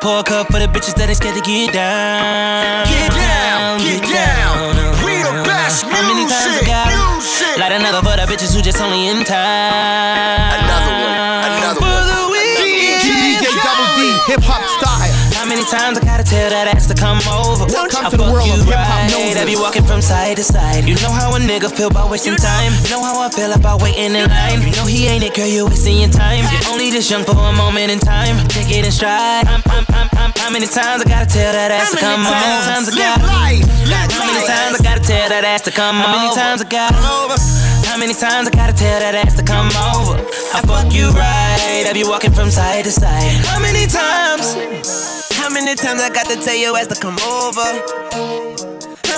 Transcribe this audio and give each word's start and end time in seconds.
Pour 0.00 0.20
a 0.20 0.24
cup 0.24 0.46
for 0.48 0.58
the 0.58 0.64
bitches 0.64 0.96
that 0.96 1.12
ain't 1.12 1.20
scared 1.20 1.36
to 1.36 1.44
get 1.44 1.76
down. 1.76 2.88
Get 2.88 3.12
down, 3.12 3.84
get 3.84 4.00
down. 4.00 4.72
We 5.04 5.20
the 5.20 5.44
best 5.44 5.84
How 5.84 6.00
many 6.08 6.24
times 6.24 6.40
I 6.40 6.64
music, 6.64 6.72
got 6.72 6.88
music. 6.88 7.60
Light 7.60 7.72
another 7.76 8.00
for 8.00 8.16
the 8.16 8.24
bitches 8.24 8.56
who 8.56 8.64
just 8.64 8.80
only 8.80 9.12
in 9.12 9.20
time. 9.28 10.56
Another 10.56 10.94
one, 11.04 11.20
another 11.52 11.80
For 11.84 11.84
one. 11.84 12.08
the. 12.08 12.20
DJ 13.04 13.44
Double 13.60 13.88
D, 13.96 14.00
hip 14.32 14.40
hop 14.40 14.64
style. 14.80 15.19
Many 15.50 15.66
times 15.66 15.98
I 15.98 16.06
gotta 16.06 16.22
tell 16.22 16.46
that 16.46 16.70
ass 16.70 16.86
to 16.86 16.94
come 16.94 17.18
over? 17.26 17.66
Welcome 17.66 18.06
I 18.06 18.10
to 18.14 18.16
the 18.16 18.30
world 18.30 18.46
you 18.46 18.54
of 18.54 18.70
hip-hop 18.70 18.86
right. 18.86 19.10
noses. 19.10 19.34
I 19.34 19.42
be 19.42 19.58
walking 19.58 19.82
from 19.82 19.98
side 19.98 20.38
to 20.38 20.46
side. 20.46 20.86
You 20.86 20.94
know 21.02 21.10
how 21.10 21.34
a 21.34 21.42
nigga 21.42 21.66
feel 21.66 21.90
about 21.90 22.06
wasting 22.06 22.38
time. 22.38 22.70
You 22.86 22.94
know 22.94 23.02
how 23.02 23.18
I 23.18 23.26
feel 23.34 23.50
about 23.50 23.82
waiting 23.82 24.14
in 24.14 24.30
line. 24.30 24.62
You 24.62 24.70
know 24.78 24.86
he 24.86 25.10
ain't 25.10 25.26
it, 25.26 25.34
girl, 25.34 25.50
you 25.50 25.66
wasting 25.66 26.06
your 26.06 26.14
time. 26.14 26.46
You're 26.54 26.70
only 26.70 26.94
this 26.94 27.10
young 27.10 27.26
for 27.26 27.34
a 27.34 27.50
moment 27.50 27.90
in 27.90 27.98
time. 27.98 28.38
Take 28.54 28.70
it 28.70 28.86
in 28.86 28.94
stride. 28.94 29.50
I'm, 29.50 29.58
I'm, 29.74 29.84
I'm, 29.90 30.08
I'm, 30.14 30.19
how 30.40 30.48
many 30.48 30.66
times 30.66 31.04
I 31.04 31.06
gotta 31.06 31.28
tell 31.28 31.52
that 31.52 31.70
ass 31.70 31.92
to 31.92 32.00
come 32.00 32.24
over? 32.24 32.32
How 32.32 32.40
many 32.40 32.64
times 32.72 32.88
I 32.88 32.96
gotta 32.96 33.26
life, 33.28 33.68
How 34.10 34.24
many 34.24 34.42
times 34.48 34.80
I 34.80 34.82
gotta 34.82 35.04
tell 35.04 35.28
that 35.28 35.44
ass 35.44 35.62
to 35.68 35.70
come 35.70 36.00
over? 36.00 36.08
How 36.08 36.16
many 36.16 36.34
times 36.34 36.60
I 36.60 36.66
gotta 36.66 36.96
How 37.84 37.96
many 38.00 38.14
times 38.14 38.48
I 38.48 38.50
gotta 38.50 38.72
tell 38.72 38.98
that 39.04 39.14
ass 39.14 39.36
to 39.36 39.44
come 39.44 39.68
over? 39.68 40.16
I 40.56 40.64
fuck 40.64 40.92
you 40.92 41.12
right. 41.12 41.84
I 41.84 41.92
be 41.92 42.04
walking 42.04 42.32
from 42.32 42.50
side 42.50 42.84
to 42.84 42.90
side. 42.90 43.44
How 43.44 43.60
many 43.60 43.86
times? 43.86 44.56
How 45.36 45.48
many 45.48 45.74
times 45.74 46.00
I 46.00 46.10
got 46.10 46.26
to 46.26 46.36
tell 46.36 46.56
your 46.56 46.76
ass 46.76 46.86
to 46.88 47.00
come 47.00 47.18
over? 47.18 48.69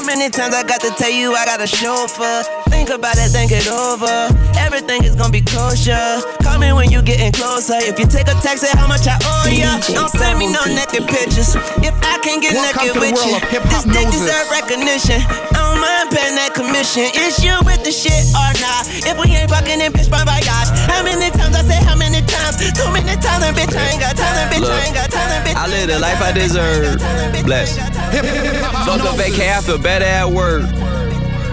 How 0.02 0.10
many 0.10 0.34
times 0.34 0.52
I 0.52 0.66
got 0.66 0.82
to 0.82 0.90
tell 0.98 1.14
you 1.14 1.30
I 1.30 1.46
got 1.46 1.62
a 1.62 1.66
chauffeur? 1.66 2.42
Think 2.74 2.90
about 2.90 3.22
it, 3.22 3.30
think 3.30 3.54
it 3.54 3.70
over. 3.70 4.34
Everything 4.58 5.06
is 5.06 5.14
gonna 5.14 5.30
be 5.30 5.46
kosher. 5.46 5.94
Call 6.42 6.58
me 6.58 6.74
when 6.74 6.90
you 6.90 7.06
getting 7.06 7.30
closer. 7.30 7.78
If 7.78 8.02
you 8.02 8.10
take 8.10 8.26
a 8.26 8.34
taxi, 8.42 8.66
how 8.74 8.90
much 8.90 9.06
I 9.06 9.14
owe 9.22 9.46
ya? 9.46 9.78
Don't 9.94 10.10
send 10.10 10.42
me 10.42 10.50
no 10.50 10.58
naked 10.66 11.06
pictures. 11.06 11.54
If 11.86 11.94
I 12.02 12.18
can't 12.18 12.42
get 12.42 12.50
Welcome 12.50 12.98
naked 12.98 13.14
with 13.14 13.14
you, 13.22 13.38
this 13.70 13.86
dick 13.94 14.10
deserve 14.10 14.50
recognition. 14.50 15.22
I 15.22 15.70
don't 15.70 15.78
mind 15.78 16.10
paying 16.10 16.34
that 16.34 16.50
commission. 16.50 17.06
Is 17.14 17.38
you 17.38 17.54
with 17.62 17.86
the 17.86 17.94
shit 17.94 18.26
or 18.34 18.50
not? 18.58 18.90
If 19.06 19.14
we 19.22 19.30
ain't 19.38 19.54
fucking 19.54 19.78
in 19.78 19.94
bitch, 19.94 20.10
my 20.10 20.26
gosh. 20.42 20.66
How 20.90 21.06
many 21.06 21.30
times 21.30 21.54
I 21.54 21.62
say 21.62 21.78
how 21.78 21.94
many 21.94 22.26
times? 22.26 22.58
Too 22.74 22.90
many 22.90 23.14
times, 23.22 23.46
and 23.46 23.54
bitch, 23.54 23.70
I 23.70 23.94
ain't 23.94 24.02
got 24.02 24.18
time, 24.18 24.50
bitch, 24.50 24.66
I 24.66 24.82
ain't 24.82 24.98
got 24.98 25.14
time, 25.14 25.46
bitch. 25.46 25.54
I 25.54 25.70
live 25.70 25.86
the 25.86 26.02
life 26.02 26.18
I 26.18 26.34
deserve. 26.34 26.98
Bless. 27.46 27.78
Fuck 27.78 28.98
a 28.98 29.14
vacay, 29.14 29.54
I 29.54 29.60
feel 29.62 29.78
better 29.78 29.91
at 30.00 30.30
work. 30.30 30.62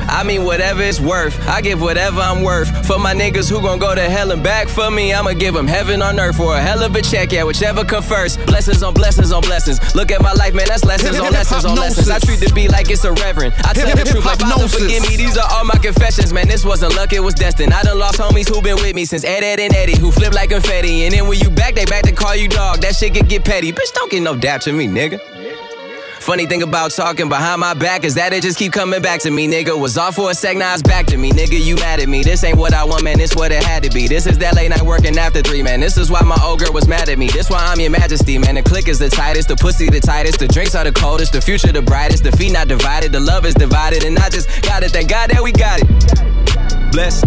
I 0.09 0.23
mean, 0.23 0.43
whatever 0.43 0.81
it's 0.81 0.99
worth. 0.99 1.37
I 1.47 1.61
give 1.61 1.81
whatever 1.81 2.19
I'm 2.19 2.41
worth. 2.41 2.69
For 2.87 2.97
my 2.97 3.13
niggas 3.13 3.49
who 3.49 3.61
gon' 3.61 3.77
go 3.77 3.93
to 3.93 4.01
hell 4.01 4.31
and 4.31 4.43
back 4.43 4.67
for 4.67 4.89
me, 4.89 5.13
I'ma 5.13 5.33
give 5.33 5.53
them 5.53 5.67
heaven 5.67 6.01
on 6.01 6.19
earth 6.19 6.37
for 6.37 6.55
a 6.55 6.61
hell 6.61 6.81
of 6.81 6.95
a 6.95 7.01
check, 7.01 7.31
yeah, 7.31 7.43
whichever 7.43 7.85
come 7.85 8.01
first. 8.01 8.43
Blessings 8.47 8.81
on 8.81 8.95
blessings 8.95 9.31
on 9.31 9.41
blessings. 9.41 9.79
Look 9.93 10.11
at 10.11 10.21
my 10.21 10.33
life, 10.33 10.55
man, 10.55 10.65
that's 10.67 10.83
lessons 10.83 11.19
on 11.19 11.31
lessons 11.31 11.63
on 11.63 11.75
lessons. 11.75 12.09
I 12.09 12.17
treat 12.19 12.39
the 12.39 12.51
beat 12.55 12.71
like 12.71 12.89
it's 12.89 13.03
a 13.03 13.13
reverend. 13.13 13.53
I 13.63 13.73
tell 13.73 13.95
the 13.95 14.03
truth, 14.03 14.25
like 14.25 14.39
Father, 14.39 14.67
forgive 14.67 15.03
me. 15.03 15.15
These 15.15 15.37
are 15.37 15.47
all 15.51 15.63
my 15.63 15.77
confessions, 15.77 16.33
man. 16.33 16.47
This 16.47 16.65
wasn't 16.65 16.95
luck, 16.95 17.13
it 17.13 17.19
was 17.19 17.35
destined. 17.35 17.73
I 17.73 17.83
done 17.83 17.99
lost 17.99 18.17
homies 18.19 18.49
who 18.49 18.61
been 18.61 18.77
with 18.77 18.95
me 18.95 19.05
since 19.05 19.23
Ed, 19.23 19.43
Edd, 19.43 19.59
and 19.59 19.75
Eddy, 19.75 19.97
who 19.97 20.11
flip 20.11 20.33
like 20.33 20.49
confetti. 20.49 21.03
And 21.03 21.13
then 21.13 21.27
when 21.27 21.39
you 21.39 21.51
back, 21.51 21.75
they 21.75 21.85
back 21.85 22.03
to 22.03 22.11
call 22.11 22.35
you 22.35 22.47
dog. 22.47 22.81
That 22.81 22.95
shit 22.95 23.13
can 23.13 23.27
get 23.27 23.45
petty. 23.45 23.71
Bitch, 23.71 23.93
don't 23.93 24.11
get 24.11 24.21
no 24.21 24.35
dap 24.35 24.61
to 24.61 24.73
me, 24.73 24.87
nigga. 24.87 25.38
Funny 26.29 26.45
thing 26.45 26.61
about 26.61 26.91
talking 26.91 27.27
behind 27.27 27.59
my 27.59 27.73
back 27.73 28.03
is 28.03 28.13
that 28.13 28.33
it 28.33 28.43
just 28.43 28.59
keep 28.59 28.71
coming 28.71 29.01
back 29.01 29.19
to 29.19 29.31
me, 29.31 29.47
nigga. 29.47 29.75
Was 29.75 29.97
off 29.97 30.13
for 30.13 30.29
a 30.29 30.33
sec, 30.35 30.57
now 30.57 30.71
it's 30.75 30.83
back 30.83 31.07
to 31.07 31.17
me, 31.17 31.31
nigga. 31.31 31.59
You 31.59 31.73
mad 31.77 31.99
at 31.99 32.07
me? 32.07 32.21
This 32.21 32.43
ain't 32.43 32.55
what 32.55 32.71
I 32.71 32.83
want, 32.83 33.03
man. 33.03 33.17
This 33.17 33.35
what 33.35 33.51
it 33.51 33.63
had 33.63 33.81
to 33.81 33.89
be. 33.89 34.07
This 34.07 34.27
is 34.27 34.37
that 34.37 34.53
late 34.55 34.69
night 34.69 34.83
working 34.83 35.17
after 35.17 35.41
three, 35.41 35.63
man. 35.63 35.79
This 35.79 35.97
is 35.97 36.11
why 36.11 36.21
my 36.21 36.37
old 36.43 36.59
girl 36.59 36.71
was 36.71 36.87
mad 36.87 37.09
at 37.09 37.17
me. 37.17 37.29
This 37.29 37.49
why 37.49 37.57
I'm 37.57 37.79
your 37.79 37.89
majesty, 37.89 38.37
man. 38.37 38.53
The 38.53 38.61
click 38.61 38.87
is 38.87 38.99
the 38.99 39.09
tightest, 39.09 39.47
the 39.47 39.55
pussy 39.55 39.89
the 39.89 39.99
tightest, 39.99 40.37
the 40.37 40.47
drinks 40.47 40.75
are 40.75 40.83
the 40.83 40.91
coldest, 40.91 41.33
the 41.33 41.41
future 41.41 41.71
the 41.71 41.81
brightest, 41.81 42.23
the 42.23 42.31
feet 42.33 42.51
not 42.51 42.67
divided, 42.67 43.11
the 43.11 43.19
love 43.19 43.47
is 43.47 43.55
divided, 43.55 44.03
and 44.03 44.15
I 44.19 44.29
just 44.29 44.61
got 44.61 44.83
it. 44.83 44.91
Thank 44.91 45.09
God 45.09 45.31
that 45.31 45.41
we 45.41 45.51
got 45.51 45.79
it. 45.81 46.91
Bless. 46.91 47.23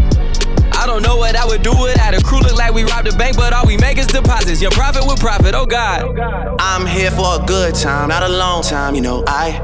I 0.82 0.87
don't 0.87 1.03
know 1.04 1.16
what 1.16 1.37
I 1.37 1.47
would 1.47 1.62
do 1.62 1.70
without 1.81 2.12
a 2.12 2.20
crew. 2.25 2.41
Look 2.41 2.56
like 2.56 2.75
we 2.75 2.82
robbed 2.82 3.06
a 3.06 3.16
bank, 3.16 3.37
but 3.37 3.53
all 3.53 3.65
we 3.65 3.76
make 3.76 3.98
is 3.98 4.09
deposits. 4.09 4.60
Your 4.60 4.72
profit 4.72 5.06
with 5.06 5.20
profit, 5.20 5.54
oh 5.54 5.65
God. 5.65 6.19
I'm 6.59 6.87
here 6.87 7.12
for 7.12 7.41
a 7.41 7.47
good 7.47 7.76
time, 7.76 8.09
not 8.09 8.25
a 8.25 8.28
long 8.28 8.65
time, 8.65 8.97
you 8.97 9.00
know. 9.00 9.22
I 9.28 9.60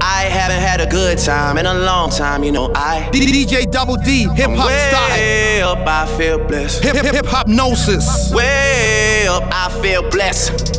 I 0.00 0.26
haven't 0.26 0.60
had 0.60 0.80
a 0.80 0.86
good 0.86 1.18
time 1.18 1.58
in 1.58 1.66
a 1.66 1.74
long 1.74 2.10
time, 2.10 2.44
you 2.44 2.52
know. 2.52 2.70
I 2.76 3.10
DJ 3.12 3.68
Double 3.72 3.96
D, 3.96 4.28
hip 4.36 4.50
hop 4.50 4.70
style. 4.70 5.08
way 5.10 5.62
up, 5.62 5.84
I 5.84 6.06
feel 6.16 6.38
blessed. 6.38 6.84
Hip 6.84 6.94
Hiphopnosis. 6.94 8.32
Way 8.32 9.26
up, 9.26 9.42
I 9.50 9.68
feel 9.82 10.08
blessed. 10.10 10.76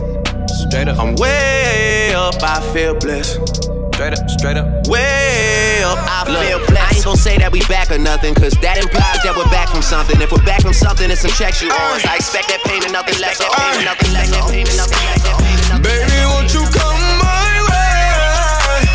Straight 0.48 0.88
up, 0.88 0.98
I'm 0.98 1.16
way 1.16 2.14
up, 2.16 2.42
I 2.42 2.62
feel 2.72 2.96
blessed. 2.96 3.66
straight 3.96 4.14
up, 4.18 4.30
straight 4.30 4.56
up. 4.56 4.88
Way 4.88 5.53
up, 5.84 6.00
I 6.00 6.24
feel 6.26 6.60
blessed. 6.66 6.80
I 6.80 6.96
ain't 6.96 7.06
gon' 7.06 7.20
say 7.20 7.38
that 7.38 7.52
we 7.52 7.60
back 7.68 7.92
or 7.92 8.00
nothing, 8.00 8.34
cause 8.34 8.56
that 8.64 8.80
implies 8.80 9.20
that 9.28 9.36
we're 9.36 9.52
back 9.52 9.70
from 9.70 9.84
something. 9.84 10.20
If 10.22 10.32
we're 10.32 10.44
back 10.48 10.64
from 10.64 10.74
something, 10.74 11.12
it's 11.12 11.22
some 11.22 11.36
checks 11.36 11.62
you 11.62 11.70
owe 11.70 11.96
us. 11.96 12.06
I 12.08 12.16
expect 12.16 12.48
that 12.50 12.64
payment, 12.64 12.96
nothing 12.96 13.20
less. 13.20 13.38
That 13.38 13.52
payment, 13.52 13.86
nothing 13.86 14.12
less. 14.16 14.32
That 14.32 14.48
payment, 14.48 14.76
nothing 14.80 15.04
less. 15.04 15.22
That 15.28 15.36
payment, 15.44 15.68
nothing 15.68 15.84
less. 15.84 16.08
Baby, 16.08 16.20
won't 16.32 16.50
you 16.56 16.64
come 16.72 17.04
my 17.20 17.52
way? 17.68 18.88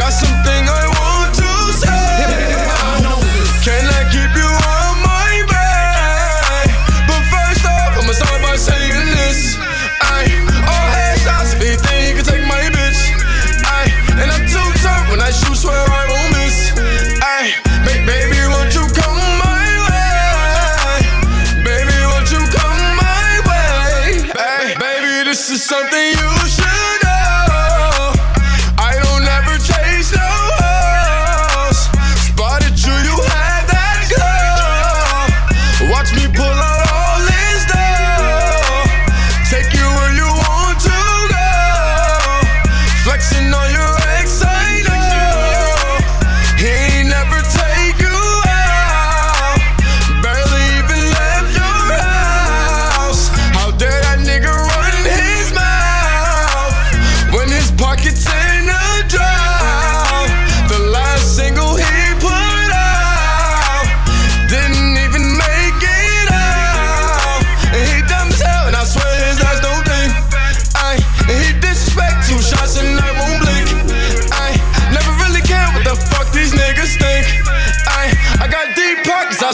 Got 0.00 0.16
something 0.16 0.71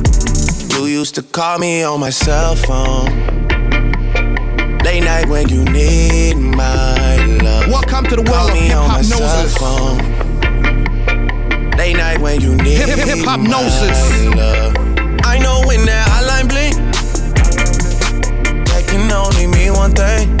You 0.71 0.85
used 0.85 1.15
to 1.15 1.23
call 1.23 1.59
me 1.59 1.83
on 1.83 1.99
my 1.99 2.09
cell 2.09 2.55
phone. 2.55 3.05
Late 4.83 5.03
night 5.03 5.27
when 5.27 5.47
you 5.49 5.63
need 5.65 6.35
my 6.35 7.17
love. 7.43 7.67
Welcome 7.67 8.05
to 8.05 8.15
the 8.15 8.23
world 8.23 8.49
of 8.49 8.57
Hiphopnosis. 8.57 9.57
Late 11.77 11.97
night 11.97 12.19
when 12.19 12.41
you 12.41 12.55
need 12.55 12.77
hip 12.77 12.99
Hiphopnosis. 12.99 14.33
I 15.25 15.37
know 15.39 15.61
when 15.67 15.85
that 15.85 16.07
hotline 16.09 16.47
blink, 16.49 16.75
that 18.67 18.87
can 18.87 19.11
only 19.11 19.47
mean 19.47 19.73
one 19.73 19.91
thing. 19.91 20.40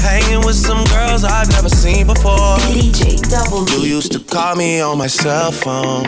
Hanging 0.00 0.44
with 0.44 0.56
some 0.56 0.84
girls 0.84 1.24
I've 1.24 1.50
never 1.50 1.68
seen 1.68 2.06
before. 2.06 2.56
DJ 2.72 3.20
Double 3.28 3.68
You 3.70 3.96
used 3.96 4.12
to 4.12 4.20
call 4.20 4.56
me 4.56 4.80
on 4.80 4.98
my 4.98 5.08
cell 5.08 5.52
phone. 5.52 6.04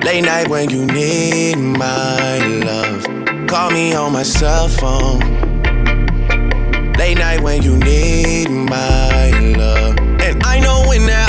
Late 0.00 0.22
night 0.22 0.48
when 0.48 0.70
you 0.70 0.84
need 0.86 1.56
my 1.56 2.38
love 2.38 3.22
call 3.52 3.70
me 3.70 3.92
on 3.92 4.14
my 4.14 4.22
cell 4.22 4.66
phone. 4.66 5.20
Late 6.94 7.18
night 7.18 7.42
when 7.42 7.60
you 7.60 7.76
need 7.76 8.48
my 8.48 9.28
love. 9.58 9.98
And 9.98 10.42
I 10.42 10.58
know 10.58 10.84
when 10.88 11.04
that 11.04 11.21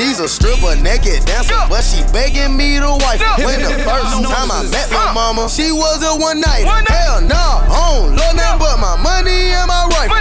She's 0.00 0.18
a 0.18 0.26
stripper, 0.26 0.80
naked 0.80 1.28
dancer, 1.28 1.52
yeah. 1.52 1.68
but 1.68 1.84
she 1.84 2.00
begging 2.10 2.56
me 2.56 2.80
to 2.80 2.88
wife. 3.04 3.20
Yeah. 3.20 3.36
When 3.44 3.60
the 3.60 3.68
first 3.84 4.16
time 4.24 4.48
I 4.48 4.64
met 4.72 4.88
my 4.88 5.12
mama, 5.12 5.44
she 5.50 5.72
was 5.72 6.00
a 6.00 6.16
one 6.16 6.40
night. 6.40 6.64
Hell 6.88 7.20
nah, 7.20 7.60
I 7.68 8.08
don't 8.08 8.16
love 8.16 8.32
nothing 8.32 8.58
but 8.64 8.80
my 8.80 8.96
money 8.96 9.52
and 9.52 9.68
my 9.68 9.84
rifle. 9.92 10.19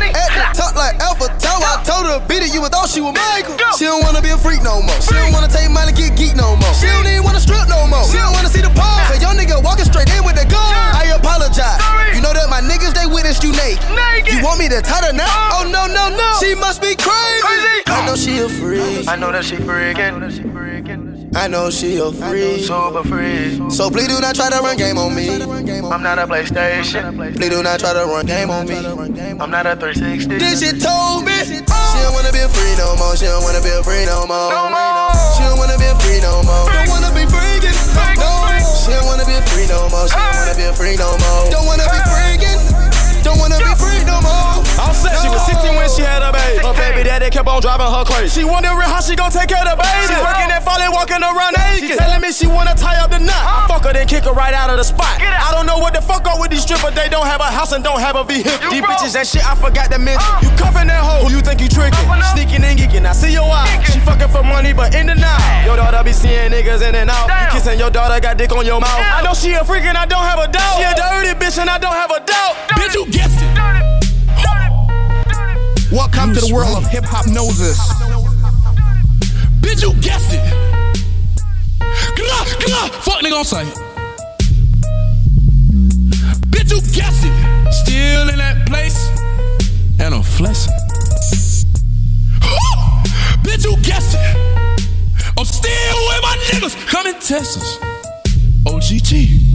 Told 1.90 2.06
her 2.06 2.22
a 2.22 2.28
beat 2.30 2.46
it, 2.46 2.54
you 2.54 2.62
would 2.62 2.70
thought 2.70 2.86
she 2.86 3.02
was 3.02 3.18
Michael. 3.18 3.58
She 3.74 3.90
don't 3.90 4.06
wanna 4.06 4.22
be 4.22 4.30
a 4.30 4.38
freak 4.38 4.62
no 4.62 4.78
more. 4.86 5.02
She 5.02 5.18
don't 5.18 5.34
wanna 5.34 5.50
take 5.50 5.74
money, 5.74 5.90
get 5.90 6.14
geek 6.14 6.38
no 6.38 6.54
more. 6.54 6.74
She 6.78 6.86
don't 6.86 7.10
even 7.10 7.26
wanna 7.26 7.42
strip 7.42 7.66
no 7.66 7.90
more. 7.90 8.06
She 8.06 8.22
don't 8.22 8.34
wanna 8.38 8.54
see 8.54 8.62
the 8.62 8.70
pole. 8.78 9.02
Cause 9.10 9.18
your 9.18 9.34
nigga 9.34 9.58
walking 9.66 9.90
straight 9.90 10.10
in 10.14 10.22
with 10.22 10.38
the 10.38 10.46
gun. 10.46 10.70
I 10.94 11.10
apologize. 11.18 11.82
You 12.14 12.22
know 12.22 12.34
that 12.38 12.46
my 12.54 12.62
niggas 12.62 12.94
they 12.94 13.10
witnessed 13.10 13.42
you 13.42 13.52
naked. 13.58 13.82
You 14.30 14.46
want 14.46 14.62
me 14.62 14.70
to 14.70 14.82
tie 14.86 15.10
her 15.10 15.14
now? 15.14 15.26
Oh 15.58 15.66
no 15.66 15.90
no 15.90 16.14
no. 16.14 16.30
She 16.38 16.54
must 16.54 16.82
be 16.82 16.94
crazy. 16.94 17.82
I 17.90 18.06
know 18.06 18.16
she 18.16 18.38
a 18.38 18.48
freak. 18.48 19.10
I 19.10 19.16
know 19.18 19.32
that 19.32 19.44
she 19.44 19.58
freaking. 19.58 20.69
I 21.36 21.48
know 21.48 21.70
she 21.70 21.98
a 21.98 22.12
freak. 22.12 22.66
Super 22.66 23.04
freak. 23.04 23.72
So 23.72 23.90
please 23.90 24.08
do 24.08 24.20
not 24.20 24.36
try 24.36 24.50
to 24.50 24.60
run 24.60 24.78
game 24.78 24.98
on 24.98 25.16
me. 25.16 25.30
I'm 25.30 26.02
not 26.02 26.18
a 26.18 26.26
PlayStation. 26.26 27.16
Please 27.36 27.50
do 27.50 27.62
not 27.62 27.80
try 27.80 27.94
to 27.94 28.06
run 28.06 28.26
game 28.26 28.50
on 28.50 28.68
me. 28.68 28.76
I'm 28.76 29.52
not 29.52 29.66
a 29.66 29.76
360. 29.76 30.38
This 30.38 30.60
shit 30.60 30.82
told 30.82 31.26
me. 31.26 31.38
She 31.46 31.62
don't 31.62 32.14
wanna 32.14 32.34
be 32.34 32.42
free 32.50 32.76
no 32.78 32.96
more. 32.98 33.16
She 33.16 33.26
don't 33.26 33.44
wanna 33.44 33.62
be 33.62 33.70
free 33.86 34.06
no 34.06 34.26
more. 34.26 34.52
She 35.38 35.44
don't 35.46 35.58
wanna 35.58 35.78
be 35.78 35.90
free 36.02 36.20
no 36.20 36.42
more. 36.44 36.66
Don't 36.66 36.90
wanna 36.90 37.12
be 37.14 37.24
freaking. 37.30 37.78
No. 38.18 38.30
She 38.82 38.92
don't 38.92 39.06
wanna 39.06 39.26
be 39.26 39.38
free 39.54 39.68
no 39.70 39.88
more. 39.90 40.08
She 40.10 40.18
don't 40.18 40.36
wanna 40.36 40.56
be 40.58 40.68
free 40.76 40.96
no 40.98 41.14
more. 41.14 41.52
Don't 41.54 41.66
wanna 41.66 41.86
be 41.86 42.00
freaking. 42.10 42.69
Don't 43.24 43.38
wanna 43.38 43.58
be 43.58 43.74
free 43.76 44.02
no 44.06 44.22
more. 44.22 44.64
All 44.80 44.94
set, 44.96 45.20
she 45.22 45.28
was 45.30 45.44
16 45.46 45.76
when 45.76 45.90
she 45.92 46.02
had 46.02 46.24
a 46.24 46.32
baby. 46.32 46.64
Her 46.64 46.74
baby 46.74 47.04
daddy 47.04 47.30
kept 47.30 47.48
on 47.48 47.62
driving 47.62 47.88
her 47.92 48.04
crazy. 48.06 48.42
She 48.42 48.44
wondering 48.48 48.80
how 48.88 49.02
she 49.02 49.16
gon' 49.16 49.32
take 49.32 49.50
care 49.50 49.62
of 49.62 49.70
the 49.70 49.78
baby. 49.78 50.08
She 50.08 50.16
working 50.20 50.50
and 50.50 50.64
falling, 50.64 50.92
walking 50.92 51.22
around 51.22 51.54
naked. 51.60 51.90
She 51.92 51.98
telling 51.98 52.22
me 52.22 52.32
she 52.32 52.48
wanna 52.48 52.76
tie 52.76 52.98
up 53.04 53.12
the 53.12 53.20
knot. 53.20 53.44
I 53.44 53.68
fuck 53.68 53.84
her, 53.84 53.94
then 53.94 54.08
kick 54.08 54.24
her 54.24 54.34
right 54.34 54.54
out 54.54 54.70
of 54.70 54.78
the 54.78 54.84
spot. 54.88 55.20
I 55.20 55.52
don't 55.52 55.66
know 55.66 55.78
what 55.78 55.94
the 55.94 56.02
fuck 56.02 56.26
up 56.28 56.40
with 56.40 56.52
these 56.52 56.64
strippers. 56.64 56.96
They 56.96 57.10
don't 57.10 57.28
have 57.28 57.42
a 57.42 57.52
house 57.52 57.72
and 57.72 57.84
don't 57.84 58.00
have 58.00 58.16
a 58.16 58.24
vehicle. 58.24 58.72
These 58.72 58.84
bitches 58.84 59.16
and 59.16 59.28
shit, 59.28 59.44
I 59.46 59.56
forgot 59.56 59.92
to 59.92 60.00
mention. 60.00 60.24
You 60.42 60.50
cuffing 60.56 60.88
that 60.88 61.04
hoe, 61.04 61.28
who 61.28 61.36
you 61.36 61.42
think 61.42 61.60
you 61.60 61.68
tricking? 61.68 62.00
Sneaking 62.32 62.64
and 62.64 62.80
geeking, 62.80 63.06
I 63.06 63.14
see 63.14 63.34
your 63.34 63.50
eyes. 63.52 63.84
She 63.92 64.00
fucking 64.00 64.30
for 64.30 64.44
money, 64.44 64.72
but 64.74 64.96
in 64.96 65.08
the 65.08 65.16
night. 65.16 65.66
Your 65.66 65.76
daughter 65.76 66.04
be 66.04 66.14
seeing 66.14 66.52
niggas 66.52 66.88
in 66.88 66.96
and 66.96 67.10
out. 67.10 67.28
You 67.28 67.60
kissing 67.60 67.80
your 67.80 67.90
daughter, 67.90 68.20
got 68.22 68.38
dick 68.38 68.52
on 68.52 68.66
your 68.66 68.80
mouth. 68.80 69.00
I 69.00 69.22
know 69.24 69.34
she 69.34 69.54
a 69.54 69.66
freak 69.66 69.84
and 69.84 69.98
I 69.98 70.06
don't 70.06 70.24
have 70.24 70.40
a 70.40 70.48
doubt. 70.48 70.78
She 70.78 70.84
a 70.84 70.94
dirty 70.96 71.34
bitch 71.36 71.58
and 71.60 71.70
I 71.70 71.78
don't 71.78 71.94
have 71.94 72.12
a 72.12 72.20
doubt. 72.24 72.56
Bitch, 72.80 72.94
you 72.96 73.06
guessed 73.12 73.40
it. 73.42 73.58
Welcome 75.92 76.34
to 76.34 76.42
the 76.42 76.54
world 76.54 76.78
of 76.78 76.84
Hiphopnosis. 76.84 77.78
Bitch, 79.62 79.82
you 79.82 79.94
guessed 80.02 80.34
it. 80.34 80.44
Gah, 81.80 82.46
gah, 82.68 82.88
fuck 83.02 83.22
nigga 83.24 83.40
on 83.40 83.46
sight. 83.46 83.68
Bitch, 86.52 86.70
you 86.72 86.82
guessed 86.94 87.26
it. 87.26 87.74
Still 87.74 88.30
in 88.30 88.38
that 88.38 88.68
place. 88.68 89.10
And 90.00 90.14
I'm 90.14 90.24
flexing. 90.24 90.74
Bitch, 93.44 93.66
you 93.66 93.76
guessed 93.82 94.16
it. 94.16 94.36
I'm 95.38 95.46
still 95.46 95.98
with 96.08 96.22
my 96.22 96.38
niggas. 96.52 96.76
Come 96.88 97.08
and 97.08 97.22
test 97.22 97.58
us. 97.58 97.80
OGT. 98.66 99.49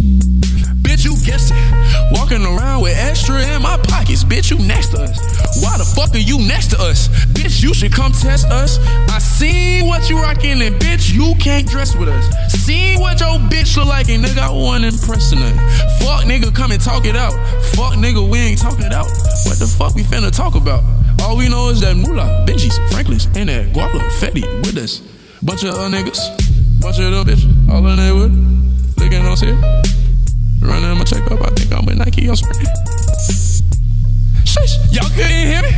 You 1.05 1.15
guessed 1.21 1.53
it. 1.55 2.13
Walking 2.13 2.47
around 2.47 2.81
with 2.81 2.97
extra 2.97 3.37
in 3.37 3.61
my 3.61 3.77
pockets. 3.77 4.25
Bitch, 4.25 4.51
you 4.51 4.59
next 4.67 4.89
to 4.89 5.03
us. 5.03 5.21
Why 5.63 5.77
the 5.77 5.85
fuck 5.85 6.15
are 6.15 6.19
you 6.19 6.39
next 6.39 6.69
to 6.69 6.81
us? 6.81 7.09
Bitch, 7.37 7.63
you 7.63 7.75
should 7.75 7.93
come 7.93 8.11
test 8.13 8.47
us. 8.47 8.79
I 9.11 9.19
seen 9.19 9.87
what 9.87 10.09
you 10.09 10.17
rockin' 10.17 10.63
and 10.63 10.81
bitch, 10.81 11.13
you 11.13 11.35
can't 11.39 11.69
dress 11.69 11.95
with 11.95 12.09
us. 12.09 12.25
See 12.53 12.97
what 12.97 13.21
your 13.21 13.37
bitch 13.53 13.77
look 13.77 13.87
like 13.87 14.09
and 14.09 14.25
nigga, 14.25 14.39
I 14.39 14.51
wasn't 14.51 14.95
impressing 14.95 15.41
her. 15.41 15.55
Fuck 16.01 16.25
nigga, 16.25 16.55
come 16.55 16.73
and 16.73 16.81
talk 16.81 17.05
it 17.05 17.17
out. 17.17 17.35
Fuck 17.75 17.95
nigga, 17.95 18.27
we 18.27 18.39
ain't 18.39 18.61
talking 18.61 18.87
it 18.87 18.93
out. 18.93 19.07
What 19.45 19.59
the 19.59 19.67
fuck 19.67 19.95
we 19.95 20.05
finna 20.05 20.35
talk 20.35 20.55
about? 20.55 20.83
All 21.21 21.37
we 21.37 21.51
know 21.51 21.69
is 21.69 21.83
that 21.83 21.97
Moolah, 21.97 22.47
Benjis, 22.49 22.79
Franklin's, 22.91 23.27
and 23.37 23.51
that 23.51 23.75
Guala, 23.75 24.01
Fetty 24.21 24.43
with 24.65 24.79
us. 24.79 25.01
Bunch 25.43 25.65
of 25.65 25.75
uh, 25.75 25.89
niggas, 25.91 26.81
bunch 26.81 26.99
of 26.99 27.05
little 27.05 27.25
bitch, 27.25 27.45
all 27.71 27.87
in 27.89 27.97
there 27.97 28.15
with. 28.15 28.33
Looking 28.97 29.27
on 29.27 29.37
here. 29.37 30.04
Running 30.65 30.97
my 30.97 31.05
check 31.05 31.31
up, 31.31 31.41
I 31.43 31.51
think 31.51 31.73
I'm 31.73 31.85
with 31.85 31.99
Nike, 31.99 32.27
I'm 32.27 32.37
spraying. 32.37 32.67
Shush, 34.45 34.79
y'all 34.91 35.09
couldn't 35.11 35.31
hear 35.31 35.63
me? 35.63 35.71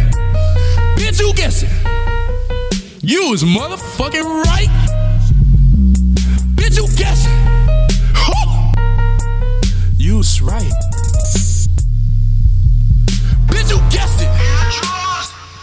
Bitch, 0.97 1.19
you 1.19 1.33
guessing. 1.35 1.69
You 3.03 3.31
was 3.31 3.43
motherfucking 3.43 4.45
right. 4.45 4.69
Bitch, 6.55 6.77
you 6.77 6.87
guessing. 6.97 7.33
You 9.99 10.19
was 10.19 10.41
right. 10.41 10.73
Bitch, 13.49 13.71
you 13.71 13.79
guessed 13.91 14.21
it. 14.23 14.29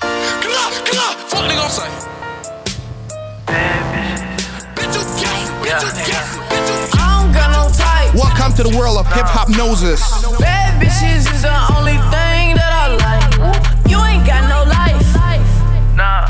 Come 0.01 0.51
on. 0.51 0.71
Fuck 1.29 1.43
nigga 1.49 1.63
on 1.63 1.69
sight. 1.69 1.91
Bitch, 4.75 4.93
you 4.93 5.03
guessed 5.21 5.49
it. 5.49 5.55
Bitch, 5.63 5.81
you 5.81 5.91
guessed 6.11 6.32
it. 6.32 6.32
Welcome 8.43 8.65
to 8.65 8.71
the 8.71 8.77
world 8.77 8.97
of 8.97 9.07
Hiphopnosis. 9.07 10.03
Bad 10.37 10.75
bitches 10.75 11.31
is 11.31 11.43
the 11.47 11.57
only 11.79 11.95
thing 12.11 12.59
that 12.59 12.75
I 12.75 12.91
like. 12.99 13.39
You 13.87 13.95
ain't 14.03 14.27
got 14.27 14.43
no 14.51 14.67
life. 14.67 14.99
Nah. 15.95 16.27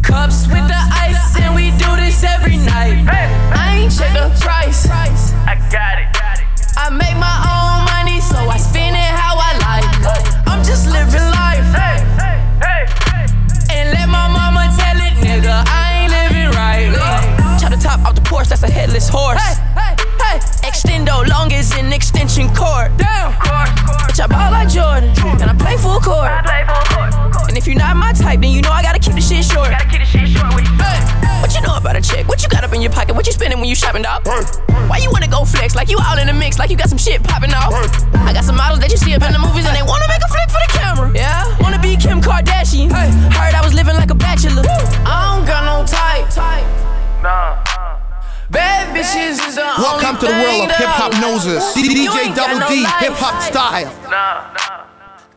Cups 0.00 0.48
with 0.48 0.64
the 0.64 0.80
ice, 0.96 1.36
and 1.36 1.52
we 1.54 1.76
do 1.76 1.92
this 2.00 2.24
every 2.24 2.56
night. 2.56 3.04
I 3.52 3.84
ain't 3.84 3.92
check 3.92 4.16
the 4.16 4.32
price. 4.40 4.88
I 4.88 5.60
got 5.68 6.00
it. 6.00 6.08
I 6.80 6.88
make 6.88 7.20
my 7.20 7.36
own 7.52 7.84
money, 7.92 8.24
so 8.24 8.40
I 8.48 8.56
spend 8.56 8.96
it 8.96 9.12
how 9.12 9.36
I 9.36 9.60
like. 9.60 9.84
I'm 10.48 10.64
just 10.64 10.88
living 10.88 11.20
life. 11.36 11.68
And 13.68 13.92
let 13.92 14.08
my 14.08 14.24
mama 14.24 14.72
tell 14.72 14.96
it, 14.96 15.20
nigga, 15.20 15.68
I 15.68 16.00
ain't 16.00 16.12
living 16.16 16.48
right. 16.56 17.60
Chop 17.60 17.72
the 17.72 17.76
top 17.76 18.00
off 18.08 18.14
the 18.14 18.22
porch, 18.22 18.48
that's 18.48 18.62
a 18.62 18.70
headless 18.70 19.10
horse 19.10 19.39
hey. 20.62 20.70
Extendo 20.70 21.26
long 21.28 21.52
as 21.52 21.72
an 21.76 21.92
extension 21.92 22.48
cord. 22.54 22.96
Damn. 22.96 23.32
Bitch, 24.06 24.20
I 24.20 24.26
ball 24.26 24.50
like 24.50 24.68
Jordan. 24.68 25.10
And 25.40 25.50
I 25.50 25.54
play 25.54 25.76
full 25.76 26.00
court. 26.00 26.30
And 27.48 27.56
if 27.58 27.66
you're 27.66 27.76
not 27.76 27.96
my 27.96 28.12
type, 28.12 28.40
then 28.40 28.50
you 28.50 28.62
know 28.62 28.70
I 28.70 28.82
gotta 28.82 28.98
keep 28.98 29.14
the 29.14 29.20
shit 29.20 29.44
short. 29.44 29.70
Gotta 29.70 29.88
keep 29.88 30.00
the 30.00 30.06
shit 30.06 30.28
short 30.28 30.54
with 30.54 30.66
you. 30.66 30.76
Hey. 30.78 31.40
What 31.40 31.54
you 31.54 31.62
know 31.62 31.76
about 31.76 31.96
a 31.96 32.00
chick? 32.00 32.28
What 32.28 32.42
you 32.42 32.48
got 32.48 32.64
up 32.64 32.72
in 32.72 32.80
your 32.80 32.92
pocket? 32.92 33.14
What 33.14 33.26
you 33.26 33.32
spending 33.32 33.58
when 33.58 33.68
you 33.68 33.74
shopping, 33.74 34.02
dog? 34.02 34.26
Why 34.86 34.98
you 34.98 35.10
wanna 35.10 35.26
go 35.28 35.44
flex? 35.44 35.74
Like 35.74 35.88
you 35.88 35.98
all 35.98 36.18
in 36.18 36.26
the 36.26 36.32
mix, 36.32 36.58
like 36.58 36.70
you 36.70 36.76
got 36.76 36.88
some 36.88 36.98
shit 36.98 37.22
popping 37.22 37.52
off. 37.54 37.72
I 38.14 38.32
got 38.32 38.44
some 38.44 38.56
models 38.56 38.80
that 38.80 38.90
you 38.90 38.96
see 38.96 39.14
up 39.14 39.22
in 39.22 39.32
the 39.32 39.38
movies 39.38 39.66
and 39.66 39.74
they 39.74 39.82
wanna 39.82 40.06
make 40.06 40.22
a 40.22 40.28
flick 40.28 40.50
for 40.50 40.60
the 40.60 40.70
camera. 40.78 41.10
Yeah, 41.14 41.42
wanna 41.60 41.80
be 41.80 41.96
Kim 41.96 42.20
Kardashian. 42.20 42.92
Heard 42.92 43.54
I 43.54 43.62
was 43.64 43.74
living 43.74 43.96
like 43.96 44.10
a 44.10 44.14
bachelor. 44.14 44.62
I 45.06 45.34
don't 45.34 45.46
got 45.46 45.64
no 45.64 45.86
type. 45.86 46.28
Nah. 47.22 47.69
Bad 48.50 48.90
bitches 48.90 49.38
is 49.46 49.54
the 49.54 49.62
Welcome 49.62 50.18
to 50.18 50.26
the 50.26 50.32
world 50.32 50.66
of 50.66 50.74
Hiphopnosis. 50.74 51.70
DJ 51.78 52.34
Double 52.34 52.58
D, 52.66 52.82
hip 52.98 53.14
hop 53.14 53.38
style. 53.40 53.86
Nah. 54.10 54.50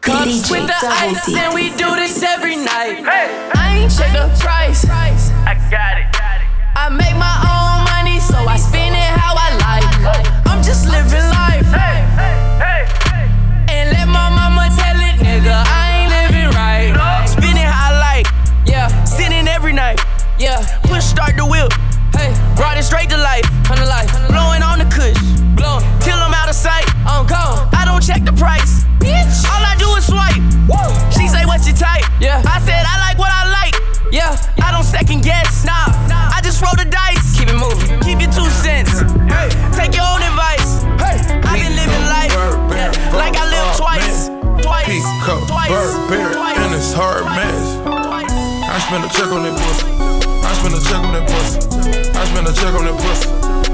Cups 0.01 0.49
with 0.49 0.65
the 0.65 0.79
ice, 0.81 1.29
and 1.29 1.53
we 1.53 1.69
do 1.77 1.93
this 1.93 2.23
every 2.23 2.55
night. 2.57 3.05
I 3.05 3.85
ain't 3.85 3.93
check 3.93 4.09
the 4.17 4.33
price. 4.41 4.83
I 4.89 5.53
got 5.69 6.01
it. 6.01 6.09
I 6.73 6.89
make 6.89 7.13
my 7.13 7.37
own 7.45 7.85
money, 7.85 8.19
so 8.19 8.33
I 8.49 8.57
spend 8.57 8.97
it 8.97 9.11
how 9.21 9.37
I 9.37 9.61
like. 9.61 9.85
I'm 10.49 10.65
just 10.65 10.89
living 10.89 11.29
life. 11.37 11.69
And 13.69 13.93
let 13.93 14.09
my 14.09 14.33
mama 14.33 14.73
tell 14.73 14.97
it, 14.97 15.21
nigga, 15.21 15.53
I 15.53 16.01
ain't 16.01 16.09
living 16.09 16.49
right. 16.57 17.29
Spend 17.29 17.61
it 17.61 17.69
how 17.69 17.93
I 17.93 17.99
like. 18.01 18.25
Yeah, 18.65 18.89
sinning 19.05 19.47
every 19.47 19.73
night. 19.73 20.01
Yeah, 20.39 20.65
push 20.81 21.05
start 21.05 21.37
the 21.37 21.45
wheel. 21.45 21.69
Brought 22.55 22.77
it 22.77 22.83
straight 22.83 23.09
to 23.09 23.17
life. 23.17 23.45
The 23.73 23.85
life. 23.89 24.09
Blowing 24.29 24.61
on 24.61 24.77
the 24.77 24.87
kush. 24.93 25.17
Blowing 25.57 25.83
till 25.99 26.17
I'm 26.17 26.33
out 26.33 26.49
of 26.49 26.55
sight. 26.55 26.85
Oh, 27.09 27.21
I'm 27.21 27.27
gone. 27.27 27.69
I 27.73 27.85
don't 27.85 28.01
check 28.01 28.23
the 28.23 28.33
price. 28.33 28.85
Bitch. 29.01 29.43
All 29.49 29.63
I 29.65 29.75
do 29.81 29.89
is 29.97 30.05
swipe. 30.05 30.37
Woo. 30.69 30.77
She 31.09 31.27
say, 31.27 31.45
what 31.45 31.65
your 31.65 31.75
type? 31.75 32.05
Yeah. 32.21 32.45
I 32.45 32.61
said, 32.61 32.85
I 32.85 33.01
like 33.09 33.17
what 33.17 33.31
I 33.33 33.49
like. 33.49 33.75
Yeah. 34.13 34.37
I 34.61 34.71
don't 34.71 34.85
second 34.85 35.23
guess. 35.23 35.65
Nah. 35.65 35.89
nah. 36.07 36.29
I 36.37 36.41
just 36.43 36.61
roll 36.61 36.75
the 36.77 36.85
dice. 36.85 37.37
Keep 37.37 37.49
it 37.49 37.57
moving. 37.57 37.99
Keep 38.05 38.21
your 38.21 38.31
two 38.31 38.47
cents. 38.61 39.01
Hey. 39.27 39.49
Take 39.73 39.97
your 39.97 40.05
own 40.05 40.21
advice. 40.21 40.85
Hey. 41.01 41.17
I've 41.41 41.57
been 41.57 41.73
living 41.73 42.05
life 42.05 42.33
yeah, 42.83 43.15
like 43.15 43.35
I 43.37 43.45
lived 43.49 43.77
twice. 43.77 44.27
Twice. 44.63 44.87
Peacock, 44.87 45.47
Twice. 45.47 45.69
Burberry, 45.69 46.33
Twice. 46.33 46.57
and 46.57 46.75
it's 46.75 46.93
hard 46.93 47.25
mess. 47.25 47.65
I 48.69 48.79
spend 48.79 49.03
a 49.05 49.09
check 49.09 49.31
on 49.31 49.43
that 49.43 49.55
pussy. 49.57 49.87
I 50.45 50.53
spend 50.59 50.75
a 50.75 50.81
check 50.81 50.99
on 50.99 51.13
that 51.13 51.27
pussy. 51.29 52.02
I 52.23 52.25
spend 52.25 52.47
a 52.47 52.53
check 52.53 52.73
on 52.73 52.85
that 52.85 52.95
pussy. 53.03 53.27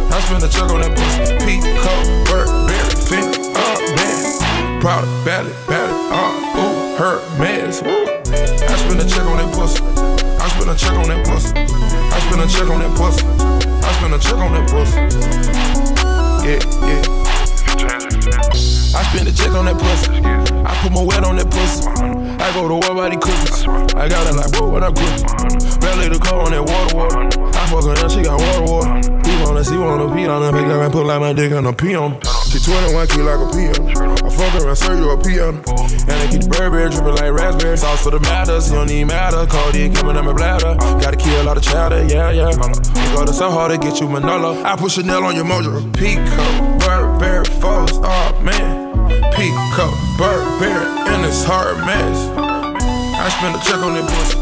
I 0.10 0.20
spend 0.26 0.42
a 0.42 0.50
check 0.50 0.74
on 0.74 0.82
that 0.82 0.98
pussy. 0.98 1.22
Peacock, 1.46 2.02
Burberry, 2.26 2.82
fin, 2.98 3.30
uh, 3.54 3.78
man. 3.94 4.82
Proud 4.82 5.06
of 5.06 5.14
ballot, 5.22 5.54
ballot, 5.70 5.94
uh, 6.10 6.58
ooh, 6.58 6.98
her 6.98 7.22
mess. 7.38 7.84
I 7.86 8.74
spend 8.74 9.02
a 9.02 9.06
check 9.06 9.22
on 9.30 9.38
that 9.38 9.54
pussy. 9.54 9.86
I 10.42 10.50
spend 10.50 10.66
a 10.66 10.74
check 10.74 10.98
on 10.98 11.14
that 11.14 11.22
pussy. 11.30 11.54
I 11.54 12.18
spend 12.26 12.42
a 12.42 12.48
check 12.50 12.66
on 12.74 12.82
that 12.82 12.90
pussy. 12.98 13.22
I 13.86 13.94
spend 14.02 14.14
a 14.16 14.18
check 14.18 14.42
on 14.42 14.52
that 14.58 14.66
pussy. 14.66 14.98
Yeah, 16.42 16.58
yeah. 16.90 17.06
I 18.98 19.04
spend 19.14 19.30
a 19.30 19.32
check 19.32 19.54
on 19.54 19.66
that 19.66 19.78
pussy. 19.78 20.26
I 20.66 20.74
put 20.82 20.92
my 20.92 21.04
wet 21.04 21.24
on 21.24 21.36
that 21.36 21.52
pussy. 21.54 21.86
I 22.40 22.52
go 22.54 22.68
to 22.68 22.76
war 22.76 22.96
by 22.96 23.10
the 23.10 23.18
cookies. 23.18 23.68
I 23.96 24.08
got 24.08 24.28
it 24.28 24.36
like, 24.36 24.52
whoa, 24.56 24.70
what 24.70 24.84
I 24.84 24.92
cook? 24.92 25.80
Belly 25.82 26.10
the 26.10 26.20
car 26.20 26.42
on 26.42 26.52
that 26.52 26.64
water, 26.64 26.96
water. 26.96 27.50
I 27.56 27.68
fuck 27.68 27.84
her 27.84 27.96
and 27.96 28.12
she 28.12 28.22
got 28.24 28.40
water, 28.40 28.64
water. 28.64 29.20
He 29.28 29.44
wanna 29.44 29.64
see, 29.64 29.78
wanna 29.78 30.08
pee 30.16 30.28
on 30.28 30.42
her. 30.42 30.52
Pick 30.52 30.68
up 30.68 30.82
and 30.82 30.92
put 30.92 31.06
like 31.06 31.20
my 31.20 31.34
dick 31.34 31.52
on 31.52 31.66
a 31.66 31.74
pee 31.74 31.96
on. 31.96 32.20
She 32.50 32.60
21 32.60 33.08
key 33.08 33.22
like 33.22 33.40
a 33.40 33.48
piano. 33.52 33.86
I 34.26 34.30
fuck 34.32 34.54
her 34.58 34.68
and 34.70 34.78
serve 34.78 35.00
you 35.00 35.10
a 35.12 35.18
piano. 35.22 35.62
And 36.10 36.18
I 36.18 36.28
keep 36.32 36.42
the 36.42 36.50
Burberry 36.50 36.90
dripping 36.90 37.16
like 37.16 37.32
raspberry. 37.32 37.78
Sauce 37.78 38.02
for 38.04 38.12
the 38.12 38.20
matters, 38.22 38.70
you 38.70 38.76
don't 38.76 38.88
need 38.88 39.06
matter. 39.06 39.46
Codeine 39.46 39.94
coming 39.94 40.16
in 40.16 40.26
my 40.26 40.34
bladder. 40.34 40.76
Gotta 41.00 41.18
kill 41.18 41.48
all 41.48 41.56
the 41.56 41.62
chatter, 41.62 42.04
yeah, 42.06 42.32
yeah. 42.32 42.48
We 42.50 43.16
go 43.16 43.26
to 43.26 43.34
so 43.34 43.52
hard 43.52 43.72
to 43.72 43.78
get 43.78 44.00
you 44.00 44.08
Manolo. 44.10 44.64
I 44.64 44.76
put 44.76 44.92
Chanel 44.92 45.24
on 45.24 45.36
your 45.36 45.46
mojo. 45.46 45.78
Pico, 45.94 46.46
Burberry, 46.80 47.46
Foes, 47.62 47.92
oh 48.02 48.42
man. 48.42 48.90
Pico, 49.36 49.92
Burberry, 50.18 51.09
and 51.20 51.28
it's 51.28 51.44
hard 51.44 51.76
mess. 51.84 52.32
I 52.32 53.28
spend 53.28 53.52
a 53.52 53.60
check 53.60 53.84
on 53.84 53.92
that 54.00 54.08
pussy. 54.08 54.40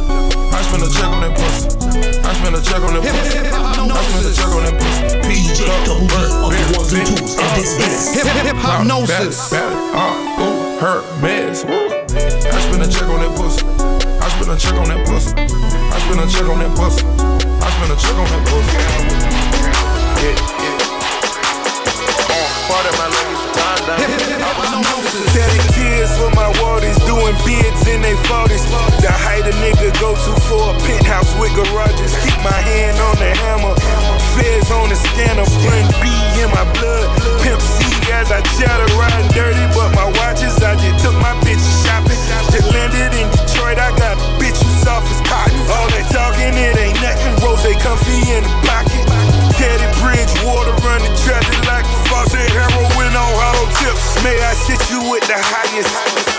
I 0.53 0.61
spend 0.61 0.83
a 0.85 0.89
check 0.93 1.09
on 1.09 1.21
that 1.25 1.33
pussy. 1.33 1.73
I 2.21 2.31
spend 2.37 2.53
a 2.53 2.61
check 2.61 2.81
on 2.85 2.93
that 2.93 3.01
pussy. 3.01 3.41
I 3.41 4.01
spend 4.05 4.25
a 4.29 4.33
check 4.37 4.51
on 4.53 4.61
that 4.61 4.77
pussy. 4.77 5.17
Pico, 5.25 5.73
Burberry, 6.05 6.61
Benz, 6.93 7.33
uh, 7.33 7.57
Benz. 7.81 8.13
Hip 8.13 8.29
hip 8.29 8.45
hip 8.45 8.57
hop 8.61 8.85
Ballot, 8.85 9.09
noses. 9.09 9.49
ballot, 9.49 9.73
uh, 9.97 10.43
ooh, 10.45 10.77
her 10.77 11.01
mess. 11.17 11.65
I 11.65 12.61
spend 12.61 12.83
a 12.83 12.89
check 12.93 13.09
on 13.09 13.25
that 13.25 13.33
pussy. 13.33 13.65
I 14.21 14.29
spend 14.37 14.51
a 14.53 14.57
check 14.61 14.77
on 14.77 14.87
that 14.93 15.01
pussy. 15.09 15.33
I 15.33 15.97
spend 16.05 16.21
a 16.21 16.27
check 16.29 16.45
on 16.45 16.59
that 16.61 16.71
pussy. 16.77 17.01
I 17.57 17.67
spend 17.73 17.89
a 17.89 17.97
check 17.97 18.17
on 18.21 18.27
that 18.29 18.43
pussy. 18.45 18.77
Yeah. 20.21 20.56
Part 22.67 22.83
of 22.83 22.95
my 22.99 23.07
down. 23.87 23.99
Daddy 25.31 25.61
kids 25.71 26.11
my 26.35 26.51
doing 27.07 27.35
bids 27.47 27.87
in 27.87 28.03
they 28.03 28.15
40s. 28.27 28.67
The 28.99 29.07
height 29.07 29.47
a 29.47 29.55
nigga 29.63 29.95
go 30.03 30.11
to 30.11 30.31
for 30.51 30.71
a 30.71 30.75
penthouse 30.83 31.31
with 31.39 31.55
garages. 31.55 32.11
Keep 32.27 32.35
my 32.43 32.59
hand 32.59 32.99
on 32.99 33.15
the 33.23 33.31
hammer. 33.39 33.71
Feds 34.35 34.67
on 34.71 34.91
the 34.91 34.99
scanner, 34.99 35.47
bring 35.63 35.87
B 36.03 36.11
in 36.43 36.51
my 36.51 36.67
blood. 36.75 37.07
Pimp 37.39 37.63
C 37.63 37.87
as 38.11 38.35
I 38.35 38.43
chatter, 38.59 38.87
riding 38.99 39.31
dirty, 39.31 39.63
but 39.71 39.95
my 39.95 40.11
watches, 40.19 40.59
I 40.59 40.75
just 40.75 40.99
took 41.03 41.15
my 41.23 41.33
bitches 41.47 41.71
shopping. 41.87 42.19
Just 42.51 42.67
landed 42.75 43.15
in 43.15 43.27
Detroit, 43.31 43.79
I 43.79 43.95
got 43.95 44.19
a 44.19 44.27
bitch 44.43 44.59
who's 44.59 44.77
soft 44.83 45.07
as 45.07 45.23
cotton. 45.23 45.55
All 45.71 45.87
that 45.95 46.07
talking, 46.11 46.51
it 46.51 46.75
ain't 46.75 46.99
nothing. 46.99 47.31
Rose 47.39 47.63
they 47.63 47.79
comfy 47.79 48.19
in 48.27 48.43
the 48.43 48.53
pocket. 48.67 49.46
Teddy 49.57 49.89
Bridge, 49.97 50.29
water 50.45 50.77
running 50.85 51.13
traffic 51.17 51.57
like 51.65 51.81
the 51.89 51.97
faucet. 52.13 52.45
Heroin 52.53 53.09
on 53.17 53.31
hollow 53.41 53.65
tips. 53.81 54.21
May 54.21 54.37
I 54.37 54.53
sit 54.53 54.77
you 54.93 55.01
with 55.09 55.25
the 55.25 55.33
highest? 55.33 55.89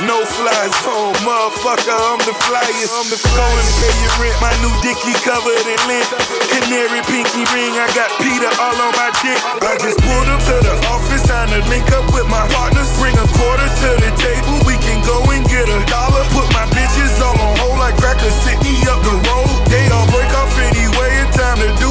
No 0.07 0.23
fly 0.23 0.71
zone, 0.87 1.11
oh, 1.11 1.27
motherfucker. 1.27 1.91
I'm 1.91 2.23
the 2.23 2.35
flyest. 2.47 2.95
I'm 2.95 3.11
the 3.11 3.19
Go 3.35 3.43
and 3.43 3.71
pay 3.83 3.95
your 4.07 4.15
rent. 4.23 4.39
My 4.39 4.55
new 4.63 4.71
dicky 4.87 5.11
covered 5.27 5.67
in 5.67 5.81
lint. 5.91 6.07
Canary 6.47 7.03
pinky 7.11 7.43
ring. 7.51 7.75
I 7.75 7.91
got 7.99 8.07
Peter 8.23 8.51
all 8.63 8.79
on 8.79 8.95
my 8.95 9.11
dick. 9.19 9.39
I 9.67 9.75
just 9.83 9.99
pulled 9.99 10.31
up 10.31 10.39
to 10.47 10.57
the 10.63 10.75
office. 10.95 11.27
Time 11.27 11.51
to 11.51 11.59
link 11.67 11.91
up 11.99 12.07
with 12.15 12.31
my 12.31 12.47
partners. 12.55 12.87
Bring 13.03 13.19
a 13.19 13.27
quarter 13.35 13.67
to 13.67 13.91
the 13.99 14.15
table. 14.15 14.63
We 14.63 14.79
can 14.79 15.03
go 15.03 15.19
and 15.35 15.43
get 15.51 15.67
a 15.67 15.83
dollar. 15.91 16.23
Put 16.31 16.47
my 16.55 16.71
bitches 16.71 17.19
all 17.19 17.35
on 17.35 17.59
hold 17.59 17.83
like 17.83 17.99
crackers. 17.99 18.35
Sit 18.47 18.63
me 18.63 18.79
up 18.87 19.03
the 19.03 19.19
road. 19.27 19.51
They 19.67 19.83
all 19.91 20.07
break 20.15 20.31
off 20.39 20.55
anyway. 20.55 21.27
It's 21.27 21.35
time 21.35 21.59
to 21.59 21.71
do 21.83 21.88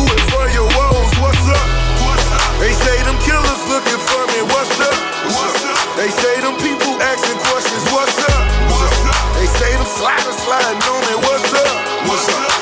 killers 3.27 3.61
looking 3.67 3.99
for 4.07 4.23
me. 4.31 4.39
What's 4.55 4.79
up? 4.79 4.95
They 5.99 6.07
say 6.07 6.39
them 6.39 6.55
people 6.63 6.95
asking 7.03 7.35
questions. 7.51 7.83
What's 7.91 8.15
up? 8.31 8.43
They 9.35 9.47
say 9.59 9.75
them 9.75 9.85
sliders 9.85 10.37
sliding 10.47 10.79
on 10.87 11.01
me. 11.11 11.15
What's 11.27 11.51
up? 11.51 11.75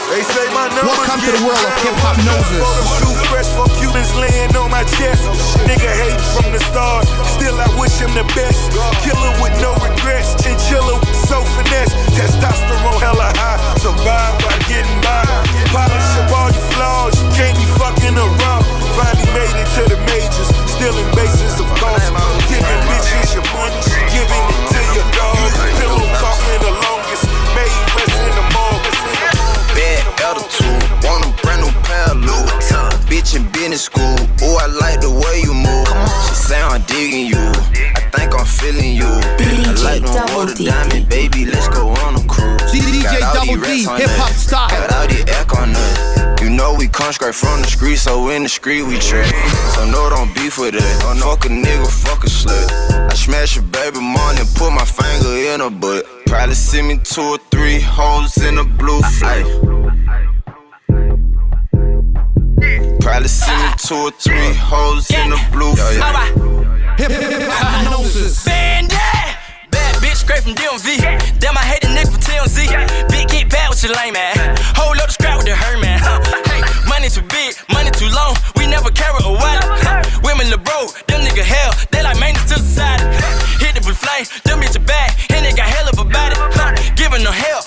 They 0.10 0.24
say 0.26 0.46
my 0.58 0.66
numbers 0.74 0.98
Welcome 0.98 1.22
to 1.22 1.32
the 1.38 1.44
world 1.46 1.62
of 1.62 1.74
Hiphopnosis. 1.82 3.65
Cubans 3.96 4.16
laying 4.20 4.56
on 4.58 4.70
my 4.70 4.84
chest. 4.84 5.24
Nigga 5.64 5.88
hate 5.88 6.20
from 6.36 6.52
the 6.52 6.60
start. 6.68 7.08
Still 7.32 7.56
I 7.56 7.68
wish 7.80 7.96
him 7.96 8.12
the 8.12 8.28
best. 8.36 8.76
Killer 9.00 9.32
with 9.40 9.56
no 9.64 9.72
regrets. 9.80 10.36
Chinchilla 10.44 11.00
with 11.00 11.16
so 11.16 11.40
finesse. 11.56 11.96
Testosterone 12.12 13.00
hella 13.00 13.32
high. 13.40 13.60
Survive 13.80 14.36
by 14.44 14.56
getting 14.68 15.00
by. 15.00 15.24
Polish 15.72 16.12
up 16.20 16.32
all 16.36 16.52
your 16.52 16.68
flaws. 16.76 17.16
You 17.24 17.30
can't 17.40 17.56
be 17.56 17.68
fucking 17.80 18.20
around. 18.20 18.64
Finally 19.00 19.32
made 19.32 19.56
it 19.56 19.70
to 19.80 19.84
the 19.88 20.00
majors. 20.12 20.52
Still 20.68 20.96
in 21.00 21.08
bases 21.16 21.56
of 21.64 21.70
course. 21.80 22.12
Giving 22.52 22.82
bitches 22.92 23.32
your. 23.32 23.48
Giving 24.12 24.46
it 24.52 24.64
to 24.76 24.82
your. 24.92 25.08
Pillow 25.80 26.04
the 26.04 26.72
longest. 26.84 27.24
Made 27.56 27.72
in 28.28 28.36
the. 28.36 28.46
Bad 29.76 30.08
attitude, 30.24 30.85
Bitch 33.36 33.46
in 33.46 33.52
business 33.52 33.84
school, 33.84 34.16
ooh, 34.44 34.58
I 34.58 34.68
like 34.68 35.02
the 35.02 35.12
way 35.12 35.42
you 35.42 35.54
move. 35.54 35.88
She 36.28 36.36
say 36.36 36.62
I'm 36.62 36.82
digging 36.84 37.28
you, 37.28 37.52
I 37.96 38.02
think 38.12 38.34
I'm 38.34 38.46
feeling 38.46 38.96
you. 38.96 39.08
I 39.08 39.76
like 39.84 40.04
them 40.04 40.36
water 40.36 40.54
diamond, 40.56 41.10
baby, 41.10 41.46
let's 41.46 41.68
go 41.70 41.90
on 41.90 42.16
a 42.16 42.24
cruise. 42.28 42.62
DJ 42.72 43.04
Got 43.04 43.34
Double 43.34 43.62
D, 43.62 43.84
hip 43.84 44.10
hop 44.16 44.32
style. 44.32 44.70
Got 44.70 44.94
all 44.94 45.08
the 45.08 45.20
eck 45.28 45.54
on 45.58 45.76
us. 45.76 46.42
You 46.42 46.50
know 46.50 46.76
we 46.78 46.88
come 46.88 47.12
straight 47.12 47.36
from 47.36 47.62
the 47.62 47.68
street, 47.68 47.98
so 47.98 48.30
in 48.30 48.44
the 48.44 48.50
street 48.50 48.84
we 48.84 49.00
trip. 49.00 49.26
So 49.76 49.86
no, 49.86 50.10
don't 50.10 50.34
beef 50.36 50.58
with 50.58 50.76
it. 50.76 50.84
Fuck 51.20 51.46
a 51.46 51.50
nigga, 51.50 51.88
fuck 51.88 52.24
a 52.24 52.28
slut. 52.28 53.12
I 53.12 53.14
smash 53.16 53.58
a 53.58 53.62
baby 53.62 54.00
money, 54.00 54.42
put 54.56 54.72
my 54.72 54.86
finger 54.86 55.36
in 55.54 55.60
her 55.60 55.70
butt. 55.70 56.06
Probably 56.28 56.56
send 56.56 56.88
me 56.88 57.00
two 57.04 57.22
or 57.22 57.38
three 57.52 57.80
hoes 57.80 58.38
in 58.38 58.58
a 58.58 58.64
blue 58.64 59.02
flight. 59.02 59.46
Probably 63.06 63.30
see 63.30 63.54
me 63.54 63.70
two 63.78 64.10
or 64.10 64.12
three 64.18 64.50
hoes 64.58 65.12
in 65.14 65.30
the 65.30 65.38
blue 65.54 65.78
flame. 65.78 66.02
Hiphopnosis. 66.98 68.44
Bandit. 68.44 68.98
Bad 69.70 69.94
bitch 70.02 70.26
straight 70.26 70.42
from 70.42 70.58
DMV. 70.58 71.06
Damn, 71.38 71.54
I 71.54 71.62
hate 71.62 71.86
the 71.86 71.94
nigga 71.94 72.10
from 72.10 72.22
TMZ. 72.26 72.66
Big 73.14 73.30
get 73.30 73.52
bad 73.52 73.70
with 73.70 73.84
your 73.84 73.94
lame 73.94 74.18
man. 74.18 74.58
Hold 74.74 74.98
up 74.98 75.06
the 75.06 75.14
scrap 75.14 75.38
with 75.38 75.46
the 75.46 75.54
her 75.54 75.78
man. 75.78 76.02
Hey, 76.50 76.66
money 76.90 77.08
too 77.08 77.22
big, 77.30 77.54
money 77.70 77.92
too 77.94 78.10
long. 78.10 78.34
We 78.58 78.66
never 78.66 78.90
carry 78.90 79.22
a 79.22 79.30
wallet. 79.30 79.70
Women 80.26 80.50
the 80.50 80.58
bro, 80.58 80.90
them 81.06 81.22
nigga 81.22 81.46
hell. 81.46 81.78
They 81.94 82.02
like 82.02 82.18
maintenance 82.18 82.50
to 82.50 82.58
society. 82.58 83.06
Hit 83.62 83.78
the 83.78 83.86
blue 83.86 83.94
flame, 83.94 84.26
them 84.50 84.66
bitch 84.66 84.74
a 84.74 84.82
bad. 84.82 85.14
And 85.30 85.46
they 85.46 85.54
got 85.54 85.70
hell 85.70 85.86
of 85.86 86.02
a 86.02 86.06
body. 86.10 86.34
Giving 86.98 87.22
them 87.22 87.38
hell, 87.38 87.62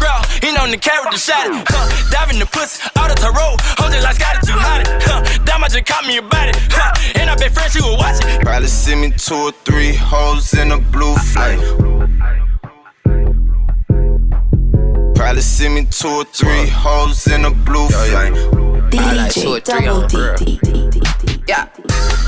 riding 0.00 0.22
with. 0.22 0.42
He 0.44 0.52
know 0.52 0.70
the 0.70 0.76
carry 0.78 1.04
the 1.10 1.16
shot. 1.16 1.48
Huh, 1.68 2.10
diving 2.10 2.38
the 2.38 2.46
pussy, 2.46 2.82
out 2.96 3.10
of 3.10 3.16
tarot. 3.16 3.56
Hold 3.78 3.94
it 3.94 4.02
like 4.02 4.16
Scotty 4.16 4.46
too 4.46 4.52
hot. 4.52 4.86
Huh, 5.02 5.44
Dama 5.44 5.68
just 5.68 5.86
caught 5.86 6.06
me 6.06 6.18
about 6.18 6.48
it. 6.48 6.56
Huh, 6.70 6.92
and 7.20 7.30
I 7.30 7.36
bet 7.36 7.52
friends 7.52 7.72
she 7.72 7.80
was 7.80 7.96
watching. 7.98 8.40
Probably 8.40 8.68
see 8.68 8.94
me 8.94 9.10
two 9.12 9.34
or 9.34 9.52
three 9.64 9.94
hoes 9.94 10.54
in 10.54 10.68
the 10.70 10.78
blue 10.78 11.14
flame. 11.32 11.60
Probably 15.14 15.42
see 15.42 15.68
me 15.68 15.86
two 15.86 16.08
or 16.08 16.24
three 16.24 16.66
hoes 16.68 17.26
in 17.26 17.42
the 17.42 17.50
blue 17.50 17.88
flame. 17.88 18.34
DJ 18.90 19.62
Double 19.64 20.06
D. 20.06 21.11
Yeah, 21.48 21.68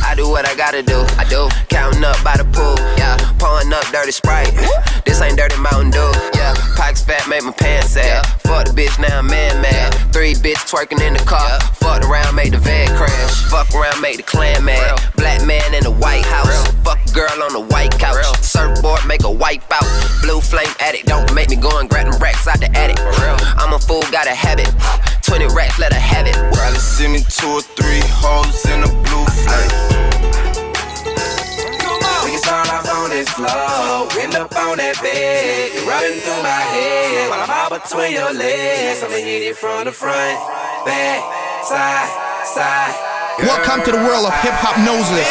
I 0.04 0.14
do 0.16 0.28
what 0.28 0.48
I 0.48 0.56
gotta 0.56 0.82
do. 0.82 1.04
I 1.18 1.24
do. 1.28 1.48
Counting 1.68 2.02
up 2.02 2.22
by 2.24 2.36
the 2.36 2.44
pool. 2.44 2.74
Yeah, 2.98 3.16
pouring 3.38 3.72
up 3.72 3.84
dirty 3.92 4.10
sprite. 4.10 4.52
This 5.04 5.20
ain't 5.20 5.38
dirty 5.38 5.56
Mountain 5.56 5.90
Dew. 5.90 6.10
Yeah, 6.34 6.54
Pikes 6.76 7.02
fat 7.02 7.28
make 7.28 7.44
my 7.44 7.52
pants 7.52 7.92
sad. 7.92 8.26
Fuck 8.42 8.66
the 8.66 8.72
bitch 8.72 8.98
now 9.00 9.18
I'm 9.18 9.26
man 9.26 9.62
mad. 9.62 9.94
Three 10.12 10.34
bitch 10.34 10.66
twerking 10.68 11.00
in 11.00 11.14
the 11.14 11.24
car. 11.24 11.60
Fucked 11.94 12.10
around 12.10 12.34
make 12.34 12.50
the 12.50 12.58
van 12.58 12.88
crash. 12.98 13.44
Fuck 13.46 13.72
around 13.72 14.00
make 14.00 14.16
the 14.16 14.24
clan 14.24 14.64
mad. 14.64 14.98
Black 15.14 15.46
man 15.46 15.62
in 15.74 15.84
the 15.84 15.92
White 15.92 16.26
House. 16.26 16.50
Fuck 16.82 16.98
a 17.06 17.12
girl 17.14 17.38
on 17.38 17.52
the 17.52 17.60
white 17.70 17.96
couch. 18.00 18.18
Surfboard 18.42 19.06
make 19.06 19.22
a 19.22 19.30
wipe 19.30 19.62
out. 19.70 19.86
Blue 20.20 20.40
flame 20.40 20.74
addict. 20.80 21.06
Don't 21.06 21.32
make 21.36 21.50
me 21.50 21.54
go 21.54 21.70
and 21.78 21.88
grab 21.88 22.10
them 22.10 22.20
racks 22.20 22.48
out 22.48 22.58
the 22.58 22.66
attic. 22.76 22.98
I'm 22.98 23.72
a 23.72 23.78
fool, 23.78 24.02
got 24.10 24.26
a 24.26 24.34
habit. 24.34 24.66
20 25.22 25.54
racks, 25.54 25.78
let 25.78 25.92
her 25.92 26.00
have 26.00 26.26
it. 26.26 26.34
Probably 26.34 26.80
see 26.80 27.06
me 27.06 27.22
two 27.30 27.46
or 27.46 27.62
three 27.62 28.02
hoes 28.10 28.66
in 28.66 28.80
the 28.82 28.90
blue 28.90 29.26
flame. 29.46 29.70
We 32.26 32.34
can 32.34 32.42
start 32.42 32.74
off 32.74 32.90
on 32.90 33.10
this 33.10 33.30
floor, 33.30 34.10
end 34.18 34.34
up 34.34 34.50
on 34.50 34.78
that 34.82 34.98
bed. 34.98 35.70
You're 35.78 35.86
through 35.86 36.42
my 36.42 36.58
head 36.74 37.30
while 37.30 37.46
I'm 37.46 37.70
all 37.70 37.78
between 37.78 38.18
your 38.18 38.34
legs. 38.34 39.04
I'ma 39.04 39.14
hit 39.14 39.46
it 39.46 39.56
from 39.56 39.84
the 39.84 39.92
front, 39.92 40.42
back. 40.84 41.43
Welcome 43.38 43.84
to 43.84 43.90
the 43.92 43.96
world 43.96 44.26
of 44.26 44.34
Hiphopnosis. 44.34 45.24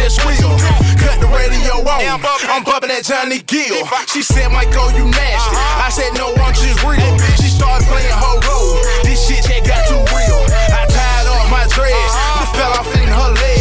Tonight 0.00 0.08
I 0.08 0.08
might 0.08 0.08
just 0.08 0.24
will. 0.24 0.56
Cut 0.98 1.20
the 1.20 1.26
radio 1.26 1.88
on. 1.88 2.20
I'm 2.48 2.64
bumping 2.64 2.88
that 2.88 3.04
Johnny 3.04 3.40
Gill. 3.40 3.86
She 4.08 4.22
said, 4.22 4.48
Michael, 4.50 4.90
you 4.92 5.04
nasty. 5.04 5.56
I 5.56 5.90
said, 5.90 6.12
no, 6.16 6.34
I'm 6.36 6.54
just 6.54 6.82
real. 6.84 7.18
She 7.36 7.48
started 7.48 7.86
playing 7.88 8.12
her 8.12 8.36
role. 8.48 8.80
This 9.04 9.26
shit 9.26 9.44
just 9.44 9.66
got 9.66 9.86
too 9.88 10.00
real. 10.14 10.40
I 10.72 10.86
tied 10.88 11.26
up 11.28 11.50
my 11.50 11.66
dreads. 11.68 12.14
The 12.40 12.46
fell 12.56 12.72
off 12.72 12.94
in 12.96 13.08
her 13.08 13.30
legs. 13.34 13.59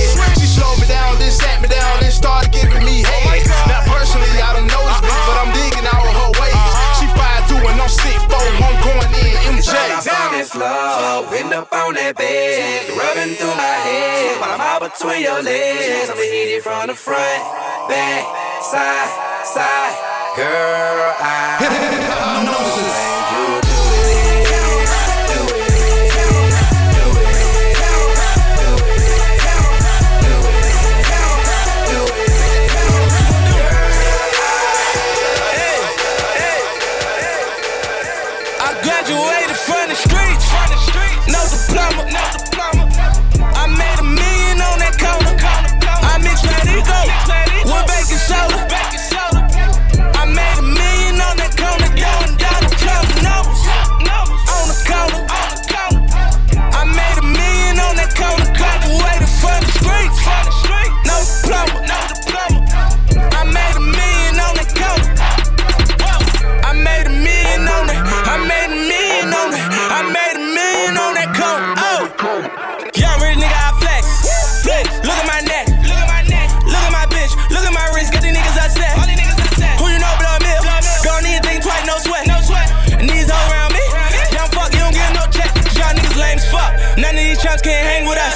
Floor, 10.60 11.36
end 11.36 11.54
up 11.54 11.72
on 11.72 11.94
that 11.96 12.16
bed. 12.18 12.90
Rubbing 12.92 13.36
through 13.36 13.56
my 13.56 13.76
head 13.88 14.40
while 14.42 14.52
I'm 14.52 14.62
all 14.62 14.80
between 14.84 15.22
your 15.24 15.42
legs. 15.42 16.10
I'ma 16.10 16.22
hit 16.22 16.60
it 16.60 16.64
from 16.64 16.88
the 16.88 16.96
front, 16.96 17.42
back, 17.88 18.24
side, 18.64 19.46
side. 19.46 19.96
Girl, 20.36 21.16
I. 21.20 21.60
I 38.62 38.74
graduated 38.84 39.56
from 39.56 39.90
the 39.90 39.96
streets. 39.96 40.19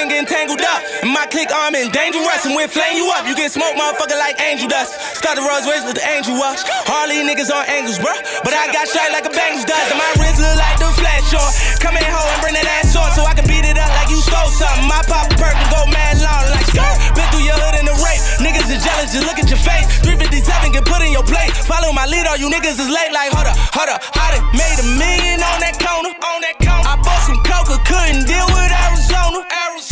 All 0.00 0.08
getting 0.08 0.24
tangled 0.24 0.64
up. 0.64 0.80
And 1.04 1.12
my 1.12 1.28
click 1.28 1.52
arm 1.52 1.76
is 1.76 1.92
dangerous. 1.92 2.48
And 2.48 2.56
we'll 2.56 2.72
flame 2.72 2.96
you 2.96 3.12
up. 3.12 3.28
You 3.28 3.36
get 3.36 3.52
smoked, 3.52 3.76
motherfucker, 3.76 4.16
like 4.16 4.40
angel 4.40 4.64
dust. 4.64 4.96
Start 5.12 5.36
the 5.36 5.44
Rolls 5.44 5.68
Royce 5.68 5.84
with 5.84 6.00
the 6.00 6.06
angel 6.08 6.40
up. 6.40 6.56
Harley 6.88 7.20
niggas 7.20 7.52
on 7.52 7.68
angles, 7.68 8.00
bruh. 8.00 8.16
But 8.40 8.56
I 8.56 8.72
got 8.72 8.88
shot 8.88 9.12
like 9.12 9.28
a 9.28 9.32
Bengals 9.32 9.68
does. 9.68 9.92
And 9.92 10.00
my 10.00 10.08
wrist 10.16 10.40
look 10.40 10.56
like 10.56 10.80
the 10.80 10.88
flash 10.96 11.28
on. 11.36 11.52
Come 11.84 12.00
in 12.00 12.06
hoe 12.08 12.16
and 12.16 12.40
bring 12.40 12.56
that 12.56 12.64
ass 12.80 12.96
on 12.96 13.12
so 13.12 13.28
I 13.28 13.36
can 13.36 13.44
beat 13.44 13.68
it 13.68 13.76
up 13.76 13.92
like 14.00 14.08
you 14.08 14.16
stole 14.24 14.48
something. 14.48 14.88
My 14.88 15.04
pop 15.04 15.28
perk 15.36 15.52
and 15.52 15.68
go 15.68 15.84
mad 15.92 16.16
long 16.24 16.48
like 16.48 16.64
skirt. 16.64 16.96
Been 17.12 17.28
through 17.36 17.44
your 17.44 17.60
hood 17.60 17.76
in 17.76 17.84
the 17.84 17.96
rape. 18.00 18.24
Niggas 18.40 18.72
is 18.72 18.80
jealous, 18.80 19.12
just 19.12 19.28
look 19.28 19.36
at 19.36 19.52
your 19.52 19.60
face. 19.60 19.84
357 20.00 20.72
get 20.72 20.88
put 20.88 21.04
in 21.04 21.12
your 21.12 21.28
plate. 21.28 21.52
Follow 21.68 21.92
my 21.92 22.08
lead, 22.08 22.24
all 22.24 22.40
you 22.40 22.48
niggas 22.48 22.80
is 22.80 22.88
late 22.88 23.12
like 23.12 23.36
hold 23.36 23.52
up, 23.52 23.56
hold 23.76 23.92
up. 23.92 24.00
I 24.16 24.32
done 24.32 24.48
made 24.56 24.80
a 24.80 24.86
million 24.96 25.44
on 25.44 25.60
that 25.60 25.76
corner. 25.76 26.16
On 26.16 26.40
that 26.40 26.56
corner. 26.56 26.88
I 26.88 26.96
bought 27.04 27.20
some 27.28 27.36
coca, 27.44 27.76
couldn't 27.84 28.24
deal 28.24 28.48
with 28.56 28.72
Arizona. 28.72 29.44
Arizona. 29.44 29.89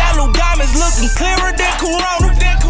Yellow 0.00 0.32
diamonds 0.32 0.74
looking 0.80 1.10
clearer 1.14 1.52
than 1.52 1.72
Corona. 1.78 2.69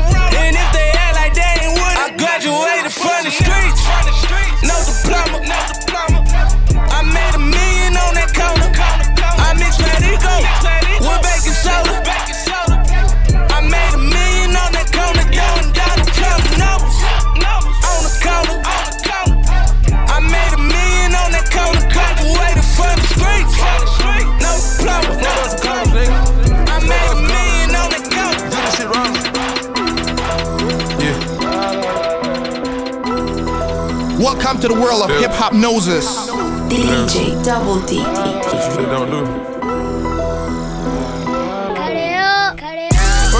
Welcome 34.50 34.68
to 34.68 34.74
the 34.74 34.82
world 34.82 35.02
of 35.08 35.10
yeah. 35.10 35.28
Hiphopnosis. 35.30 36.26
DJ. 36.66 37.38
Double 37.44 37.78
D. 37.86 38.02
Fuck 38.02 38.18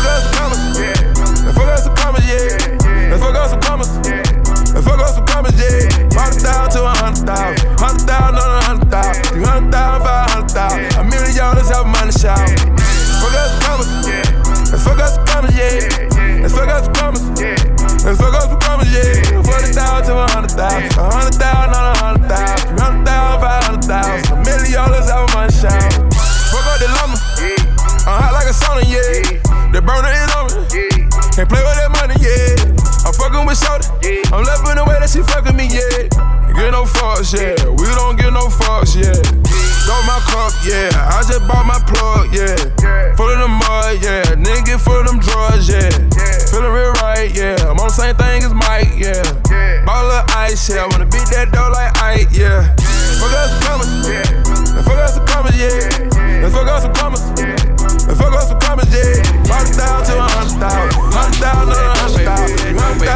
off 0.06 0.22
some 0.22 0.30
commas, 0.38 0.62
fuck 1.50 1.66
us 1.66 1.82
some 1.82 1.96
commas, 1.96 2.22
yeah. 2.30 3.10
And 3.10 3.18
fuck 3.18 3.34
us 3.34 3.50
some 3.50 3.58
commas, 3.58 3.90
fuck 4.86 5.00
us 5.02 5.14
some 5.16 5.26
commas, 5.26 5.58
yeah. 5.58 5.90
Hundred 6.14 6.46
thousand 6.46 6.78
to 6.78 6.86
a 6.86 6.94
hundred 6.94 7.26
thousand, 7.26 7.66
hundred 7.74 8.06
thousand 8.06 8.38
on 8.38 8.62
a. 8.62 8.70
A 10.94 11.02
million 11.02 11.34
money. 11.90 12.14
Fuck 12.14 13.34
some 13.34 13.58
commas, 13.66 13.90
fuck 14.78 15.02
some 15.10 15.26
commas, 15.26 15.58
yeah. 15.58 16.46
Fuck 16.46 16.70
some 16.70 16.94
commas, 16.94 17.26
fuck 18.14 18.42
some 18.42 18.60
commas 18.60 18.69
thousand, 20.60 20.92
a 20.92 21.08
hundred 21.08 21.36
thousand 21.40 21.72
on 21.72 21.84
a 21.88 21.96
hundred 21.96 22.28
thousand, 22.28 22.68
three 22.68 22.80
hundred 22.84 23.04
thousand, 23.08 23.40
five 23.40 23.64
hundred 23.64 23.84
thousand, 23.88 24.28
a 24.28 24.44
million 24.44 24.72
dollars 24.76 25.08
out 25.08 25.24
of 25.24 25.32
my 25.32 25.48
shower. 25.48 25.88
Fuck 26.52 26.66
up 26.68 26.76
the 26.76 26.88
lumber, 27.00 27.18
I'm 28.04 28.20
hot 28.20 28.32
like 28.36 28.44
a 28.44 28.52
sauna, 28.52 28.84
yeah. 28.84 29.40
The 29.72 29.80
burner 29.80 30.12
is 30.12 30.28
on 30.36 30.50
can't 31.32 31.48
play 31.48 31.62
with 31.64 31.78
that 31.80 31.88
money, 31.96 32.18
yeah. 32.20 33.08
I'm 33.08 33.14
fucking 33.16 33.46
with 33.48 33.56
Shorty, 33.56 34.20
I'm 34.28 34.44
loving 34.44 34.76
the 34.76 34.84
way 34.84 35.00
that 35.00 35.08
she 35.08 35.24
fucking 35.24 35.56
me, 35.56 35.72
yeah. 35.72 36.10
Get 36.52 36.76
no 36.76 36.84
fucks, 36.84 37.32
yeah. 37.32 37.56
We 37.80 37.88
don't 37.96 38.20
get 38.20 38.34
no 38.34 38.52
fucks, 38.52 38.92
yeah. 38.92 39.16
Got 39.88 40.02
my 40.04 40.20
cup, 40.28 40.52
yeah. 40.60 40.92
I 40.92 41.24
just 41.24 41.40
bought 41.48 41.64
my 41.64 41.80
plug, 41.88 42.34
yeah. 42.36 43.16
Full 43.16 43.30
of 43.32 43.40
the 43.40 43.48
mud, 43.48 44.04
yeah. 44.04 44.36
Nigga, 44.36 44.76
full 44.76 45.00
of 45.00 45.06
them 45.06 45.22
drugs, 45.24 45.70
yeah. 45.70 45.88
Feeling 46.52 46.74
real 46.74 46.92
right, 47.00 47.32
yeah. 47.32 47.56
I'm 47.64 47.80
on 47.80 47.88
the 47.88 47.96
same 47.96 48.16
thing 48.16 48.44
as 48.44 48.52
Mike, 48.52 48.92
yeah. 48.98 49.24
Ice, 50.50 50.68
yeah. 50.68 50.82
Wanna 50.90 51.06
beat 51.06 51.30
that 51.30 51.54
dough 51.54 51.70
like 51.70 51.94
Ike, 52.02 52.26
yeah. 52.34 52.74
Fuck 53.22 53.30
us 53.38 53.54
some 53.54 53.62
commas, 53.62 53.86
yeah. 54.02 54.26
Fuck 54.82 54.98
us 54.98 55.14
some 55.14 55.26
commas, 55.30 55.54
yeah. 55.54 56.50
Fuck 56.50 56.66
us 56.66 56.82
some 56.82 56.90
commas. 56.90 57.22
Fuck 58.18 58.34
us 58.34 58.48
some 58.50 58.58
commas, 58.58 58.90
yeah. 58.90 59.22
Hundred 59.46 59.78
thousand 59.78 60.10
to 60.10 60.18
a 60.18 60.26
hundred 60.26 60.58
thousand. 60.58 60.90
Hundred 61.14 61.38
thousand 61.38 61.70
to 61.70 61.86
a 61.86 61.94
hundred 61.94 62.26
thousand. 62.26 62.74
Hundred 62.82 63.09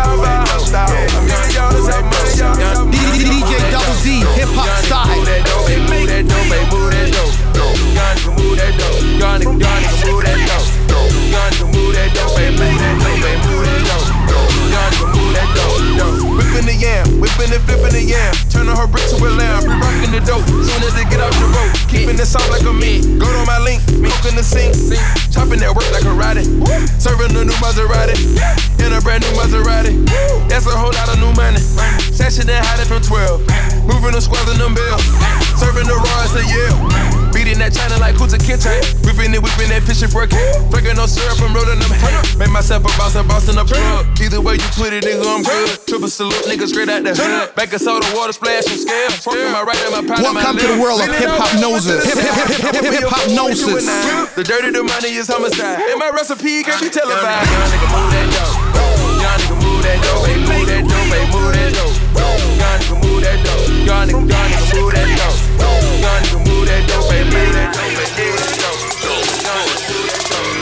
Session 32.44 32.60
and 32.60 32.66
hiding 32.66 32.88
from 32.88 33.00
12. 33.00 33.88
Moving 33.88 34.12
the 34.12 34.20
squads 34.20 34.52
in 34.52 34.58
them 34.60 34.76
bills. 34.76 35.00
Serving 35.56 35.88
the 35.88 35.96
raw 35.96 36.24
as 36.28 36.36
a 36.36 36.44
yell. 36.44 36.76
Beating 37.32 37.56
that 37.58 37.72
China 37.72 37.96
like 37.98 38.20
Kunta 38.20 38.36
Kinte. 38.36 38.68
Whipping 39.04 39.32
it, 39.32 39.40
whipping 39.40 39.72
that 39.72 39.80
fishing 39.88 40.12
for 40.12 40.24
a 40.24 40.28
cat. 40.28 40.60
Drinking 40.68 41.00
no 41.00 41.08
syrup 41.08 41.40
and 41.40 41.56
rolling 41.56 41.80
them 41.80 41.92
hay. 41.96 42.12
Make 42.36 42.52
myself 42.52 42.84
a 42.84 42.92
boss, 43.00 43.16
a 43.16 43.24
boss 43.24 43.48
in 43.48 43.56
the 43.56 43.64
plug. 43.64 44.04
Either 44.20 44.44
way 44.44 44.60
you 44.60 44.70
put 44.76 44.92
it, 44.92 45.08
nigga, 45.08 45.24
I'm 45.24 45.40
good. 45.40 45.88
Triple 45.88 46.12
salute, 46.12 46.44
nigga, 46.44 46.68
straight 46.68 46.92
out 46.92 47.00
the 47.00 47.16
hood. 47.16 47.56
Back 47.56 47.72
of 47.72 47.80
soda, 47.80 48.04
water 48.12 48.36
splash 48.36 48.68
from 48.68 48.76
scale. 48.76 49.10
Fucking 49.24 49.52
my 49.52 49.64
right 49.64 49.80
and 49.88 49.92
my 49.96 50.02
pound 50.04 50.20
Welcome 50.20 50.60
to 50.60 50.68
the 50.68 50.78
world 50.80 51.00
of 51.00 51.08
Hiphopnosis. 51.08 52.04
Hip 52.04 53.08
hop 53.08 53.24
noses. 53.32 53.88
The 54.36 54.44
dirty, 54.44 54.68
the 54.68 54.84
money 54.84 55.16
is 55.16 55.32
homicide. 55.32 55.80
And 55.80 55.96
my 55.96 56.12
recipe 56.12 56.60
can't 56.60 56.80
be 56.82 56.92
televised. 56.92 57.48
Young 57.48 57.72
nigga, 57.72 57.88
move 57.88 58.10
that 58.12 58.28
dope. 58.36 58.52
Young 59.22 59.38
nigga, 59.40 59.56
move 59.64 59.80
that 59.80 59.98
dope. 60.04 60.28
Hey, 60.28 60.36
move 60.44 60.68
that 60.68 60.84
dope. 60.84 61.08
Hey, 61.08 61.24
move 61.32 61.52
that 61.56 61.72
dope. 61.72 62.13
Young 63.24 63.32
nigga, 63.32 64.20
move 64.20 64.92
that 64.92 65.08
dope. 65.16 65.40
Nigga, 65.56 66.12
nigga, 66.20 66.44
move 66.44 66.44
that 66.44 66.44
dope. 66.44 66.44
Nigga, 66.44 66.44
move 66.44 66.68
that 66.68 66.84
dope. 66.84 67.08
Hey, 67.08 67.24
move 67.24 67.56
that 67.56 67.72
dope. 67.72 68.76
Hey, 69.00 69.64
move 69.88 70.12
that 70.12 70.28
dope. 70.28 70.60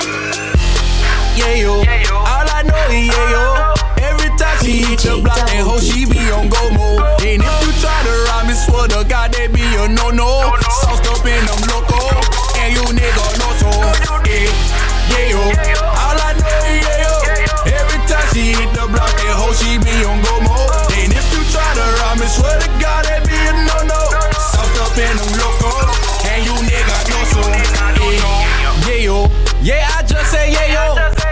Yeah, 1.35 1.59
yo. 1.59 1.83
All 2.15 2.47
I 2.47 2.63
know 2.63 2.87
is 2.95 3.11
yeah, 3.11 3.35
yo. 3.35 3.75
Every 3.99 4.31
time 4.39 4.55
she 4.63 4.87
hit 4.87 5.03
the 5.03 5.19
block, 5.19 5.43
that 5.43 5.59
hoe 5.67 5.83
she 5.83 6.07
be 6.07 6.23
on 6.31 6.47
go 6.47 6.63
mode. 6.71 7.03
And 7.27 7.43
if 7.43 7.57
you 7.67 7.73
try 7.83 7.99
to 8.07 8.15
rob 8.31 8.47
me, 8.47 8.55
swear 8.55 8.87
to 8.95 9.03
God, 9.11 9.35
that 9.35 9.51
be 9.51 9.67
a 9.67 9.91
no 9.91 10.15
no. 10.15 10.55
Sauced 10.87 11.03
up 11.11 11.27
in 11.27 11.43
them 11.43 11.63
loco, 11.67 11.99
and 12.63 12.71
you 12.79 12.87
nigga 12.95 13.27
know 13.43 13.51
so. 13.59 13.71
Yeah, 14.23 14.55
yeah, 15.11 15.35
yo. 15.35 15.43
All 15.83 16.15
I 16.15 16.31
know 16.39 16.47
is 16.71 16.79
yeah, 16.87 17.11
yo. 17.11 17.11
Every 17.75 17.99
time 18.07 18.27
she 18.31 18.55
hit 18.55 18.71
the 18.71 18.87
block, 18.87 19.11
that 19.19 19.35
hoe 19.35 19.51
she 19.59 19.83
be 19.83 20.07
on 20.07 20.23
go 20.23 20.39
mode. 20.47 20.52
Swear 22.33 22.57
to 22.59 22.69
God, 22.81 23.05
that 23.07 23.23
be 23.29 23.37
a 23.37 23.53
no 23.69 23.77
no. 23.87 24.01
Sauced 24.33 24.79
up 24.81 24.97
in 24.97 25.13
them 25.17 25.33
loco, 25.41 25.73
and 26.29 26.41
you 26.45 26.55
nigga 26.65 26.99
know 27.09 27.23
so. 27.29 27.43
Yeah, 28.89 28.99
yo. 28.99 29.29
Yeah, 29.63 29.87
I 29.95 30.03
just 30.03 30.31
say 30.33 30.51
yeah, 30.53 30.75
yo. 30.75 30.85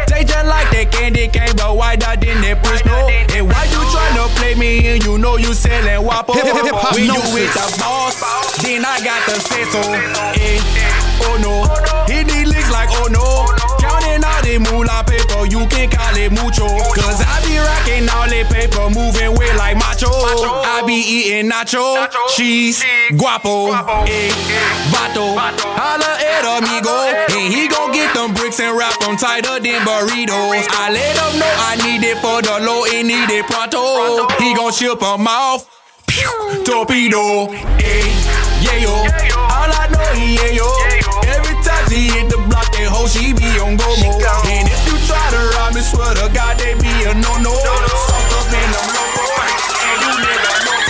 They 0.07 0.25
just 0.25 0.47
like 0.47 0.71
that 0.71 0.91
candy 0.93 1.29
cane, 1.29 1.55
but 1.57 1.77
why 1.77 1.97
that 1.97 2.23
in 2.25 2.41
that 2.43 2.63
push 2.63 2.85
no? 2.85 3.09
And 3.09 3.47
why 3.49 3.65
you 3.71 3.81
tryna 3.91 4.29
play 4.39 4.55
me 4.55 4.87
and 4.87 5.03
you 5.05 5.19
know 5.19 5.37
you 5.37 5.55
selling 5.55 6.03
wapo? 6.07 6.35
When 6.35 7.05
you 7.05 7.21
with 7.35 7.53
the 7.55 7.67
boss, 7.79 8.19
then 8.63 8.85
I 8.85 8.99
got 9.03 9.23
the 9.27 9.39
say 9.41 9.65
so. 9.71 9.81
Eh, 10.39 10.61
oh 11.27 11.37
no, 11.43 11.67
hit 12.07 12.27
these 12.29 12.47
licks 12.49 12.71
like 12.71 12.91
oh 12.93 13.09
no. 13.11 13.47
Counting 13.79 14.23
all 14.23 14.43
the 14.43 14.59
moolah 14.71 15.03
paper, 15.07 15.30
you 15.51 15.67
can 15.67 15.91
call 15.91 16.17
it 16.17 16.31
mucho. 16.33 16.67
Cause 16.95 17.21
I 17.21 17.43
be 17.45 17.59
rocking 17.59 18.09
all 18.09 18.29
the 18.29 18.45
paper, 18.49 18.89
moving 18.91 19.35
weight 19.39 19.57
like 19.57 19.77
macho. 19.77 20.09
I 20.11 20.83
be 20.87 20.95
eating 20.95 21.51
nacho, 21.51 22.07
cheese, 22.35 22.83
guapo, 23.17 23.73
eh, 24.07 24.31
vato. 24.95 25.35
Holla 25.37 26.11
at 26.21 26.45
amigo, 26.47 26.95
and 27.35 27.53
he 27.53 27.69
gon' 27.69 27.93
get 27.93 28.15
them 28.15 28.33
bricks 28.35 28.61
and 28.61 28.77
wrap 28.77 28.99
them 29.01 29.17
tighter 29.17 29.59
than 29.61 29.83
burritos. 29.83 30.67
I 30.71 30.91
let 30.93 31.17
him 31.19 31.39
know 31.39 31.55
I 31.69 31.77
need 31.83 32.07
it 32.07 32.19
for 32.19 32.41
the 32.43 32.65
low 32.65 32.85
and 32.85 33.09
need 33.09 33.31
it 33.31 33.47
pronto. 33.47 34.27
He 34.39 34.55
gon' 34.55 34.73
ship 34.73 35.03
'em 35.03 35.27
off. 35.27 35.67
Pew, 36.07 36.65
torpedo, 36.65 37.53
eh, 37.79 38.11
yeah 38.63 38.77
yo. 38.83 38.91
All 38.91 39.71
I 39.71 39.87
know 39.93 40.13
yeah 40.15 40.51
yo. 40.51 40.67
Every 41.31 41.55
time 41.63 41.87
she 41.89 42.09
hit 42.11 42.29
the 42.31 42.39
block, 42.49 42.67
that 42.73 42.89
hoe 42.91 43.07
she 43.07 43.33
be 43.33 43.47
on 43.61 43.77
go 43.77 43.87
mode. 44.03 44.70
To 45.81 45.87
swear 45.87 46.15
to 46.15 46.29
God, 46.35 46.59
they 46.59 46.75
be 46.75 46.93
a 47.09 47.15
no 47.15 47.37
no. 47.39 47.55
Soft 47.55 48.33
up 48.37 48.53
in 48.53 48.69
them 48.75 48.87
loco, 48.97 49.25
and 49.89 49.99
you 50.05 50.13
nigga 50.25 50.53
know. 50.67 50.81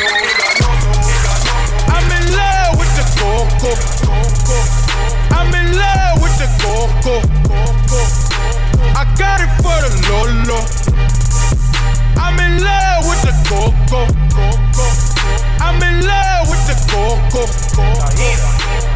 I'm 1.95 2.11
in 2.19 2.25
love 2.35 2.73
with 2.79 2.93
the 2.99 3.05
coco. 3.19 3.73
I'm 5.31 5.55
in 5.55 5.69
love 5.79 6.23
with 6.23 6.37
the 6.43 6.49
coco. 6.63 7.17
I 8.99 9.05
got 9.17 9.41
it 9.41 9.53
for 9.63 9.79
the 9.85 9.91
Lolo. 10.09 10.59
I'm 12.17 12.39
in 12.41 12.63
love 12.65 13.07
with 13.07 13.23
the 13.23 13.35
coco. 13.49 15.10
I'm 15.61 15.81
in 15.83 16.07
love 16.07 16.49
with 16.49 16.63
the 16.67 16.77
coco. 16.91 17.45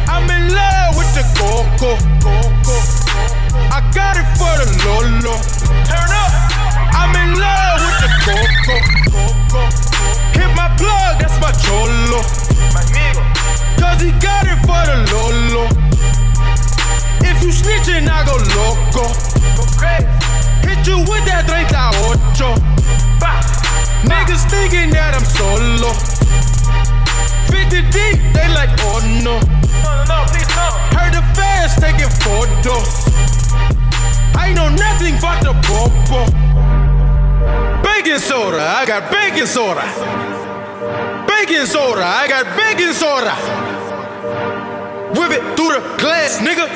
I'm 0.07 0.29
in 0.29 0.53
love 0.53 0.95
with 0.97 1.11
the 1.13 1.23
coco. 1.37 1.97
I 3.71 3.79
got 3.93 4.17
it 4.17 4.27
for 4.37 4.53
the 4.59 4.67
Lolo. 4.85 5.35
Turn 5.85 6.09
up. 6.11 6.31
I'm 6.93 7.13
in 7.15 7.39
love 7.39 7.79
with 7.85 7.97
the 8.03 8.11
coco. 8.25 8.75
Hit 10.37 10.51
my 10.55 10.69
plug, 10.77 11.19
that's 11.19 11.37
my 11.39 11.51
cholo. 11.63 12.21
Cause 13.79 14.01
he 14.01 14.11
got 14.19 14.45
it 14.47 14.59
for 14.65 14.81
the 14.89 14.97
Lolo. 15.11 15.67
If 17.21 17.43
you 17.43 17.51
snitching, 17.51 18.07
I 18.09 18.25
go 18.25 18.35
loco. 18.57 19.07
Hit 20.67 20.87
you 20.87 20.99
with 20.99 21.25
that 21.25 21.45
38. 21.47 21.65
Niggas 24.05 24.49
thinking 24.49 24.89
that 24.91 25.15
I'm 25.15 25.25
solo. 25.25 25.91
50 27.49 27.81
deep, 27.91 28.17
they 28.33 28.47
like, 28.53 28.69
oh 28.81 29.01
no. 29.23 29.39
No, 29.83 29.93
no, 30.05 30.17
please 30.29 30.49
no. 30.55 30.69
Heard 30.95 31.13
the 31.13 31.23
fans 31.33 31.75
taking 31.79 32.11
photos. 32.23 33.09
I 34.35 34.53
know 34.53 34.69
nothing 34.69 35.15
but 35.21 35.41
the 35.41 35.53
popo. 35.65 36.25
Baking 37.83 38.19
soda, 38.19 38.61
I 38.61 38.85
got 38.85 39.11
baking 39.11 39.47
soda. 39.47 39.81
Baking 41.27 41.65
soda, 41.65 42.03
I 42.03 42.27
got 42.27 42.45
baking 42.57 42.93
soda. 42.93 43.33
Whip 45.17 45.31
it 45.31 45.43
through 45.55 45.79
the 45.79 45.97
glass, 45.97 46.39
nigga. 46.39 46.65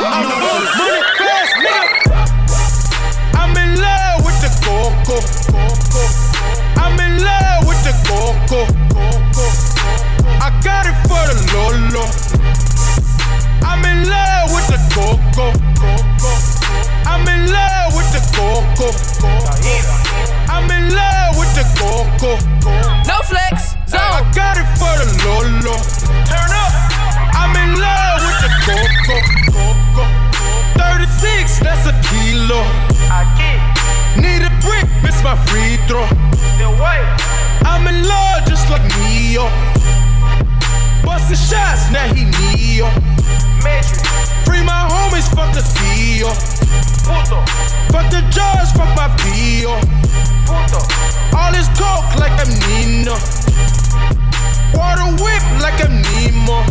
I'm 0.00 0.28
the 0.28 0.36
money 0.78 1.02
fast, 1.18 1.54
nigga. 1.64 2.09
Coco. 4.80 5.20
I'm 6.80 6.98
in 7.00 7.22
love 7.22 7.68
with 7.68 7.80
the 7.84 7.92
coco. 8.08 8.64
I 10.40 10.48
got 10.64 10.86
it 10.88 10.96
for 11.04 11.20
the 11.28 11.36
Lolo. 11.52 12.04
I'm 13.60 13.84
in 13.84 14.08
love 14.08 14.48
with 14.54 14.66
the 14.72 14.80
coco. 14.96 15.52
I'm 17.04 17.28
in 17.28 17.52
love 17.52 17.92
with 17.94 18.08
the 18.16 18.22
coco. 18.32 18.88
I'm 20.48 20.70
in 20.70 20.94
love 20.94 21.36
with 21.36 21.52
the 21.54 21.66
coco. 21.76 22.40
No 23.04 23.20
flex, 23.28 23.76
zone. 23.86 24.00
I 24.00 24.32
got 24.34 24.56
it 24.56 24.68
for 24.80 24.94
the 24.96 25.08
Lolo. 25.24 25.76
Turn 26.24 26.50
up. 26.64 26.72
I'm 27.36 27.52
in 27.62 27.78
love 27.78 28.20
with 28.24 28.38
the 28.44 28.52
coco. 28.64 29.16
36, 30.78 31.60
that's 31.60 31.86
a 31.86 31.92
kilo. 32.08 32.64
Need 34.20 34.42
a 34.42 34.52
brick, 34.60 34.86
miss 35.02 35.22
my 35.22 35.36
free 35.46 35.76
throw. 35.88 36.06
I'm 37.64 37.86
in 37.86 38.06
love 38.06 38.44
just 38.46 38.68
like 38.70 38.84
Neo. 39.00 39.48
Bustin' 41.04 41.36
shots, 41.36 41.90
now 41.90 42.06
he 42.14 42.24
Neo. 42.24 42.88
Free 44.44 44.62
my 44.62 44.88
homies, 44.92 45.28
fuck 45.34 45.52
the 45.54 45.60
CEO. 45.60 46.30
Fuck 47.90 48.10
the 48.10 48.20
judge, 48.30 48.68
fuck 48.76 48.94
my 48.96 49.08
PO. 49.18 49.74
All 51.36 51.52
this 51.52 51.68
coke 51.78 52.10
like 52.18 52.32
I'm 52.38 52.50
Nino. 52.68 53.14
Water 54.74 55.08
whip 55.22 55.42
like 55.60 55.78
I'm 55.84 56.02
Nemo. 56.14 56.64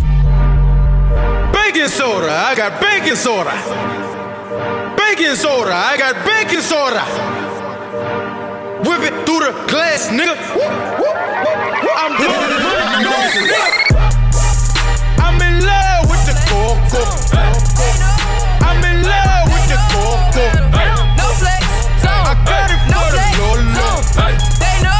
baking 1.52 1.88
soda. 1.88 2.32
I 2.32 2.56
got 2.56 2.82
baking 2.82 3.16
soda. 3.16 4.19
Baking 4.50 5.36
soda. 5.36 5.72
I 5.72 5.96
got 5.96 6.26
baking 6.26 6.62
soda. 6.62 7.06
Whip 8.82 9.02
it 9.06 9.14
through 9.24 9.46
the 9.46 9.54
glass, 9.70 10.10
nigga. 10.10 10.34
I'm 11.94 12.18
blowing 12.18 12.58
money, 12.66 13.06
nigga. 13.06 13.54
I'm 15.22 15.38
in 15.38 15.62
love 15.62 16.10
with 16.10 16.26
the 16.26 16.34
coco. 16.50 17.06
I'm 18.66 18.82
in 18.90 19.06
love 19.06 19.54
with 19.54 19.70
the 19.70 19.78
coco. 19.94 20.50
No 21.14 21.30
flex. 21.38 21.62
I 22.02 22.34
got 22.42 22.74
it 22.74 22.82
for 22.90 23.06
the 23.14 23.22
Lolo. 23.38 24.02
They 24.58 24.82
know 24.82 24.99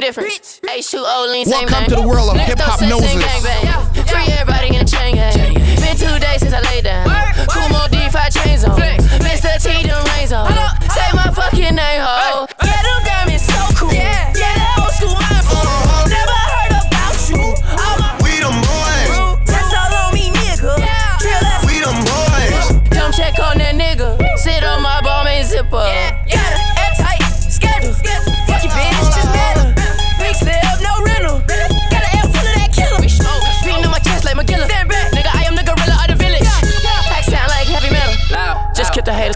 same 0.00 0.14
difference. 0.14 0.60
H2O, 0.62 1.32
lean, 1.32 1.44
same 1.46 1.66
Welcome 1.66 1.80
name. 1.80 1.88
to 1.90 1.96
the 1.96 2.06
world 2.08 2.30
of 2.30 2.36
hip-hop 2.40 2.74
up, 2.74 2.78
same, 2.78 2.90
same 2.90 3.18
noses. 3.18 3.24
gangbang. 3.24 4.08
Free 4.08 4.32
everybody 4.32 4.68
in 4.76 4.84
the 4.84 4.90
chain 4.90 5.14
gang. 5.16 5.54
Been 5.82 5.96
two 5.96 6.18
days 6.18 6.40
since 6.40 6.54
I 6.54 6.60
laid 6.70 6.84
down. 6.84 7.06
Kumo 7.50 7.86
D5 7.90 8.44
chains 8.44 8.64
on. 8.64 8.78
Mr. 8.78 9.58
T, 9.62 9.86
them 9.86 10.04
rains 10.14 10.32
on. 10.32 10.46
Say 10.90 11.08
my 11.14 11.30
fucking 11.34 11.74
name, 11.74 12.00
ho. 12.02 12.46
Yeah, 12.62 12.82
them 12.82 13.02
diamonds 13.04 13.44
so 13.46 13.58
cool. 13.76 13.92
Yeah, 13.92 14.32
that 14.32 14.78
old 14.78 14.92
school 14.94 15.18
iPhone. 15.18 15.66
Uh-huh. 15.66 16.06
Never 16.06 16.38
heard 16.54 16.72
about 16.78 17.18
you. 17.30 17.42
All 17.74 17.96
my 17.98 18.10
We 18.22 18.38
them 18.38 18.56
boys. 18.62 19.46
That's 19.50 19.72
all 19.74 19.92
on 20.06 20.14
me, 20.14 20.30
nigga. 20.30 20.78
Drill 21.18 21.42
that. 21.42 21.64
We 21.66 21.82
them 21.82 21.98
boys. 22.06 22.66
Come 22.94 23.12
check 23.12 23.38
on 23.40 23.58
that 23.58 23.74
nigga. 23.74 24.14
Sit 24.38 24.62
on 24.62 24.82
my 24.82 25.00
ball, 25.02 25.24
main 25.24 25.44
zipper. 25.44 25.70
Got 25.70 26.17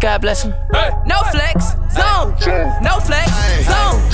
God 0.02 0.20
bless 0.20 0.42
them. 0.42 0.52
No 1.06 1.22
flex, 1.30 1.74
zone. 1.94 2.34
No 2.82 2.98
flex, 2.98 3.30
zone. 3.64 4.11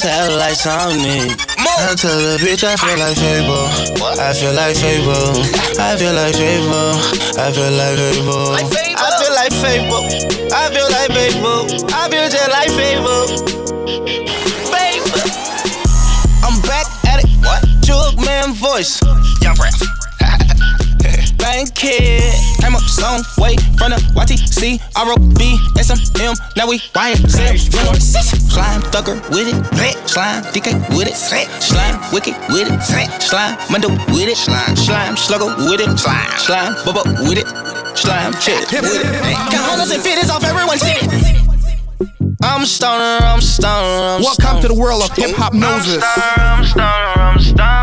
Satellites 0.00 0.66
on 0.66 0.96
me. 0.96 1.28
I 1.60 1.92
tell 1.94 2.16
the 2.16 2.40
bitch 2.40 2.64
I 2.64 2.74
feel 2.80 2.96
like 2.96 3.20
Fable. 3.20 3.68
I 4.16 4.32
feel 4.32 4.54
like 4.56 4.76
Fable. 4.80 5.36
I 5.76 5.96
feel 6.00 6.14
like 6.16 6.36
Fable. 6.40 6.96
I 7.36 7.52
feel 7.52 7.72
like 7.76 7.96
Fable. 8.00 8.56
I 8.56 9.10
feel 9.20 9.34
like 9.36 9.52
Fable. 9.60 10.04
I 10.52 10.59
way 23.38 23.56
from 23.78 23.90
the 23.92 24.00
YTC, 24.16 24.80
ROB, 24.96 25.40
SMM. 25.78 26.34
Now 26.56 26.68
we 26.68 26.78
YSL. 26.78 27.58
Slime 28.50 28.82
thugger 28.90 29.16
with 29.30 29.48
it. 29.48 30.08
Slime 30.08 30.42
DK 30.52 30.74
with 30.96 31.08
it. 31.08 31.14
Slime 31.16 31.98
wicked 32.12 32.34
with 32.48 32.70
it. 32.70 33.22
Slime 33.22 33.56
Mundo 33.70 33.88
with 34.12 34.28
it. 34.28 34.36
Slime 34.36 34.76
slime 34.76 35.16
slugger 35.16 35.46
with 35.68 35.80
it. 35.80 35.98
Slime 35.98 36.30
slime 36.38 36.74
bubba 36.84 37.04
with 37.28 37.38
it. 37.38 37.48
Slime 37.96 38.32
chick 38.34 38.58
with 38.70 38.84
it. 38.84 39.04
Got 39.50 39.62
hundreds 39.68 39.90
and 39.92 40.02
fifties 40.02 40.30
off 40.30 40.44
everyone's 40.44 40.80
city. 40.80 41.06
I'm 42.42 42.64
stoner, 42.64 43.18
I'm 43.22 43.40
stoner, 43.40 43.70
I'm 43.70 44.22
stoner. 44.22 44.24
Welcome 44.24 44.62
to 44.62 44.68
the 44.68 44.74
world 44.74 45.02
of 45.02 45.10
Hiphopnosis. 45.10 46.00
I'm 46.02 46.64
stoner, 46.64 46.84
I'm 46.84 47.38
stoner. 47.38 47.79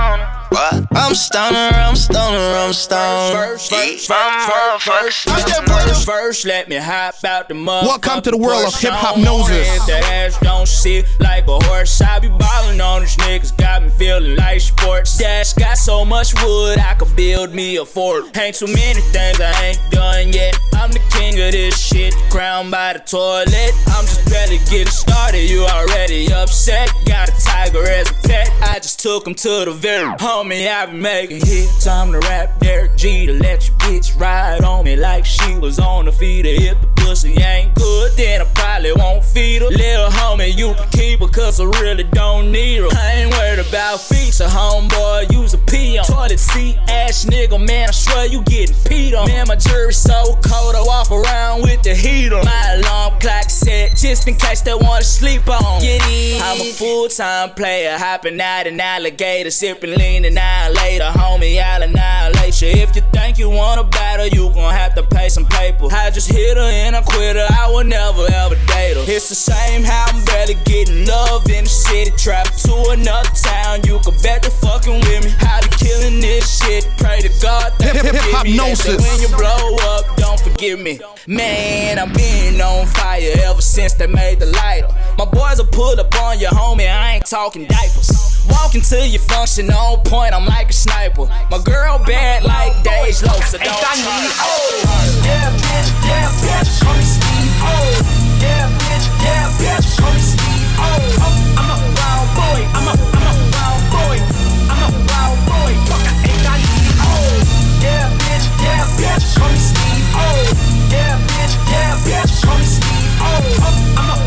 What? 0.58 0.88
I'm 0.96 1.14
stoner, 1.14 1.56
I'm 1.56 1.96
stoner, 1.96 2.36
I'm 2.36 2.74
stoner. 2.74 3.38
First, 3.38 3.70
first, 3.70 4.08
first, 4.08 4.84
first, 4.84 5.30
first, 5.30 5.68
first, 5.68 6.06
first, 6.08 6.46
let 6.48 6.68
me 6.68 6.78
hop 6.78 7.24
out 7.24 7.48
the 7.48 7.54
mud. 7.54 7.86
Welcome 7.86 8.24
to 8.24 8.32
the 8.32 8.38
world 8.38 8.66
of 8.66 8.74
Hiphopnosis. 8.74 9.78
If 9.78 9.86
that 9.86 10.04
ass 10.06 10.40
don't 10.40 10.68
sit 10.68 11.06
like 11.20 11.48
a 11.48 11.60
horse, 11.66 12.02
I 12.02 12.18
be 12.18 12.30
ballin' 12.30 12.82
on 12.82 13.02
these 13.02 13.16
niggas. 13.18 13.56
Got 13.56 13.84
me 13.84 13.90
feeling 13.90 14.36
like 14.36 14.62
sports. 14.62 15.20
Dash 15.20 15.54
got 15.54 15.78
so 15.78 16.04
much 16.04 16.34
wood, 16.44 16.80
I 16.80 16.96
could 16.96 17.16
build 17.16 17.54
me 17.54 17.76
a 17.76 17.86
fort. 17.86 18.36
Ain't 18.36 18.56
too 18.56 18.66
many 18.66 19.02
things 19.02 19.40
I 19.40 19.64
ain't 19.64 19.92
done 19.92 20.34
yet. 20.34 20.58
I'm 20.74 20.92
the 20.92 21.02
king 21.12 21.34
of 21.34 21.52
this 21.52 21.80
shit, 21.80 22.16
crowned 22.32 22.72
by 22.72 22.94
the 22.94 23.00
toilet. 23.00 23.74
I'm 23.94 24.06
just 24.06 24.28
barely 24.30 24.58
getting 24.70 24.88
started, 24.88 25.48
you 25.50 25.66
already 25.66 26.34
upset. 26.34 26.92
Got 27.06 27.30
a 27.30 27.46
tiger 27.46 27.84
as 27.84 28.10
a 28.10 28.28
pet, 28.28 28.50
I 28.64 28.80
just 28.80 29.00
took 29.00 29.28
him 29.28 29.36
to 29.36 29.66
the 29.66 29.72
very 29.72 30.08
homie. 30.48 30.68
I 30.68 30.86
be 30.86 30.98
making 30.98 31.46
hits. 31.46 31.84
Time 31.84 32.12
to 32.12 32.20
rap 32.20 32.60
Derek 32.60 32.96
G 32.96 33.26
to 33.26 33.34
let 33.34 33.68
your 33.68 33.78
bitch 33.78 34.20
ride 34.20 34.64
on 34.64 34.86
me 34.86 34.96
like 34.96 35.26
she 35.26 35.58
was 35.58 35.80
on 35.80 36.06
the 36.06 36.12
feeder. 36.12 36.50
If 36.50 36.82
the 36.82 36.88
pussy 36.96 37.34
ain't 37.34 37.74
good, 37.76 38.12
then 38.18 38.42
I 38.42 38.46
probably 38.54 38.94
won't 38.94 39.24
feed 39.24 39.62
her. 39.62 39.70
Little 39.70 40.10
homie, 40.10 40.58
you 40.58 40.74
can 40.74 40.90
keep 40.90 41.20
her, 41.20 41.28
cause 41.28 41.60
I 41.60 41.66
really 41.66 42.04
don't 42.04 42.52
need 42.52 42.78
her. 42.78 42.90
I 42.92 43.14
ain't 43.14 43.32
worried 43.32 43.60
about 43.60 44.00
feature, 44.02 44.46
homeboy, 44.46 45.32
use 45.32 45.54
a 45.54 45.58
pee 45.58 45.98
on. 45.98 46.06
Toilet 46.06 46.40
seat 46.40 46.78
ass 46.90 47.26
nigga, 47.26 47.66
man, 47.66 47.90
I 47.90 47.92
swear 47.92 48.26
you 48.26 48.44
getting 48.44 48.76
peed 48.76 49.18
on. 49.18 49.28
Man, 49.28 49.48
my 49.48 49.56
jury 49.56 49.94
so 49.94 50.38
cold, 50.44 50.76
I 50.76 50.84
walk 50.86 51.12
around 51.12 51.62
with 51.64 51.84
the 51.84 51.96
heater. 51.96 52.42
My 52.44 52.76
alarm 52.76 53.20
clock 53.20 53.50
set, 53.50 53.96
just 53.96 54.28
in 54.28 54.36
case 54.36 54.62
they 54.62 54.76
wanna 54.76 55.04
sleep 55.04 55.48
on. 55.48 55.82
Get. 55.82 56.02
I'm 56.42 56.62
a 56.62 56.72
full 56.72 57.08
time 57.08 57.54
player, 57.54 57.98
hopping 57.98 58.40
out 58.40 58.68
an 58.68 58.80
alligator, 58.80 59.52
sipping 59.52 59.96
lean 59.96 60.26
and 60.26 60.37
later, 60.42 61.06
homie, 61.18 61.62
I'll 61.62 61.82
annihilate 61.84 62.62
you. 62.62 62.70
If 62.70 62.96
you 62.96 63.02
think 63.14 63.38
you 63.38 63.50
wanna 63.50 63.84
battle, 63.84 64.28
you 64.28 64.50
gon' 64.54 64.74
have 64.74 64.94
to 64.96 65.04
pay 65.04 65.30
some 65.30 65.46
paper. 65.46 65.88
I 65.92 66.10
just 66.12 66.32
hit 66.32 66.58
her 66.58 66.64
and 66.64 66.96
I 66.96 67.02
quit 67.02 67.36
her, 67.36 67.48
I 67.50 67.68
will 67.70 67.84
never 67.84 68.26
ever 68.32 68.56
date 68.68 68.96
her. 68.98 69.04
It's 69.08 69.30
the 69.30 69.36
same 69.36 69.84
how 69.84 70.06
I'm 70.10 70.24
barely 70.26 70.56
getting 70.66 71.06
love 71.06 71.50
in 71.50 71.64
the 71.64 71.70
city. 71.70 72.12
Travel 72.18 72.52
to 72.52 72.92
another 72.92 73.30
town, 73.30 73.82
you 73.84 74.00
can 74.00 74.14
bet 74.22 74.44
the 74.44 74.52
fucking 74.52 75.00
with 75.00 75.26
me. 75.26 75.32
How 75.40 75.62
be 75.62 75.70
killing 75.78 76.20
this 76.20 76.60
shit, 76.62 76.88
pray 76.98 77.20
to 77.22 77.30
God 77.42 77.74
that 77.80 77.96
Hip- 77.96 78.06
hip- 78.06 78.44
me. 78.44 78.58
They 78.58 78.76
say 78.76 78.92
hypnosis. 78.92 79.02
When 79.02 79.22
you 79.22 79.38
blow 79.38 79.76
up, 79.96 80.06
don't 80.18 80.40
forgive 80.40 80.80
me. 80.80 81.00
Man, 81.28 82.00
I'm 82.00 82.14
being 82.14 82.60
on 82.62 82.86
fire 82.88 83.32
ever 83.44 83.62
since 83.62 83.94
they 83.94 84.08
made 84.08 84.40
the 84.40 84.46
lighter. 84.48 84.88
My 85.18 85.26
boys 85.26 85.58
will 85.58 85.68
pull 85.68 86.00
up 86.00 86.14
on 86.22 86.40
your 86.40 86.52
homie, 86.52 86.90
I 86.90 87.16
ain't 87.16 87.26
talking 87.26 87.66
diapers. 87.66 88.27
Walking 88.50 88.82
to 88.82 89.08
your 89.08 89.22
function 89.22 89.70
on 89.72 90.02
point, 90.04 90.34
I'm 90.34 90.46
like 90.46 90.70
a 90.70 90.74
sniper. 90.74 91.28
My 91.52 91.60
girl 91.64 92.00
bad 92.00 92.44
like 92.44 92.74
Dej 92.84 93.24
Loaf, 93.26 93.44
so 93.48 93.58
don't 93.58 93.68
try. 93.68 93.96
Yeah, 95.24 95.52
bitch, 95.52 95.90
yeah, 96.08 96.32
bitch, 96.44 96.82
call 96.84 96.96
me 96.96 97.04
Steve 97.04 97.64
O. 97.64 97.66
Yeah, 98.42 98.70
bitch, 98.80 99.06
yeah, 99.24 99.52
bitch, 99.60 100.00
call 100.00 100.14
me 100.14 100.20
Steve 100.20 100.68
O. 100.80 100.88
Oh, 100.88 101.60
I'm 101.60 101.70
a 101.72 101.78
wild 101.98 102.28
boy, 102.38 102.60
I'm 102.76 102.88
a, 102.88 102.94
I'm 103.18 103.26
a 103.28 103.34
wild 103.52 103.84
boy. 103.92 104.18
I'm 104.72 104.82
a 104.84 104.90
wild 104.92 105.40
boy, 105.48 105.72
fuck, 105.88 106.04
I 106.04 106.14
ain't 106.28 106.42
got 106.44 106.60
need. 106.60 106.96
Oh, 107.04 107.40
yeah, 107.84 108.08
bitch, 108.20 108.46
yeah, 108.64 108.84
bitch, 109.00 109.26
call 109.36 109.50
me 109.52 109.60
Steve 109.60 110.08
O. 110.16 110.28
Yeah, 110.92 111.20
bitch, 111.20 111.54
yeah, 111.72 112.00
bitch, 112.04 112.32
call 112.46 112.58
me 112.58 112.66
Steve 112.66 113.12
O. 113.20 113.32
Oh, 113.64 114.00
I'm 114.00 114.08
a 114.12 114.27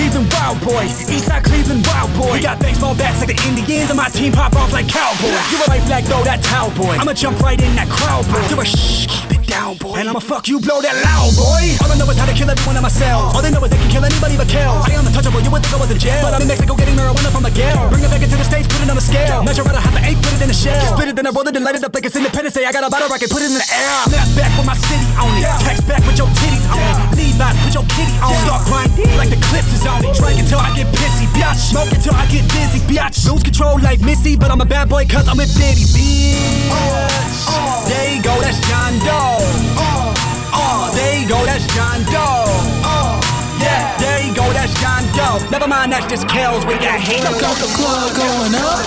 Cleveland 0.00 0.32
wild 0.32 0.58
boy. 0.64 0.84
Eastside 1.12 1.44
Cleveland 1.44 1.84
wild 1.84 2.08
boy. 2.16 2.32
We 2.32 2.40
got 2.40 2.56
baseball 2.56 2.96
bats 2.96 3.20
like 3.20 3.36
the 3.36 3.38
Indians, 3.44 3.92
and 3.92 4.00
my 4.00 4.08
team 4.08 4.32
pop 4.32 4.56
off 4.56 4.72
like 4.72 4.88
cowboys. 4.88 5.36
You 5.52 5.60
a 5.60 5.68
right 5.68 5.84
flag, 5.84 6.08
throw 6.08 6.24
that 6.24 6.40
towel 6.40 6.72
boy. 6.72 6.96
I'ma 6.96 7.12
jump 7.12 7.36
right 7.44 7.60
in 7.60 7.76
that 7.76 7.84
crowd 7.92 8.24
boy. 8.32 8.40
Do 8.48 8.56
a 8.56 8.64
shh, 8.64 9.04
keep 9.12 9.28
it 9.36 9.44
down 9.44 9.76
boy. 9.76 10.00
And 10.00 10.08
I'ma 10.08 10.24
fuck 10.24 10.48
you, 10.48 10.56
blow 10.56 10.80
that 10.80 10.96
loud 11.04 11.36
boy. 11.36 11.76
All 11.84 11.92
I 11.92 12.00
know 12.00 12.08
is 12.08 12.16
how 12.16 12.24
to 12.24 12.32
kill 12.32 12.48
everyone 12.48 12.80
in 12.80 12.82
my 12.82 12.88
cell. 12.88 13.28
All 13.36 13.44
they 13.44 13.52
know 13.52 13.60
is 13.60 13.68
they 13.68 13.76
can 13.76 13.92
kill 13.92 14.00
anybody 14.00 14.40
but 14.40 14.48
kill. 14.48 14.72
I 14.72 14.88
am 14.96 15.04
untouchable, 15.04 15.44
you 15.44 15.52
would 15.52 15.60
think 15.60 15.76
I 15.76 15.80
was 15.84 15.92
in 15.92 16.00
jail. 16.00 16.24
But 16.24 16.32
I'm 16.32 16.40
in 16.40 16.48
Mexico 16.48 16.72
getting 16.80 16.96
marijuana 16.96 17.28
from 17.28 17.44
Miguel. 17.44 17.92
Bring 17.92 18.00
it 18.00 18.08
back 18.08 18.24
into 18.24 18.40
the 18.40 18.48
States, 18.48 18.72
put 18.72 18.80
it 18.80 18.88
on 18.88 18.96
a 18.96 19.04
scale. 19.04 19.44
Measure 19.44 19.68
out 19.68 19.76
a 19.76 19.84
half 19.84 19.92
an 19.92 20.08
eighth, 20.08 20.24
put 20.24 20.32
it 20.32 20.40
in 20.40 20.48
a 20.48 20.56
shell. 20.56 20.80
Split 20.96 21.12
it, 21.12 21.16
then 21.20 21.28
I 21.28 21.30
roll 21.36 21.44
it 21.44 21.52
and 21.52 21.60
light 21.60 21.76
it 21.76 21.84
up 21.84 21.92
like 21.92 22.08
it's 22.08 22.16
Independence 22.16 22.56
Day. 22.56 22.64
I 22.64 22.72
got 22.72 22.88
a 22.88 22.90
bottle 22.90 23.12
rocket, 23.12 23.28
put 23.28 23.44
it 23.44 23.52
in 23.52 23.60
the 23.60 23.68
air. 23.68 23.92
Snap 24.08 24.24
back 24.32 24.52
with 24.56 24.64
my 24.64 24.80
city 24.80 25.04
on 25.20 25.28
it. 25.36 25.44
Text 25.60 25.84
back 25.84 26.00
with 26.08 26.16
your 26.16 26.32
titties 26.40 26.64
on 26.72 26.80
it. 26.80 27.09
Levi's, 27.20 27.56
put 27.60 27.72
your 27.76 27.86
kitty 27.92 28.16
on. 28.24 28.32
Start 28.48 28.64
grinding 28.64 29.12
like 29.20 29.28
the 29.28 29.40
clips 29.52 29.72
is 29.76 29.84
on. 29.84 30.00
Drink 30.00 30.40
until 30.40 30.60
I 30.60 30.72
get 30.72 30.88
pissy, 30.96 31.28
biatch. 31.36 31.60
Smoke 31.60 31.92
until 31.92 32.16
I 32.16 32.24
get 32.32 32.48
dizzy, 32.48 32.80
biatch. 32.88 33.20
Lose 33.28 33.44
control 33.44 33.76
like 33.80 34.00
Missy, 34.00 34.36
but 34.36 34.50
I'm 34.50 34.60
a 34.60 34.64
bad 34.64 34.88
boy 34.88 35.04
cause 35.04 35.28
I'm 35.28 35.36
with 35.36 35.52
Diddy, 35.52 35.84
bitch. 35.92 36.72
Oh. 36.72 37.84
There 37.86 38.16
you 38.16 38.22
go, 38.22 38.34
that's 38.40 38.56
John 38.68 38.96
Doe. 39.04 39.36
Oh, 39.76 40.14
oh 40.56 40.90
there 40.96 41.20
you 41.20 41.28
go, 41.28 41.44
that's 41.44 41.66
John 41.76 42.00
Doe. 42.08 42.48
Oh. 42.88 43.20
Yeah, 43.60 43.96
there 44.00 44.24
you 44.24 44.34
go, 44.34 44.46
that's 44.56 44.72
John 44.80 45.04
Doe. 45.12 45.44
Never 45.50 45.68
mind, 45.68 45.92
that's 45.92 46.06
just 46.08 46.28
Kells. 46.28 46.64
We 46.64 46.74
got 46.80 46.98
hands. 46.98 47.28
Got 47.40 47.56
the 47.60 47.68
club 47.76 48.16
going 48.16 48.54
up 48.56 48.80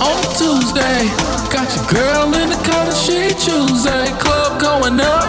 on 0.00 0.20
Tuesday. 0.40 1.12
Got 1.52 1.68
your 1.76 1.86
girl 1.92 2.32
in 2.32 2.48
the 2.48 2.56
that 2.64 2.96
she 2.96 3.28
Tuesday. 3.36 4.08
Club 4.18 4.60
going 4.60 5.00
up 5.00 5.26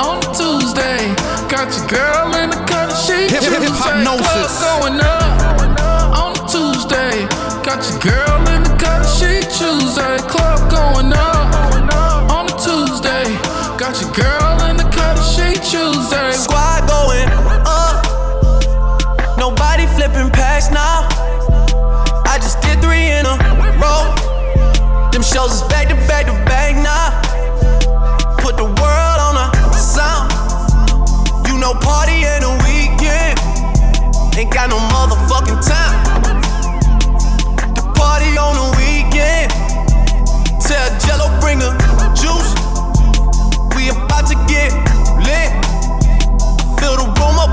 on 0.00 0.20
Tuesday. 0.34 1.27
Got 1.48 1.74
your 1.76 1.86
girl 1.88 2.34
in 2.36 2.50
the 2.50 2.56
that 2.68 2.92
she 3.06 3.12
Hip- 3.28 3.42
hip- 3.42 3.60
Tuesday. 3.62 3.96
hypnosis. 3.98 4.58
Club 4.58 4.80
going 4.82 5.00
up 5.00 6.18
on 6.22 6.32
Tuesday. 6.48 7.26
Got 7.64 7.80
your 7.88 7.98
girl 8.00 8.27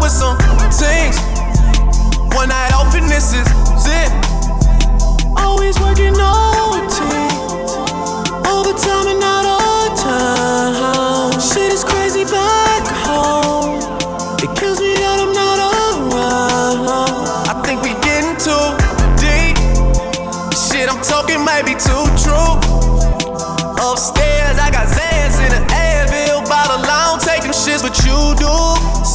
with 0.06 0.14
some 0.14 0.38
things. 0.72 1.18
One 2.36 2.50
night 2.50 2.72
off 2.74 2.94
and 2.94 3.10
this 3.10 3.34
is 3.34 3.48
it. 3.88 4.12
Always 5.36 5.80
working 5.80 6.14
OT. 6.16 6.55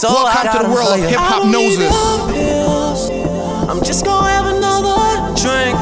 So 0.01 0.09
I 0.09 0.33
Welcome 0.33 0.45
got 0.45 0.53
to 0.53 0.59
the 0.61 0.65
them 0.65 0.73
world 0.73 0.89
for 0.89 0.95
of 0.95 1.01
you. 1.01 1.09
hip 1.13 1.21
I 1.21 1.29
don't 1.29 1.53
need 1.53 1.77
hypnosis. 1.77 1.93
no 1.93 2.33
pills. 2.33 3.01
I'm 3.69 3.85
just 3.85 4.03
gonna 4.03 4.33
have 4.33 4.47
another 4.49 4.97
drink. 5.37 5.77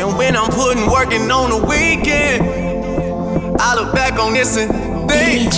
And 0.00 0.16
when 0.16 0.34
I'm 0.34 0.48
putting 0.48 0.88
working 0.88 1.30
on 1.30 1.50
the 1.52 1.60
weekend, 1.68 2.40
I 3.60 3.74
look 3.76 3.92
back 3.92 4.18
on 4.18 4.32
this 4.32 4.56
and 4.56 4.72
think 5.12 5.52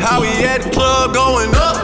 how 0.00 0.22
we 0.24 0.32
at 0.48 0.62
the 0.64 0.70
club 0.72 1.12
going 1.12 1.52
up. 1.52 1.76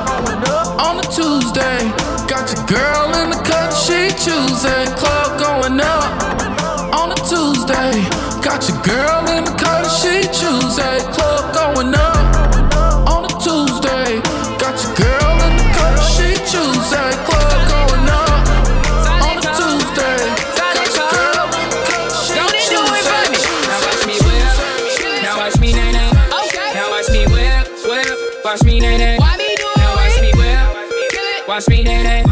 on 0.80 0.96
a 0.96 1.06
Tuesday. 1.12 1.84
Got 2.32 2.48
your 2.48 2.64
girl 2.64 3.12
in 3.20 3.28
the 3.28 3.40
cut, 3.44 3.76
she 3.76 4.08
Tuesday. 4.24 4.88
Club 4.96 5.36
going 5.36 5.76
up 5.84 6.08
on 6.96 7.12
a 7.12 7.20
Tuesday. 7.28 7.92
Got 8.40 8.64
your 8.72 8.80
girl 8.80 9.20
in 9.28 9.44
the 9.44 9.52
cut, 9.60 9.84
she 10.00 10.24
Tuesday. 10.32 10.96
Club 11.12 11.52
going 11.52 11.92
up 11.92 12.01
speed 31.62 31.86
it. 31.86 32.31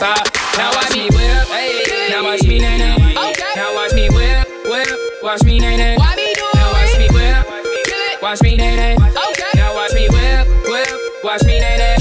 bop. 0.00 0.24
Now 0.58 0.70
watch 0.74 0.90
me 0.90 1.06
whip. 1.14 2.10
Now 2.10 2.24
watch 2.24 2.42
me 2.42 2.58
nay 2.58 2.78
nay. 2.78 3.14
Now 3.54 3.74
watch 3.76 3.92
me 3.94 4.10
whip, 4.10 4.48
whip. 4.66 4.98
Watch 5.22 5.44
me 5.44 5.60
nay 5.60 5.76
nay. 5.76 5.96
Now 5.96 6.72
watch 6.72 6.98
me 6.98 7.06
whip. 7.14 7.46
Watch 8.20 8.42
me 8.42 8.56
nay 8.56 8.74
nay. 8.74 8.96
Now 9.54 9.74
watch 9.74 9.94
me 9.94 10.08
whip, 10.08 10.48
whip. 10.66 10.90
Watch 11.22 11.44
me 11.44 11.60
nay 11.60 11.76
nay. 11.78 11.93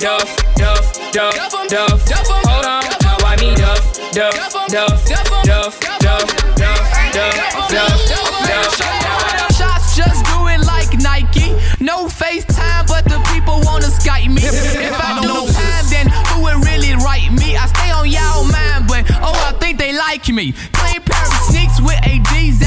Duff, 0.00 0.24
Duff, 0.54 1.12
Duff, 1.12 1.34
Duff, 1.36 1.68
Duff, 1.68 2.04
Duff. 2.08 2.26
Hold 2.26 2.64
on. 2.64 2.80
Now 3.04 3.18
I 3.20 3.36
need 3.36 3.58
Duff, 3.58 3.84
Duff, 4.12 4.32
Duff, 4.72 5.04
Duff, 5.44 5.44
Duff, 5.44 6.24
Duff, 6.56 6.88
Duff, 7.12 7.68
Duff, 7.68 8.08
Duff. 8.48 9.52
Shots 9.52 9.94
just 9.94 10.24
do 10.24 10.48
it 10.48 10.64
like 10.64 10.96
Nike. 11.04 11.52
No 11.84 12.06
FaceTime, 12.06 12.88
but 12.88 13.04
the 13.04 13.20
people 13.34 13.60
wanna 13.62 13.92
Skype 13.92 14.32
me. 14.32 14.40
If 14.40 14.96
I 14.96 15.20
do 15.20 15.44
time, 15.52 15.84
then 15.92 16.08
who 16.32 16.44
would 16.44 16.64
really 16.64 16.94
write 17.04 17.30
me? 17.36 17.58
I 17.58 17.66
stay 17.66 17.90
on 17.90 18.08
y'all 18.08 18.44
mind, 18.44 18.88
but 18.88 19.04
oh, 19.20 19.36
I 19.36 19.52
think 19.60 19.76
they 19.76 19.92
like 19.92 20.26
me. 20.28 20.52
Clean 20.72 21.02
pair 21.02 21.26
of 21.28 21.44
sneaks 21.52 21.78
with 21.78 22.00
a 22.08 22.16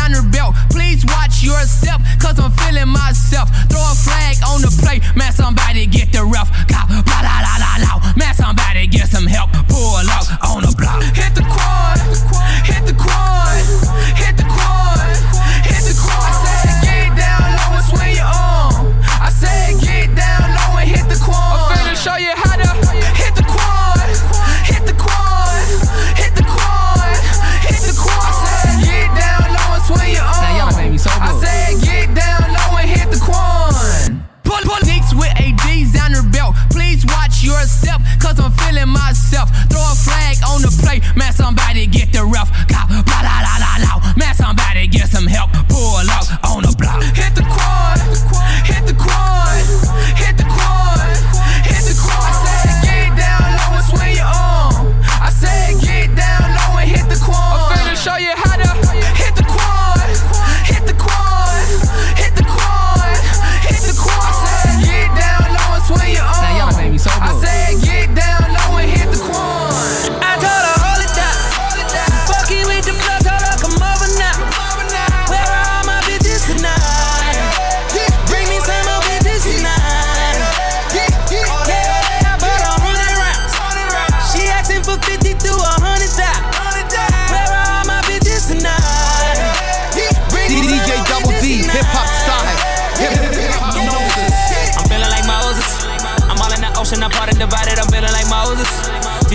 designer 0.03 0.27
belt. 0.29 0.55
Please 0.69 1.05
watch 1.05 1.43
your 1.43 1.59
step, 1.61 2.01
cause 2.19 2.39
I'm 2.39 2.51
feeling 2.51 2.87
myself. 2.87 3.49
Throw 3.69 3.81
a 3.81 3.95
flag 3.95 4.37
on 4.47 4.61
the 4.61 4.71
plate, 4.81 5.03
man, 5.15 5.31
somebody 5.31 5.85
get 5.85 6.11
the 6.11 6.23
ref. 6.23 6.49
Blah, 6.67 6.85
blah, 6.87 7.21
la, 7.21 7.39
la, 7.41 7.53
la, 7.59 7.71
la. 7.79 8.13
Man, 8.15 8.33
somebody 8.33 8.87
get 8.87 9.07
some 9.07 9.25
help. 9.25 9.51
Pull 9.67 10.05
up 10.09 10.25
on 10.43 10.63
the 10.63 10.73
block. 10.77 11.03
Hit 11.15 11.35
the 11.35 11.41
quad, 11.41 11.72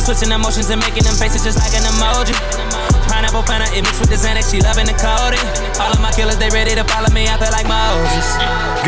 switching 0.09 0.33
emotions 0.33 0.71
and 0.73 0.81
making 0.81 1.05
them 1.05 1.13
faces 1.21 1.45
just 1.45 1.61
like 1.61 1.77
an 1.77 1.85
emoji. 1.85 2.33
Pineapple 3.13 3.45
Fanta, 3.45 3.69
it 3.77 3.85
mixed 3.85 4.01
with 4.01 4.09
the 4.09 4.17
Xanax, 4.17 4.49
she 4.49 4.61
loving 4.65 4.89
the 4.89 4.97
codeine. 4.97 5.45
All 5.77 5.93
of 5.93 6.01
my 6.01 6.11
killers, 6.13 6.39
they 6.41 6.49
ready 6.49 6.73
to 6.75 6.85
follow 6.85 7.13
me. 7.13 7.29
I 7.29 7.37
feel 7.37 7.53
like 7.53 7.69
Moses. 7.69 8.27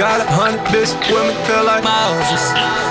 Got 0.01 0.25
a 0.25 0.29
hundred 0.33 0.65
bitch 0.73 0.97
women 1.13 1.37
feel 1.45 1.65
like 1.65 1.85
Moses. 1.85 2.43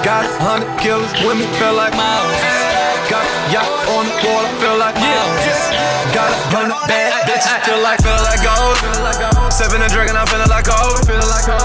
Got 0.05 0.29
a 0.29 0.33
hundred 0.45 0.69
killers 0.77 1.09
women 1.25 1.49
feel 1.57 1.73
like 1.73 1.97
Moses. 1.97 2.68
Got 3.09 3.25
yacht 3.49 3.65
on 3.89 4.05
the 4.05 4.13
wall, 4.21 4.45
I 4.45 4.53
feel 4.61 4.77
like 4.77 4.93
Moses. 5.01 5.61
Got 6.13 6.29
a 6.29 6.37
hundred 6.53 6.77
bad 6.85 7.25
bitches 7.25 7.57
feel 7.65 7.81
like 7.81 7.97
feel 8.05 8.21
like 8.21 8.37
gold. 8.45 8.77
Sipping 9.49 9.81
and 9.81 9.89
drinking, 9.89 10.13
I'm 10.13 10.29
feeling 10.29 10.45
like 10.45 10.69
gold. 10.69 11.01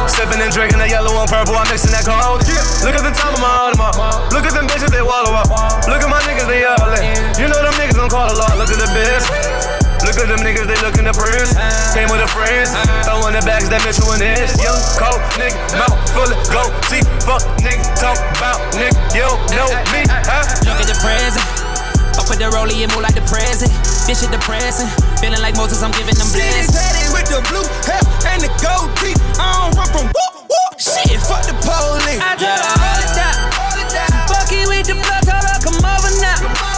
Sipping 0.09 0.41
and 0.41 0.49
drinking 0.49 0.81
the 0.81 0.89
yellow 0.89 1.13
and 1.21 1.29
purple, 1.29 1.53
I'm 1.53 1.69
mixing 1.69 1.93
that 1.93 2.09
cold. 2.09 2.41
Look 2.81 2.97
at 2.97 3.05
the 3.05 3.13
top 3.13 3.37
of 3.37 3.45
my 3.45 3.53
Audemars. 3.61 3.93
Uh. 4.01 4.25
Look 4.33 4.49
at 4.49 4.57
them 4.57 4.65
bitches, 4.65 4.89
they 4.89 5.05
wallow 5.05 5.37
up. 5.37 5.53
Look 5.85 6.01
at 6.01 6.09
my 6.09 6.25
niggas, 6.25 6.49
they 6.49 6.65
yelling. 6.65 7.05
You 7.37 7.53
know 7.53 7.61
them 7.61 7.77
niggas 7.77 8.01
don't 8.01 8.09
call 8.09 8.33
a 8.33 8.37
lot. 8.41 8.57
Look 8.57 8.73
at 8.73 8.81
the 8.81 8.89
bitch. 8.97 9.64
Look 10.05 10.21
at 10.21 10.29
them 10.29 10.45
niggas, 10.45 10.69
they 10.69 10.77
looking 10.85 11.09
the 11.09 11.17
prince. 11.17 11.57
Came 11.97 12.13
with 12.13 12.21
a 12.21 12.29
friends. 12.29 12.77
Throwing 13.09 13.33
the 13.33 13.43
bags 13.49 13.73
that 13.73 13.81
Mitchell 13.89 14.13
and 14.13 14.21
this. 14.21 14.53
Young, 14.61 14.77
cold, 15.01 15.21
nigga, 15.41 15.57
mouth 15.81 15.97
full 16.13 16.29
of 16.29 16.37
gold. 16.53 16.73
See, 16.93 17.01
fuck, 17.25 17.41
nigga, 17.65 17.81
talk 17.97 18.21
about, 18.37 18.61
nigga, 18.77 18.93
you 19.17 19.25
know 19.57 19.73
me, 19.97 20.05
huh? 20.09 20.45
Look 20.69 20.77
at 20.77 20.89
the 20.93 20.99
present. 21.01 21.41
Up 22.21 22.29
with 22.29 22.39
the 22.39 22.53
rollie 22.53 22.85
and 22.85 22.93
move 22.93 23.03
like 23.03 23.17
the 23.17 23.27
present. 23.27 23.73
This 24.07 24.21
shit 24.21 24.31
depressing. 24.31 24.87
Feeling 25.19 25.41
like 25.41 25.57
Moses, 25.57 25.83
I'm 25.83 25.91
giving 25.97 26.15
them 26.15 26.29
blessings. 26.31 26.71
Daddy 26.71 27.09
with 27.11 27.27
the 27.27 27.41
blue 27.49 27.67
hair 27.89 28.05
and 28.29 28.45
the 28.45 28.53
gold 28.61 28.93
teeth. 29.01 29.19
I 29.41 29.67
don't 29.67 29.75
run 29.75 29.89
from 29.89 30.07
whoop 30.13 30.35
whoop. 30.47 30.73
Shit, 30.79 31.19
fuck 31.25 31.43
the 31.49 31.57
police. 31.65 32.21
I 32.21 32.37
told 32.37 32.61
her 32.61 32.77
hold 32.77 33.01
it 33.03 33.13
down. 33.17 33.35
Fuck 34.29 34.53
it 34.53 34.69
with 34.69 34.87
the 34.87 34.95
blood, 35.01 35.25
told 35.27 35.43
her 35.43 35.59
come 35.65 35.81
over 35.81 36.13
now. 36.21 36.74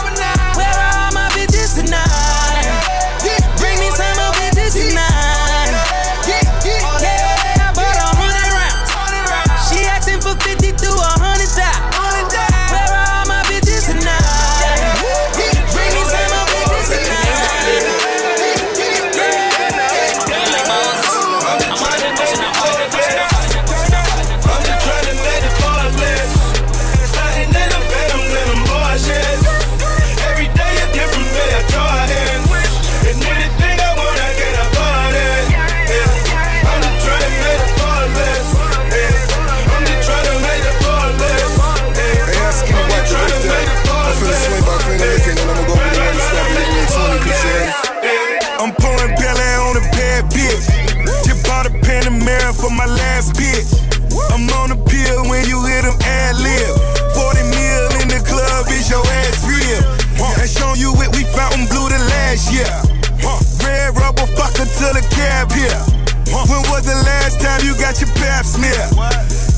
Last 67.27 67.43
time 67.43 67.59
you 67.67 67.75
got 67.75 67.99
your 67.99 68.07
pap 68.15 68.45
smear? 68.45 68.71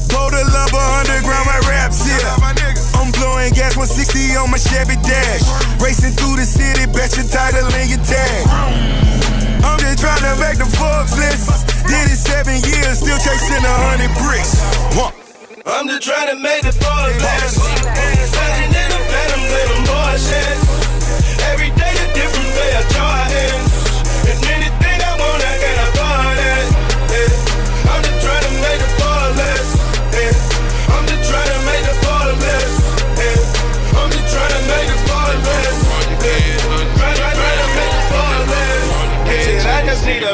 The 0.10 0.46
lover 0.46 0.86
underground, 1.02 1.46
my 1.50 1.58
raps 1.66 2.06
here. 2.06 2.22
I'm 2.94 3.10
blowing 3.18 3.50
gas 3.54 3.74
160 3.74 4.38
on 4.38 4.50
my 4.50 4.62
Chevy 4.62 4.94
Dash. 5.02 5.42
Racing 5.82 6.14
through 6.14 6.38
the 6.38 6.46
city, 6.46 6.86
bet 6.86 7.18
your 7.18 7.26
title 7.26 7.66
and 7.66 7.90
your 7.90 8.02
tag. 8.06 8.46
I'm 9.66 9.80
just 9.82 10.02
trying 10.02 10.22
to 10.22 10.34
make 10.38 10.62
the 10.62 10.70
Forbes 10.78 11.18
list. 11.18 11.66
Did 11.90 12.14
it 12.14 12.22
seven 12.22 12.62
years, 12.62 13.02
still 13.02 13.18
chasing 13.18 13.66
a 13.66 13.76
hundred 13.90 14.14
bricks. 14.22 14.54
Huh. 14.94 15.10
I'm 15.66 15.90
just 15.90 16.06
trying 16.06 16.30
to 16.30 16.38
make 16.38 16.62
the 16.62 16.74
Forbes 16.78 17.18
list. 17.18 17.58
Standing 17.58 18.70
in 18.70 18.90
the 18.94 19.02
phantom, 19.10 19.42
play 19.50 19.66
them 19.66 19.82
bullshit. 19.90 20.69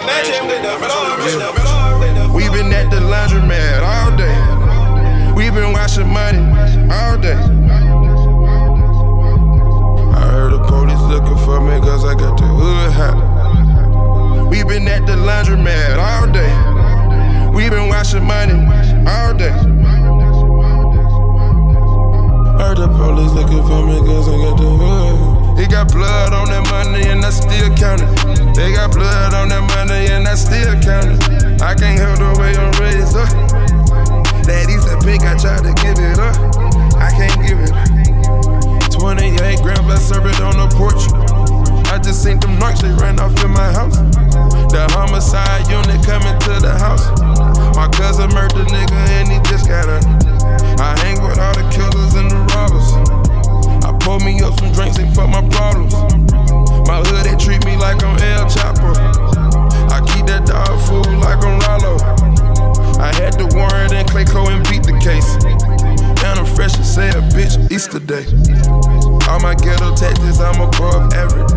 The 0.01 0.75
floor. 0.81 1.17
With 1.23 1.39
the 1.39 1.51
floor. 1.59 2.33
We 2.35 2.49
been 2.49 2.73
at 2.73 2.89
the 2.89 2.97
laundromat 2.97 3.81
all 3.81 4.11
day. 4.17 4.35
We 5.33 5.49
been 5.49 5.71
washing 5.71 6.07
money 6.07 6.39
all 6.91 7.17
day. 7.17 7.37
I 10.13 10.21
heard 10.31 10.51
the 10.53 10.59
police 10.67 11.01
looking 11.01 11.37
for 11.45 11.61
me 11.61 11.79
cause 11.79 12.03
I 12.03 12.15
got 12.15 12.37
the 12.37 12.45
hood 12.45 12.91
hot. 12.91 14.49
We 14.49 14.63
been 14.63 14.87
at 14.87 15.05
the 15.05 15.13
laundromat 15.13 15.97
all 15.97 16.27
day. 16.31 16.51
We 17.53 17.69
been 17.69 17.89
washing 17.89 18.25
money 18.25 18.53
all 19.07 19.33
day. 19.33 19.55
I 22.51 22.59
heard 22.59 22.77
the 22.77 22.87
police 22.87 23.31
looking 23.31 23.63
for 23.63 23.85
me 23.85 23.99
cause 23.99 24.27
I 24.27 24.37
got 24.43 24.57
the 24.57 24.69
hood. 24.69 25.24
He 25.55 25.67
got 25.67 25.91
blood 25.91 26.33
on 26.33 26.51
that 26.51 26.67
money 26.67 27.07
and 27.07 27.23
I 27.23 27.29
still 27.31 27.71
count 27.75 28.03
it. 28.03 28.55
They 28.55 28.73
got 28.73 28.91
blood 28.91 29.33
on 29.33 29.47
that 29.49 29.63
money 29.63 30.11
and 30.11 30.27
I 30.27 30.35
still 30.35 30.75
count 30.83 31.15
it. 31.15 31.61
I 31.61 31.73
can't 31.73 31.95
help 31.95 32.19
the 32.19 32.35
way 32.35 32.51
I'm 32.59 32.75
raised 32.83 33.15
up. 33.15 33.31
Daddy's 34.43 34.83
a 34.91 34.99
pink, 34.99 35.23
I 35.23 35.39
tried 35.39 35.63
to 35.63 35.73
give 35.79 35.95
it 35.95 36.19
up. 36.19 36.35
I 36.99 37.09
can't 37.15 37.39
give 37.39 37.59
it 37.63 37.71
up. 37.71 38.91
28 38.91 39.63
grams, 39.63 39.87
I 39.87 39.95
serve 39.95 40.25
it 40.27 40.39
on 40.43 40.59
the 40.59 40.67
porch. 40.75 41.07
I 41.87 41.99
just 41.99 42.21
seen 42.21 42.39
them 42.39 42.59
knocks, 42.59 42.81
they 42.81 42.91
ran 42.91 43.19
off 43.19 43.35
in 43.43 43.51
my 43.51 43.71
house. 43.71 43.95
The 44.75 44.83
homicide 44.91 45.71
unit 45.71 46.03
coming 46.03 46.35
to 46.51 46.59
the 46.59 46.75
house. 46.75 47.07
My 47.75 47.87
cousin 47.95 48.27
murdered 48.35 48.59
a 48.59 48.71
nigga 48.75 48.99
and 49.23 49.31
he 49.31 49.39
just 49.47 49.69
got 49.69 49.87
out. 49.87 50.03
I 50.79 50.99
hang 50.99 51.23
with 51.23 51.39
all 51.39 51.55
the 51.55 51.63
killers 51.71 52.13
and 52.15 52.29
the 52.29 52.43
robbers. 52.51 53.04
Pour 54.05 54.19
me 54.19 54.39
up 54.41 54.53
some 54.59 54.71
drinks 54.71 54.99
and 54.99 55.09
fuck 55.15 55.27
my 55.27 55.41
problems. 55.49 55.97
My 56.85 57.01
hood, 57.01 57.25
they 57.25 57.33
treat 57.41 57.65
me 57.65 57.75
like 57.75 57.97
I'm 58.05 58.13
El 58.21 58.45
Chapo. 58.45 58.93
I 59.89 59.97
keep 60.13 60.29
that 60.29 60.45
dog 60.45 60.77
food 60.85 61.09
like 61.17 61.41
I'm 61.41 61.57
Rollo. 61.65 61.97
I 63.01 63.09
had 63.17 63.33
the 63.33 63.49
warrant 63.57 63.97
and 63.97 64.05
Clayco 64.07 64.45
and 64.53 64.61
beat 64.69 64.85
the 64.85 64.93
case. 65.01 65.41
And 66.21 66.37
I'm 66.37 66.45
fresh 66.45 66.77
as 66.77 66.85
say 66.85 67.09
a 67.09 67.21
bitch 67.33 67.57
Easter 67.73 67.97
day. 67.97 68.29
All 69.25 69.41
my 69.41 69.57
ghetto 69.57 69.97
tactics, 69.97 70.37
I'm 70.37 70.61
above 70.61 71.09
average. 71.17 71.49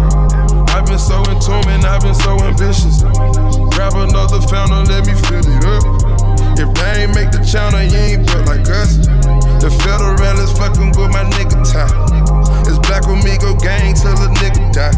I've 0.72 0.88
been 0.88 0.99
so 0.99 1.20
in 1.28 1.36
tune 1.44 1.68
and 1.68 1.84
I've 1.84 2.01
been 2.01 2.16
so 2.16 2.32
ambitious. 2.40 3.05
Grab 3.76 3.92
another 3.92 4.40
fountain, 4.49 4.88
let 4.88 5.05
me 5.05 5.12
fill 5.28 5.44
it 5.44 5.64
up. 5.68 5.84
If 6.57 6.72
they 6.72 7.05
ain't 7.05 7.12
make 7.12 7.28
the 7.28 7.44
channel, 7.44 7.84
you 7.84 8.16
ain't 8.16 8.24
built 8.24 8.49
like 8.49 8.64
us. 8.72 9.05
The 9.61 9.68
federal 9.84 10.16
is 10.40 10.53
fucking 10.57 10.96
with 10.96 11.12
my 11.12 11.28
nigga 11.28 11.61
tie. 11.61 12.28
It's 12.68 12.78
black 12.88 13.07
with 13.07 13.22
me, 13.24 13.38
go 13.38 13.55
gang 13.57 13.94
till 13.94 14.12
a 14.12 14.28
nigga 14.40 14.72
die. 14.72 14.94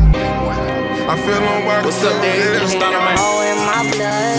I 1.10 1.16
feel 1.26 1.42
on 1.42 1.64
why 1.66 1.82
What's 1.82 2.02
up, 2.04 2.14
Dave? 2.22 2.68
Stunner 2.68 3.02
man. 3.02 3.16
Oh, 3.18 3.40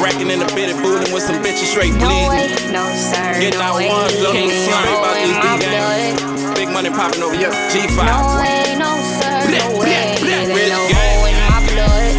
Racking 0.02 0.30
in 0.30 0.40
the 0.40 0.46
bitty 0.56 0.74
booty 0.82 1.12
with 1.12 1.24
some 1.24 1.44
bitches 1.44 1.68
straight 1.72 1.92
bleed. 1.94 2.02
No, 2.02 2.30
way, 2.30 2.48
no 2.72 2.88
sir. 2.96 3.40
Get 3.40 3.54
no 3.56 3.62
out 3.62 3.76
way. 3.76 3.90
ones 3.90 4.16
up 4.24 4.32
Can't 4.32 4.52
straight 4.52 4.86
go 4.86 4.96
Oh, 4.96 5.04
about 5.04 5.18
in 5.18 5.28
these 5.28 5.38
my 5.38 5.58
D 5.58 5.68
gang. 5.68 6.56
Big 6.56 6.70
money 6.70 6.90
popping 6.90 7.24
over 7.24 7.36
here. 7.36 7.52
G5. 7.74 8.08
No 8.08 8.40
way, 8.40 8.76
no 8.80 8.92
sir, 9.20 9.52
no 9.52 9.80
way. 9.80 10.16
It 10.16 10.24
ain't 10.24 10.56
Rich 10.56 10.70
no 10.72 10.80
gang. 10.88 10.96
hole 10.96 11.28
in 11.28 11.36
my 11.52 11.60
blood. 11.68 12.14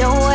No 0.00 0.26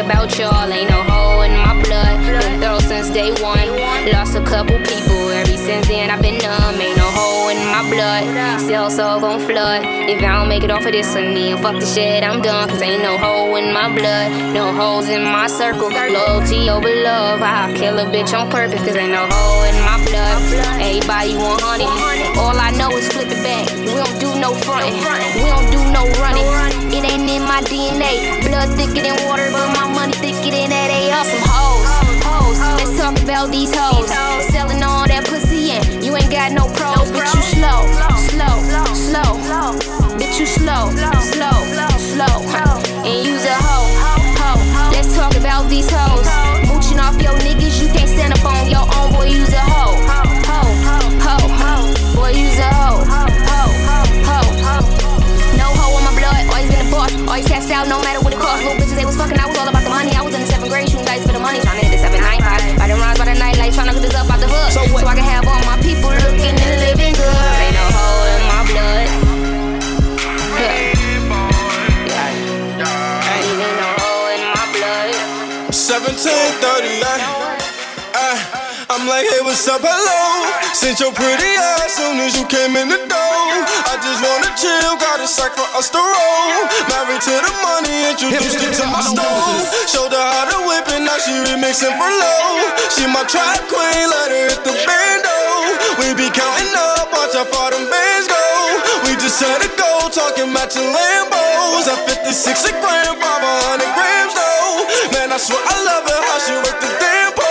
about 0.00 0.38
y'all? 0.38 0.72
Ain't 0.72 0.90
no 0.90 1.02
hole 1.02 1.42
in 1.42 1.52
my 1.52 1.74
blood. 1.82 2.16
Been 2.24 2.60
thorough 2.60 2.80
since 2.80 3.10
day 3.10 3.30
one. 3.42 3.68
Lost 4.12 4.34
a 4.34 4.42
couple 4.44 4.76
people. 4.78 5.28
Ever 5.30 5.56
since 5.56 5.88
then, 5.88 6.10
I've 6.10 6.22
been 6.22 6.38
numb. 6.38 6.80
Ain't 6.80 6.96
no 6.96 7.08
hole 7.10 7.48
in 7.48 7.58
my 7.68 7.82
blood. 7.90 8.60
Still 8.60 8.90
so 8.90 9.20
gon' 9.20 9.40
flood. 9.40 9.82
If 9.84 10.22
I 10.22 10.38
don't 10.38 10.48
make 10.48 10.64
it 10.64 10.70
off 10.70 10.86
of 10.86 10.92
this 10.92 11.14
one, 11.14 11.34
then 11.34 11.58
fuck 11.62 11.78
the 11.78 11.86
shit. 11.86 12.24
I'm 12.24 12.40
done. 12.40 12.68
Cause 12.68 12.82
ain't 12.82 13.02
no 13.02 13.18
hole 13.18 13.56
in 13.56 13.72
my 13.72 13.88
blood. 13.94 14.54
No 14.54 14.72
holes 14.72 15.08
in 15.08 15.22
my 15.22 15.46
circle. 15.46 15.90
Loyalty 15.90 16.70
over 16.70 16.94
love. 17.04 17.42
I'll 17.42 17.74
kill 17.74 17.98
a 17.98 18.06
bitch 18.06 18.32
on 18.38 18.50
purpose. 18.50 18.80
Cause 18.80 18.96
ain't 18.96 19.12
no 19.12 19.26
hole 19.30 19.64
in 19.64 19.76
my 19.84 19.98
blood. 20.08 20.80
Everybody 20.80 21.36
100. 21.36 22.38
All 22.38 22.58
I 22.58 22.70
know 22.72 22.90
is 22.96 23.06
flip 23.12 23.28
it 23.28 23.42
back. 23.42 23.68
We 23.78 23.94
don't 23.94 24.18
do 24.18 24.38
no 24.40 24.54
frontin'. 24.54 24.94
We 25.42 25.48
don't 25.50 25.70
do 25.70 25.80
no 25.92 26.08
running. 26.20 26.59
In 27.60 27.66
my 27.66 27.68
DNA. 27.68 28.40
Blood 28.48 28.68
thicker 28.76 29.02
than 29.02 29.26
water, 29.28 29.50
but 29.52 29.68
my 29.76 29.92
money 29.92 30.12
thicker 30.14 30.50
than 30.50 30.70
that. 30.70 30.88
They 30.88 31.12
are 31.12 31.24
some 31.24 31.44
hoes. 31.44 31.84
Let's 32.80 32.96
talk 32.96 33.20
about 33.20 33.50
these 33.50 33.74
hoes. 33.74 34.08
Selling 34.48 34.82
all 34.82 35.06
that 35.06 35.26
pussy 35.26 35.72
and 35.72 36.02
you 36.02 36.16
ain't 36.16 36.30
got 36.30 36.52
no 36.52 36.72
pros. 36.72 37.10
Bitch, 37.12 37.28
you 37.36 37.42
slow. 37.60 37.84
Slow. 38.32 38.56
Slow. 38.96 39.36
Bitch, 40.16 40.40
you 40.40 40.46
slow. 40.46 40.88
Slow. 41.20 41.56
Slow. 42.00 42.36
And 43.04 43.26
use 43.26 43.44
a 43.44 43.56
hoe. 43.60 44.92
Let's 44.92 45.14
talk 45.14 45.36
about 45.36 45.68
these 45.68 45.90
hoes. 45.90 46.24
Mooching 46.66 46.98
off 46.98 47.20
your 47.20 47.36
niggas, 47.44 47.82
you 47.82 47.88
can't 47.92 48.08
stand 48.08 48.32
up 48.32 48.44
on 48.44 48.70
your 48.70 48.88
own. 48.96 49.12
Boy, 49.12 49.36
use 49.36 49.52
a 49.52 49.60
hoe. 49.60 50.00
Hoe. 50.48 50.72
Hoe. 51.60 52.16
Boy, 52.16 52.30
use 52.30 52.58
a 52.58 52.72
hoe. 52.72 53.04
Hoe. 53.04 53.72
Hoe. 54.24 54.50
No 54.64 54.99
Always 57.30 57.46
cashed 57.46 57.70
out, 57.70 57.86
no 57.86 58.02
matter 58.02 58.18
what 58.18 58.34
it 58.34 58.42
cost. 58.42 58.58
Little 58.58 58.74
bitches, 58.74 58.98
they 58.98 59.06
was 59.06 59.14
fucking, 59.14 59.38
I 59.38 59.46
was 59.46 59.54
all 59.54 59.68
about 59.70 59.86
the 59.86 59.94
money. 59.94 60.10
I 60.18 60.20
was 60.20 60.34
in 60.34 60.42
the 60.42 60.50
seventh 60.50 60.66
grade, 60.66 60.90
shooting 60.90 61.06
dice 61.06 61.22
for 61.22 61.30
the 61.30 61.38
money. 61.38 61.62
Trying 61.62 61.78
to 61.78 61.86
hit 61.86 61.94
the 61.94 62.02
795. 62.02 62.74
By 62.74 62.90
the 62.90 62.98
runs 62.98 63.22
by 63.22 63.30
the 63.30 63.38
night, 63.38 63.54
like 63.54 63.70
trying 63.70 63.86
to 63.86 63.94
get 63.94 64.02
this 64.02 64.18
up 64.18 64.26
out 64.26 64.42
the 64.42 64.50
hood. 64.50 64.74
So, 64.74 64.82
I 64.82 65.14
can 65.14 65.22
have 65.22 65.46
all 65.46 65.62
my 65.62 65.79
like, 79.20 79.28
hey, 79.36 79.44
what's 79.44 79.68
up, 79.68 79.84
hello? 79.84 80.48
Since 80.72 81.04
your 81.04 81.12
pretty 81.12 81.52
ass 81.76 82.00
soon 82.00 82.16
as 82.24 82.32
you 82.32 82.48
came 82.48 82.72
in 82.72 82.88
the 82.88 83.00
door. 83.04 83.44
I 83.84 84.00
just 84.00 84.20
wanna 84.24 84.48
chill, 84.56 84.96
got 84.96 85.20
a 85.20 85.28
sack 85.28 85.52
for 85.52 85.68
us 85.76 85.92
to 85.92 86.00
roll. 86.00 86.56
Married 86.88 87.20
to 87.28 87.34
the 87.36 87.52
money, 87.60 88.08
introduced 88.08 88.64
her 88.64 88.72
to 88.80 88.84
my 88.88 89.04
stove. 89.04 89.68
Showed 89.92 90.16
her 90.16 90.24
how 90.24 90.48
to 90.48 90.58
whip 90.64 90.88
it, 90.88 91.04
now 91.04 91.20
she 91.20 91.36
remixing 91.36 91.92
for 92.00 92.08
low. 92.08 92.64
She 92.96 93.04
my 93.12 93.20
trap 93.28 93.60
queen, 93.68 94.08
let 94.08 94.32
her 94.32 94.56
hit 94.56 94.62
the 94.64 94.72
bando. 94.88 95.36
We 96.00 96.16
be 96.16 96.32
counting 96.32 96.72
up, 96.72 97.12
watch 97.12 97.36
how 97.36 97.44
far 97.44 97.76
them 97.76 97.84
bands 97.92 98.24
go. 98.24 98.40
We 99.04 99.20
just 99.20 99.36
set 99.36 99.60
a 99.60 99.68
goal, 99.76 100.08
talking 100.08 100.48
matching 100.48 100.88
Lambos. 100.88 101.92
At 101.92 102.08
56 102.24 102.24
a 102.40 102.72
gram, 102.80 103.20
500 103.20 103.84
grams 103.84 104.32
though. 104.32 104.88
Man, 105.12 105.28
I 105.28 105.36
swear 105.36 105.60
I 105.60 105.76
love 105.84 106.08
her, 106.08 106.20
how 106.24 106.38
she 106.40 106.56
work 106.56 106.78
the 106.80 106.88
damn 106.96 107.32
pole. 107.36 107.49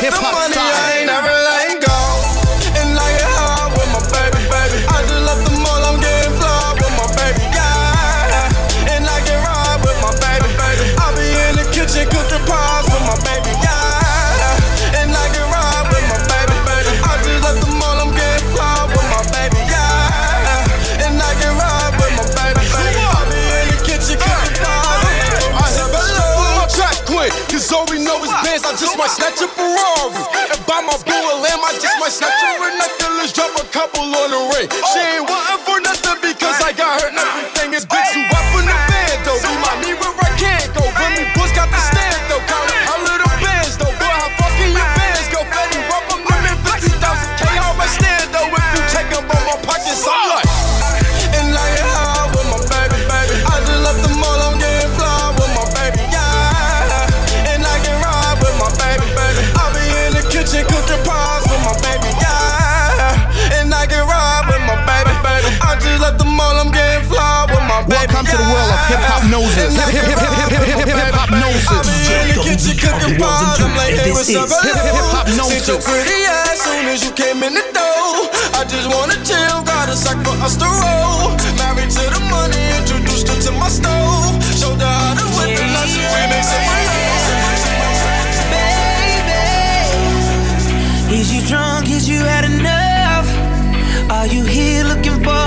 Hip 0.00 0.14
hop 0.14 0.34
might 32.04 32.12
snatch 32.12 32.36
her 32.44 32.68
a 32.68 32.76
necklace, 32.76 33.32
drop 33.32 33.48
a 33.56 33.64
couple 33.72 34.04
on 34.04 34.28
the 34.28 34.42
ring. 34.52 34.68
She 34.92 35.00
ain't 35.00 35.24
wantin' 35.24 35.60
for 35.64 35.80
nothing 35.80 36.20
because 36.20 36.60
I 36.60 36.76
got 36.76 37.00
her 37.00 37.08
everything 37.08 37.63
to 68.34 68.42
the 68.42 68.50
world 68.50 68.70
of 68.74 68.82
Hiphopnosis. 68.90 69.78
Hip 69.94 70.10
hip 70.10 71.14
hop 71.14 71.30
noses. 71.30 71.70
I'm 71.70 71.86
in 71.86 72.34
the 72.34 72.42
kitchen 72.42 72.74
cooking 72.74 73.14
balls. 73.18 73.62
I'm 73.62 73.70
like, 73.78 73.94
hey, 73.94 74.10
what's 74.10 74.34
up, 74.34 74.50
Hip 74.50 74.74
hop 75.14 75.30
noses. 75.38 75.62
Sit 75.62 75.70
your 75.70 75.78
pretty 75.78 76.26
ass 76.26 76.66
soon 76.66 76.90
as 76.90 77.06
you 77.06 77.12
came 77.14 77.46
in 77.46 77.54
the 77.54 77.62
door. 77.70 78.26
I 78.58 78.66
just 78.66 78.90
wanna 78.90 79.14
chill, 79.22 79.62
got 79.62 79.86
a 79.88 79.94
sack 79.94 80.18
for 80.26 80.34
us 80.42 80.58
to 80.58 80.66
roll. 80.66 81.38
Married 81.62 81.90
to 81.94 82.04
the 82.10 82.22
money, 82.26 82.58
introduced 82.82 83.30
her 83.30 83.38
to 83.46 83.52
my 83.54 83.70
stove. 83.70 84.42
Showed 84.58 84.82
her 84.82 84.90
how 84.90 85.14
to 85.14 85.26
whip 85.38 85.54
it, 85.54 85.70
now 85.70 85.86
she 85.86 86.02
remixing 86.02 86.64
my 86.66 86.82
Baby, 91.06 91.22
is 91.22 91.30
you 91.30 91.40
drunk? 91.46 91.86
Is 91.88 92.08
you 92.08 92.18
had 92.18 92.44
enough? 92.44 93.30
Are 94.10 94.26
you 94.26 94.42
here 94.44 94.82
looking 94.84 95.22
for? 95.22 95.43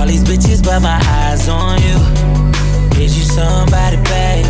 All 0.00 0.06
these 0.06 0.24
bitches, 0.24 0.64
but 0.64 0.80
my 0.80 0.98
eyes 1.04 1.46
on 1.46 1.76
you. 1.82 1.98
Is 2.98 3.18
you 3.18 3.22
somebody, 3.22 3.98
baby? 4.08 4.48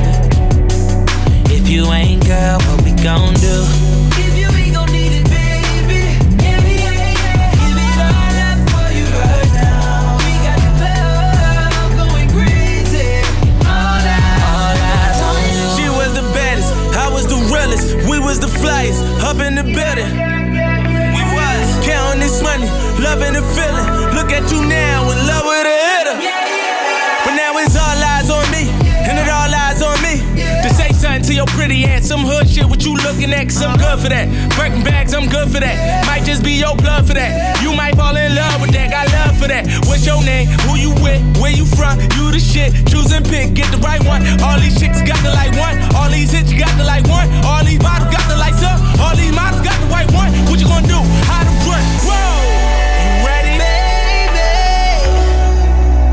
If 1.53 1.69
you 1.69 1.91
ain't, 1.91 2.25
girl, 2.25 2.61
what 2.61 2.85
we 2.85 2.93
gon' 3.03 3.35
do? 3.35 3.67
If 4.15 4.39
you 4.39 4.47
ain't 4.47 4.75
gon' 4.75 4.87
need 4.93 5.11
it, 5.11 5.27
baby. 5.27 6.07
Yeah, 6.39 6.55
yeah, 6.55 6.95
yeah. 6.95 7.51
Give 7.59 7.79
it 7.83 7.99
all 7.99 8.39
up 8.47 8.59
for 8.71 8.95
you 8.95 9.07
right 9.11 9.51
now. 9.59 10.23
We 10.23 10.39
got 10.47 10.59
the 10.63 10.71
club 10.79 11.99
going 11.99 12.31
crazy. 12.31 13.19
All 13.67 14.07
eyes, 14.07 14.39
all 14.55 14.79
eyes 14.79 15.19
on 15.19 15.35
you. 15.51 15.67
She 15.75 15.87
was 15.91 16.15
the 16.15 16.23
baddest, 16.31 16.71
I 16.95 17.11
was 17.11 17.27
the 17.27 17.43
realest, 17.51 18.07
we 18.09 18.21
was 18.21 18.39
the 18.39 18.47
flyest, 18.47 19.03
up 19.27 19.43
in 19.43 19.57
the 19.57 19.67
building. 19.67 20.15
We 21.11 21.23
was 21.35 21.67
counting 21.83 22.21
this 22.23 22.39
money, 22.41 22.71
loving 23.03 23.35
the 23.35 23.43
feeling. 23.59 24.15
Look 24.15 24.31
at 24.31 24.47
you 24.53 24.65
now, 24.65 25.10
love 25.27 25.45
with 25.45 25.67
a 25.67 25.77
hitter. 25.77 26.17
But 27.25 27.35
now 27.37 27.57
it's 27.59 27.77
all 27.77 28.01
eyes 28.01 28.31
on 28.31 28.47
me, 28.51 28.69
and 29.07 29.19
it 29.19 29.29
all 29.29 29.53
eyes 29.53 29.83
on 29.83 29.97
me. 30.03 30.25
To 30.63 30.69
say 30.75 30.93
something 30.93 31.23
to 31.29 31.35
your 31.35 31.47
pretty 31.57 31.85
ass, 31.85 32.07
some 32.09 32.21
hood 32.21 32.49
shit, 32.49 32.67
what 32.67 32.85
you 32.85 32.97
looking 32.97 33.33
at, 33.33 33.49
cause 33.49 33.63
I'm 33.63 33.77
good 33.77 33.99
for 34.01 34.09
that. 34.09 34.29
Breaking 34.57 34.85
bags, 34.85 35.15
I'm 35.15 35.29
good 35.29 35.49
for 35.49 35.61
that. 35.61 36.07
Might 36.07 36.25
just 36.25 36.45
be 36.45 36.53
your 36.53 36.77
blood 36.77 37.07
for 37.07 37.15
that. 37.15 37.61
You 37.63 37.73
might 37.73 37.97
fall 37.97 38.17
in 38.17 38.35
love 38.35 38.61
with 38.61 38.73
that, 38.73 38.91
got 38.93 39.09
love 39.13 39.37
for 39.41 39.49
that. 39.49 39.65
What's 39.89 40.05
your 40.05 40.21
name? 40.25 40.49
Who 40.69 40.77
you 40.77 40.93
with? 41.01 41.21
Where 41.41 41.53
you 41.53 41.65
from? 41.65 42.01
You 42.17 42.33
the 42.33 42.41
shit. 42.41 42.73
Choose 42.89 43.13
and 43.13 43.25
pick, 43.25 43.55
get 43.55 43.73
the 43.73 43.81
right 43.81 44.03
one. 44.05 44.21
All 44.45 44.61
these 44.61 44.77
chicks 44.79 45.01
got 45.01 45.21
the 45.25 45.33
like 45.33 45.53
one. 45.57 45.81
All 45.97 46.09
these 46.13 46.33
hits, 46.33 46.53
got 46.53 46.73
the 46.77 46.85
like 46.85 47.09
one. 47.09 47.29
All 47.45 47.65
these 47.65 47.81
bottles 47.81 48.13
got 48.13 48.25
the 48.29 48.37
lights 48.37 48.61
up. 48.61 48.81
All 49.01 49.17
these 49.17 49.33
models 49.33 49.65
got 49.65 49.77
the 49.81 49.89
white 49.89 50.13
one. 50.13 50.33
What 50.49 50.61
you 50.61 50.69
gonna 50.69 50.85
do? 50.85 51.01
How 51.25 51.40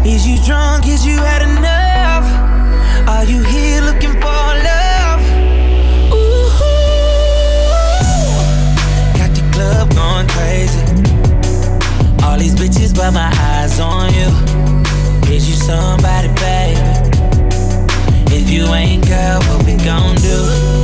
Is 0.08 0.26
you 0.26 0.38
drunk? 0.46 0.88
Is 0.88 1.06
you 1.06 1.18
had 1.18 1.42
enough? 1.42 2.24
Are 3.10 3.26
you 3.26 3.44
here 3.44 3.82
looking 3.82 4.14
for 4.14 4.48
love? 4.70 5.22
Ooh, 6.14 6.48
got 9.18 9.36
the 9.36 9.44
club 9.52 9.94
going 9.94 10.28
crazy. 10.30 10.80
All 12.24 12.38
these 12.38 12.56
bitches, 12.56 12.96
but 12.96 13.12
my 13.12 13.30
eyes 13.52 13.82
on 13.82 14.14
you. 14.14 14.30
Is 15.30 15.50
you 15.50 15.56
somebody, 15.56 16.30
baby? 16.40 16.80
If 18.34 18.50
you 18.50 18.64
ain't, 18.74 19.06
girl, 19.06 19.42
what 19.42 19.66
we 19.66 19.76
gon' 19.76 20.16
do? 20.16 20.77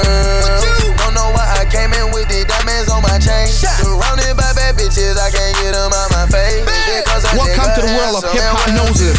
Girl. 0.00 0.96
Don't 0.96 1.14
know 1.14 1.28
why 1.36 1.46
I 1.60 1.64
came 1.68 1.92
in 1.92 2.08
with 2.12 2.28
the 2.28 2.44
diamonds 2.48 2.88
on 2.88 3.02
my 3.02 3.18
chain. 3.18 3.48
Surrounded 3.48 4.36
by 4.36 4.52
bad 4.56 4.76
bitches, 4.78 5.18
I 5.18 5.28
can't 5.30 5.54
get 5.60 5.74
them 5.74 5.92
out 5.92 6.10
my 6.12 6.26
face. 6.30 6.64
Is 6.64 6.88
it 6.96 7.04
'cause 7.04 7.24
a 7.24 7.36
Welcome 7.36 7.70
to 7.76 7.80
the 7.84 7.92
world 7.96 8.16
of 8.16 8.24
handsome 8.24 8.40
hip 8.40 8.44
hop 8.52 8.68
and 8.68 8.76
well- 8.78 8.86
noses. 8.88 9.18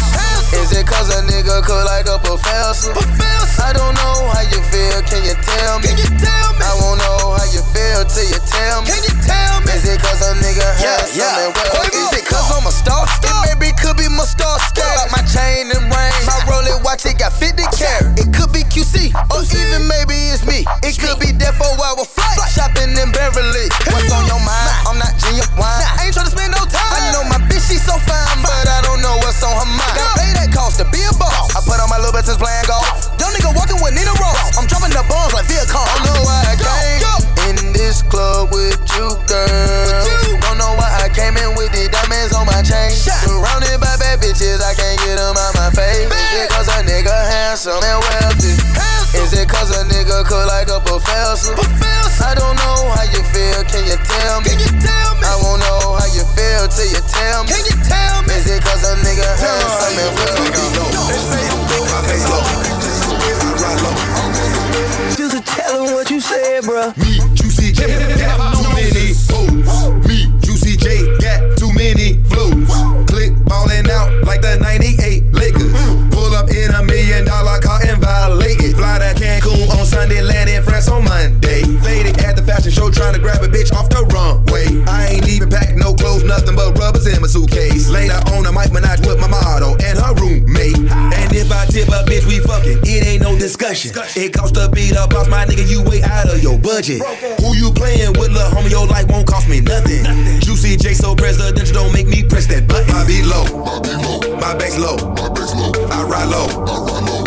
Is 0.54 0.70
it 0.72 0.86
cause 0.86 1.10
a 1.10 1.20
nigga 1.22 1.62
cook 1.66 1.84
like 1.84 2.06
a 2.08 2.18
professor? 2.18 2.92
I 3.64 3.72
don't 3.72 3.94
know 3.94 4.30
how 4.32 4.42
you 4.42 4.60
feel, 4.70 5.02
can 5.02 5.24
you 5.24 5.34
tell 5.42 5.78
me? 5.80 5.90
You 5.90 6.08
tell 6.18 6.48
me? 6.54 6.62
I 6.62 6.74
won't 6.80 6.98
know 7.02 7.34
how 7.36 7.44
you 7.50 7.62
feel 7.74 8.04
till 8.04 8.24
you 8.32 8.38
tell 8.46 8.82
me. 8.82 8.88
Can 8.92 9.02
you 9.02 9.14
tell 9.26 9.60
me? 9.62 9.72
Is 9.72 9.84
it 9.88 10.00
cause 10.02 10.22
a 10.22 10.34
nigga 10.44 10.68
handsome 10.78 11.20
and 11.42 11.54
well? 11.54 11.84
Is 11.90 12.12
it 12.18 12.24
cause 12.26 12.50
I'm 12.54 12.66
a 12.66 12.72
star? 12.72 13.06
star? 13.18 13.46
It 13.46 13.58
maybe 13.58 13.72
could 13.82 13.96
be 13.96 14.08
my 14.08 14.24
star 14.24 14.58
scale. 14.68 14.94
Like 14.96 15.10
my 15.12 15.22
chain 15.34 15.70
and 15.74 15.84
ring. 15.90 16.14
My 16.26 16.38
Rolex 16.46 16.82
watch, 16.84 17.04
it 17.06 17.18
got 17.18 17.32
50 17.32 17.64
carat. 17.76 18.18
It 18.18 18.32
could 18.32 18.52
be 18.52 18.62
QC, 18.64 19.12
or 19.34 19.42
even 19.42 19.88
maybe 19.88 20.14
it's 20.30 20.44
me. 20.44 20.53
Beverly. 23.34 23.66
What's 23.90 24.14
on 24.14 24.30
your 24.30 24.38
mind? 24.38 24.86
I'm 24.86 24.94
not 24.94 25.10
genuine. 25.18 25.50
I 25.58 26.06
ain't 26.06 26.14
tryna 26.14 26.30
spend 26.30 26.54
no 26.54 26.62
time. 26.70 26.86
I 26.86 27.10
know 27.10 27.26
my 27.26 27.42
bitch, 27.50 27.66
she 27.66 27.82
so 27.82 27.98
fine, 27.98 28.38
but 28.46 28.62
I 28.70 28.78
don't 28.86 29.02
know 29.02 29.18
what's 29.26 29.42
on 29.42 29.50
her 29.58 29.66
mind. 29.66 29.90
Gotta 29.98 30.22
pay 30.22 30.30
that 30.38 30.54
cost 30.54 30.78
to 30.78 30.86
be 30.94 31.02
a 31.02 31.10
boss. 31.18 31.50
I 31.50 31.58
put 31.66 31.82
on 31.82 31.90
my 31.90 31.98
little 31.98 32.14
business 32.14 32.38
playing 32.38 32.62
golf. 32.70 32.86
Young 33.18 33.34
nigga 33.34 33.50
walking 33.58 33.82
with 33.82 33.90
Nina 33.90 34.14
Ross. 34.22 34.54
I'm 34.54 34.70
dropping 34.70 34.94
the 34.94 35.02
bombs 35.10 35.34
like 35.34 35.50
Viacom. 35.50 35.82
I 35.82 35.98
know 36.06 36.18
why 36.22 36.46
I 36.46 36.54
came 36.54 37.58
in 37.58 37.74
this 37.74 38.06
club 38.06 38.54
with 38.54 38.78
you, 38.94 39.10
girl. 39.26 40.38
Don't 40.46 40.54
know 40.54 40.78
why 40.78 40.94
I 41.02 41.10
came 41.10 41.34
in 41.34 41.58
with 41.58 41.74
the 41.74 41.90
diamonds 41.90 42.38
on 42.38 42.46
my 42.46 42.62
chain. 42.62 42.94
Surrounded 42.94 43.82
by 43.82 43.98
bad 43.98 44.22
bitches, 44.22 44.62
I 44.62 44.78
can't 44.78 45.02
get 45.02 45.18
them 45.18 45.34
out 45.34 45.58
my 45.58 45.74
face. 45.74 46.06
Is 46.06 46.38
it 46.38 46.54
cause 46.54 46.70
a 46.70 46.86
nigga 46.86 47.10
handsome 47.10 47.82
and 47.82 47.98
wealthy? 47.98 48.54
Is 49.18 49.34
it 49.34 49.50
cause 49.50 49.74
a 49.74 49.82
nigga 49.90 50.22
cook 50.22 50.46
like 50.46 50.70
a 50.70 50.78
professor? 50.78 51.58
I 52.22 52.34
don't 52.34 52.54
know 52.54 52.62
how 52.62 52.62
you 52.62 52.62
feel, 52.62 52.73
can 54.24 54.56
you 54.56 54.72
tell 54.80 55.10
me? 55.20 55.24
I 55.28 55.36
won't 55.44 55.60
know 55.60 56.00
how 56.00 56.08
you 56.16 56.24
feel 56.32 56.64
till 56.68 56.88
you 56.88 57.02
tell 57.12 57.44
me. 57.44 57.52
Can 57.52 57.64
you 57.68 57.76
tell 57.84 58.22
me? 58.24 58.32
Is 58.40 58.48
it 58.48 58.64
cause 58.64 58.84
a 58.84 58.96
nigga 59.04 59.28
handsome 59.36 60.00
and 60.00 60.16
wealthy? 60.16 60.54
Just 65.16 65.44
tell 65.46 65.84
him 65.84 65.92
what 65.94 66.10
you 66.10 66.20
said, 66.20 66.64
bruh. 66.64 66.96
Me, 66.96 67.20
Juicy 67.34 67.72
J, 67.72 67.84
got 68.16 68.56
too 68.56 68.68
many 68.72 69.12
hoes. 69.28 70.08
Me, 70.08 70.32
Juicy 70.40 70.76
J, 70.76 71.04
got 71.20 71.58
too 71.58 71.72
many 71.72 72.22
flows. 72.24 72.68
Click 73.10 73.32
ballin' 73.44 73.90
out 73.90 74.10
like 74.24 74.40
the 74.40 74.56
98 74.60 75.32
Lakers. 75.34 75.72
Pull 76.10 76.32
up 76.34 76.48
in 76.48 76.72
a 76.72 76.82
million 76.82 77.26
dollar 77.26 77.60
car 77.60 77.80
and 77.84 78.00
violate 78.00 78.60
it. 78.60 78.74
Fly 78.76 78.98
to 78.98 79.12
Cancun 79.20 79.68
on 79.78 79.84
Sunday, 79.84 80.22
land 80.22 80.48
in 80.48 80.62
France 80.62 80.88
on 80.88 81.04
Monday. 81.04 81.73
Show 82.74 82.90
trying 82.90 83.14
to 83.14 83.20
grab 83.20 83.42
a 83.42 83.48
bitch 83.48 83.72
off 83.72 83.88
the 83.88 84.02
runway. 84.10 84.66
I 84.90 85.14
ain't 85.14 85.28
even 85.30 85.48
packed 85.48 85.78
no 85.78 85.94
clothes, 85.94 86.24
nothing 86.24 86.56
but 86.56 86.76
rubbers 86.76 87.06
in 87.06 87.20
my 87.22 87.28
suitcase. 87.30 87.88
Later 87.88 88.18
on, 88.34 88.46
I 88.46 88.50
might 88.50 88.74
Minaj 88.74 89.06
with 89.06 89.20
my 89.22 89.28
model 89.28 89.78
and 89.78 89.96
her 89.98 90.12
roommate. 90.18 90.76
And 90.90 91.30
if 91.32 91.50
I 91.52 91.66
tip 91.66 91.88
a 91.88 92.02
bitch, 92.04 92.26
we 92.26 92.40
fucking. 92.40 92.82
It 92.82 93.06
ain't 93.06 93.22
no 93.22 93.38
discussion. 93.38 93.92
It 94.16 94.34
costs 94.34 94.58
to 94.58 94.68
beat 94.70 94.96
up 94.96 95.10
boss, 95.10 95.28
my 95.28 95.46
nigga, 95.46 95.68
you 95.70 95.82
way 95.82 96.02
out 96.02 96.28
of 96.28 96.42
your 96.42 96.58
budget. 96.58 97.00
Who 97.40 97.54
you 97.54 97.70
playing 97.70 98.18
with, 98.18 98.32
lil' 98.34 98.50
homie? 98.50 98.70
Your 98.70 98.86
life 98.86 99.06
won't 99.08 99.26
cost 99.26 99.48
me 99.48 99.60
nothing. 99.60 100.04
Juicy 100.40 100.76
J 100.76 100.94
so 100.94 101.14
presidential, 101.14 101.74
don't 101.74 101.92
make 101.92 102.08
me 102.08 102.24
press 102.24 102.46
that 102.48 102.66
button. 102.66 102.90
My 102.90 103.06
beat 103.06 103.24
low, 103.24 103.44
my 104.40 104.54
beat 104.58 104.78
low, 104.78 104.96
my 104.98 105.28
bass 105.30 105.54
low, 105.54 105.78
I 105.90 106.02
ride 106.04 106.28
low, 106.28 106.48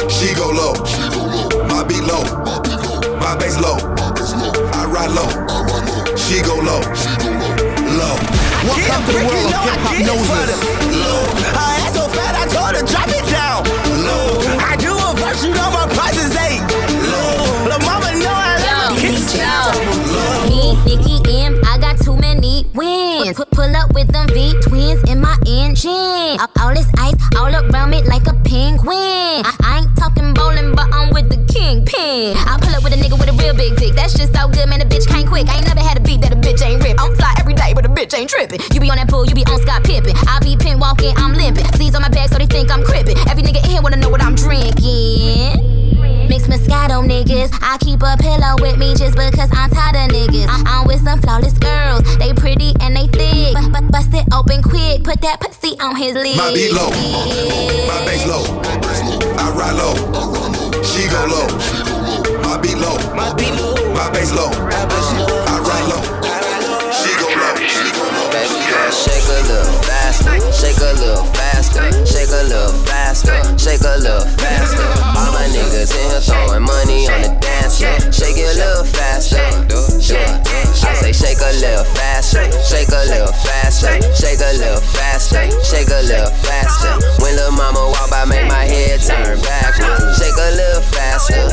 she 0.10 0.34
go 0.36 0.50
low, 0.52 0.74
my 1.68 1.84
beat 1.88 2.04
low, 2.04 2.24
my 3.20 3.36
bass 3.38 3.58
low, 3.60 3.78
I 3.78 4.37
ride 4.98 5.12
low, 5.12 5.30
she 6.16 6.42
go 6.42 6.56
low, 6.56 6.82
low. 8.00 8.18
Welcome 8.66 9.04
to 9.06 9.14
the 9.14 9.22
world 9.30 9.54
of 9.54 9.70
Hiphopnosis. 9.86 10.60
I 11.54 11.86
asked 11.86 12.54
her 12.58 12.72
to 12.74 12.82
drop 12.92 13.10
it 13.10 13.26
down 13.30 13.64
low. 14.06 14.42
I 14.58 14.76
do 14.78 14.92
a 14.98 15.14
verse, 15.22 15.44
you 15.46 15.54
know 15.54 15.70
my 15.72 15.86
price 15.94 16.18
is 16.18 16.36
eight 16.36 16.62
low. 17.14 17.70
Lil' 17.70 17.84
mama 17.86 18.10
know 18.18 18.34
I 18.34 18.58
love 18.66 18.98
Yo, 18.98 19.10
kiss 19.14 19.38
yo. 19.38 19.54
Me, 20.50 20.74
Nikki 20.86 21.16
M, 21.46 21.62
I 21.66 21.78
got 21.78 22.00
too 22.00 22.16
many 22.16 22.66
wins. 22.74 23.38
Put, 23.38 23.52
pull 23.52 23.76
up 23.76 23.94
with 23.94 24.12
them 24.12 24.28
V 24.30 24.54
twins 24.62 25.02
in 25.10 25.22
my 25.22 25.38
engine. 25.46 26.40
All, 26.42 26.50
all 26.60 26.74
this 26.74 26.90
ice 26.98 27.16
all 27.38 27.54
around 27.54 27.92
me 27.92 28.02
like 28.04 28.26
a 28.28 28.34
penguin. 28.44 29.46
I, 29.46 29.54
I 31.96 32.58
pull 32.60 32.76
up 32.76 32.84
with 32.84 32.94
a 32.94 32.98
nigga 32.98 33.18
with 33.18 33.30
a 33.30 33.34
real 33.34 33.56
big 33.56 33.76
dick. 33.78 33.94
That's 33.96 34.14
just 34.14 34.34
so 34.34 34.48
good, 34.50 34.68
man. 34.68 34.82
a 34.82 34.86
bitch 34.86 35.08
can't 35.08 35.28
quick. 35.28 35.48
I 35.48 35.58
ain't 35.58 35.68
never 35.68 35.80
had 35.80 35.98
a 35.98 36.02
beat 36.02 36.22
that 36.22 36.34
a 36.34 36.36
bitch 36.36 36.62
ain't 36.66 36.84
rip. 36.84 37.00
I'm 37.00 37.16
fly 37.16 37.34
every 37.40 37.54
day, 37.54 37.74
but 37.74 37.86
a 37.86 37.90
bitch 37.90 38.18
ain't 38.18 38.30
tripping. 38.30 38.60
You 38.74 38.80
be 38.80 38.90
on 38.90 38.98
that 38.98 39.10
pool, 39.10 39.26
you 39.26 39.36
be 39.36 39.46
on 39.46 39.60
Scott 39.62 39.84
Pippen. 39.84 40.14
I 40.28 40.40
be 40.40 40.58
pin 40.58 40.80
walking, 40.80 41.14
I'm 41.18 41.34
limping. 41.34 41.66
Sleeves 41.76 41.96
on 41.96 42.02
my 42.02 42.10
back, 42.10 42.30
so 42.30 42.38
they 42.38 42.46
think 42.48 42.72
I'm 42.72 42.84
crippin'. 42.84 43.18
Every 43.30 43.44
nigga 43.44 43.64
in 43.64 43.70
here 43.70 43.82
wanna 43.82 43.98
know 43.98 44.10
what 44.10 44.22
I'm 44.22 44.36
drinking. 44.36 45.37
Mix 46.68 46.74
Moscato 46.74 47.02
niggas. 47.06 47.52
I 47.62 47.78
keep 47.80 48.02
a 48.04 48.16
pillow 48.18 48.56
with 48.60 48.78
me 48.78 48.94
just 48.96 49.16
because 49.16 49.50
I'm 49.54 49.70
tired 49.70 49.96
of 49.96 50.16
niggas. 50.16 50.48
I- 50.50 50.64
I'm 50.80 50.88
with 50.88 51.02
some 51.04 51.20
flawless 51.22 51.54
girls. 51.54 52.04
They 52.18 52.34
pretty 52.34 52.74
and 52.82 52.96
they 52.96 53.08
thick. 53.08 53.54
But, 53.54 53.72
but 53.72 53.92
bust 53.92 54.14
it 54.14 54.26
open 54.34 54.62
quick. 54.62 55.04
Put 55.04 55.22
that 55.22 55.40
pussy 55.40 55.80
on 55.80 55.96
his 55.96 56.14
lid. 56.16 56.36
My 56.38 56.54
beat 56.54 56.72
low, 56.74 56.90
my 57.88 58.06
bass 58.06 58.26
low. 58.28 58.44
I 59.40 59.52
ride 59.56 59.76
low, 59.76 59.96
she 60.84 61.08
go 61.08 61.22
low. 61.32 61.48
My 62.44 62.58
beat 62.60 62.78
low, 62.78 62.98
my 63.16 63.34
beat 63.36 63.54
low, 63.56 63.76
my 63.94 64.10
bass 64.12 64.32
low. 64.34 64.50
I 64.52 65.60
ride 65.64 65.88
low, 65.88 66.02
she 66.92 67.12
go 67.16 67.28
low. 67.32 67.56
She 67.64 67.92
go 67.96 68.04
low. 68.04 68.28
Baby 68.32 68.60
girl, 68.68 68.92
shake 68.92 69.24
a 69.24 69.40
little 69.48 69.74
faster, 69.88 70.36
shake 70.52 70.78
a 70.84 70.94
little 71.00 71.24
faster, 71.34 72.06
shake 72.06 72.30
a 72.30 72.44
little 72.44 72.74
faster, 72.86 73.40
shake 73.58 73.82
a 73.82 73.98
little 73.98 74.26
faster. 74.38 74.97
Niggas 75.78 75.94
in 75.94 76.10
here 76.10 76.22
throwing 76.22 76.64
money 76.64 77.06
on 77.06 77.22
the 77.22 77.38
dance 77.38 77.78
floor. 77.78 77.94
Shake 78.10 78.42
it 78.42 78.50
a 78.50 78.58
little 78.58 78.84
faster. 78.84 79.38
I 79.38 80.94
say 80.98 81.14
shake 81.14 81.38
a 81.38 81.54
little 81.62 81.86
faster, 81.94 82.50
shake 82.66 82.90
a 82.90 83.06
little 83.06 83.34
faster, 83.46 83.94
shake 84.18 84.42
a 84.42 84.58
little 84.58 84.82
faster, 84.82 85.46
shake 85.62 85.94
a 85.94 86.02
little 86.02 86.34
faster. 86.42 86.98
When 87.22 87.36
little 87.36 87.52
mama 87.54 87.94
walk 87.94 88.10
by, 88.10 88.26
make 88.26 88.48
my 88.48 88.66
head 88.66 89.06
turn 89.06 89.38
backwards. 89.46 90.18
Shake 90.18 90.34
a 90.34 90.50
little 90.58 90.82
faster. 90.82 91.46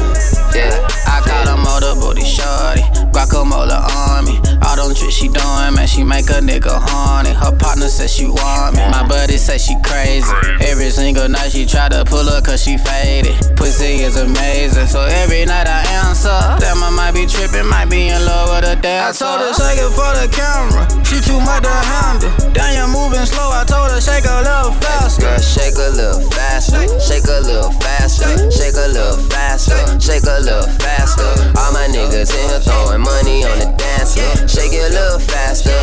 Yeah, 0.56 0.72
I 1.14 1.20
caught 1.22 1.46
a 1.46 1.54
motor 1.54 1.94
booty 2.00 2.26
shorty, 2.26 2.82
guacamole 3.14 3.70
on 3.70 4.24
me. 4.26 4.34
All 4.66 4.74
them 4.74 4.94
tricks 4.96 5.14
she 5.14 5.28
doing, 5.28 5.70
man, 5.78 5.86
she 5.86 6.02
make 6.02 6.26
a 6.26 6.42
nigga 6.42 6.74
horny. 6.74 7.30
Her 7.30 7.54
partner 7.54 7.86
says 7.86 8.10
she 8.10 8.26
want 8.26 8.74
me, 8.74 8.82
my 8.90 9.06
buddy 9.06 9.36
say 9.36 9.58
she 9.58 9.78
crazy. 9.84 10.26
Every 10.58 10.90
single 10.90 11.28
night 11.28 11.52
she 11.52 11.66
try 11.66 11.88
to 11.88 12.04
pull 12.04 12.26
up 12.28 12.44
cause 12.44 12.64
she 12.64 12.78
faded. 12.78 13.38
Pussy 13.54 14.02
is 14.02 14.16
amazing, 14.16 14.88
so 14.88 15.02
every 15.22 15.44
night 15.44 15.68
I 15.68 15.86
answer. 16.02 16.34
Damn, 16.58 16.82
I 16.82 16.90
might 16.90 17.14
be 17.14 17.26
tripping, 17.26 17.68
might 17.70 17.86
be 17.86 18.08
in 18.08 18.18
love 18.26 18.50
with 18.50 18.66
a 18.66 18.74
dancer. 18.74 19.24
I 19.24 19.38
told 19.38 19.40
her 19.46 19.54
shake 19.54 19.78
it 19.78 19.92
for 19.94 20.10
the 20.18 20.26
camera, 20.34 20.82
she 21.06 21.22
too 21.22 21.38
much 21.38 21.62
to 21.62 21.70
handle. 21.70 22.32
Damn, 22.50 22.74
you're 22.74 22.90
moving 22.90 23.22
slow, 23.22 23.54
I 23.54 23.62
told 23.62 23.94
her 23.94 24.00
shake 24.00 24.26
a 24.26 24.42
little 24.42 24.74
faster. 24.82 25.22
Girl, 25.22 25.38
shake 25.38 25.78
a 25.78 25.94
little 25.94 26.26
faster, 26.34 26.82
shake 26.98 27.30
a 27.30 27.38
little 27.46 27.70
faster, 27.78 28.50
shake 28.50 28.74
a 28.74 28.88
little 28.90 29.20
faster, 29.30 29.78
shake 30.02 30.26
a 30.26 30.42
little 30.42 30.66
faster. 30.82 31.03
All 31.04 31.72
my 31.72 31.86
niggas 31.92 32.32
in 32.32 32.48
here 32.48 32.60
throwing 32.60 33.02
money 33.02 33.44
on 33.44 33.58
the 33.58 33.68
dance 33.76 34.16
floor. 34.16 34.48
Shake 34.48 34.72
it 34.72 34.88
a 34.88 34.94
little 34.94 35.18
faster, 35.20 35.76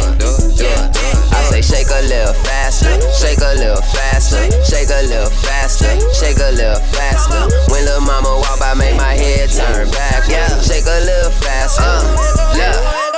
yeah. 0.58 0.90
I 1.30 1.46
say 1.46 1.62
shake 1.62 1.94
a 1.94 2.02
little 2.10 2.34
faster, 2.34 2.90
shake 3.14 3.38
a 3.38 3.54
little 3.54 3.82
faster, 3.94 4.42
shake 4.66 4.90
a 4.90 5.06
little 5.06 5.30
faster, 5.30 5.94
shake 6.18 6.42
a 6.42 6.52
little 6.58 6.82
faster. 6.90 7.54
When 7.72 7.86
little 7.86 8.02
mama 8.02 8.34
walk 8.42 8.60
by, 8.60 8.74
make 8.74 8.98
my 8.98 9.14
head 9.14 9.50
turn 9.52 9.92
back. 9.92 10.28
Yeah, 10.28 10.50
shake 10.60 10.90
a 10.90 11.00
little 11.06 11.30
faster. 11.30 11.86
Look, 12.58 13.11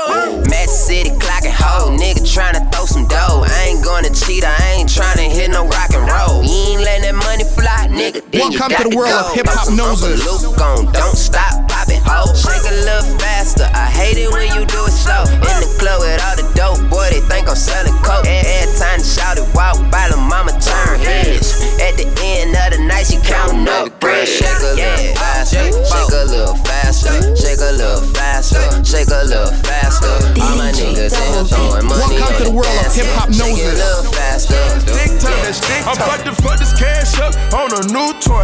Match 0.49 0.70
City 0.70 1.09
clocking 1.22 1.53
hoe, 1.53 1.89
nigga 1.97 2.22
tryna 2.24 2.61
throw 2.72 2.86
some 2.86 3.07
dough. 3.07 3.43
I 3.45 3.74
ain't 3.74 3.84
gonna 3.84 4.09
cheat, 4.09 4.43
I 4.43 4.55
ain't 4.78 4.89
tryna 4.89 5.30
hit 5.32 5.49
no 5.51 5.66
rock 5.68 5.91
and 5.93 6.05
roll. 6.09 6.43
You 6.43 6.78
ain't 6.78 6.82
letting 6.82 7.05
that 7.09 7.18
money 7.26 7.43
fly, 7.43 7.88
nigga. 7.89 8.22
Then 8.32 8.51
you 8.51 8.59
Welcome 8.59 8.78
got 8.78 8.84
to 8.84 8.89
the 8.89 8.95
world 8.95 9.11
go. 9.11 9.20
of 9.20 9.34
Hiphopnosis. 9.34 10.22
Uncle 10.22 10.49
Luke 10.49 10.61
on, 10.61 10.91
don't 10.93 11.18
stop, 11.18 11.68
pop 11.70 11.89
it, 11.89 12.01
ho. 12.05 12.30
Shake 12.34 12.66
a 12.70 12.76
little 12.86 13.05
faster. 13.20 13.70
I 13.74 13.86
hate 13.89 14.18
it 14.18 14.30
when 14.32 14.47
you 14.53 14.66
do 14.66 14.82
it 14.86 14.95
slow. 14.95 15.24
In 15.26 15.57
the 15.61 15.70
club 15.80 16.01
with 16.01 16.22
all 16.24 16.36
the 16.38 16.47
dope, 16.53 16.82
boy, 16.89 17.09
they 17.09 17.22
think 17.26 17.49
I'm 17.49 17.55
selling 17.57 17.93
coke. 18.05 18.26
Every 18.26 18.70
time 18.78 18.99
to 18.99 19.05
shout 19.05 19.38
it, 19.38 19.47
walk 19.53 19.78
by 19.91 20.09
the 20.09 20.18
mama 20.18 20.53
turn 20.61 20.99
heads. 20.99 21.53
At 21.82 21.97
the 21.97 22.07
end 22.22 22.55
of 22.55 22.78
the 22.78 22.82
night, 22.86 23.07
she 23.07 23.18
counting 23.22 23.68
up 23.68 23.99
bread. 23.99 24.28
Shake 24.28 24.47
a 24.61 24.74
little 24.78 25.16
faster, 25.16 25.64
shake 25.64 26.14
a 26.14 26.24
little 26.30 26.55
faster, 26.66 27.14
shake 27.36 27.61
a 27.61 27.72
little 27.76 28.01
faster, 28.14 28.64
shake 28.86 29.09
a 29.11 29.24
little 29.26 29.51
faster. 29.64 30.03
All 30.04 30.58
my 30.58 30.72
niggas 30.72 31.16
in 31.16 31.34
here 31.34 31.45
throwing 31.47 31.88
money 31.88 32.20
Welcome 32.20 32.24
on 32.24 32.34
to 32.36 32.43
the 32.43 32.49
the 32.49 32.56
world 32.56 32.78
of 32.84 32.91
hip-hop 32.91 33.30
floor. 33.32 33.56
It 33.56 33.80
a 33.80 33.80
noses. 33.80 34.43
Stick 34.43 35.12
time, 35.20 35.39
that 35.43 35.56
stick 35.56 35.82
I'm 35.88 35.95
about 35.95 36.22
to 36.28 36.34
fuck 36.43 36.60
this 36.60 36.76
cash 36.76 37.16
up 37.24 37.34
on 37.56 37.72
a 37.72 37.82
new 37.91 38.12
toy. 38.20 38.43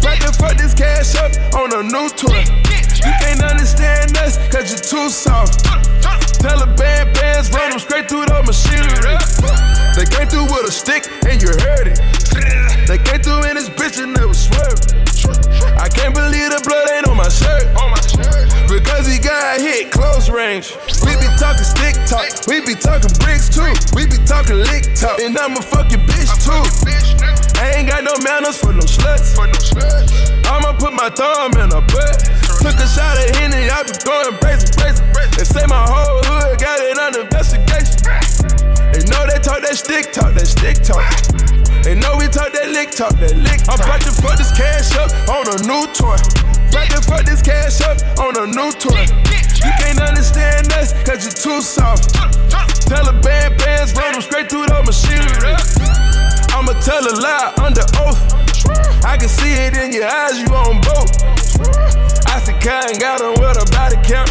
About 0.00 0.20
to 0.24 0.32
fuck 0.32 0.56
this 0.56 0.72
cash 0.72 1.14
up 1.20 1.32
on 1.54 1.72
a 1.76 1.82
new 1.84 2.08
toy. 2.16 2.44
You 3.04 3.12
can't 3.20 3.42
understand 3.44 4.16
us, 4.16 4.40
cause 4.48 4.72
you're 4.72 4.80
too 4.80 5.10
soft. 5.10 5.64
Taliban 6.40 7.12
bands 7.14 7.50
run 7.52 7.70
them 7.70 7.78
straight 7.78 8.08
through 8.08 8.26
the 8.26 8.42
machinery. 8.44 9.16
They 9.96 10.04
came 10.08 10.28
through 10.28 10.48
with 10.52 10.68
a 10.68 10.72
stick 10.72 11.06
and 11.28 11.40
you 11.40 11.48
heard 11.48 11.88
it. 11.88 12.73
They 12.86 12.98
came 12.98 13.20
through 13.24 13.48
in 13.48 13.56
this 13.56 13.70
bitch 13.70 13.96
and 13.96 14.12
never 14.12 14.34
swerved. 14.34 14.92
I 15.80 15.88
can't 15.88 16.14
believe 16.14 16.52
the 16.52 16.60
blood 16.68 16.84
ain't 16.92 17.08
on 17.08 17.16
my 17.16 17.32
shirt. 17.32 17.64
Because 18.68 19.08
he 19.08 19.18
got 19.18 19.60
hit 19.60 19.90
close 19.90 20.28
range. 20.28 20.76
We 21.00 21.16
be 21.16 21.28
talking 21.40 21.64
stick 21.64 21.96
talk, 22.04 22.28
we 22.44 22.60
be 22.60 22.76
talking 22.76 23.08
bricks 23.24 23.48
too. 23.48 23.72
We 23.96 24.04
be 24.04 24.20
talking 24.28 24.60
lick 24.60 24.92
talk, 24.94 25.16
and 25.20 25.32
I'm 25.38 25.56
a 25.56 25.62
fucking 25.62 26.04
bitch 26.04 26.28
too. 26.44 26.60
I 27.56 27.80
ain't 27.80 27.88
got 27.88 28.04
no 28.04 28.12
manners 28.20 28.60
for 28.60 28.72
no 28.72 28.84
sluts. 28.84 29.32
I'ma 30.44 30.76
put 30.76 30.92
my 30.92 31.08
thumb 31.08 31.56
in 31.56 31.72
her 31.72 31.80
butt. 31.88 32.20
Took 32.60 32.76
a 32.76 32.88
shot 32.88 33.16
at 33.16 33.36
Henny, 33.36 33.64
I 33.68 33.80
be 33.84 33.96
going 34.04 34.36
crazy, 34.44 34.68
crazy. 34.76 35.02
They 35.36 35.44
say 35.44 35.64
my 35.66 35.88
whole 35.88 36.20
hood 36.24 36.60
got 36.60 36.80
it 36.80 36.98
under 36.98 37.20
investigation. 37.22 38.63
They 38.94 39.02
know 39.10 39.26
they 39.26 39.42
talk 39.42 39.58
that 39.66 39.74
stick 39.74 40.14
talk, 40.14 40.38
that 40.38 40.46
stick 40.46 40.78
talk. 40.78 41.02
They 41.82 41.98
know 41.98 42.14
we 42.14 42.30
talk 42.30 42.54
that 42.54 42.70
lick 42.70 42.94
talk, 42.94 43.18
that 43.18 43.34
lick 43.34 43.58
talk. 43.66 43.82
I'm 43.82 43.90
about 43.90 44.06
to 44.06 44.14
fuck 44.22 44.38
this 44.38 44.54
cash 44.54 44.94
up 44.94 45.10
on 45.26 45.50
a 45.50 45.58
new 45.66 45.82
toy. 45.90 46.14
About 46.70 46.86
to 46.94 47.02
fuck 47.02 47.26
this 47.26 47.42
cash 47.42 47.82
up 47.82 47.98
on 48.22 48.38
a 48.38 48.46
new 48.46 48.70
toy. 48.78 49.02
You 49.66 49.72
can't 49.82 49.98
understand 49.98 50.70
us, 50.78 50.94
cause 51.02 51.26
you're 51.26 51.34
too 51.34 51.58
soft. 51.58 52.14
Taliban 52.86 53.58
bands 53.58 53.98
run 53.98 54.14
them 54.14 54.22
straight 54.22 54.46
through 54.46 54.70
the 54.70 54.78
machinery. 54.86 55.58
I'ma 56.54 56.78
tell 56.78 57.02
a 57.02 57.14
lie 57.18 57.50
under 57.66 57.82
oath. 57.98 58.22
I 59.02 59.18
can 59.18 59.26
see 59.26 59.58
it 59.58 59.74
in 59.74 59.90
your 59.90 60.06
eyes, 60.06 60.38
you 60.38 60.46
on 60.54 60.78
boat. 60.86 61.10
I 62.30 62.38
said, 62.46 62.62
Kyle 62.62 62.94
got 63.02 63.26
on 63.26 63.42
with 63.42 63.58
a 63.58 63.66
body 63.74 63.98
count. 64.06 64.30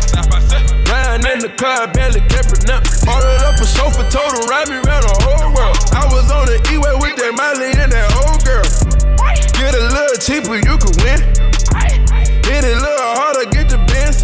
Riding 1.03 1.27
in 1.35 1.39
the 1.43 1.49
car, 1.59 1.87
barely 1.91 2.21
kept 2.31 2.55
it 2.55 2.69
up. 2.71 2.79
Ordered 3.03 3.43
up 3.43 3.59
a 3.59 3.67
sofa, 3.67 4.07
told 4.07 4.31
him, 4.39 4.47
ride 4.47 4.71
me 4.71 4.79
around 4.79 5.03
the 5.03 5.15
whole 5.27 5.51
world. 5.51 5.75
I 5.91 6.07
was 6.07 6.31
on 6.31 6.47
the 6.47 6.55
E-way 6.71 6.95
with 6.95 7.19
that 7.19 7.35
Miley 7.35 7.75
and 7.75 7.91
that 7.91 8.07
old 8.23 8.39
girl. 8.47 8.63
Get 9.51 9.75
a 9.75 9.83
little 9.91 10.15
cheaper, 10.23 10.55
you 10.63 10.79
can 10.79 10.93
win. 11.03 11.19
Hit 12.47 12.63
it 12.63 12.71
a 12.71 12.79
little 12.79 13.11
harder, 13.19 13.51
get 13.51 13.67
the 13.67 13.83
bins. 13.91 14.23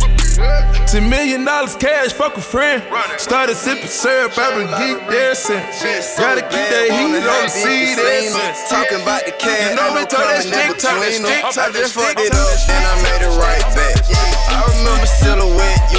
Ten 0.87 1.09
million 1.11 1.43
dollars 1.43 1.75
cash, 1.75 2.15
fuck 2.15 2.37
a 2.37 2.41
friend. 2.41 2.79
Started 3.19 3.59
sipping 3.59 3.91
syrup, 3.91 4.31
I've 4.39 4.55
been 4.55 4.71
geek 4.79 5.03
there 5.11 5.35
since. 5.35 5.83
Gotta 6.15 6.47
keep 6.47 6.63
that 6.63 6.87
heat 6.95 7.27
on 7.27 7.43
the 7.43 7.51
seed 7.51 7.99
there. 7.99 8.23
Talking 8.71 9.03
about 9.03 9.27
the 9.27 9.35
cash, 9.35 9.67
You 9.67 9.75
know 9.75 9.93
me, 9.99 10.07
talk 10.07 10.23
that 10.31 10.47
stick 10.47 10.79
talk, 10.79 10.95
that 11.03 11.11
stick 11.11 11.43
talk, 11.43 11.59
I 11.59 11.75
just 11.75 11.91
that 11.91 11.91
stick 11.91 12.15
fucked 12.15 12.23
it 12.23 12.31
talk. 12.31 12.39
up, 12.39 12.67
then 12.71 12.81
I 12.87 12.95
made 13.03 13.21
it 13.27 13.33
right 13.35 13.65
back. 13.75 13.99
I 14.47 14.63
remember 14.79 15.05
silhouette 15.05 15.91
used 15.91 15.98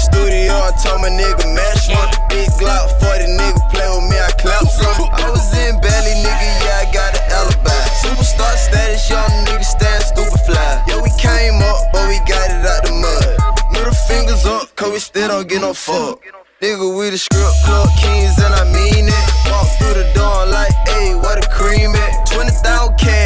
the 0.00 0.16
studio, 0.16 0.52
I 0.56 0.72
told 0.80 1.00
my 1.00 1.10
nigga 1.12 1.44
mash 1.52 1.88
one. 1.92 2.08
Big 2.28 2.48
Glock, 2.56 2.88
40 3.00 3.36
nigga 3.36 3.60
play 3.72 3.88
with 3.92 4.08
me, 4.08 4.16
I 4.16 4.32
clap 4.40 4.64
some. 4.68 5.08
I 5.12 5.28
was 5.30 5.52
in 5.52 5.76
belly, 5.80 6.14
nigga, 6.24 6.48
yeah, 6.64 6.84
I 6.84 6.86
got 6.92 7.12
an 7.12 7.24
alibi. 7.28 7.82
Superstar 8.00 8.56
status, 8.56 9.08
young 9.10 9.28
nigga 9.44 9.64
stand 9.64 10.02
stupid 10.04 10.40
fly. 10.48 10.84
Yeah, 10.88 11.02
we 11.02 11.10
came 11.20 11.60
up, 11.60 11.92
but 11.92 12.08
we 12.08 12.16
got 12.24 12.48
it 12.48 12.64
out 12.64 12.84
the 12.84 12.94
mud. 12.96 13.72
Middle 13.72 13.94
fingers 14.08 14.44
up, 14.46 14.74
cause 14.76 14.90
we 14.90 14.98
still 14.98 15.28
don't 15.28 15.48
get 15.48 15.60
no 15.60 15.74
fuck. 15.74 16.20
Nigga, 16.60 16.86
we 16.96 17.10
the 17.10 17.18
script 17.18 17.56
club 17.64 17.88
kings, 18.00 18.36
and 18.40 18.52
I 18.52 18.64
mean 18.72 19.08
it. 19.08 19.26
Walk 19.48 19.68
through 19.80 19.96
the 19.96 20.08
door 20.14 20.44
like, 20.46 20.72
hey, 20.88 21.14
what 21.14 21.40
a 21.40 21.46
cream 21.48 21.92
at. 21.96 22.28
20,000 22.28 22.96
CAD, 22.96 23.19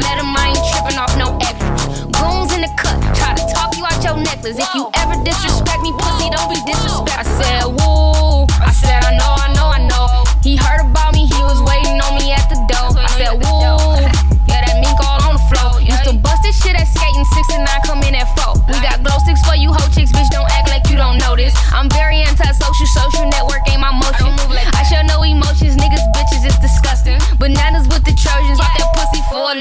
met 0.00 0.18
him, 0.18 0.34
I 0.34 0.52
ain't 0.52 0.64
tripping 0.70 0.98
off 0.98 1.14
no 1.16 1.36
extras. 1.40 2.04
Goons 2.12 2.52
in 2.52 2.60
the 2.62 2.72
cut, 2.76 3.00
try 3.16 3.32
to 3.34 3.44
talk 3.54 3.72
you 3.76 3.84
out 3.86 3.98
your 4.04 4.16
necklace. 4.20 4.58
If 4.58 4.70
you 4.74 4.90
ever 5.00 5.16
disrespect 5.24 5.80
me, 5.80 5.92
pussy, 5.96 6.28
don't 6.30 6.50
be 6.52 6.60
disrespect. 6.68 7.16
I 7.16 7.24
said, 7.24 7.64
woo. 7.72 8.44
I 8.60 8.70
said, 8.70 9.00
I 9.00 9.16
know, 9.16 9.32
I 9.32 9.48
know, 9.56 9.68
I 9.72 9.80
know. 9.88 10.04
He 10.44 10.60
heard 10.60 10.84
about 10.84 11.16
me, 11.16 11.24
he 11.24 11.40
was 11.40 11.64
waiting 11.64 11.96
on 12.04 12.20
me 12.20 12.36
at 12.36 12.44
the 12.52 12.60
door. 12.68 12.92
I 13.00 13.08
said, 13.16 13.32
woo. 13.40 13.96
Yeah, 14.44 14.60
that 14.60 14.76
mink 14.84 15.00
all 15.00 15.24
on 15.24 15.40
the 15.40 15.44
floor. 15.48 15.80
Used 15.80 16.04
to 16.04 16.12
bust 16.20 16.44
this 16.44 16.60
shit 16.60 16.76
at 16.76 16.84
skating, 16.84 17.24
six 17.32 17.48
and 17.56 17.64
nine, 17.64 17.80
come 17.88 18.04
in 18.04 18.14
at 18.14 18.28
four. 18.36 18.60
We 18.68 18.76
got 18.84 19.00
glow 19.00 19.16
sticks 19.24 19.40
for 19.40 19.56
you, 19.56 19.72
hoe 19.72 19.88
chicks, 19.88 20.12
bitch, 20.12 20.28
don't 20.28 20.48
act 20.52 20.68
like 20.68 20.84
you 20.92 21.00
don't 21.00 21.16
know 21.16 21.32
this. 21.34 21.56
I'm 21.72 21.88
very 21.88 22.03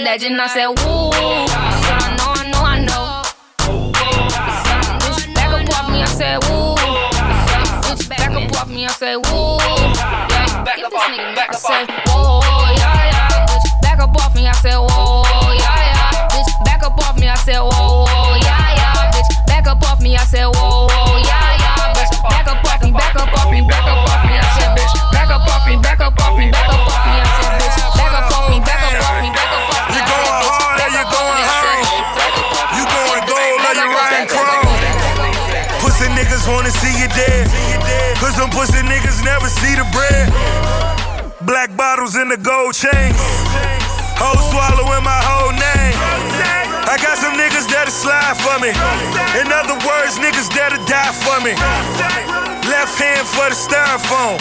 legend. 0.03 0.39
I 0.41 0.47
said, 0.47 0.67
woo. 0.67 1.11
I 1.13 2.15
know, 2.17 2.33
I 2.35 2.43
know, 2.51 2.63
I 2.63 2.79
know. 2.83 3.23
Back 5.33 5.53
up 5.53 5.79
off 5.79 5.89
me. 5.89 6.01
I 6.01 6.05
said, 6.05 6.37
woo. 6.45 6.75
Back 8.09 8.29
up 8.29 8.55
off 8.59 8.69
me. 8.69 8.85
I 8.85 8.91
said. 8.91 9.17
Yeah, 9.23 10.75
get 10.75 10.91
this 10.91 11.03
nigga. 11.07 11.37
I 11.37 11.55
said, 11.55 11.89
whoa, 12.07 12.41
yeah, 12.75 13.11
yeah. 13.11 13.45
Bitch, 13.47 13.67
back 13.81 13.99
up 13.99 14.15
off 14.19 14.35
me. 14.35 14.47
I 14.47 14.51
said, 14.53 14.77
whoa, 14.77 15.23
yeah, 15.55 15.79
yeah. 15.87 16.27
Bitch, 16.29 16.49
back 16.65 16.83
up 16.83 16.97
off 16.99 17.17
me. 17.19 17.27
I 17.27 17.35
said, 17.35 17.59
whoa, 17.59 18.05
yeah, 18.41 18.75
yeah. 18.75 19.11
Bitch, 19.11 19.29
back 19.47 19.67
up 19.67 19.83
off 19.83 20.01
me. 20.01 20.15
I 20.15 20.23
said, 20.25 20.47
Pussy 38.63 38.79
niggas 38.87 39.19
never 39.25 39.49
see 39.49 39.75
the 39.75 39.83
bread. 39.91 40.31
Black 41.43 41.75
bottles 41.75 42.15
in 42.15 42.29
the 42.29 42.37
gold 42.37 42.71
chains. 42.73 43.19
Hoes 44.15 44.39
swallowing 44.55 45.03
my 45.03 45.19
whole 45.19 45.51
name. 45.51 45.95
I 46.87 46.95
got 46.95 47.19
some 47.19 47.35
niggas 47.35 47.67
that'll 47.67 47.91
slide 47.91 48.39
for 48.39 48.55
me. 48.63 48.71
In 49.35 49.51
other 49.51 49.75
words, 49.83 50.15
niggas 50.15 50.47
that'll 50.55 50.79
die 50.87 51.11
for 51.11 51.43
me. 51.43 51.51
Left 52.71 52.95
hand 52.95 53.27
for 53.27 53.51
the 53.51 53.57
styrofoam. 53.67 54.39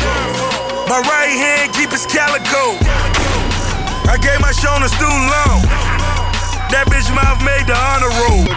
My 0.86 1.02
right 1.02 1.34
hand 1.34 1.74
keep 1.74 1.90
his 1.90 2.06
calico. 2.06 2.78
I 4.06 4.22
gave 4.22 4.38
my 4.38 4.54
Shona 4.54 4.86
student 4.86 5.26
loan. 5.34 5.81
That 6.72 6.88
bitch 6.88 7.12
mouth 7.12 7.36
made 7.44 7.68
the 7.68 7.76
honor 7.76 8.08
roll. 8.08 8.48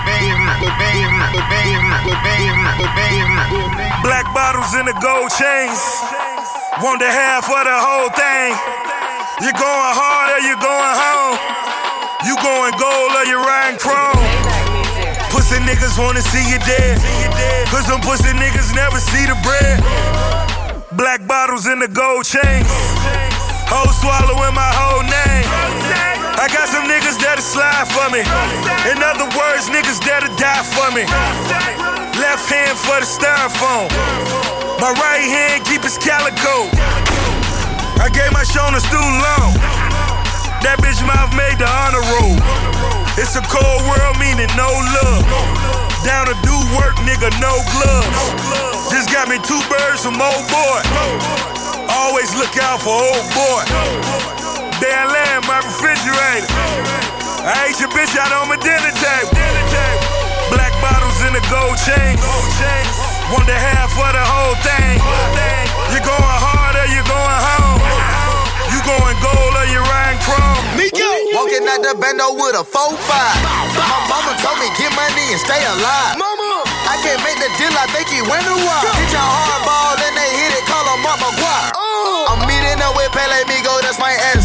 Black 4.07 4.23
bottles 4.31 4.71
in 4.79 4.87
the 4.87 4.95
gold 5.03 5.27
chains. 5.35 5.83
Want 6.79 7.03
the 7.03 7.11
half 7.11 7.43
of 7.43 7.63
the 7.67 7.75
whole 7.75 8.07
thing. 8.15 8.55
You 9.43 9.51
going 9.51 9.93
hard 9.99 10.31
or 10.31 10.41
you 10.47 10.55
going 10.63 10.95
home? 10.95 11.35
You 12.23 12.39
going 12.39 12.71
gold 12.79 13.11
or 13.19 13.25
you 13.27 13.35
riding 13.35 13.79
chrome? 13.83 14.23
Pussy 15.35 15.59
niggas 15.67 15.99
wanna 15.99 16.23
see 16.23 16.43
you 16.47 16.59
dead. 16.63 16.95
Cause 17.67 17.83
them 17.91 17.99
pussy 17.99 18.31
niggas 18.31 18.71
never 18.71 18.95
see 18.95 19.27
the 19.27 19.35
bread. 19.43 19.83
Black 20.95 21.27
bottles 21.27 21.67
in 21.67 21.79
the 21.83 21.91
gold 21.91 22.23
chains. 22.23 22.71
Hoes 23.67 23.99
swallowing 23.99 24.55
my 24.55 24.71
whole 24.71 25.03
name. 25.03 25.64
I 26.35 26.51
got 26.51 26.67
some 26.67 26.83
niggas 26.83 27.15
that'll 27.23 27.39
slide 27.41 27.87
for 27.87 28.11
me. 28.11 28.19
In 28.91 28.99
other 28.99 29.27
words, 29.39 29.71
niggas 29.71 30.03
that'll 30.03 30.35
die 30.35 30.67
for 30.67 30.91
me. 30.91 31.07
Left 32.19 32.43
hand 32.51 32.75
for 32.75 32.99
the 32.99 33.07
styrofoam. 33.07 33.87
My 34.83 34.91
right 34.99 35.23
hand 35.23 35.63
keep 35.63 35.83
his 35.83 35.97
calico. 35.97 36.67
I 38.03 38.11
gave 38.11 38.31
my 38.35 38.43
shoulder 38.43 38.83
student 38.83 39.19
loan. 39.23 39.55
That 40.59 40.75
bitch 40.83 40.99
mouth 41.07 41.31
made 41.39 41.55
the 41.55 41.69
honor 41.71 42.03
roll. 42.19 42.35
It's 43.15 43.39
a 43.39 43.43
cold 43.47 43.81
world, 43.87 44.19
meaning 44.19 44.51
no 44.59 44.67
love. 44.67 45.23
Down 46.03 46.27
to 46.27 46.35
do 46.43 46.55
work, 46.75 46.99
nigga, 47.07 47.31
no 47.39 47.55
gloves. 47.79 48.91
Just 48.91 49.07
got 49.07 49.31
me 49.31 49.39
two 49.39 49.61
birds 49.71 50.03
from 50.03 50.19
old 50.19 50.45
boy. 50.51 50.79
Always 51.87 52.35
look 52.35 52.59
out 52.59 52.83
for 52.83 52.91
old 52.91 53.25
boy. 53.31 54.34
Damn 54.85 55.09
lamb, 55.09 55.41
my 55.49 55.65
refrigerator. 55.65 56.45
I 57.41 57.73
ate 57.73 57.81
your 57.81 57.89
bitch 57.89 58.13
out 58.21 58.29
on 58.37 58.53
my 58.53 58.57
dinner 58.61 58.93
table. 59.01 59.33
Black 60.53 60.77
bottles 60.77 61.25
in 61.25 61.33
the 61.33 61.41
gold 61.49 61.73
chain. 61.81 62.13
Want 63.33 63.49
the 63.49 63.57
half 63.57 63.89
for 63.97 64.05
the 64.13 64.21
whole 64.21 64.53
thing. 64.61 65.01
You 65.89 65.97
going 66.05 66.37
hard 66.37 66.77
or 66.77 66.85
you 66.93 67.01
going 67.01 67.41
home? 67.49 67.81
You 68.69 68.77
going 68.85 69.17
gold 69.25 69.53
or 69.57 69.65
you 69.73 69.81
riding 69.89 70.21
chrome? 70.21 70.61
Nico, 70.77 71.01
walking 71.33 71.65
out 71.65 71.81
the 71.81 71.97
bando 71.97 72.37
with 72.37 72.53
a 72.53 72.61
4-5. 72.61 72.93
My 73.73 73.89
mama 74.05 74.37
told 74.37 74.61
me 74.61 74.69
get 74.77 74.93
money 74.93 75.33
and 75.33 75.41
stay 75.41 75.65
alive. 75.65 76.13
Mama, 76.13 76.61
I 76.85 77.01
can't 77.01 77.25
make 77.25 77.41
the 77.41 77.49
deal, 77.57 77.73
I 77.73 77.89
think 77.89 78.05
he 78.13 78.21
went 78.21 78.45
a 78.45 78.53
while. 78.53 78.85
Hit 79.01 79.09
your 79.09 79.17
hardball 79.17 79.97
and 79.97 80.13
they 80.13 80.29
hit 80.29 80.61
it, 80.61 80.65
call 80.69 80.85
him 80.93 81.01
Mark 81.01 81.17
McGwire. 81.25 81.73
Oh! 81.73 82.29
I'm 82.29 82.45
meeting 82.45 82.77
up 82.85 82.93
with 82.93 83.09
Pele 83.17 83.49
Migo, 83.49 83.81
that's 83.81 83.97
my 83.97 84.13
essence. 84.29 84.44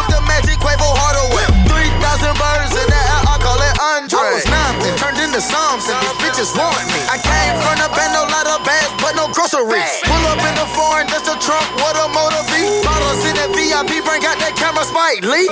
With 0.00 0.16
the 0.16 0.22
magic 0.24 0.56
Quavo 0.56 0.88
Hardaway. 0.96 1.44
3,000 1.68 2.32
birds 2.40 2.72
in 2.72 2.88
the 2.88 2.96
air, 2.96 3.20
I 3.28 3.36
call 3.40 3.60
it 3.60 3.74
Andre. 3.76 4.16
I 4.16 4.32
was 4.32 4.46
nothing, 4.48 4.94
turned 4.96 5.20
into 5.20 5.40
something, 5.44 5.96
these 6.00 6.16
bitches 6.24 6.50
want 6.56 6.80
me. 6.88 7.00
I 7.08 7.20
came 7.20 7.54
from 7.60 7.76
the 7.76 7.88
bando, 7.92 8.24
lot 8.32 8.48
of 8.48 8.64
bags, 8.64 8.92
but 9.04 9.12
no 9.16 9.28
groceries. 9.32 10.00
Pull 10.08 10.24
up 10.24 10.40
in 10.40 10.54
the 10.56 10.68
foreign, 10.72 11.06
just 11.12 11.28
a 11.28 11.36
trunk, 11.36 11.66
what 11.84 11.96
a 12.00 12.08
motor 12.08 12.44
be. 12.48 12.64
Bottles 12.80 13.22
in 13.28 13.36
the 13.36 13.46
VIP, 13.52 14.00
bring 14.04 14.24
out 14.24 14.40
that 14.40 14.56
camera, 14.56 14.84
Spike 14.88 15.24
Lee. 15.24 15.48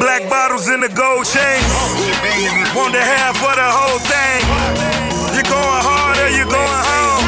Black 0.00 0.24
bottles 0.32 0.68
in 0.72 0.80
the 0.80 0.90
gold 0.92 1.28
chains. 1.28 1.68
Want 2.72 2.96
the 2.96 3.04
half 3.04 3.36
for 3.36 3.52
the 3.52 3.68
whole 3.68 4.00
thing. 4.00 4.40
You 5.36 5.42
going 5.44 5.82
hard 5.84 6.16
or 6.24 6.30
you 6.32 6.44
going 6.48 6.82
home? 6.88 7.24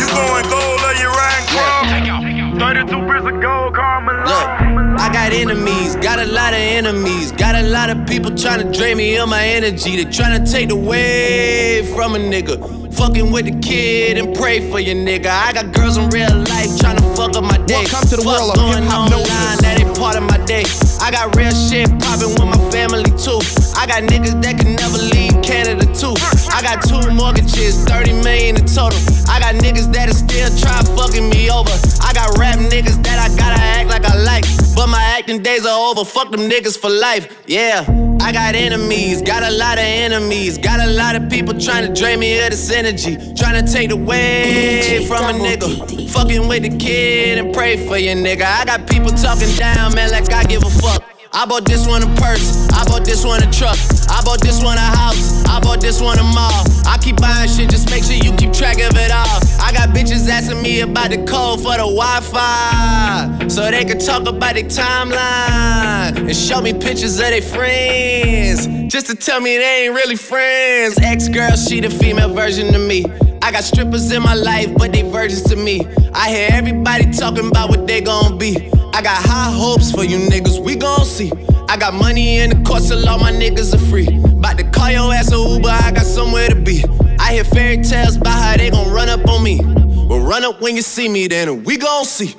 You 0.00 0.06
going 0.08 0.46
gold 0.48 0.80
or 0.80 0.94
you 0.96 1.08
riding 1.12 1.48
chrome? 1.52 2.58
32 2.58 3.06
bricks 3.06 3.26
of 3.26 3.40
gold, 3.40 3.74
Carmelo. 3.74 4.63
I 5.04 5.12
got 5.12 5.34
enemies, 5.34 5.96
got 5.96 6.18
a 6.18 6.24
lot 6.24 6.54
of 6.54 6.60
enemies, 6.60 7.30
got 7.30 7.54
a 7.54 7.62
lot 7.62 7.90
of 7.90 8.06
people 8.06 8.34
trying 8.34 8.66
to 8.66 8.72
drain 8.72 8.96
me 8.96 9.18
of 9.18 9.28
my 9.28 9.44
energy. 9.44 10.02
They 10.02 10.10
trying 10.10 10.42
to 10.42 10.50
take 10.50 10.70
away 10.72 11.84
from 11.94 12.14
a 12.14 12.18
nigga. 12.18 12.56
Fucking 12.94 13.30
with 13.30 13.44
the 13.44 13.60
kid 13.60 14.16
and 14.16 14.34
pray 14.34 14.70
for 14.70 14.80
your 14.80 14.94
nigga. 14.94 15.26
I 15.26 15.52
got 15.52 15.74
girls 15.74 15.98
in 15.98 16.08
real 16.08 16.34
life 16.48 16.78
trying 16.80 16.96
to 16.96 17.02
fuck 17.14 17.36
up 17.36 17.44
my 17.44 17.58
day. 17.66 17.84
Welcome 17.84 18.08
to 18.08 18.16
the 18.16 18.22
Fuck 18.22 18.40
world 18.40 18.50
of 18.52 18.56
going 18.56 18.82
hip-hop 18.82 19.12
online, 19.12 19.58
that 19.60 19.76
ain't 19.78 19.94
part 19.98 20.16
of 20.16 20.22
my 20.22 20.38
day. 20.46 20.64
I 21.02 21.10
got 21.10 21.36
real 21.36 21.52
shit 21.52 21.84
popping 22.00 22.32
with 22.32 22.48
my 22.48 22.70
family 22.72 23.04
too. 23.20 23.44
I 23.76 23.84
got 23.84 24.08
niggas 24.08 24.40
that 24.40 24.56
can 24.56 24.72
never 24.72 24.96
leave 24.96 25.36
Canada 25.44 25.84
too. 25.92 26.16
I 26.54 26.62
got 26.62 26.86
two 26.86 27.10
mortgages, 27.10 27.82
30 27.84 28.22
million 28.22 28.56
in 28.56 28.64
total. 28.64 28.98
I 29.28 29.40
got 29.40 29.56
niggas 29.56 29.92
that'll 29.92 30.14
still 30.14 30.48
try 30.56 30.80
fucking 30.94 31.28
me 31.28 31.50
over. 31.50 31.74
I 32.00 32.12
got 32.14 32.38
rap 32.38 32.60
niggas 32.60 33.02
that 33.02 33.18
I 33.18 33.28
gotta 33.36 33.60
act 33.60 33.90
like 33.90 34.04
I 34.04 34.14
like. 34.22 34.44
But 34.76 34.86
my 34.86 35.02
acting 35.18 35.42
days 35.42 35.66
are 35.66 35.90
over. 35.90 36.04
Fuck 36.04 36.30
them 36.30 36.48
niggas 36.48 36.78
for 36.78 36.90
life. 36.90 37.42
Yeah. 37.48 37.84
I 38.20 38.30
got 38.32 38.54
enemies, 38.54 39.20
got 39.20 39.42
a 39.42 39.50
lot 39.50 39.78
of 39.78 39.84
enemies, 39.84 40.56
got 40.56 40.78
a 40.78 40.90
lot 40.92 41.16
of 41.16 41.28
people 41.28 41.58
trying 41.58 41.86
to 41.86 41.92
drain 41.92 42.20
me 42.20 42.38
of 42.38 42.50
this 42.50 42.70
energy, 42.70 43.16
trying 43.34 43.62
to 43.62 43.70
take 43.70 43.90
away 43.90 45.04
from 45.08 45.24
a 45.24 45.32
nigga. 45.36 46.08
Fucking 46.10 46.46
with 46.46 46.62
the 46.62 46.78
kid 46.78 47.38
and 47.38 47.52
pray 47.52 47.86
for 47.86 47.98
your 47.98 48.14
nigga. 48.14 48.44
I 48.44 48.64
got 48.64 48.88
people 48.88 49.10
talking 49.10 49.54
down, 49.56 49.94
man, 49.94 50.12
like 50.12 50.32
I 50.32 50.44
give 50.44 50.62
a 50.62 50.70
fuck. 50.70 51.02
I 51.34 51.44
bought 51.46 51.64
this 51.64 51.84
one 51.84 52.00
a 52.00 52.06
purse, 52.14 52.68
I 52.70 52.84
bought 52.84 53.04
this 53.04 53.24
one 53.24 53.42
a 53.42 53.50
truck, 53.50 53.76
I 54.14 54.22
bought 54.24 54.40
this 54.40 54.62
one 54.62 54.78
a 54.78 54.80
house, 54.80 55.44
I 55.46 55.58
bought 55.58 55.80
this 55.80 56.00
one 56.00 56.20
a 56.20 56.22
mall. 56.22 56.64
I 56.86 56.98
keep 57.02 57.16
buying 57.16 57.48
shit, 57.48 57.68
just 57.68 57.90
make 57.90 58.04
sure 58.04 58.14
you 58.14 58.32
keep 58.36 58.52
track 58.52 58.76
of 58.76 58.96
it 58.96 59.10
all. 59.10 59.40
I 59.60 59.72
got 59.72 59.88
bitches 59.88 60.28
asking 60.28 60.62
me 60.62 60.82
about 60.82 61.10
the 61.10 61.18
code 61.24 61.58
for 61.60 61.72
the 61.72 61.78
Wi-Fi, 61.78 63.48
so 63.48 63.68
they 63.72 63.84
can 63.84 63.98
talk 63.98 64.28
about 64.28 64.54
their 64.54 64.62
timeline 64.62 66.16
and 66.16 66.36
show 66.36 66.60
me 66.60 66.72
pictures 66.72 67.18
of 67.18 67.26
their 67.26 67.42
friends, 67.42 68.68
just 68.86 69.06
to 69.08 69.16
tell 69.16 69.40
me 69.40 69.58
they 69.58 69.86
ain't 69.86 69.94
really 69.94 70.16
friends. 70.16 70.96
Ex-girl, 71.02 71.56
she 71.56 71.80
the 71.80 71.90
female 71.90 72.32
version 72.32 72.72
of 72.72 72.82
me. 72.82 73.04
I 73.42 73.50
got 73.50 73.64
strippers 73.64 74.12
in 74.12 74.22
my 74.22 74.34
life, 74.34 74.72
but 74.76 74.92
they 74.92 75.02
virgins 75.02 75.42
to 75.44 75.56
me. 75.56 75.82
I 76.14 76.30
hear 76.30 76.48
everybody 76.52 77.10
talking 77.10 77.48
about 77.48 77.68
what 77.68 77.88
they 77.88 78.00
gon' 78.00 78.38
be. 78.38 78.70
I 78.94 79.02
got 79.02 79.20
high 79.26 79.50
hopes 79.50 79.90
for 79.90 80.04
you 80.04 80.18
niggas, 80.18 80.64
we 80.64 80.76
gon' 80.76 81.04
see. 81.04 81.32
I 81.74 81.76
got 81.76 81.92
money 81.92 82.38
in 82.38 82.50
the 82.50 82.62
course, 82.62 82.86
so 82.86 82.96
all 83.08 83.18
my 83.18 83.32
niggas 83.32 83.74
are 83.74 83.84
free. 83.90 84.06
About 84.06 84.56
to 84.58 84.70
call 84.70 84.92
your 84.92 85.12
ass 85.12 85.32
a 85.32 85.36
Uber, 85.36 85.68
I 85.68 85.90
got 85.90 86.06
somewhere 86.06 86.48
to 86.48 86.54
be. 86.54 86.84
I 87.18 87.32
hear 87.32 87.42
fairy 87.42 87.78
tales 87.78 88.14
about 88.14 88.40
how 88.40 88.56
they 88.56 88.70
gon' 88.70 88.92
run 88.92 89.08
up 89.08 89.28
on 89.28 89.42
me. 89.42 89.58
Well, 89.60 90.20
run 90.20 90.44
up 90.44 90.60
when 90.60 90.76
you 90.76 90.82
see 90.82 91.08
me, 91.08 91.26
then 91.26 91.64
we 91.64 91.76
gon' 91.76 92.04
see. 92.04 92.36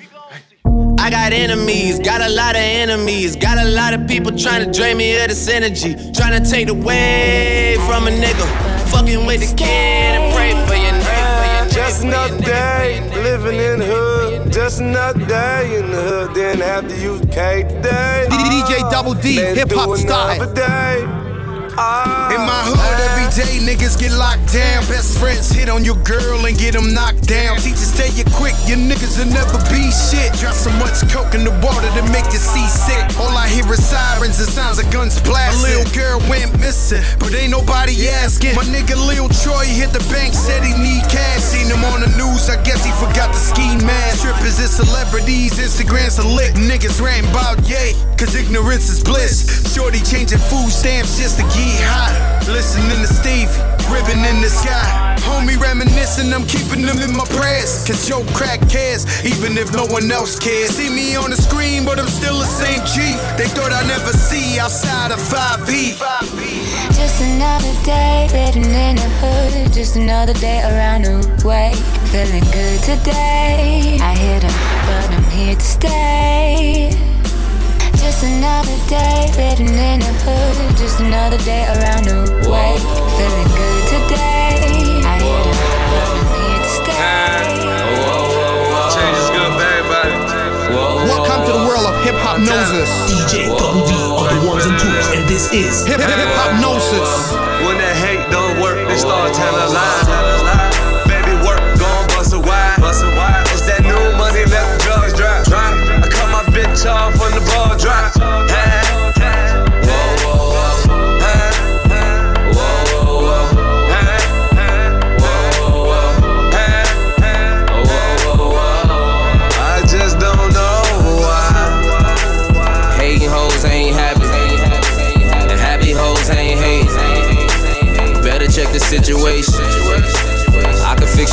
I 0.98 1.10
got 1.10 1.34
enemies, 1.34 2.00
got 2.00 2.22
a 2.22 2.30
lot 2.30 2.56
of 2.56 2.62
enemies, 2.62 3.36
got 3.36 3.58
a 3.58 3.70
lot 3.72 3.94
of 3.94 4.08
people 4.08 4.32
trying 4.32 4.64
to 4.64 4.72
drain 4.72 4.96
me 4.96 5.22
of 5.22 5.28
this 5.28 5.50
energy, 5.50 5.96
trying 6.14 6.42
to 6.42 6.50
take 6.50 6.70
away 6.70 7.76
from 7.88 8.08
a 8.08 8.12
nigga. 8.12 8.48
Fucking 8.90 9.26
with 9.26 9.42
the 9.42 9.54
kid 9.58 9.68
and 9.68 10.34
pray 10.34 10.52
for 10.66 10.76
your 10.76 10.94
nigga. 10.94 11.74
Just 11.74 12.06
another 12.06 12.40
day, 12.40 13.02
living 13.22 13.60
in 13.60 13.82
hood. 13.82 14.15
Just 14.56 14.80
another 14.80 15.20
day 15.26 15.80
in 15.80 15.92
the 15.92 16.02
hood. 16.02 16.34
Then 16.34 16.62
after 16.62 16.96
you 16.96 17.20
K 17.30 17.64
today. 17.64 18.26
DJ 18.30 18.90
Double 18.90 19.14
D, 19.14 19.34
hip 19.34 19.70
hop 19.74 19.98
style. 19.98 21.25
Another. 21.78 22.36
In 22.36 22.42
my 22.42 22.62
hood, 22.64 23.00
every 23.12 23.28
day 23.36 23.60
niggas 23.64 24.00
get 24.00 24.12
locked 24.12 24.52
down. 24.54 24.84
Best 24.88 25.18
friends 25.20 25.52
hit 25.52 25.70
on 25.70 25.84
your 25.84 25.98
girl 26.04 26.46
and 26.46 26.58
get 26.58 26.74
them 26.74 26.94
knocked 26.94 27.28
down. 27.28 27.58
Teachers 27.58 27.92
tell 27.96 28.10
you 28.12 28.24
quick, 28.36 28.56
your 28.68 28.80
niggas 28.80 29.20
will 29.20 29.32
never 29.32 29.60
be 29.70 29.92
shit. 29.92 30.34
Drop 30.40 30.56
so 30.56 30.72
much 30.80 31.04
coke 31.12 31.36
in 31.36 31.44
the 31.44 31.54
water 31.60 31.90
to 32.00 32.04
make 32.12 32.26
you 32.32 32.42
seasick. 32.42 33.04
All 33.20 33.32
I 33.36 33.48
hear 33.48 33.66
is 33.72 33.84
sirens 33.84 34.40
and 34.40 34.50
sounds 34.50 34.80
of 34.80 34.88
guns 34.92 35.20
blasting. 35.22 35.72
A 35.72 35.84
little 35.84 35.92
girl 35.94 36.18
went 36.30 36.52
missing, 36.60 37.04
but 37.20 37.34
ain't 37.36 37.52
nobody 37.52 38.08
asking. 38.08 38.56
My 38.56 38.66
nigga 38.68 38.96
Lil 38.96 39.30
Troy 39.44 39.66
hit 39.66 39.92
the 39.92 40.04
bank, 40.12 40.34
said 40.34 40.64
he 40.64 40.74
need 40.80 41.04
cash. 41.12 41.44
Seen 41.44 41.68
him 41.68 41.84
on 41.92 42.02
the 42.02 42.12
news, 42.16 42.50
I 42.50 42.62
guess 42.64 42.84
he 42.84 42.92
forgot 42.98 43.32
the 43.32 43.40
ski 43.40 43.76
mask. 43.84 44.24
Strippers 44.24 44.60
and 44.60 44.72
celebrities, 44.72 45.54
Instagram's 45.60 46.20
are 46.20 46.28
lit. 46.28 46.56
Niggas 46.56 47.02
ranting 47.02 47.30
about 47.32 47.60
yay, 47.68 47.94
cause 48.18 48.36
ignorance 48.36 48.90
is 48.90 49.04
bliss. 49.04 49.46
Shorty 49.74 50.00
changing 50.00 50.40
food 50.40 50.72
stamps 50.72 51.18
just 51.18 51.38
to 51.40 51.44
get 51.52 51.65
hot. 51.86 52.46
Listening 52.48 53.02
to 53.02 53.08
Stevie, 53.08 53.50
ribbon 53.90 54.24
in 54.26 54.42
the 54.42 54.50
sky. 54.50 55.16
Homie 55.26 55.58
reminiscing, 55.60 56.32
I'm 56.32 56.46
keeping 56.46 56.86
them 56.86 57.00
in 57.02 57.18
my 57.18 57.26
prayers. 57.34 57.84
Cause 57.88 58.08
yo 58.08 58.24
crack 58.38 58.62
cares, 58.70 59.06
even 59.26 59.58
if 59.58 59.74
no 59.74 59.86
one 59.86 60.12
else 60.12 60.38
cares. 60.38 60.78
See 60.78 60.90
me 60.90 61.16
on 61.16 61.32
the 61.32 61.38
screen, 61.38 61.84
but 61.86 62.00
I'm 62.00 62.08
still 62.08 62.38
the 62.38 62.46
same 62.46 62.86
G. 62.86 63.18
They 63.38 63.50
thought 63.50 63.72
I'd 63.74 63.88
never 63.88 64.14
see 64.14 64.60
outside 64.60 65.12
of 65.12 65.20
5E. 65.20 65.98
Just 66.94 67.22
another 67.22 67.74
day 67.84 68.30
living 68.32 68.70
in 68.70 68.96
the 68.98 69.10
hood. 69.22 69.74
Just 69.74 69.96
another 69.96 70.34
day 70.34 70.62
around 70.62 71.06
the 71.06 71.18
way. 71.44 71.74
Feeling 72.12 72.46
good 72.54 72.80
today. 72.84 73.98
I 74.02 74.16
hit 74.16 74.44
'em, 74.44 74.54
but 74.86 75.10
I'm 75.16 75.30
here 75.32 75.56
to 75.56 75.66
stay. 75.66 77.15
Just 78.06 78.22
another 78.24 78.78
day 78.86 79.34
living 79.34 79.74
in 79.74 80.00
the 80.00 80.14
hood. 80.22 80.78
Just 80.78 81.00
another 81.00 81.40
day 81.40 81.66
around 81.66 82.06
the 82.06 82.22
way. 82.46 82.78
Feeling 83.18 83.50
good 83.58 83.84
today. 83.90 85.02
I 85.02 85.18
hit 85.26 85.48
'em, 85.50 85.58
but 85.90 86.06
I'm 86.14 86.62
to 86.62 86.70
stay. 86.70 87.50
Change 88.94 89.18
is 89.18 89.30
good 89.34 89.52
for 89.58 89.66
everybody. 89.74 90.14
Welcome 91.10 91.42
to 91.48 91.52
the 91.58 91.66
world 91.66 91.86
of 91.90 91.96
hip 92.06 92.14
hop 92.22 92.38
gnosis. 92.38 92.92
DJ 93.10 93.50
Double 93.58 93.82
D 93.90 93.94
on 94.22 94.28
the 94.30 94.48
ones 94.48 94.66
and 94.70 94.78
twos, 94.78 95.08
and 95.16 95.28
this 95.28 95.52
is 95.52 95.84
Hip 95.88 96.00
hop 96.38 96.62
gnosis. 96.62 97.34
When 97.66 97.80
that 97.80 97.96
hate 98.06 98.22
don't 98.30 98.62
work, 98.62 98.88
they 98.88 99.00
start 99.00 99.34
telling 99.34 99.74
lies. 99.74 100.05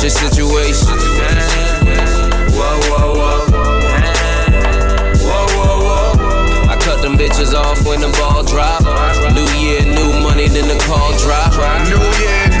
Your 0.03 0.09
situation. 0.09 0.99
Whoa, 2.51 2.75
whoa, 2.91 3.13
whoa. 3.15 3.39
Whoa, 5.23 5.47
whoa, 5.55 5.79
whoa. 5.87 6.67
I 6.67 6.75
cut 6.77 7.01
them 7.01 7.15
bitches 7.15 7.53
off 7.53 7.85
when 7.87 8.01
the 8.01 8.11
ball 8.19 8.43
drop. 8.43 8.83
New 9.33 9.47
year, 9.63 9.79
new 9.81 10.19
money, 10.19 10.49
then 10.49 10.67
the 10.67 10.75
call 10.83 11.15
drop. 11.23 11.55
New 11.87 12.03
year, 12.19 12.52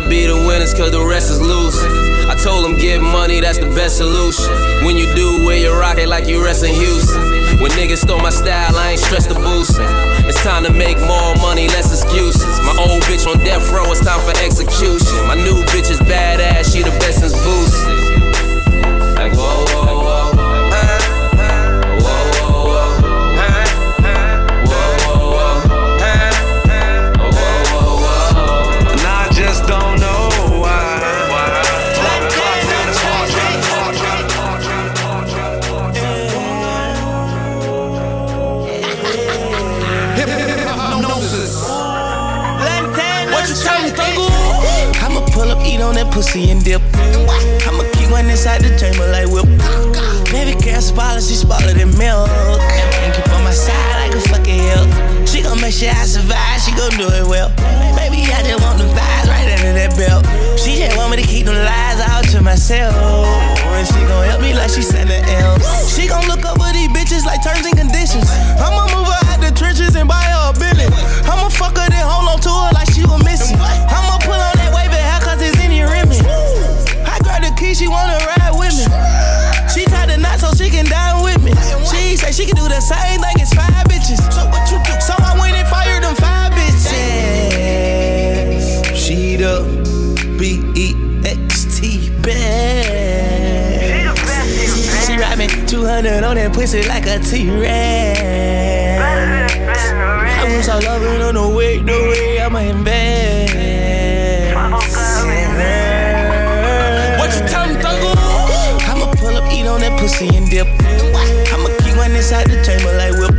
gotta 0.00 0.10
be 0.10 0.26
the 0.26 0.36
winners 0.36 0.72
cause 0.74 0.90
the 0.90 1.04
rest 1.04 1.30
is 1.30 1.40
losing. 1.40 1.90
I 2.28 2.34
told 2.34 2.64
them 2.64 2.76
get 2.76 3.00
money, 3.00 3.40
that's 3.40 3.58
the 3.58 3.66
best 3.66 3.98
solution. 3.98 4.52
When 4.84 4.96
you 4.96 5.06
do, 5.14 5.44
wear 5.44 5.56
your 5.56 5.78
rocket 5.78 6.08
like 6.08 6.26
you 6.26 6.42
rest 6.44 6.64
in 6.64 6.74
Houston. 6.74 7.20
When 7.60 7.70
niggas 7.72 8.04
stole 8.04 8.20
my 8.20 8.30
style, 8.30 8.76
I 8.76 8.92
ain't 8.92 9.00
stressed 9.00 9.28
the 9.28 9.34
boosting. 9.34 9.88
It's 10.28 10.42
time 10.42 10.64
to 10.64 10.72
make 10.72 10.98
more 11.00 11.34
money, 11.36 11.68
less 11.68 11.90
excuses. 11.92 12.60
My 12.64 12.76
old 12.78 13.02
bitch 13.04 13.26
on 13.26 13.38
death 13.44 13.70
row, 13.72 13.90
it's 13.90 14.04
time 14.04 14.20
for 14.20 14.36
execution. 14.40 15.26
My 15.26 15.34
new 15.34 15.58
bitch 15.72 15.90
is 15.90 16.00
badass, 16.00 16.72
she 16.72 16.82
the 16.82 16.94
best 17.02 17.20
since 17.20 17.36
boosting. 17.44 18.20
Like, 19.16 19.32
whoa, 19.34 19.64
whoa, 19.74 19.89
on 45.90 45.98
that 45.98 46.14
pussy 46.14 46.50
and 46.50 46.62
dip. 46.62 46.78
I'ma 47.66 47.82
keep 47.98 48.06
one 48.14 48.30
inside 48.30 48.62
the 48.62 48.70
chamber 48.78 49.10
like 49.10 49.26
whip. 49.26 49.50
Baby 50.30 50.54
girl, 50.62 50.78
spoiler, 50.78 51.18
she 51.18 51.34
spoiler 51.34 51.74
than 51.74 51.90
milk. 51.98 52.30
And 53.02 53.10
keep 53.10 53.26
on 53.34 53.42
my 53.42 53.50
side 53.50 53.98
like 53.98 54.14
a 54.14 54.22
fucking 54.30 54.62
help. 54.70 54.86
She 55.26 55.42
gon' 55.42 55.58
make 55.58 55.74
sure 55.74 55.90
I 55.90 56.06
survive, 56.06 56.62
she 56.62 56.70
gon' 56.78 56.94
do 56.94 57.10
it 57.10 57.26
well. 57.26 57.50
Baby, 57.98 58.22
I 58.30 58.38
just 58.46 58.62
want 58.62 58.78
the 58.78 58.86
vibes 58.94 59.26
right 59.26 59.50
under 59.50 59.74
that 59.74 59.90
belt. 59.98 60.22
She 60.54 60.78
just 60.78 60.94
want 60.94 61.10
me 61.10 61.18
to 61.18 61.26
keep 61.26 61.50
them 61.50 61.58
lies 61.58 61.98
out 62.06 62.22
to 62.30 62.38
myself. 62.38 62.94
And 63.74 63.86
she 63.90 63.98
gon' 64.06 64.30
help 64.30 64.46
me 64.46 64.54
like 64.54 64.70
she 64.70 64.86
something 64.86 65.10
else. 65.42 65.90
She 65.90 66.06
gon' 66.06 66.22
look 66.30 66.46
over 66.46 66.70
these 66.70 66.90
bitches 66.94 67.26
like 67.26 67.42
terms 67.42 67.66
and 67.66 67.74
conditions. 67.74 68.30
I'ma 68.62 68.86
move 68.94 69.10
her 69.10 69.22
out 69.26 69.42
the 69.42 69.50
trenches 69.50 69.98
and 69.98 70.06
buy 70.06 70.22
her 70.22 70.54
a 70.54 70.54
Bentley. 70.54 70.86
I'ma 71.26 71.50
fuck 71.50 71.74
her 71.74 71.90
then 71.90 72.06
hold 72.06 72.30
on 72.30 72.38
to 72.46 72.52
her 72.62 72.70
like 72.78 72.86
she 72.94 73.02
was 73.02 73.18
missing. 73.26 73.58
I'ma 73.58 73.99
She 82.40 82.46
can 82.46 82.56
do 82.56 82.68
the 82.68 82.80
same 82.80 83.20
thing 83.20 83.42
as 83.42 83.52
five 83.52 83.84
bitches. 83.84 84.16
So 84.32 84.46
what 84.48 84.70
you 84.70 84.78
do? 84.82 84.98
So 84.98 85.12
I 85.18 85.36
went 85.38 85.54
and 85.56 85.68
fired 85.68 86.02
them 86.02 86.14
five 86.14 86.50
bitches. 86.52 86.88
She 88.96 89.36
the 89.36 89.60
B 90.38 90.64
E 90.74 90.94
X 91.22 91.78
T 91.78 92.08
best. 92.22 92.96
She 95.06 95.18
ride 95.18 95.36
me 95.36 95.48
200 95.66 96.24
on 96.24 96.36
that 96.36 96.54
pussy 96.54 96.82
like 96.88 97.04
a 97.04 97.18
T-Rex. 97.18 98.22
I 100.32 100.56
was 100.56 100.66
all 100.70 100.80
loving 100.80 101.20
on 101.20 101.34
the 101.34 101.46
way, 101.54 101.80
the 101.80 101.92
way 101.92 102.40
I'ma 102.40 102.60
invest. 102.60 103.52
What 107.18 107.30
you 107.36 107.42
tell 107.48 107.66
me? 107.66 107.76
I'ma 108.88 109.12
pull 109.18 109.36
up, 109.36 109.44
eat 109.52 109.66
on 109.66 109.80
that 109.80 110.00
pussy 110.00 110.34
and 110.34 110.48
dip. 110.48 110.68
Inside 112.20 112.52
the 112.52 112.60
chamber 112.60 112.92
like 113.00 113.16
whip. 113.16 113.32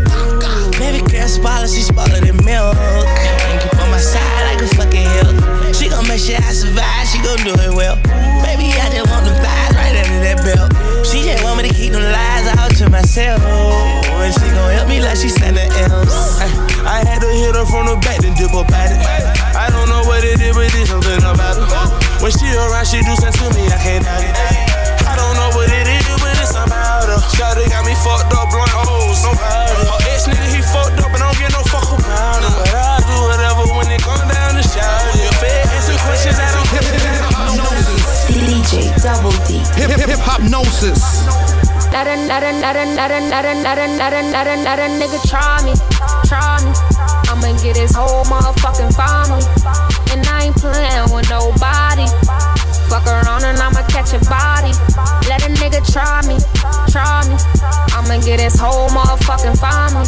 Baby 0.82 1.06
girl, 1.06 1.30
spoiler, 1.30 1.70
she 1.70 1.86
spoiler 1.86 2.18
than 2.18 2.34
milk. 2.42 2.74
And 2.74 3.62
keep 3.62 3.78
on 3.78 3.94
my 3.94 4.02
side 4.02 4.26
like 4.50 4.58
a 4.58 4.68
fucking 4.74 5.06
hill. 5.06 5.30
She 5.70 5.86
gon' 5.86 6.10
make 6.10 6.18
sure 6.18 6.42
I 6.42 6.50
survive, 6.50 7.06
she 7.06 7.22
gon' 7.22 7.46
do 7.46 7.54
it 7.62 7.78
well. 7.78 8.02
Baby, 8.42 8.74
I 8.74 8.90
just 8.90 9.06
want 9.06 9.30
the 9.30 9.38
vibes 9.38 9.78
right 9.78 9.94
under 10.02 10.20
that 10.26 10.42
belt. 10.42 10.74
She 11.06 11.22
just 11.22 11.46
want 11.46 11.62
me 11.62 11.70
to 11.70 11.74
keep 11.78 11.94
them 11.94 12.02
lies 12.02 12.50
out 12.58 12.74
to 12.82 12.90
myself. 12.90 13.38
And 14.18 14.34
she 14.34 14.50
gon' 14.50 14.74
help 14.74 14.90
me 14.90 14.98
like 14.98 15.22
she 15.22 15.30
something 15.30 15.62
else. 15.86 16.42
I 16.82 17.06
had 17.06 17.22
to 17.22 17.30
hit 17.30 17.54
her 17.54 17.70
from 17.70 17.86
the 17.86 18.02
back, 18.02 18.26
then 18.26 18.34
dip 18.34 18.50
up 18.58 18.66
at 18.74 18.98
it. 18.98 19.00
I 19.54 19.70
don't 19.70 19.94
know 19.94 20.02
what 20.10 20.26
it 20.26 20.42
is, 20.42 20.58
but 20.58 20.66
there's 20.74 20.90
something 20.90 21.22
about 21.22 21.54
it. 21.54 21.70
When 22.18 22.34
she 22.34 22.50
around, 22.58 22.90
she 22.90 23.06
do 23.06 23.14
sense 23.14 23.38
to 23.38 23.48
me, 23.54 23.70
I 23.70 23.78
can't 23.78 24.02
doubt 24.02 24.26
it. 24.26 24.34
I 25.06 25.14
don't 25.14 25.38
know 25.38 25.54
what 25.54 25.70
Shawty 27.36 27.70
got 27.70 27.86
me 27.86 27.94
fucked 28.02 28.34
up, 28.34 28.50
blunt 28.50 28.74
O's, 28.90 29.22
no 29.24 29.32
powder. 29.38 29.86
Her 29.86 30.02
ex 30.10 30.26
nigga, 30.26 30.48
he 30.50 30.62
fucked 30.62 31.00
up, 31.00 31.14
and 31.14 31.22
I 31.22 31.30
don't 31.30 31.40
get 31.40 31.52
no 31.54 31.62
fuck 31.70 31.90
about 31.94 32.42
him. 32.42 32.54
But 32.58 32.74
I'll 32.74 33.02
do 33.06 33.18
whatever 33.30 33.64
when 33.78 33.88
it 33.94 34.02
come 34.02 34.26
down 34.26 34.58
to 34.58 34.64
shout. 34.66 35.14
If 35.14 35.38
they 35.42 35.54
answer 35.70 35.98
questions, 36.02 36.40
I 36.42 36.50
don't 36.58 36.72
DJ 38.32 38.90
Double 39.04 39.32
D. 39.46 39.60
Hip 39.76 39.90
hip 39.92 40.10
Hiphopnosis. 40.10 41.02
Let 41.92 42.08
a, 42.08 42.16
let 42.26 42.42
a, 42.42 42.52
let 42.60 42.76
a, 42.76 42.86
let 42.96 43.12
a, 43.12 43.20
let 43.30 43.46
a, 43.46 43.54
let 43.62 43.78
a, 43.78 43.88
let 44.00 44.14
a, 44.14 44.22
let 44.32 44.48
a, 44.48 44.56
let 44.64 44.80
a 44.80 44.88
nigga 44.88 45.20
try 45.28 45.60
me, 45.66 45.74
try 46.26 46.64
me. 46.64 46.72
I'ma 47.28 47.52
get 47.62 47.76
his 47.76 47.94
whole 47.96 48.24
motherfucking 48.26 48.96
family. 48.96 49.44
And 50.12 50.26
I 50.28 50.46
ain't 50.46 50.56
playing 50.56 51.12
with 51.14 51.30
nobody. 51.30 52.08
Fuck 52.92 53.08
around 53.08 53.46
and 53.46 53.58
I'ma 53.58 53.88
catch 53.88 54.12
a 54.12 54.20
body. 54.28 54.76
Let 55.32 55.48
a 55.48 55.52
nigga 55.56 55.80
try 55.94 56.20
me, 56.28 56.36
try 56.92 57.24
me. 57.24 57.40
I'ma 57.96 58.20
get 58.20 58.42
his 58.42 58.60
whole 58.60 58.90
motherfucking 58.90 59.56
family. 59.64 60.04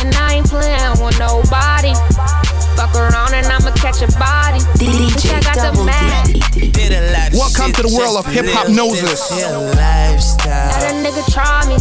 And 0.00 0.14
I 0.16 0.40
ain't 0.40 0.48
playing 0.48 0.96
with 1.04 1.18
nobody. 1.18 1.92
Fuck 2.72 2.96
around 2.96 3.34
and 3.34 3.46
I'ma 3.46 3.70
catch 3.76 4.00
a 4.00 4.08
body. 4.16 4.64
Bitch, 4.80 5.28
I 5.28 5.44
got 5.44 5.60
the 5.60 5.84
mad. 5.84 6.32
Welcome 7.36 7.72
to 7.74 7.82
the 7.82 7.92
world 7.92 8.16
of 8.16 8.24
Hiphopnosis. 8.24 9.28
Let 9.36 10.88
a 10.88 10.96
nigga 10.96 11.20
try 11.28 11.68
me, 11.68 11.76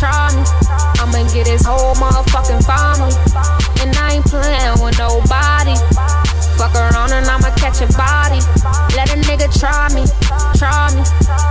try 0.00 0.32
me. 0.32 0.48
I'ma 0.96 1.28
get 1.34 1.46
his 1.46 1.60
whole 1.66 1.94
motherfucking 1.96 2.64
family. 2.64 3.12
And 3.84 3.94
I 3.98 4.14
ain't 4.14 4.24
playing 4.24 4.80
with 4.80 4.96
nobody. 4.98 5.76
Fuck 6.58 6.74
around 6.74 7.12
and 7.12 7.26
I'ma 7.26 7.50
catch 7.56 7.82
a 7.82 7.88
body. 7.98 8.38
Let 8.94 9.10
a 9.10 9.18
nigga 9.26 9.50
try 9.50 9.90
me, 9.90 10.06
try 10.58 10.94
me. 10.94 11.02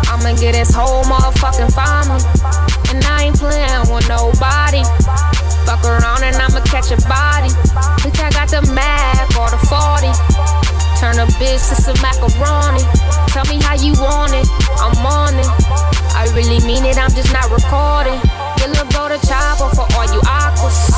I'ma 0.08 0.38
get 0.40 0.56
his 0.56 0.74
whole 0.74 1.04
motherfucking 1.04 1.74
family. 1.76 2.24
And 2.90 3.04
I 3.04 3.28
ain't 3.28 3.38
playing 3.38 3.88
with 3.92 4.08
nobody. 4.08 4.84
Fuck 5.68 5.84
around 5.84 6.24
and 6.24 6.36
I'ma 6.36 6.62
catch 6.64 6.92
a 6.92 7.00
body. 7.08 7.52
Bitch, 8.00 8.20
I 8.24 8.32
got 8.32 8.50
the 8.50 8.62
Mac 8.72 9.28
or 9.36 9.50
the 9.52 9.60
40. 9.68 10.12
Turn 11.00 11.20
a 11.20 11.28
bitch 11.36 11.68
to 11.68 11.76
some 11.76 12.00
macaroni. 12.00 12.84
Tell 13.28 13.44
me 13.52 13.60
how 13.62 13.76
you 13.76 13.92
want 14.00 14.32
it, 14.32 14.48
I'm 14.80 14.96
on 15.04 15.36
it. 15.36 15.50
I 16.16 16.32
really 16.34 16.64
mean 16.66 16.86
it, 16.86 16.98
I'm 16.98 17.12
just 17.12 17.34
not 17.34 17.52
recording. 17.52 18.20
Get 18.56 18.70
little 18.70 18.88
bro 18.88 19.10
the 19.10 19.20
chopper 19.28 19.68
for 19.76 19.84
all 19.98 20.08
you 20.14 20.22
aquas. 20.24 20.94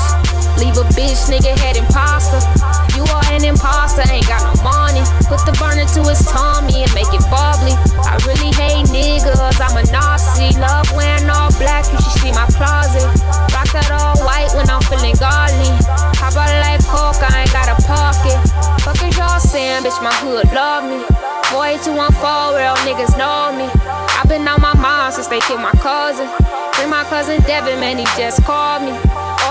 Leave 0.60 0.77
a 0.77 0.86
bitch, 0.94 1.26
nigga, 1.32 1.57
head 1.57 1.77
imposter. 1.77 2.75
You 2.96 3.04
are 3.12 3.28
an 3.28 3.44
imposter, 3.44 4.08
ain't 4.08 4.24
got 4.28 4.40
no 4.48 4.56
money. 4.64 5.04
Put 5.28 5.44
the 5.44 5.52
burner 5.60 5.84
to 5.84 6.02
his 6.08 6.24
tummy 6.24 6.88
and 6.88 6.94
make 6.96 7.12
it 7.12 7.24
bubbly. 7.28 7.76
I 8.08 8.16
really 8.24 8.56
hate 8.56 8.88
niggas, 8.88 9.36
I'm 9.60 9.76
a 9.76 9.84
Nazi. 9.92 10.56
Love 10.56 10.88
wearing 10.96 11.28
all 11.28 11.52
black, 11.60 11.84
you 11.92 12.00
should 12.00 12.16
see 12.24 12.32
my 12.32 12.48
closet. 12.56 13.04
Rock 13.52 13.68
that 13.76 13.92
all 13.92 14.16
white 14.24 14.48
when 14.56 14.72
I'm 14.72 14.80
feeling 14.88 15.20
godly. 15.20 15.68
Pop 16.16 16.40
out 16.40 16.56
like 16.64 16.80
coke, 16.88 17.20
I 17.20 17.44
ain't 17.44 17.52
got 17.52 17.68
a 17.68 17.76
pocket. 17.84 18.40
Fuck 18.80 19.04
is 19.04 19.18
y'all 19.20 19.44
saying, 19.44 19.84
bitch, 19.84 20.00
my 20.00 20.16
hood 20.24 20.48
love 20.56 20.88
me. 20.88 21.04
48214, 21.52 22.56
real 22.56 22.80
niggas 22.88 23.20
know 23.20 23.52
me. 23.60 23.68
I've 24.16 24.30
been 24.32 24.48
on 24.48 24.62
my 24.62 24.74
mind 24.80 25.14
since 25.14 25.28
they 25.28 25.40
killed 25.42 25.60
my 25.60 25.76
cousin. 25.84 26.32
Bring 26.80 26.90
my 26.90 27.04
cousin 27.12 27.42
Devin, 27.44 27.80
man, 27.80 27.98
he 28.00 28.06
just 28.16 28.44
called 28.44 28.84
me. 28.88 28.96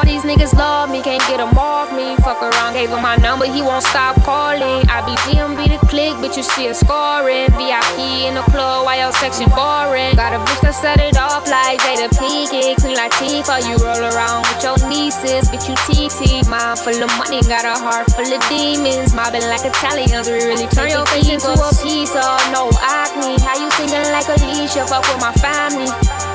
All 0.04 0.12
these 0.12 0.28
niggas 0.28 0.52
love 0.52 0.90
me, 0.92 1.00
can't 1.00 1.24
get 1.32 1.40
them 1.40 1.56
off 1.56 1.88
me. 1.88 2.12
fuck 2.20 2.36
around, 2.44 2.74
gave 2.74 2.90
him 2.92 3.00
my 3.00 3.16
number, 3.24 3.48
he 3.48 3.62
won't 3.64 3.80
stop 3.88 4.20
calling. 4.20 4.84
I 4.92 5.00
be 5.00 5.16
DMB 5.24 5.56
the 5.64 5.80
click, 5.88 6.12
but 6.20 6.36
you 6.36 6.42
see 6.44 6.68
a 6.68 6.74
scoring. 6.76 7.48
VIP 7.56 8.28
in 8.28 8.36
the 8.36 8.44
club, 8.52 8.84
why 8.84 9.00
your 9.00 9.16
section 9.16 9.48
boring? 9.56 10.12
Got 10.12 10.36
a 10.36 10.44
bitch 10.44 10.60
that 10.60 10.76
set 10.76 11.00
it 11.00 11.16
off 11.16 11.48
like 11.48 11.80
Jada 11.80 12.12
Pinkett, 12.20 12.84
clean 12.84 13.00
like 13.00 13.16
Tifa. 13.16 13.64
You 13.64 13.80
roll 13.80 14.04
around 14.12 14.44
with 14.44 14.60
your 14.60 14.76
nieces, 14.92 15.48
bitch, 15.48 15.72
you 15.72 15.76
TT. 15.88 16.44
Mind 16.52 16.76
full 16.84 17.00
of 17.00 17.08
money, 17.16 17.40
got 17.48 17.64
a 17.64 17.72
heart 17.72 18.04
full 18.12 18.28
of 18.28 18.44
demons. 18.52 19.16
Mobbing 19.16 19.48
like 19.48 19.64
Italians, 19.64 20.28
we 20.28 20.36
really 20.44 20.68
turn 20.68 20.92
your 20.92 21.08
face 21.16 21.32
into 21.32 21.48
a 21.48 21.70
pizza. 21.80 22.20
No 22.52 22.68
acne, 22.76 23.40
how 23.40 23.56
you 23.56 23.72
singing 23.80 24.04
like 24.12 24.28
Alicia? 24.28 24.84
Fuck 24.84 25.08
with 25.08 25.24
my 25.24 25.32
family. 25.40 25.88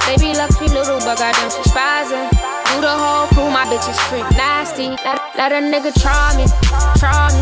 Baby, 0.09 0.33
love 0.33 0.57
me 0.57 0.73
little, 0.73 0.97
but 1.05 1.21
goddamn, 1.21 1.53
she's 1.53 1.69
spazzing. 1.69 2.58
Do 2.69 2.81
the 2.81 2.93
whole 2.93 3.27
crew, 3.33 3.49
my 3.49 3.65
bitch 3.65 3.89
is 3.89 3.99
freak 4.07 4.29
nasty. 4.37 4.89
Let, 5.03 5.17
let 5.35 5.51
a 5.51 5.61
nigga 5.61 5.89
try 6.01 6.37
me, 6.37 6.45
try 7.01 7.33
me. 7.33 7.41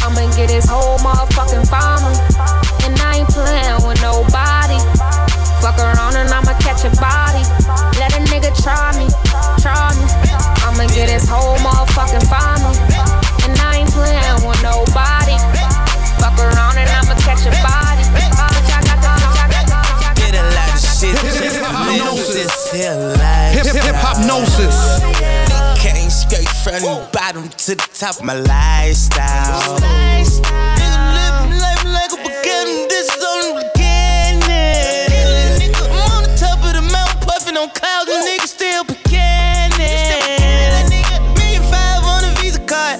I'ma 0.00 0.32
get 0.34 0.50
his 0.50 0.64
whole 0.64 0.98
motherfucking 0.98 1.68
family. 1.68 2.16
And 2.84 2.96
I 2.98 3.20
ain't 3.20 3.28
playing 3.28 3.84
with 3.86 4.00
nobody. 4.00 4.80
Fuck 5.60 5.78
around 5.78 6.16
and 6.16 6.28
I'ma 6.30 6.56
catch 6.58 6.84
a 6.88 6.90
body. 6.96 7.44
Let 8.00 8.16
a 8.16 8.22
nigga 8.32 8.50
try 8.64 8.96
me, 8.96 9.06
try 9.60 9.92
me. 9.94 10.04
I'ma 10.64 10.88
get 10.94 11.10
his 11.10 11.28
whole 11.28 11.56
motherfucking 11.58 12.24
family. 12.32 12.76
And 13.44 13.54
I 13.60 13.84
ain't 13.84 13.90
playing 13.90 14.48
with 14.48 14.62
nobody. 14.62 15.11
Life. 23.22 23.54
Hiphopnosis. 23.54 24.98
Came 25.78 26.10
straight 26.10 26.48
from 26.62 26.82
the 26.82 27.08
bottom 27.12 27.48
to 27.48 27.74
the 27.74 27.88
top 27.94 28.16
of 28.18 28.24
my 28.24 28.34
lifestyle. 28.34 29.78
Living 31.14 31.58
life 31.58 31.84
like 31.84 32.12
a 32.12 32.16
beginning, 32.16 32.88
this 32.88 33.08
is 33.14 33.22
only 33.22 33.62
beginning. 33.62 35.70
I'm 35.74 36.10
on 36.16 36.22
the 36.26 36.34
top 36.38 36.58
of 36.66 36.72
the 36.74 36.82
mountain, 36.82 37.20
puffing 37.26 37.56
on 37.56 37.70
clouds, 37.70 38.10
and 38.10 38.24
niggas 38.26 38.48
still 38.58 38.84
beginning. 38.84 40.90
Million 41.38 41.62
five 41.70 42.02
on 42.02 42.24
a 42.26 42.30
Visa 42.40 42.58
card. 42.66 42.98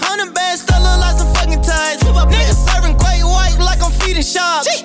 Hundred 0.00 0.32
bands, 0.34 0.60
still 0.62 0.80
look 0.80 0.98
like 1.00 1.16
some 1.16 1.32
fucking 1.34 1.62
ties. 1.62 1.98
Niggas 2.00 2.56
serving 2.68 2.96
great 2.96 3.22
white 3.24 3.56
like 3.58 3.82
I'm 3.82 3.92
feeding 3.92 4.22
sharks. 4.22 4.75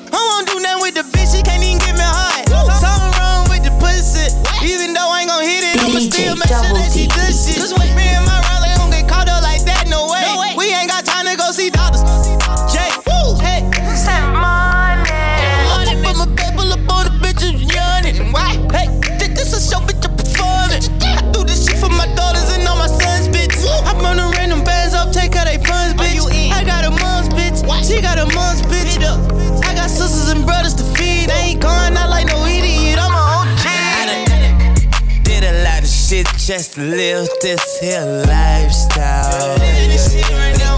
Just 36.52 36.78
live 36.78 37.30
this 37.42 37.80
here 37.80 38.04
lifestyle. 38.28 39.58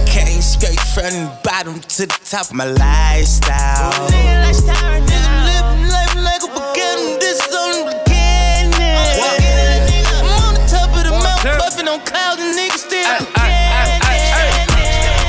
Came 0.05 0.39
straight 0.39 0.79
from 0.93 1.09
the 1.09 1.39
bottom 1.43 1.79
to 1.79 2.05
the 2.05 2.19
top 2.23 2.51
of 2.51 2.53
my 2.53 2.65
lifestyle. 2.65 3.89
Living 4.05 4.53
life 5.89 6.13
like 6.13 6.43
a 6.45 6.49
beginning, 6.53 7.17
this 7.17 7.41
only 7.57 7.89
the 7.89 7.97
beginning. 8.05 8.93
I'm 10.13 10.29
on 10.45 10.53
the 10.53 10.61
top 10.69 10.93
of 10.93 11.09
the 11.09 11.13
mountain, 11.17 11.57
puffing 11.57 11.87
on 11.87 12.01
clouds, 12.05 12.39
and 12.39 12.53
niggas 12.53 12.85
still 12.85 13.17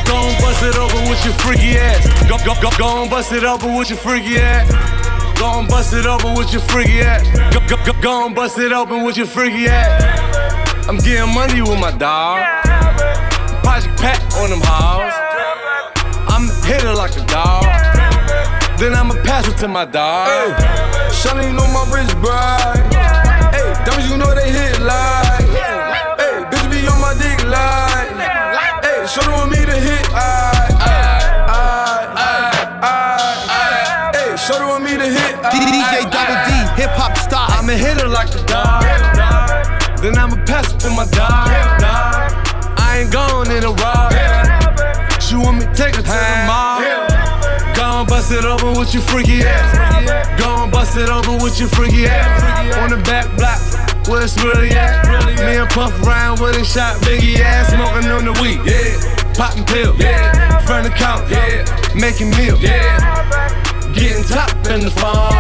Go 0.04 0.16
and 0.28 0.36
bust 0.42 0.62
it 0.62 0.76
open 0.76 1.08
with 1.08 1.24
your 1.24 1.32
freaky 1.40 1.78
ass. 1.78 2.04
Go, 2.28 2.36
go, 2.44 2.52
go, 2.60 2.68
go 2.76 3.08
bust 3.08 3.32
it 3.32 3.44
open 3.44 3.78
with 3.78 3.88
your 3.88 3.98
freaky 3.98 4.36
ass. 4.36 5.13
Go 5.36 5.60
and 5.60 5.68
bust 5.68 5.92
it 5.92 6.06
open 6.06 6.34
with 6.34 6.52
your 6.52 6.62
freaky 6.62 7.00
ass. 7.00 7.22
Go, 7.52 7.60
go, 7.66 7.76
go, 7.84 7.92
go 8.00 8.26
and 8.26 8.34
bust 8.34 8.58
it 8.58 8.72
open 8.72 9.04
with 9.04 9.16
your 9.16 9.26
freaky 9.26 9.66
ass. 9.66 10.88
I'm 10.88 10.98
getting 10.98 11.34
money 11.34 11.60
with 11.60 11.78
my 11.80 11.90
dog. 11.90 12.40
Project 13.62 13.98
Pat 13.98 14.20
on 14.36 14.50
them 14.50 14.60
halls. 14.62 15.12
I'm 16.28 16.48
a 16.48 16.66
hitter 16.66 16.94
like 16.94 17.16
a 17.16 17.24
dog. 17.26 17.64
Then 18.78 18.94
I'ma 18.94 19.14
pass 19.22 19.48
it 19.48 19.56
to 19.58 19.68
my 19.68 19.84
dog. 19.84 20.28
Hey, 20.28 21.46
you 21.46 21.52
know 21.52 21.66
my 21.72 21.84
wrist 21.92 22.14
bright. 22.20 22.82
Hey, 23.54 23.72
diamonds, 23.84 24.10
you 24.10 24.16
know 24.16 24.34
they 24.34 24.50
hit 24.50 24.80
like. 24.80 25.23
I'ma 40.84 40.84
pass 40.84 40.84
it 40.84 40.88
to 40.88 40.94
my 40.94 41.06
dog. 41.08 42.78
I 42.78 43.00
ain't 43.00 43.12
going 43.12 43.50
in 43.56 43.64
a 43.64 43.72
rock. 43.72 44.12
She 45.20 45.36
want 45.36 45.58
me 45.58 45.66
take 45.72 45.96
her 45.96 46.02
to 46.02 46.12
the 46.12 46.44
mall. 46.46 46.80
Go 47.74 48.00
and 48.00 48.08
bust 48.08 48.30
it 48.32 48.44
open 48.44 48.78
with 48.78 48.92
your 48.92 49.02
freaky 49.02 49.42
ass. 49.42 50.38
Go 50.38 50.62
and 50.62 50.70
bust 50.70 50.96
it 50.96 51.08
open 51.08 51.42
with 51.42 51.58
your 51.58 51.68
freaky 51.68 52.06
ass. 52.06 52.76
On 52.76 52.90
the 52.90 53.02
back 53.04 53.34
block, 53.36 53.60
where 54.08 54.22
it's 54.22 54.36
really 54.44 54.70
at. 54.70 55.08
Me 55.40 55.56
and 55.56 55.70
Puff 55.70 55.92
around 56.06 56.40
with 56.40 56.56
a 56.56 56.64
shot, 56.64 56.96
biggie 57.02 57.40
ass, 57.40 57.72
smoking 57.72 58.10
on 58.10 58.24
the 58.24 58.32
weed. 58.40 58.60
Yeah, 58.68 59.00
popping 59.34 59.64
pills. 59.64 59.98
Yeah, 59.98 60.58
front 60.66 60.84
the 60.84 60.92
count. 60.92 61.30
Yeah, 61.30 61.64
making 61.94 62.30
meals. 62.36 62.60
Yeah, 62.60 63.00
getting 63.94 64.24
top 64.24 64.52
in 64.68 64.80
the 64.80 64.90
farm. 64.90 65.32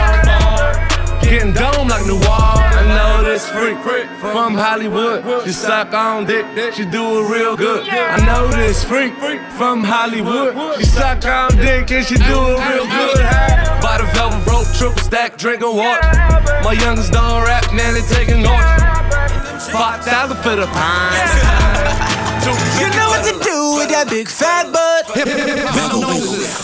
Getting 1.22 1.52
dome 1.52 1.88
like 1.88 2.06
Noir. 2.06 2.20
I 2.20 2.63
know 2.88 3.22
this 3.24 3.48
freak 3.48 3.78
from 4.20 4.54
Hollywood. 4.54 5.44
She 5.44 5.52
suck 5.52 5.92
on 5.94 6.26
dick, 6.26 6.46
she 6.74 6.84
do 6.84 7.20
it 7.20 7.30
real 7.30 7.56
good. 7.56 7.88
I 7.88 8.24
know 8.24 8.48
this 8.48 8.84
freak 8.84 9.14
from 9.56 9.82
Hollywood. 9.84 10.78
She 10.78 10.84
suck 10.84 11.24
on 11.24 11.56
dick 11.56 11.90
and 11.90 12.04
she 12.04 12.16
do 12.16 12.22
it 12.22 12.60
real 12.68 12.86
good. 12.86 13.18
By 13.82 13.98
the 13.98 14.06
velvet 14.14 14.46
rope, 14.46 14.66
triple 14.76 15.02
stack, 15.02 15.36
drinking 15.36 15.76
water. 15.76 16.06
My 16.62 16.72
youngest 16.72 17.12
don't 17.12 17.44
rap, 17.44 17.72
now 17.72 17.92
they 17.92 18.02
taking 18.02 18.46
orders. 18.46 19.68
Five 19.68 20.04
thousand 20.04 20.36
for 20.38 20.56
the 20.56 20.66
pine. 20.66 21.94
You 22.78 22.90
know 22.90 23.08
what 23.08 23.24
to 23.24 23.32
do 23.42 23.76
with 23.78 23.88
that 23.88 24.08
big 24.10 24.28
fat 24.28 24.70
butt. 24.72 25.08
Wiggle, 25.16 25.34
wiggle, 25.34 25.60
wiggle. 25.72 26.32
Wiggle, 26.32 26.63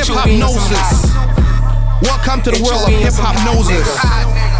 Hiphopnosis. 0.00 1.12
Welcome 2.00 2.40
to 2.42 2.50
the 2.50 2.62
world 2.64 2.88
of 2.88 2.94
Hiphopnosis. 2.94 3.84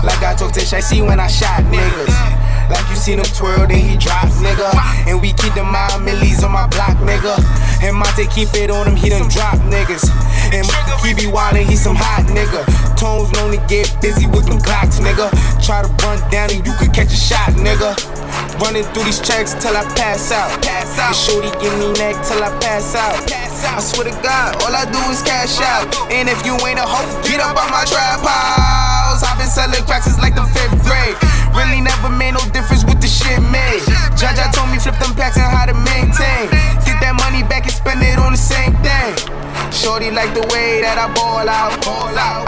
Like 0.04 0.22
I 0.22 0.34
talk 0.36 0.52
to 0.52 0.60
I 0.60 0.80
see 0.80 1.00
when 1.00 1.18
I 1.18 1.28
shot 1.28 1.62
niggas. 1.64 2.39
Like 2.70 2.86
you 2.88 2.96
seen 2.96 3.18
him 3.18 3.26
twirl, 3.34 3.66
then 3.66 3.82
he 3.82 3.98
drop, 3.98 4.30
nigga. 4.38 4.70
And 5.10 5.20
we 5.20 5.34
keep 5.34 5.54
the 5.54 5.64
mind 5.64 6.04
millies 6.04 6.44
on 6.44 6.52
my 6.52 6.66
block, 6.68 6.96
nigga. 7.02 7.34
And 7.82 7.96
Monte 7.96 8.26
keep 8.30 8.54
it 8.54 8.70
on 8.70 8.86
him, 8.86 8.96
he 8.96 9.10
done 9.10 9.28
drop 9.28 9.58
niggas. 9.66 10.06
And 10.54 10.64
he 11.02 11.14
be 11.14 11.26
wildin', 11.30 11.66
he 11.66 11.76
some 11.76 11.96
hot 11.96 12.26
nigga. 12.30 12.62
Tones 12.96 13.30
to 13.30 13.58
get 13.66 13.90
busy 14.00 14.26
with 14.26 14.46
them 14.46 14.60
clocks, 14.60 15.00
nigga. 15.00 15.30
Try 15.64 15.82
to 15.82 15.88
run 16.04 16.18
down 16.30 16.50
and 16.50 16.64
you 16.64 16.72
could 16.78 16.92
catch 16.94 17.10
a 17.12 17.16
shot, 17.16 17.50
nigga. 17.58 17.98
Running 18.60 18.84
through 18.92 19.04
these 19.04 19.20
checks 19.20 19.54
till 19.54 19.76
I 19.76 19.82
pass 19.96 20.30
out. 20.30 20.62
Pass 20.62 20.98
out. 20.98 21.08
And 21.08 21.16
shorty 21.16 21.50
give 21.58 21.74
me 21.78 21.92
neck 21.98 22.14
till 22.26 22.42
I 22.42 22.50
pass 22.60 22.94
out. 22.94 23.26
Pass 23.28 23.64
out. 23.64 23.78
I 23.78 23.80
swear 23.80 24.04
to 24.04 24.22
God, 24.22 24.62
all 24.62 24.74
I 24.74 24.84
do 24.84 25.00
is 25.10 25.22
cash 25.22 25.60
out. 25.60 25.88
And 26.12 26.28
if 26.28 26.44
you 26.44 26.54
ain't 26.66 26.78
a 26.78 26.86
hoe, 26.86 27.22
get 27.22 27.40
up 27.40 27.56
on 27.56 27.70
my 27.70 27.84
trap 27.84 28.99
house. 29.20 29.28
I've 29.28 29.38
been 29.38 29.48
selling 29.48 29.84
cracks 29.84 30.06
since 30.06 30.18
like 30.18 30.34
the 30.34 30.44
fifth 30.56 30.80
grade. 30.84 31.16
Really 31.52 31.80
never 31.80 32.08
made 32.08 32.32
no 32.32 32.40
difference 32.52 32.84
with 32.84 33.00
the 33.00 33.06
shit 33.08 33.40
made. 33.52 33.82
Jaja 34.16 34.52
told 34.52 34.70
me 34.70 34.78
flip 34.78 34.96
them 34.98 35.14
packs 35.14 35.36
and 35.36 35.46
how 35.46 35.66
to 35.66 35.74
maintain. 35.74 36.48
Get 36.84 37.00
that 37.04 37.14
money 37.20 37.42
back 37.44 37.64
and 37.64 37.72
spend 37.72 38.02
it 38.02 38.18
on 38.18 38.32
the 38.32 38.40
same 38.40 38.72
thing. 38.80 39.12
Shorty 39.70 40.10
like 40.10 40.32
the 40.34 40.42
way 40.52 40.80
that 40.80 40.98
I 40.98 41.12
ball 41.14 41.46
out. 41.46 41.76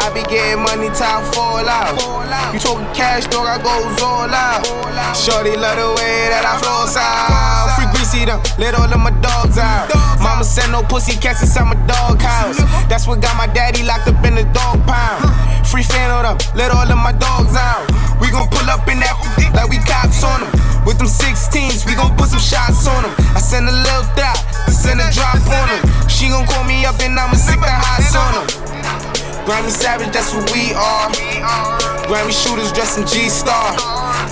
I 0.01 0.11
be 0.15 0.23
getting 0.27 0.63
money 0.63 0.89
I 0.93 1.23
fall 1.33 1.67
out. 1.67 1.97
You 2.53 2.61
talking 2.61 2.87
cash, 2.95 3.27
dog, 3.27 3.47
I 3.47 3.59
goes 3.59 4.03
all 4.03 4.29
out. 4.29 4.63
Shorty 5.17 5.57
love 5.57 5.77
the 5.77 5.89
way 5.99 6.29
that 6.31 6.45
I 6.45 6.55
flows 6.61 6.97
out. 6.97 7.77
Free 7.77 7.89
greasy 7.95 8.25
them, 8.25 8.41
let 8.59 8.75
all 8.75 8.91
of 8.91 9.01
my 9.01 9.13
dogs 9.21 9.59
out. 9.59 9.89
Mama 10.21 10.45
said 10.45 10.71
no 10.71 10.83
pussy 10.83 11.19
cats 11.19 11.43
inside 11.43 11.65
my 11.65 11.79
dog 11.87 12.21
house. 12.21 12.59
That's 12.89 13.07
what 13.07 13.21
got 13.21 13.37
my 13.37 13.47
daddy 13.47 13.83
locked 13.83 14.09
up 14.09 14.25
in 14.25 14.35
the 14.35 14.45
dog 14.53 14.85
pound. 14.87 15.52
Free 15.69 15.83
fan 15.83 16.11
on 16.11 16.25
them, 16.25 16.37
let 16.55 16.71
all 16.71 16.85
of 16.85 16.99
my 16.99 17.13
dogs 17.13 17.57
out. 17.57 17.89
We 18.21 18.31
gon' 18.31 18.49
pull 18.53 18.69
up 18.69 18.87
in 18.89 19.01
that 19.01 19.17
like 19.57 19.71
we 19.71 19.79
cops 19.83 20.23
on 20.23 20.45
them. 20.45 20.53
With 20.85 20.99
them 20.99 21.09
16s, 21.09 21.87
we 21.87 21.95
gon' 21.95 22.13
put 22.19 22.29
some 22.29 22.43
shots 22.43 22.87
on 22.87 23.03
them. 23.03 23.15
I 23.33 23.41
send 23.41 23.69
a 23.69 23.73
little 23.73 24.07
dot, 24.19 24.37
send 24.69 25.01
a 25.01 25.09
drop 25.15 25.41
on 25.47 25.67
them. 25.71 25.83
She 26.11 26.29
gon' 26.29 26.45
call 26.47 26.65
me 26.65 26.85
up 26.85 26.99
and 27.01 27.19
I'ma 27.19 27.39
stick 27.39 27.61
the 27.63 27.71
hots 27.71 28.13
on 28.13 28.33
them. 28.37 28.47
Grammy 29.47 29.71
Savage, 29.71 30.13
that's 30.13 30.35
what 30.35 30.47
we 30.53 30.75
are. 30.75 31.11
Grammy 32.07 32.35
shooters 32.35 32.71
dressed 32.71 32.99
in 32.99 33.07
G 33.07 33.29
Star. 33.29 33.75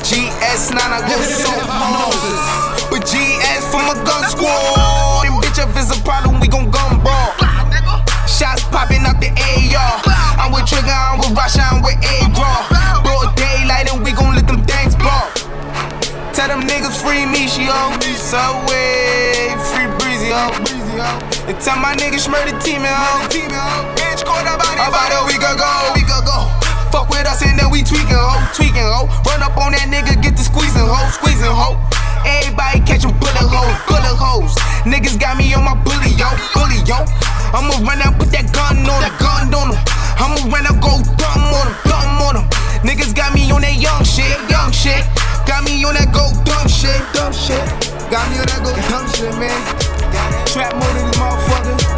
GS9, 0.06 0.78
I 0.78 1.00
go 1.06 1.16
so 1.22 1.50
hard. 1.50 2.90
With 2.92 3.06
GS 3.06 3.64
for 3.70 3.82
my 3.82 3.94
gun 4.06 4.22
squad. 4.30 5.26
And 5.26 5.34
bitch, 5.42 5.58
if 5.58 5.74
it's 5.76 5.90
a 5.90 6.00
problem, 6.02 6.40
we 6.40 6.48
gon'. 6.48 6.70
Shots 6.70 6.79
popping 8.70 9.02
out 9.04 9.20
the 9.20 9.30
AR. 9.34 10.00
I'm 10.38 10.54
with 10.54 10.66
Trigger, 10.66 10.94
I'm 10.94 11.18
with 11.18 11.34
Rasha, 11.36 11.66
I'm 11.66 11.82
with 11.82 11.98
A-Draw. 12.00 13.02
Broad 13.02 13.36
daylight 13.36 13.92
and 13.92 14.02
we 14.02 14.12
gon' 14.12 14.34
let 14.34 14.46
them 14.46 14.62
things 14.64 14.94
ball. 14.96 15.28
Tell 16.32 16.48
them 16.48 16.62
niggas 16.64 16.96
free 17.02 17.26
me, 17.26 17.50
she 17.50 17.66
yo. 17.66 17.76
Subway, 18.16 19.52
free 19.74 19.90
breezy, 19.98 20.30
ho. 20.30 20.54
And 21.50 21.58
tell 21.60 21.76
my 21.76 21.94
niggas 21.98 22.30
murder 22.30 22.56
team. 22.62 22.86
Bitch, 22.86 24.22
caught 24.24 24.46
about 24.46 25.10
a 25.12 25.26
week 25.26 25.42
ago, 25.42 25.70
week 25.94 26.08
ago. 26.08 26.46
Fuck 26.90 27.10
with 27.10 27.26
us 27.26 27.42
and 27.42 27.58
then 27.58 27.70
we 27.70 27.82
tweaking, 27.82 28.14
ho, 28.14 28.38
tweaking, 28.54 28.86
ho. 28.86 29.06
Run 29.26 29.42
up 29.42 29.58
on 29.58 29.72
that 29.72 29.86
nigga, 29.90 30.14
get 30.22 30.36
the 30.36 30.42
squeezing, 30.42 30.86
ho, 30.86 31.10
squeezing, 31.10 31.50
ho. 31.50 31.78
Everybody 32.24 32.80
catching 32.84 33.14
bullet 33.18 33.48
holes, 33.48 33.76
bullet 33.88 34.16
holes. 34.16 34.54
Niggas 34.84 35.18
got 35.18 35.36
me 35.36 35.52
on 35.54 35.64
my 35.64 35.74
bully, 35.84 36.12
yo, 36.16 36.28
bully, 36.54 36.80
yo. 36.84 37.04
I'ma 37.52 37.74
run 37.82 38.00
out, 38.02 38.18
put 38.18 38.30
that 38.32 38.48
gun 38.52 38.84
on 38.86 39.00
him, 39.02 39.14
gun 39.18 39.52
on 39.54 39.74
him. 39.74 39.80
I'ma 40.20 40.40
run 40.48 40.66
out, 40.68 40.78
go 40.80 41.00
dumb 41.16 41.50
on 41.52 41.66
him, 41.66 41.76
dumb 41.84 42.22
on. 42.22 42.34
Niggas 42.86 43.14
got 43.14 43.34
me 43.34 43.50
on 43.50 43.60
that 43.60 43.76
young 43.76 44.04
shit, 44.04 44.38
young 44.48 44.72
shit. 44.72 45.04
Got 45.46 45.64
me 45.64 45.84
on 45.84 45.94
that 45.94 46.12
go 46.12 46.30
dumb 46.44 46.68
shit, 46.68 47.00
dumb 47.12 47.32
shit. 47.32 47.60
Got 48.10 48.28
me 48.30 48.38
on 48.40 48.46
that 48.46 48.60
go 48.64 48.72
dumb 48.88 49.06
shit, 49.12 49.34
man. 49.36 49.56
Trap 50.46 50.74
mode 50.74 50.96
in 50.96 51.06
this 51.06 51.16
motherfucker. 51.18 51.89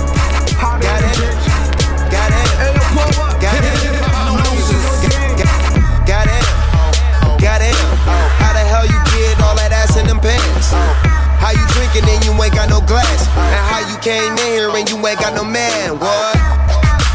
How 10.72 11.52
you 11.52 11.64
drinking 11.74 12.08
and 12.08 12.24
you 12.24 12.32
ain't 12.42 12.54
got 12.54 12.68
no 12.70 12.80
glass? 12.80 13.28
And 13.36 13.64
how 13.68 13.82
you 13.84 13.96
came 14.00 14.32
in 14.32 14.48
here 14.56 14.70
and 14.70 14.88
you 14.88 14.96
ain't 15.06 15.20
got 15.20 15.34
no 15.34 15.44
man? 15.44 15.98
What? 15.98 16.36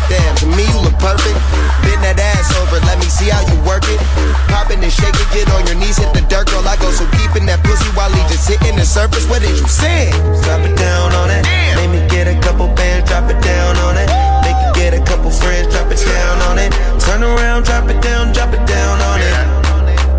Damn, 0.07 0.35
to 0.39 0.47
me 0.55 0.63
you 0.63 0.79
look 0.79 0.95
perfect. 1.03 1.35
Bend 1.83 1.99
that 1.99 2.15
ass 2.15 2.55
over, 2.63 2.79
let 2.87 2.95
me 2.99 3.07
see 3.11 3.27
how 3.27 3.43
you 3.43 3.59
work 3.67 3.83
it. 3.91 3.99
Pop 4.47 4.71
it 4.71 4.79
and 4.79 4.91
shake 4.91 5.15
it, 5.15 5.27
get 5.35 5.51
on 5.51 5.67
your 5.67 5.75
knees, 5.75 5.99
hit 5.99 6.13
the 6.15 6.23
dirt, 6.31 6.47
girl. 6.47 6.63
I 6.63 6.79
go 6.79 6.87
so 6.91 7.03
deep 7.19 7.35
in 7.35 7.43
that 7.51 7.59
pussy 7.63 7.91
while 7.91 8.11
he 8.11 8.21
just 8.31 8.47
hitting 8.47 8.79
the 8.79 8.87
surface. 8.87 9.27
What 9.27 9.43
did 9.43 9.55
you 9.59 9.67
say? 9.67 10.11
Drop 10.47 10.63
it 10.63 10.75
down 10.79 11.11
on 11.11 11.27
it. 11.27 11.43
Make 11.75 11.91
me 11.91 11.99
get 12.07 12.31
a 12.31 12.39
couple 12.39 12.71
bands, 12.71 13.11
drop 13.11 13.27
it 13.27 13.39
down 13.43 13.75
on 13.83 13.99
it. 13.99 14.07
Make 14.47 14.55
you 14.63 14.71
get 14.79 14.95
a 14.95 15.03
couple 15.03 15.27
friends, 15.27 15.67
drop 15.75 15.91
it 15.91 15.99
down 15.99 16.39
on 16.47 16.55
it. 16.55 16.71
Turn 17.03 17.23
around, 17.23 17.67
drop 17.67 17.91
it 17.91 17.99
down, 17.99 18.31
drop 18.31 18.55
it 18.55 18.63
down 18.63 18.95
on 19.11 19.19
it. 19.19 19.35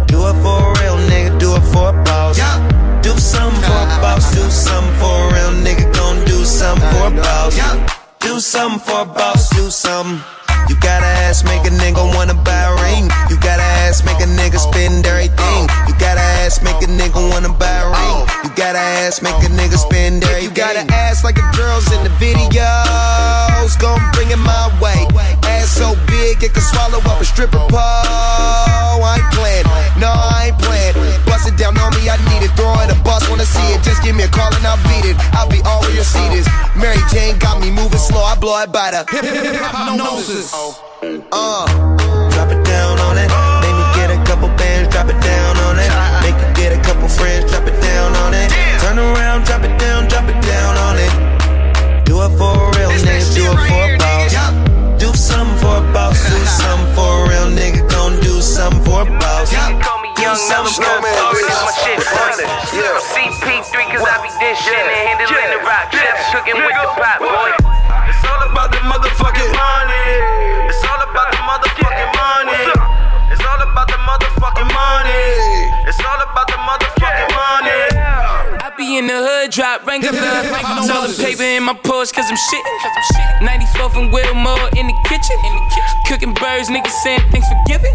Do 0.09 0.21
it 0.29 0.37
for 0.45 0.57
a 0.61 0.73
real 0.85 1.01
nigga, 1.09 1.33
do 1.41 1.57
it 1.57 1.65
for 1.73 1.97
a 1.97 1.97
boss. 2.05 2.37
Do 3.09 3.17
something 3.17 3.63
for 3.63 3.73
a 3.73 4.01
boss, 4.03 4.35
do 4.35 4.51
something 4.51 4.95
for 5.01 5.07
a 5.07 5.33
real 5.33 5.65
nigga, 5.65 5.95
gon' 5.95 6.27
do 6.27 6.45
something 6.45 6.91
for 6.91 7.07
a 7.07 7.11
boss. 7.11 7.59
Do 8.21 8.39
something 8.39 8.81
for 8.81 9.01
a 9.01 9.05
boss, 9.07 9.49
do 9.49 9.71
something. 9.71 10.38
You 10.69 10.77
gotta 10.85 11.09
ass 11.25 11.45
make 11.45 11.65
a 11.65 11.73
nigga 11.73 12.05
wanna 12.15 12.35
buy 12.35 12.69
a 12.69 12.75
ring. 12.85 13.09
You 13.31 13.41
gotta 13.41 13.65
ass 13.89 14.05
make 14.05 14.21
a 14.21 14.29
nigga 14.29 14.61
spend 14.61 15.07
everything. 15.07 15.63
You 15.89 15.95
gotta 15.97 16.21
ass 16.45 16.61
make 16.63 16.77
a 16.85 16.91
nigga 16.93 17.17
wanna 17.33 17.49
buy 17.49 17.81
a 17.81 17.89
ring. 17.89 18.29
You 18.45 18.51
gotta 18.53 18.79
ass 18.79 19.23
make 19.23 19.41
a 19.41 19.49
nigga 19.49 19.79
spend 19.81 20.25
everything. 20.25 20.45
You 20.45 20.51
gotta 20.53 20.85
ass 20.93 21.25
like 21.25 21.37
the 21.37 21.49
girls 21.57 21.89
in 21.93 22.05
the 22.05 22.13
videos. 22.21 23.81
Gon' 23.81 24.01
bring 24.13 24.31
it 24.31 24.37
my 24.37 24.69
way. 24.81 25.09
Ass 25.49 25.73
so 25.73 25.97
big 26.07 26.43
it 26.45 26.53
can 26.53 26.63
swallow 26.63 27.01
up 27.01 27.21
a 27.21 27.25
stripper 27.25 27.65
pole. 27.73 27.81
I 29.01 29.17
ain't 29.17 29.33
playing, 29.33 29.65
no 29.97 30.13
I 30.13 30.53
ain't 30.53 30.59
playing. 30.61 30.95
Bust 31.25 31.49
it 31.49 31.57
down 31.57 31.79
on 31.79 31.97
me, 31.97 32.13
I 32.13 32.21
need 32.29 32.45
it. 32.45 32.53
Throw 32.61 32.77
it 32.85 32.93
a 32.93 32.99
bus, 33.09 33.25
wanna 33.31 33.49
see 33.49 33.65
it. 33.73 33.83
Just 33.83 34.03
give 34.03 34.15
me 34.15 34.25
a 34.25 34.29
call 34.29 34.53
and 34.53 34.67
I'll 34.67 34.77
beat 34.85 35.09
it. 35.09 35.17
I'll 35.33 35.49
be 35.49 35.65
all 35.65 35.81
where 35.81 35.95
your 35.97 36.05
seat 36.05 36.33
is. 36.37 36.47
Mary 36.79 36.99
Jane 37.11 37.39
got 37.39 37.61
me 37.61 37.71
moving 37.71 37.99
slow, 37.99 38.23
I 38.23 38.39
blow 38.39 38.55
it 38.63 38.71
by 38.73 38.91
the 38.93 39.03
Hiphopnosis. 39.11 40.55
uh, 41.33 41.67
drop 42.31 42.51
it 42.55 42.63
down 42.65 42.99
on 43.03 43.19
it. 43.19 43.29
Make 43.63 43.75
me 43.75 43.87
get 43.99 44.09
a 44.15 44.19
couple 44.25 44.49
bands, 44.55 44.87
drop 44.95 45.09
it 45.11 45.19
down 45.21 45.57
on 45.67 45.79
it. 45.79 45.91
Make 46.23 46.39
you 46.39 46.51
get 46.55 46.71
a 46.73 46.81
couple 46.83 47.09
friends, 47.09 47.51
drop 47.51 47.67
it 47.67 47.79
down 47.83 48.15
on 48.23 48.33
it. 48.35 48.49
Turn 48.81 48.99
around, 48.99 49.45
drop 49.45 49.63
it 49.63 49.75
down, 49.79 50.07
drop 50.07 50.29
it 50.31 50.41
down 50.47 50.77
on 50.87 50.97
it. 51.03 51.13
Do 52.07 52.23
it 52.23 52.31
for 52.39 52.55
a 52.55 52.71
real 52.79 52.95
nigga, 52.95 53.35
do 53.35 53.43
it 53.51 53.59
for 53.67 53.83
a 53.83 53.99
boss. 53.99 54.33
Do 55.03 55.13
something 55.15 55.59
for 55.59 55.83
a 55.83 55.93
boss, 55.93 56.15
do 56.31 56.39
something 56.47 56.95
for 56.95 57.11
a 57.11 57.29
real 57.29 57.49
nigga, 57.59 57.91
gon' 57.91 58.21
do 58.21 58.41
something 58.41 58.83
for 58.85 59.03
a 59.03 59.19
boss. 59.19 59.51
Do 59.51 60.31
something 60.35 60.75
for 60.79 60.95
a 60.95 61.03
boss. 61.03 61.68
My 63.75 63.81
shit 63.81 63.93
funny. 63.93 63.93
CP3 63.93 63.93
cause 63.93 64.09
I 64.09 64.17
be 64.23 64.31
dishing 64.41 64.75
and 64.75 65.09
handling 65.09 65.51
the 65.53 65.61
rock. 65.65 65.93
Chefs 65.93 66.33
cooking 66.33 66.57
with 66.57 66.73
the 66.73 66.89
pot, 66.97 67.19
boy. 67.21 67.53
It's 68.09 68.25
all 68.25 68.43
about 68.49 68.71
the 68.71 68.81
motherfucking 68.85 69.53
money. 69.53 70.05
It's 70.69 70.85
all 70.85 71.03
about 71.05 71.31
the 71.33 71.41
motherfucking 71.45 72.11
money. 72.17 72.63
It's 73.31 73.45
all 73.45 73.63
about 73.63 73.89
the 73.89 73.99
motherfucking 73.99 74.71
money. 74.73 75.25
It's 75.89 76.01
all 76.01 76.21
about 76.23 76.47
the 76.49 76.59
motherfucking 76.59 77.31
money. 77.37 77.88
Be 78.79 78.97
in 78.97 79.11
the 79.11 79.19
hood, 79.19 79.51
drop 79.51 79.83
regular. 79.91 80.15
Toilet 80.87 81.19
paper 81.19 81.43
in 81.43 81.67
my 81.67 81.75
Porsche, 81.75 82.15
cause 82.15 82.31
I'm 82.31 82.39
shitting. 82.39 83.43
94 83.43 83.91
from 83.91 84.15
Wilmore 84.15 84.71
in 84.79 84.87
the 84.87 84.95
kitchen. 85.11 85.35
Cooking 86.07 86.31
birds, 86.39 86.71
niggas 86.71 86.95
saying 87.03 87.27
thanks 87.35 87.51
for 87.51 87.59
giving. 87.67 87.91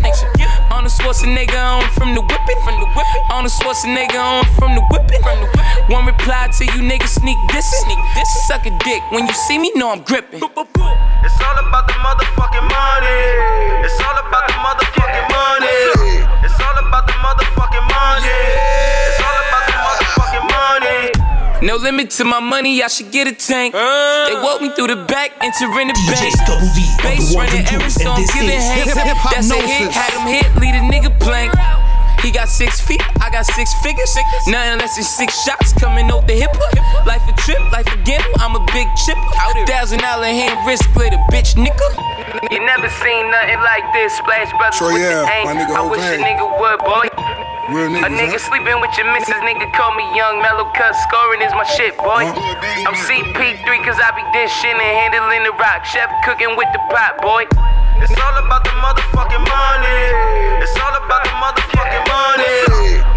On 0.75 0.83
the 0.83 0.91
Schwarzenegger 0.91 1.55
on 1.55 1.87
from 1.95 2.11
the 2.11 2.19
whipping. 2.19 2.59
On 3.31 3.47
the 3.47 3.49
Schwarzenegger 3.49 4.19
on 4.19 4.43
from 4.59 4.75
the 4.75 4.83
whipping. 4.91 5.23
One 5.87 6.05
reply 6.05 6.51
to 6.59 6.65
you 6.75 6.83
niggas 6.83 7.15
sneak 7.15 7.39
this. 7.55 7.63
Sneak. 7.63 7.99
This 8.19 8.47
suck 8.51 8.65
a 8.67 8.71
dick. 8.83 8.99
When 9.15 9.25
you 9.25 9.33
see 9.47 9.57
me, 9.57 9.71
know 9.75 9.87
I'm 9.89 10.03
gripping. 10.03 10.43
It's 10.43 10.51
all 10.51 11.57
about 11.63 11.87
the 11.87 11.95
motherfucking 12.03 12.67
money. 12.67 13.87
It's 13.87 13.95
all 14.03 14.19
about 14.19 14.51
the 14.51 14.55
motherfucking 14.59 15.27
money. 15.31 15.79
It's 16.43 16.59
all 16.59 16.75
about 16.75 17.07
the 17.07 17.15
motherfucking 17.23 17.87
money. 17.87 18.62
No 21.63 21.77
limit 21.77 22.11
to 22.19 22.25
my 22.25 22.41
money, 22.41 22.83
I 22.83 22.91
should 22.91 23.09
get 23.09 23.23
a 23.23 23.31
tank. 23.31 23.71
They 23.71 24.35
walk 24.43 24.59
me 24.59 24.67
through 24.75 24.91
the 24.91 24.99
back, 25.07 25.31
and 25.39 25.47
entering 25.47 25.87
the 25.87 25.95
bank. 26.11 26.35
Bass 26.99 27.31
running 27.31 27.63
errands, 27.71 27.95
so 27.95 28.11
I'm 28.11 28.19
giving 28.35 28.59
Hank. 28.59 28.91
That's 29.31 29.47
a 29.47 29.55
hit, 29.63 29.87
had 29.87 30.11
him 30.11 30.27
hit, 30.27 30.43
lead 30.59 30.75
a 30.75 30.83
nigga 30.83 31.15
blank. 31.23 31.55
He 32.19 32.31
got 32.31 32.49
six 32.49 32.83
feet, 32.83 32.99
I 33.23 33.31
got 33.31 33.45
six 33.47 33.71
figures. 33.79 34.11
Nothing 34.43 34.79
less 34.83 34.95
than 34.99 35.07
six 35.07 35.39
shots 35.47 35.71
coming 35.79 36.11
out 36.11 36.27
the 36.27 36.35
hip. 36.35 36.51
Life 37.07 37.23
a 37.31 37.33
trip, 37.39 37.63
life 37.71 37.87
a 37.87 37.97
gamble. 38.03 38.43
I'm 38.43 38.59
a 38.59 38.63
big 38.75 38.87
chip. 39.07 39.15
Thousand 39.63 40.03
dollar 40.03 40.27
hand 40.27 40.59
wrist 40.67 40.83
glitter, 40.91 41.15
bitch 41.31 41.55
nigga. 41.55 41.87
You 42.51 42.59
never 42.59 42.91
seen 42.99 43.31
nothing 43.31 43.63
like 43.63 43.87
this. 43.95 44.11
Splash 44.19 44.51
brothers 44.59 44.79
Troy 44.79 44.99
with 44.99 45.01
the 45.01 45.15
Ave, 45.15 45.31
aim. 45.31 45.45
my 45.47 45.53
nigga 45.55 45.79
I 45.79 45.83
wish 45.87 46.03
a 46.03 46.19
nigga 46.19 46.43
would, 46.59 46.79
boy. 46.83 47.52
Real 47.71 47.87
A 47.95 48.11
nigga 48.11 48.35
huh? 48.35 48.47
sleeping 48.51 48.77
with 48.83 48.91
your 48.99 49.07
missus, 49.15 49.39
nigga 49.47 49.71
call 49.71 49.95
me 49.95 50.03
young 50.15 50.41
mellow 50.43 50.67
cut. 50.75 50.91
Scoring 51.07 51.39
is 51.41 51.53
my 51.55 51.63
shit, 51.63 51.95
boy. 51.95 52.27
I'm 52.27 52.95
CP3 53.07 53.63
cause 53.87 53.95
I 54.03 54.11
be 54.19 54.23
dishing 54.35 54.75
and 54.75 54.93
handling 54.99 55.47
the 55.47 55.55
rock. 55.55 55.85
Chef 55.87 56.11
cooking 56.27 56.55
with 56.59 56.67
the 56.75 56.81
pot, 56.91 57.15
boy. 57.23 57.47
It's 58.03 58.11
all 58.19 58.35
about 58.43 58.67
the 58.67 58.75
motherfucking 58.83 59.45
money. 59.47 59.99
It's 60.59 60.75
all 60.75 60.91
about 60.91 61.23
the 61.23 61.31
motherfucking 61.39 62.05
money. 62.11 62.59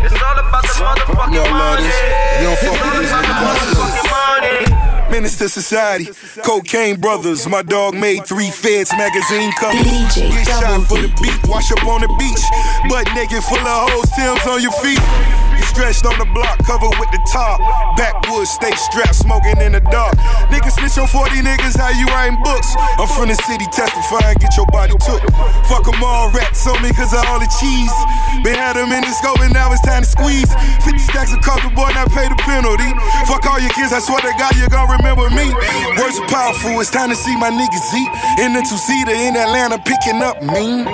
It's 0.06 0.14
all 0.22 0.38
about 0.38 0.62
the 0.62 0.74
motherfucking 0.78 1.34
You 1.34 1.42
don't 1.42 1.50
love 1.50 1.82
money. 1.82 1.90
this. 1.90 1.98
You 2.38 2.46
don't 2.46 2.54
It's 2.54 2.62
fuck 2.70 2.78
all 2.78 2.86
with 2.86 3.02
this 3.02 3.10
about 3.10 3.26
the 3.26 3.34
motherfucking 3.42 4.06
money. 4.14 4.75
Menace 5.16 5.38
to 5.38 5.48
society, 5.48 6.10
cocaine 6.44 7.00
brothers. 7.00 7.48
My 7.48 7.62
dog 7.62 7.94
made 7.94 8.26
three 8.26 8.50
feds 8.50 8.92
magazine 8.92 9.50
covers. 9.52 9.82
Get 10.14 10.46
shot 10.46 10.86
for 10.86 11.00
the 11.00 11.08
beat, 11.22 11.48
wash 11.48 11.72
up 11.72 11.82
on 11.86 12.02
the 12.02 12.08
beach. 12.18 12.44
Butt 12.90 13.08
naked, 13.14 13.42
full 13.42 13.56
of 13.56 13.88
hoes, 13.88 14.10
Tim's 14.14 14.46
on 14.46 14.60
your 14.60 14.72
feet. 14.72 15.45
Stretched 15.64 16.06
on 16.06 16.18
the 16.18 16.24
block, 16.32 16.58
covered 16.64 16.96
with 16.98 17.10
the 17.12 17.20
top. 17.32 17.60
Backwoods, 17.96 18.50
stay 18.50 18.72
strapped, 18.76 19.14
smoking 19.14 19.60
in 19.60 19.72
the 19.72 19.80
dark. 19.80 20.16
Niggas 20.48 20.76
snitch 20.76 20.96
on 20.98 21.06
40 21.08 21.42
niggas, 21.42 21.76
how 21.76 21.90
you 21.90 22.06
writing 22.08 22.40
books? 22.42 22.74
I'm 22.98 23.08
from 23.08 23.28
the 23.28 23.36
city, 23.44 23.66
testifying, 23.72 24.36
get 24.40 24.56
your 24.56 24.66
body 24.72 24.94
took. 25.04 25.20
Fuck 25.68 25.86
'em 25.88 26.02
all, 26.02 26.30
rats 26.30 26.66
on 26.66 26.80
me 26.82 26.92
cause 26.92 27.12
of 27.12 27.24
all 27.28 27.38
the 27.38 27.50
cheese. 27.60 27.92
Been 28.42 28.56
had 28.56 28.76
'em 28.76 28.92
in 28.92 29.02
the 29.04 29.12
scope 29.12 29.40
and 29.40 29.52
now 29.52 29.72
it's 29.72 29.82
time 29.82 30.02
to 30.02 30.08
squeeze. 30.08 30.48
50 30.84 30.98
stacks 30.98 31.32
of 31.32 31.40
coffee, 31.42 31.68
boy, 31.74 31.90
now 31.92 32.06
pay 32.06 32.28
the 32.28 32.36
penalty. 32.36 32.90
Fuck 33.26 33.44
all 33.46 33.60
your 33.60 33.72
kids, 33.76 33.92
I 33.92 34.00
swear 34.00 34.20
to 34.20 34.32
God, 34.38 34.56
you 34.56 34.68
gon' 34.68 34.88
remember 34.88 35.28
me. 35.30 35.52
Words 35.98 36.18
are 36.20 36.28
powerful, 36.28 36.80
it's 36.80 36.90
time 36.90 37.10
to 37.10 37.16
see 37.16 37.36
my 37.36 37.50
niggas 37.50 37.94
eat. 37.94 38.10
In 38.44 38.52
the 38.52 38.62
two-seater 38.62 39.12
in 39.12 39.36
Atlanta, 39.36 39.78
picking 39.78 40.22
up 40.22 40.40
mean. 40.42 40.84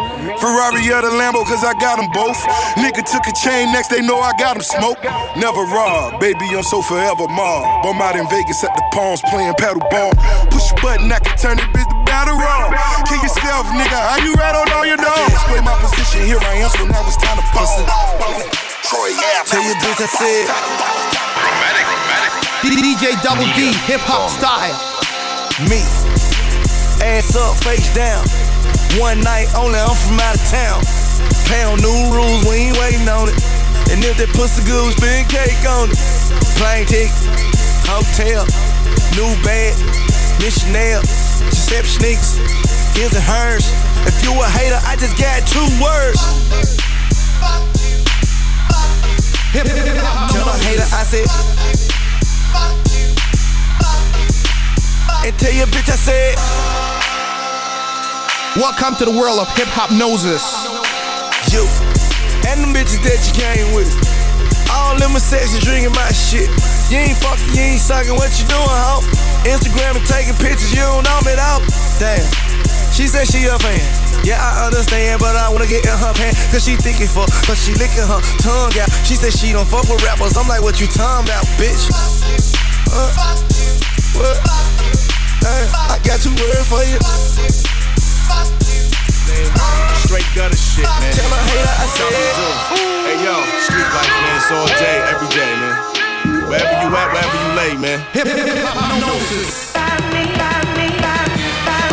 Ferrari 0.41 0.83
or 0.91 1.03
the 1.03 1.11
Lambo, 1.15 1.45
cause 1.45 1.63
I 1.65 1.75
got 1.75 1.99
'em 1.99 2.09
both. 2.11 2.39
Nigga 2.77 3.03
took 3.05 3.27
a 3.27 3.33
chain, 3.33 3.73
next 3.73 3.89
they 3.89 4.01
know 4.01 4.21
I 4.21 4.33
got 4.39 4.52
'em 4.57 4.63
smoked. 4.63 5.05
Never 5.37 5.63
rob, 5.65 6.21
baby, 6.21 6.45
I'm 6.53 6.63
so 6.63 6.83
forever 6.83 7.27
mob. 7.29 7.87
I'm 7.87 8.01
out 8.01 8.17
in 8.17 8.27
Vegas 8.29 8.63
at 8.65 8.75
the 8.77 8.83
Palms 8.93 9.23
playing 9.31 9.55
paddle 9.55 9.85
ball. 9.91 10.13
Push 10.51 10.73
a 10.73 10.75
button, 10.83 11.13
I 11.13 11.19
can 11.19 11.37
turn 11.39 11.59
it 11.59 11.69
bitch 11.73 11.89
to 11.89 11.97
battle 12.05 12.37
roll. 12.37 12.71
Kill 13.09 13.23
yourself, 13.23 13.67
nigga, 13.73 13.97
how 13.97 14.19
you 14.21 14.35
rat 14.35 14.55
on 14.55 14.69
all 14.73 14.85
your 14.85 14.97
dogs? 14.97 15.33
Play 15.49 15.61
my 15.61 15.77
position, 15.81 16.27
here 16.27 16.41
I 16.41 16.61
am, 16.61 16.71
so 16.71 16.85
now 16.85 17.07
it's 17.07 17.17
time 17.17 17.39
to 17.41 17.47
bust 17.55 17.81
it. 17.81 17.87
Troy, 18.89 19.09
yeah. 19.17 19.43
Tell 19.49 19.63
your 19.65 19.77
bitch 19.81 20.01
I 20.01 20.09
said. 20.21 20.45
DJ 22.63 23.17
Double 23.23 23.49
D, 23.57 23.73
hip 23.89 24.01
hop 24.05 24.31
style. 24.31 24.77
Me. 25.69 25.81
Ass 27.03 27.35
up, 27.35 27.57
face 27.65 27.93
down. 27.95 28.23
One 29.01 29.21
night 29.21 29.49
only, 29.57 29.79
I'm 29.79 29.97
from 29.97 30.21
out 30.21 30.37
of 30.37 30.45
town. 30.47 30.85
Pound 31.49 31.83
new 31.83 32.15
rules, 32.15 32.45
we 32.45 32.69
ain't 32.69 32.79
waiting 32.79 33.09
on 33.09 33.29
it. 33.29 33.62
And 33.91 34.05
if 34.05 34.17
that 34.19 34.31
pussy 34.37 34.63
good, 34.63 34.87
we 34.87 34.93
spin 34.95 35.27
cake 35.27 35.65
on 35.67 35.91
it. 35.91 35.99
Plane 36.61 36.87
ticket, 36.87 37.11
hotel, 37.89 38.47
new 39.17 39.33
bag, 39.43 39.75
missionary, 40.39 41.03
Giuseppe 41.51 41.89
sneakers, 41.89 42.39
his 42.95 43.13
and 43.17 43.25
hers. 43.25 43.67
If 44.07 44.23
you 44.23 44.33
a 44.33 44.47
hater, 44.47 44.79
I 44.87 44.97
just 44.97 45.19
got 45.19 45.43
two 45.49 45.67
words. 45.83 46.21
Tell 49.53 50.49
a 50.49 50.57
hater 50.65 50.87
I 50.93 51.05
said. 51.05 51.29
And 55.25 55.39
tell 55.39 55.53
your 55.53 55.67
bitch 55.67 55.89
I 55.89 55.97
said. 55.97 56.35
Welcome 58.57 58.97
to 58.97 59.05
the 59.05 59.11
world 59.11 59.41
of 59.41 59.49
Hiphopnosis. 59.49 60.45
You 61.53 61.92
and 62.53 62.61
them 62.61 62.73
bitches 62.77 63.01
that 63.01 63.17
you 63.25 63.33
came 63.33 63.73
with. 63.73 63.89
All 64.69 64.93
them 65.01 65.17
sexy 65.17 65.57
drinking 65.65 65.97
my 65.97 66.13
shit. 66.13 66.53
You 66.93 67.01
ain't 67.01 67.17
fucking, 67.25 67.49
you 67.57 67.77
ain't 67.77 67.81
sucking, 67.81 68.13
what 68.13 68.29
you 68.37 68.45
doing, 68.45 68.69
ho? 68.69 69.01
Instagram 69.49 69.97
and 69.97 70.05
taking 70.05 70.37
pictures, 70.37 70.69
you 70.69 70.85
don't 70.85 71.05
know 71.05 71.21
me 71.25 71.33
though. 71.33 71.65
Damn. 71.97 72.21
She 72.93 73.09
said 73.09 73.25
she 73.25 73.49
a 73.49 73.57
fan. 73.57 73.81
Yeah, 74.21 74.37
I 74.37 74.69
understand, 74.69 75.19
but 75.19 75.33
I 75.33 75.49
wanna 75.49 75.67
get 75.67 75.89
in 75.89 75.97
her 75.97 76.13
pan. 76.13 76.37
Cause 76.53 76.65
she 76.69 76.77
thinking 76.77 77.09
for, 77.09 77.25
cause 77.49 77.57
she 77.57 77.73
licking 77.81 78.05
her 78.05 78.21
tongue 78.45 78.77
out. 78.77 78.89
She 79.09 79.17
said 79.17 79.33
she 79.33 79.57
don't 79.57 79.67
fuck 79.67 79.89
with 79.89 80.05
rappers. 80.05 80.37
I'm 80.37 80.47
like, 80.47 80.61
what 80.61 80.77
you 80.77 80.87
talking 80.87 81.25
about, 81.25 81.49
bitch? 81.57 81.89
Uh, 82.93 83.09
what? 84.13 84.37
I 85.89 85.99
got 86.05 86.21
two 86.21 86.37
words 86.37 86.69
for 86.69 86.85
you. 86.85 87.01
Straight 90.05 90.29
gutter 90.35 90.57
shit, 90.57 90.85
man. 91.01 91.13
Tell 91.13 91.31
her 91.31 91.43
hater 91.49 91.75
I 91.79 91.87
said. 91.97 92.13
Hey 93.07 93.19
yo, 93.25 93.35
street 93.65 93.91
life, 93.93 94.15
man. 94.23 94.37
It's 94.37 94.51
all 94.51 94.69
day, 94.79 94.99
every 95.13 95.29
day, 95.29 95.53
man. 95.61 96.49
Wherever 96.49 96.75
you 96.83 96.89
at, 96.97 97.09
wherever 97.13 97.39
you 97.43 97.51
lay, 97.57 97.77
man. 97.77 97.99
Hip 98.13 98.29
hop 98.65 99.01
noses. 99.01 99.73
I'm 99.75 100.72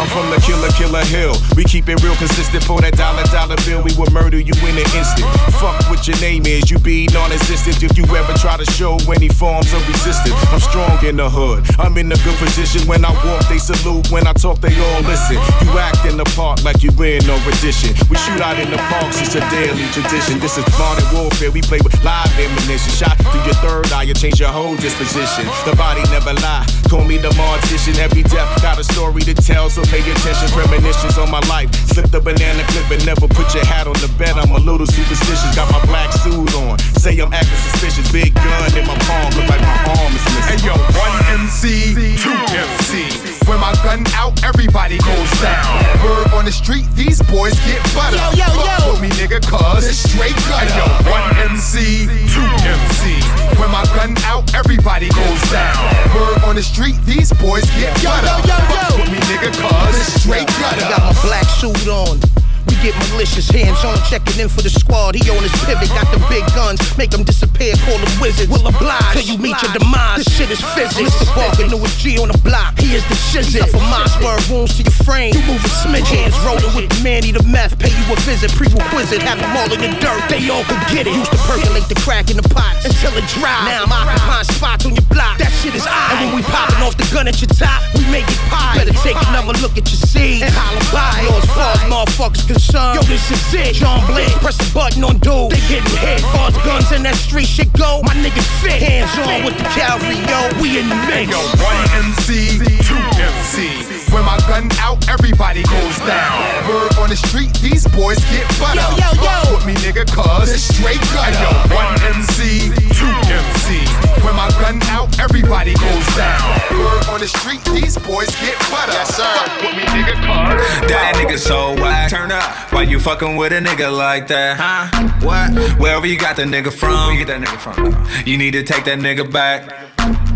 from 0.10 0.30
the 0.30 0.40
killer, 0.42 0.70
killer 0.74 1.06
hill. 1.06 1.34
We 1.56 1.64
keep 1.64 1.88
it 1.90 2.02
real 2.04 2.16
consistent 2.16 2.64
for 2.64 2.82
that 2.82 2.98
dollar, 2.98 3.24
dollar 3.30 3.58
bill. 3.66 3.82
We 3.82 3.94
will 3.96 4.10
murder 4.12 4.40
you 4.40 4.54
in 4.66 4.76
an 4.78 4.90
instant. 4.98 5.28
Fuck 5.62 5.78
what 5.90 6.08
your 6.08 6.18
name 6.20 6.46
is, 6.46 6.70
you 6.70 6.78
be 6.80 7.08
non-existent 7.14 7.82
if 7.84 7.98
you 7.98 8.06
ever 8.16 8.34
try 8.38 8.58
to 8.58 8.66
show 8.74 8.98
any 9.14 9.30
forms 9.30 9.72
of 9.74 9.82
resistance. 9.88 10.36
I'm 10.50 10.60
strong 10.60 10.98
in 11.06 11.18
the 11.18 11.30
hood, 11.30 11.66
I'm 11.78 11.98
in 11.98 12.12
a 12.12 12.20
good 12.26 12.38
position. 12.38 12.86
When 12.90 13.06
I 13.06 13.14
walk, 13.26 13.46
they 13.48 13.60
salute. 13.60 14.10
When 14.12 14.26
I 14.26 14.34
talk, 14.34 14.60
they 14.60 14.74
all 14.74 15.02
listen. 15.06 15.38
You 15.66 15.78
act 15.78 16.06
in 16.06 16.18
the 16.18 16.26
park 16.36 16.64
like 16.64 16.82
you 16.82 16.90
in 17.04 17.22
no 17.26 17.38
rendition. 17.46 17.94
We 18.10 18.18
shoot 18.18 18.42
out 18.42 18.58
in 18.58 18.72
the 18.72 18.82
parks, 18.90 19.22
it's 19.22 19.36
a 19.36 19.44
daily 19.54 19.86
tradition. 19.94 20.40
This 20.40 20.58
is 20.58 20.66
modern 20.78 21.06
warfare, 21.14 21.52
we 21.52 21.62
play 21.62 21.80
with 21.84 21.96
live 22.04 22.32
ammunition. 22.40 22.92
Shot 22.98 23.18
through 23.30 23.46
your 23.46 23.58
third 23.62 23.92
eye, 23.94 24.10
you 24.10 24.14
change 24.14 24.40
your 24.40 24.50
whole 24.50 24.76
disposition. 24.76 25.46
The 25.66 25.76
body 25.76 26.02
never 26.10 26.34
lie. 26.42 26.66
Call 26.90 27.06
me 27.06 27.18
the 27.18 27.30
mortician. 27.38 27.98
Every 28.00 28.24
death 28.24 28.50
got 28.62 28.80
a 28.80 28.84
story 28.84 29.22
to 29.22 29.34
tell, 29.34 29.70
so 29.70 29.84
pay 29.84 29.99
attention. 30.06 30.48
Premonitions 30.56 31.18
on 31.18 31.32
my 31.32 31.42
life. 31.52 31.74
Slip 31.90 32.12
the 32.12 32.22
banana 32.22 32.64
clip 32.72 32.88
and 32.92 33.06
never 33.06 33.28
put 33.28 33.54
your 33.56 33.66
hat 33.66 33.88
on 33.88 33.98
the 34.00 34.12
bed. 34.18 34.38
I'm 34.38 34.52
a 34.52 34.60
little 34.60 34.86
superstitious. 34.86 35.56
Got 35.56 35.72
my 35.72 35.82
black 35.86 36.12
suit 36.14 36.54
on. 36.68 36.80
Say 37.00 37.18
I'm 37.20 37.34
acting 37.34 37.60
suspicious. 37.72 38.06
Big 38.12 38.34
gun 38.36 38.70
in 38.78 38.86
my 38.86 38.98
palm, 39.10 39.34
look 39.36 39.48
like 39.50 39.62
my 39.62 39.78
arm 39.98 40.12
is 40.14 40.24
missing. 40.30 40.46
Hey 40.46 40.60
yo, 40.64 40.76
one 40.96 41.16
MC, 41.42 41.96
two 42.22 42.36
MC. 42.54 43.10
When 43.50 43.60
my 43.60 43.74
gun 43.84 44.06
out, 44.14 44.44
everybody 44.44 44.98
goes 45.00 45.32
down. 45.42 45.89
Word 46.04 46.32
on 46.34 46.46
the 46.46 46.52
street, 46.52 46.86
these 46.96 47.22
boys 47.24 47.56
get 47.68 47.82
butter. 47.94 48.16
Yo, 48.16 48.46
yo, 48.46 48.48
yo. 48.48 48.64
Fuck 48.64 48.92
with 48.94 49.02
me, 49.02 49.10
nigga, 49.20 49.40
cuz 49.44 49.86
it's 49.86 50.00
straight 50.00 50.36
gutter. 50.48 50.72
Yo, 50.76 51.12
one 51.12 51.36
MC, 51.52 52.08
two 52.32 52.50
MC. 52.64 53.20
When 53.60 53.70
my 53.72 53.84
gun 53.96 54.16
out, 54.24 54.54
everybody 54.56 55.10
goes 55.10 55.42
down. 55.52 55.76
Word 56.16 56.44
on 56.44 56.56
the 56.56 56.64
street, 56.64 56.96
these 57.06 57.34
boys 57.34 57.66
get 57.76 57.94
butter. 58.04 58.28
yo, 58.48 58.48
yo, 58.48 58.58
yo. 58.58 58.80
Fuck 58.80 58.98
with 58.98 59.12
me, 59.12 59.20
nigga, 59.28 59.52
cuz 59.52 60.00
it's 60.00 60.22
straight 60.24 60.48
gutter. 60.60 60.88
Got 60.88 61.04
my 61.04 61.22
black 61.22 61.48
suit 61.60 61.88
on. 61.88 62.39
Get 62.80 62.96
malicious, 63.12 63.52
hands 63.52 63.84
on, 63.84 64.00
checking 64.08 64.40
in 64.40 64.48
for 64.48 64.64
the 64.64 64.72
squad. 64.72 65.16
He 65.16 65.28
on 65.28 65.44
his 65.44 65.52
pivot, 65.68 65.92
got 65.92 66.08
the 66.16 66.20
big 66.32 66.48
guns, 66.56 66.80
make 66.96 67.12
them 67.12 67.28
disappear, 67.28 67.76
call 67.84 68.00
them 68.00 68.14
wizards. 68.24 68.48
Will 68.48 68.64
oblige 68.64 69.20
till 69.20 69.28
you 69.28 69.36
meet 69.36 69.60
your 69.60 69.74
demise. 69.76 70.24
This 70.24 70.32
shit 70.32 70.48
is 70.48 70.64
physics. 70.72 71.12
Mr. 71.12 71.28
Barker, 71.36 71.68
newest 71.68 72.00
G 72.00 72.16
on 72.24 72.32
the 72.32 72.40
block, 72.40 72.80
he 72.80 72.96
is 72.96 73.04
the 73.12 73.20
shizzy. 73.20 73.60
For 73.68 73.84
my 73.92 74.08
spur 74.08 74.40
wounds 74.48 74.80
to 74.80 74.88
your 74.88 74.96
frame, 75.04 75.36
you 75.36 75.44
moving 75.44 75.76
smidge. 75.84 76.08
Hands 76.08 76.32
rolling 76.48 76.72
with 76.72 76.88
the 76.88 77.00
Manny 77.04 77.36
the 77.36 77.44
meth, 77.44 77.76
pay 77.84 77.92
you 77.92 78.06
a 78.08 78.16
visit, 78.24 78.48
pre-requisite, 78.56 79.22
have 79.28 79.44
them 79.44 79.52
all 79.60 79.68
in 79.68 79.84
the 79.84 79.92
dirt, 80.00 80.24
they 80.32 80.40
all 80.48 80.64
could 80.64 80.80
get 80.88 81.04
it. 81.04 81.12
Used 81.12 81.36
to 81.36 81.40
percolate 81.52 81.84
the 81.92 82.00
crack 82.00 82.32
in 82.32 82.40
the 82.40 82.48
pot 82.48 82.80
until 82.88 83.12
it 83.20 83.28
dry. 83.36 83.60
Now 83.68 83.84
I'm 83.84 83.92
occupying 83.92 84.48
spots 84.56 84.88
on 84.88 84.96
your 84.96 85.08
block, 85.12 85.36
that 85.44 85.52
shit 85.60 85.76
is 85.76 85.84
I. 85.84 86.16
And 86.16 86.32
when 86.32 86.40
we 86.40 86.44
popping 86.48 86.80
off 86.80 86.96
the 86.96 87.04
gun 87.12 87.28
at 87.28 87.44
your 87.44 87.52
top, 87.52 87.84
we 87.92 88.08
make 88.08 88.24
it 88.24 88.40
pie. 88.48 88.80
Better 88.80 88.96
take 89.04 89.20
another 89.28 89.52
look 89.60 89.76
at 89.76 89.84
your 89.84 90.00
seed 90.00 90.48
and 90.48 90.54
holler 90.56 90.88
by. 90.96 91.28
Yo, 91.28 91.36
as 91.36 91.48
far 91.52 91.76
as 91.76 91.84
motherfuckers 91.92 92.48
concerned, 92.70 92.96
yo, 92.96 93.02
this 93.04 93.32
is 93.32 93.54
it. 93.54 93.76
John 93.76 94.06
Blake, 94.08 94.32
press 94.42 94.58
the 94.58 94.72
button 94.74 95.04
on 95.04 95.18
dude, 95.18 95.52
they 95.52 95.62
getting 95.68 95.98
hit. 95.98 96.22
Far 96.34 96.50
as 96.50 96.58
guns 96.58 96.92
in 96.92 97.04
that 97.04 97.16
street 97.16 97.48
shit 97.48 97.72
go, 97.74 98.02
my 98.04 98.14
niggas 98.14 98.48
fit. 98.62 98.82
Hands 98.82 99.10
on 99.28 99.46
with 99.46 99.58
the 99.58 99.64
cavalry, 99.74 100.18
yo, 100.30 100.62
we 100.62 100.80
in 100.80 100.90
the 100.90 100.96
mix. 101.08 101.32
Yo, 101.32 101.40
one 101.64 101.90
MC, 102.06 102.60
two 102.86 102.96
MC. 103.18 103.89
When 104.12 104.26
my 104.26 104.38
gun 104.50 104.70
out, 104.80 105.08
everybody 105.08 105.62
goes 105.64 105.98
down. 106.00 106.68
Word 106.68 106.98
on 106.98 107.10
the 107.10 107.16
street, 107.16 107.54
these 107.62 107.88
boys 107.88 108.18
get 108.34 108.48
butter. 108.58 108.82
Yo, 108.98 109.06
yo, 109.06 109.22
yo. 109.22 109.30
Fuck 109.30 109.52
with 109.54 109.66
me, 109.70 109.74
nigga, 109.86 110.06
cuz 110.10 110.50
it's 110.50 110.64
straight 110.64 111.02
gutter. 111.14 111.38
Hey, 111.38 111.46
yo, 111.46 111.76
one 111.78 111.94
MC, 112.18 112.74
two 112.98 113.16
MC. 113.30 113.86
When 114.26 114.36
my 114.36 114.50
gun 114.58 114.82
out, 114.90 115.08
everybody 115.20 115.74
goes 115.76 116.08
down. 116.18 116.42
Word 116.72 117.06
on 117.10 117.20
the 117.20 117.28
street, 117.28 117.64
these 117.66 117.98
boys 117.98 118.34
get 118.42 118.58
butter. 118.74 118.94
Yes, 118.94 119.16
sir. 119.16 119.24
Fuck 119.24 119.62
with 119.62 119.76
me, 119.78 119.84
nigga, 119.94 120.16
cuz. 120.18 120.90
That 120.90 121.14
nigga 121.16 121.38
so 121.38 121.76
whack. 121.76 122.10
Turn 122.10 122.32
up. 122.32 122.74
Why 122.74 122.84
you 122.84 123.00
fucking 123.00 123.36
with 123.36 123.54
a 123.54 123.60
nigga 123.60 123.96
like 123.96 124.28
that? 124.28 124.58
Huh? 124.58 125.10
What? 125.22 125.54
Wherever 125.80 126.08
you 126.08 126.18
got 126.18 126.36
that 126.38 126.48
nigga 126.48 126.74
from. 126.74 126.92
Where 126.92 127.14
you 127.14 127.26
get 127.26 127.40
that 127.40 127.42
nigga 127.42 127.60
from? 127.60 128.26
You 128.26 128.38
need 128.38 128.52
to 128.52 128.64
take 128.64 128.86
that 128.86 129.00
nigga 129.00 129.32
back. 129.32 130.29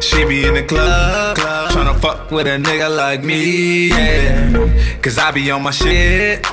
She 0.00 0.24
be 0.24 0.46
in 0.46 0.54
the 0.54 0.64
club, 0.66 1.36
club 1.36 1.70
tryna 1.70 1.98
fuck 2.00 2.30
with 2.30 2.46
a 2.46 2.58
nigga 2.58 2.94
like 2.94 3.22
me, 3.22 3.88
yeah. 3.88 5.00
Cause 5.02 5.18
I 5.18 5.30
be 5.30 5.50
on 5.50 5.62
my 5.62 5.70
shit. 5.70 6.44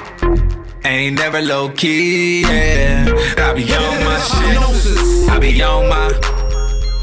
Ain't 0.85 1.17
never 1.17 1.41
low 1.41 1.69
key, 1.69 2.41
yeah. 2.41 3.05
I 3.37 3.53
be 3.53 3.63
on 3.73 4.03
my 4.03 4.19
shit. 4.19 5.29
I 5.29 5.39
be 5.39 5.63
on 5.63 5.87
my. 5.87 6.11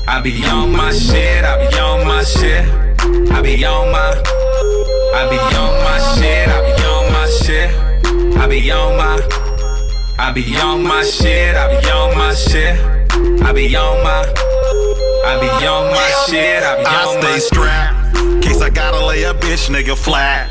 I 0.07 0.21
be 0.21 0.45
on 0.45 0.71
my 0.77 0.93
shit. 0.93 1.45
I 1.45 1.57
be 1.67 1.79
on 1.79 2.07
my 2.07 2.23
shit. 2.23 2.65
I 3.33 3.41
be 3.43 3.65
on 3.65 3.91
my. 3.91 4.11
I 5.15 5.29
be 5.31 5.39
on 5.57 5.73
my 5.83 5.99
shit. 6.15 6.49
I 6.49 6.61
be 6.67 6.83
on 6.85 7.12
my 7.12 7.27
shit. 7.43 8.37
I 8.37 8.47
be 8.47 8.71
on 8.71 8.97
my. 8.97 9.19
I 10.19 10.33
be 10.33 10.57
on 10.59 10.83
my 10.83 11.03
shit. 11.03 11.57
I 11.57 11.81
be 11.81 11.91
on 11.91 12.19
my 12.19 12.35
shit. 12.35 12.79
I 13.43 13.53
be 13.53 13.75
on 13.77 14.05
my. 14.05 14.49
I 15.24 15.38
be 15.40 15.66
on 15.66 15.90
my 15.90 16.10
shit. 16.26 16.62
I 16.62 16.76
be 16.76 16.84
on 16.84 16.92
I 16.92 17.20
my 17.20 17.20
stay 17.20 17.38
strapped. 17.40 18.42
Case 18.42 18.60
I 18.62 18.70
gotta 18.70 19.05
lay 19.05 19.24
a 19.24 19.34
bitch 19.34 19.68
nigga 19.68 19.97
flat. 19.97 20.48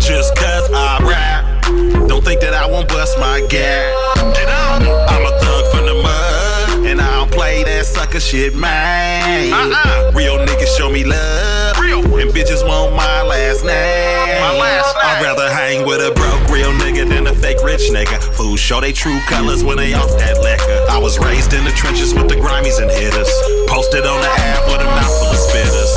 Just 0.00 0.34
cause 0.36 0.68
I 0.72 0.98
rap. 1.02 1.62
Don't 2.08 2.24
think 2.24 2.40
that 2.40 2.54
I 2.54 2.66
won't 2.66 2.88
bust 2.88 3.18
my 3.18 3.46
gap. 3.48 3.94
I'm 4.18 5.26
a 5.26 5.38
thug 5.40 5.70
from 5.72 5.86
the 5.86 5.94
mud. 5.94 6.86
And 6.86 7.00
I 7.00 7.16
don't 7.18 7.30
play 7.30 7.62
that 7.64 7.86
sucker 7.86 8.20
shit, 8.20 8.54
man. 8.56 9.52
Uh-uh. 9.52 10.12
Real 10.12 10.38
niggas 10.38 10.76
show 10.76 10.90
me 10.90 11.04
love. 11.04 11.76
And 11.78 12.30
bitches 12.30 12.66
want 12.66 12.96
my 12.96 13.22
last 13.22 13.64
name. 13.64 14.31
My 14.42 14.58
last 14.58 14.96
name. 14.96 15.06
I'd 15.06 15.22
rather 15.22 15.48
hang 15.54 15.86
with 15.86 16.02
a 16.02 16.10
broke 16.10 16.50
real 16.50 16.74
nigga 16.82 17.08
than 17.08 17.28
a 17.28 17.34
fake 17.34 17.62
rich 17.62 17.94
nigga. 17.94 18.18
Fools 18.34 18.58
show 18.58 18.80
they 18.80 18.92
true 18.92 19.20
colors 19.30 19.62
when 19.62 19.76
they 19.76 19.94
off 19.94 20.10
that 20.18 20.42
liquor. 20.42 20.78
I 20.90 20.98
was 20.98 21.18
raised 21.18 21.54
in 21.54 21.62
the 21.62 21.70
trenches 21.70 22.12
with 22.12 22.28
the 22.28 22.34
grimies 22.34 22.82
and 22.82 22.90
hitters. 22.90 23.30
Posted 23.70 24.02
on 24.02 24.20
the 24.20 24.32
app 24.50 24.66
with 24.66 24.82
a 24.82 24.90
mouth 24.98 25.14
full 25.22 25.30
of 25.30 25.38
spitters. 25.38 25.94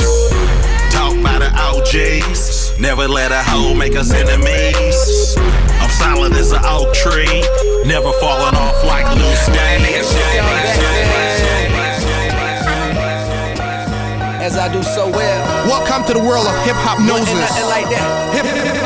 Talk 0.94 1.18
by 1.26 1.42
the 1.42 1.50
OGs. 1.50 2.78
Never 2.78 3.08
let 3.08 3.32
a 3.32 3.42
hoe 3.42 3.74
make 3.74 3.96
us 3.96 4.12
enemies. 4.14 5.34
I'm 5.82 5.90
solid 5.90 6.32
as 6.34 6.52
an 6.52 6.62
oak 6.62 6.94
tree. 6.94 7.42
Never 7.82 8.12
falling 8.22 8.54
off 8.54 8.78
like 8.86 9.10
loose 9.18 9.46
As 14.46 14.56
I 14.56 14.72
do 14.72 14.80
so 14.80 15.10
well. 15.10 15.66
Welcome 15.66 16.06
to 16.06 16.12
the 16.14 16.20
world 16.20 16.46
of 16.46 16.54
Hiphopnosis. 16.62 17.18
Wasn't 17.18 17.40
nothing 17.40 17.66
like 17.66 17.90
that. 17.90 18.38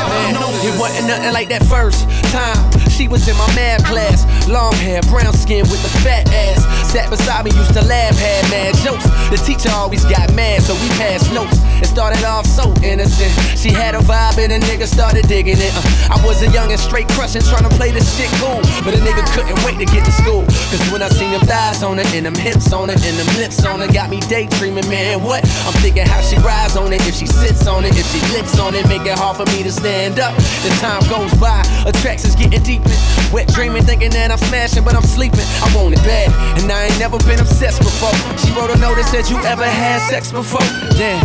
Man, 0.09 0.33
it 0.65 0.79
wasn't 0.79 1.07
nothing 1.07 1.33
like 1.33 1.49
that 1.49 1.63
first 1.65 2.09
time. 2.33 2.90
She 3.01 3.07
was 3.07 3.27
in 3.27 3.35
my 3.35 3.47
math 3.55 3.83
class. 3.85 4.29
Long 4.47 4.73
hair, 4.73 5.01
brown 5.09 5.33
skin 5.33 5.65
with 5.73 5.81
a 5.81 5.89
fat 6.05 6.29
ass. 6.29 6.61
Sat 6.93 7.09
beside 7.09 7.45
me, 7.45 7.51
used 7.57 7.73
to 7.73 7.81
laugh, 7.81 8.13
had 8.13 8.45
mad 8.53 8.75
jokes. 8.85 9.09
The 9.33 9.41
teacher 9.41 9.73
always 9.73 10.05
got 10.05 10.31
mad, 10.35 10.61
so 10.61 10.75
we 10.75 10.87
passed 11.01 11.33
notes. 11.33 11.57
It 11.81 11.89
started 11.89 12.23
off 12.23 12.45
so 12.45 12.69
innocent. 12.85 13.33
She 13.57 13.73
had 13.73 13.95
a 13.95 14.05
vibe 14.05 14.37
and 14.37 14.53
a 14.53 14.59
nigga 14.69 14.85
started 14.85 15.25
digging 15.27 15.57
it. 15.57 15.73
Uh, 15.73 16.13
I 16.13 16.21
was 16.21 16.43
a 16.43 16.49
young 16.53 16.69
and 16.69 16.79
straight 16.79 17.09
crushing, 17.17 17.41
trying 17.41 17.65
to 17.65 17.73
play 17.73 17.89
this 17.89 18.05
shit 18.05 18.29
cool. 18.37 18.61
But 18.85 18.93
a 18.93 19.01
nigga 19.01 19.25
couldn't 19.33 19.57
wait 19.65 19.81
to 19.81 19.89
get 19.89 20.05
to 20.05 20.11
school. 20.11 20.45
Cause 20.69 20.85
when 20.93 21.01
I 21.01 21.09
seen 21.09 21.31
them 21.31 21.41
thighs 21.41 21.81
on 21.81 21.97
her, 21.97 22.05
and 22.13 22.27
them 22.29 22.35
hips 22.35 22.71
on 22.71 22.89
her, 22.89 23.01
and 23.01 23.15
them 23.17 23.29
lips 23.41 23.65
on 23.65 23.79
her, 23.81 23.89
got 23.89 24.11
me 24.11 24.19
daydreaming, 24.29 24.85
man. 24.93 25.23
What? 25.23 25.41
I'm 25.65 25.73
thinking 25.81 26.05
how 26.05 26.21
she 26.21 26.37
rides 26.45 26.77
on 26.77 26.93
it, 26.93 27.01
if 27.09 27.15
she 27.17 27.25
sits 27.25 27.65
on 27.65 27.83
it, 27.83 27.97
if 27.97 28.05
she 28.13 28.21
lips 28.37 28.59
on 28.59 28.75
it, 28.75 28.85
make 28.87 29.09
it 29.09 29.17
hard 29.17 29.41
for 29.41 29.49
me 29.57 29.63
to 29.63 29.71
stand 29.71 30.19
up. 30.19 30.37
The 30.61 30.69
time 30.77 31.01
goes 31.09 31.33
by, 31.41 31.65
attractions 31.89 32.35
getting 32.35 32.61
deeper. 32.61 32.90
Wet 33.31 33.47
dreaming, 33.47 33.83
thinking 33.83 34.11
that 34.11 34.31
I'm 34.31 34.41
smashing, 34.51 34.83
but 34.83 34.95
I'm 34.95 35.07
sleeping. 35.07 35.45
I 35.63 35.67
want 35.75 35.95
it 35.95 36.03
bad, 36.03 36.27
and 36.59 36.71
I 36.71 36.91
ain't 36.91 36.99
never 36.99 37.17
been 37.23 37.39
obsessed 37.39 37.79
before. 37.79 38.11
She 38.39 38.51
wrote 38.51 38.71
a 38.71 38.77
note 38.77 38.99
that 38.99 39.07
said, 39.07 39.29
You 39.31 39.39
ever 39.47 39.63
had 39.63 40.03
sex 40.11 40.31
before? 40.31 40.65
Damn. 40.99 41.23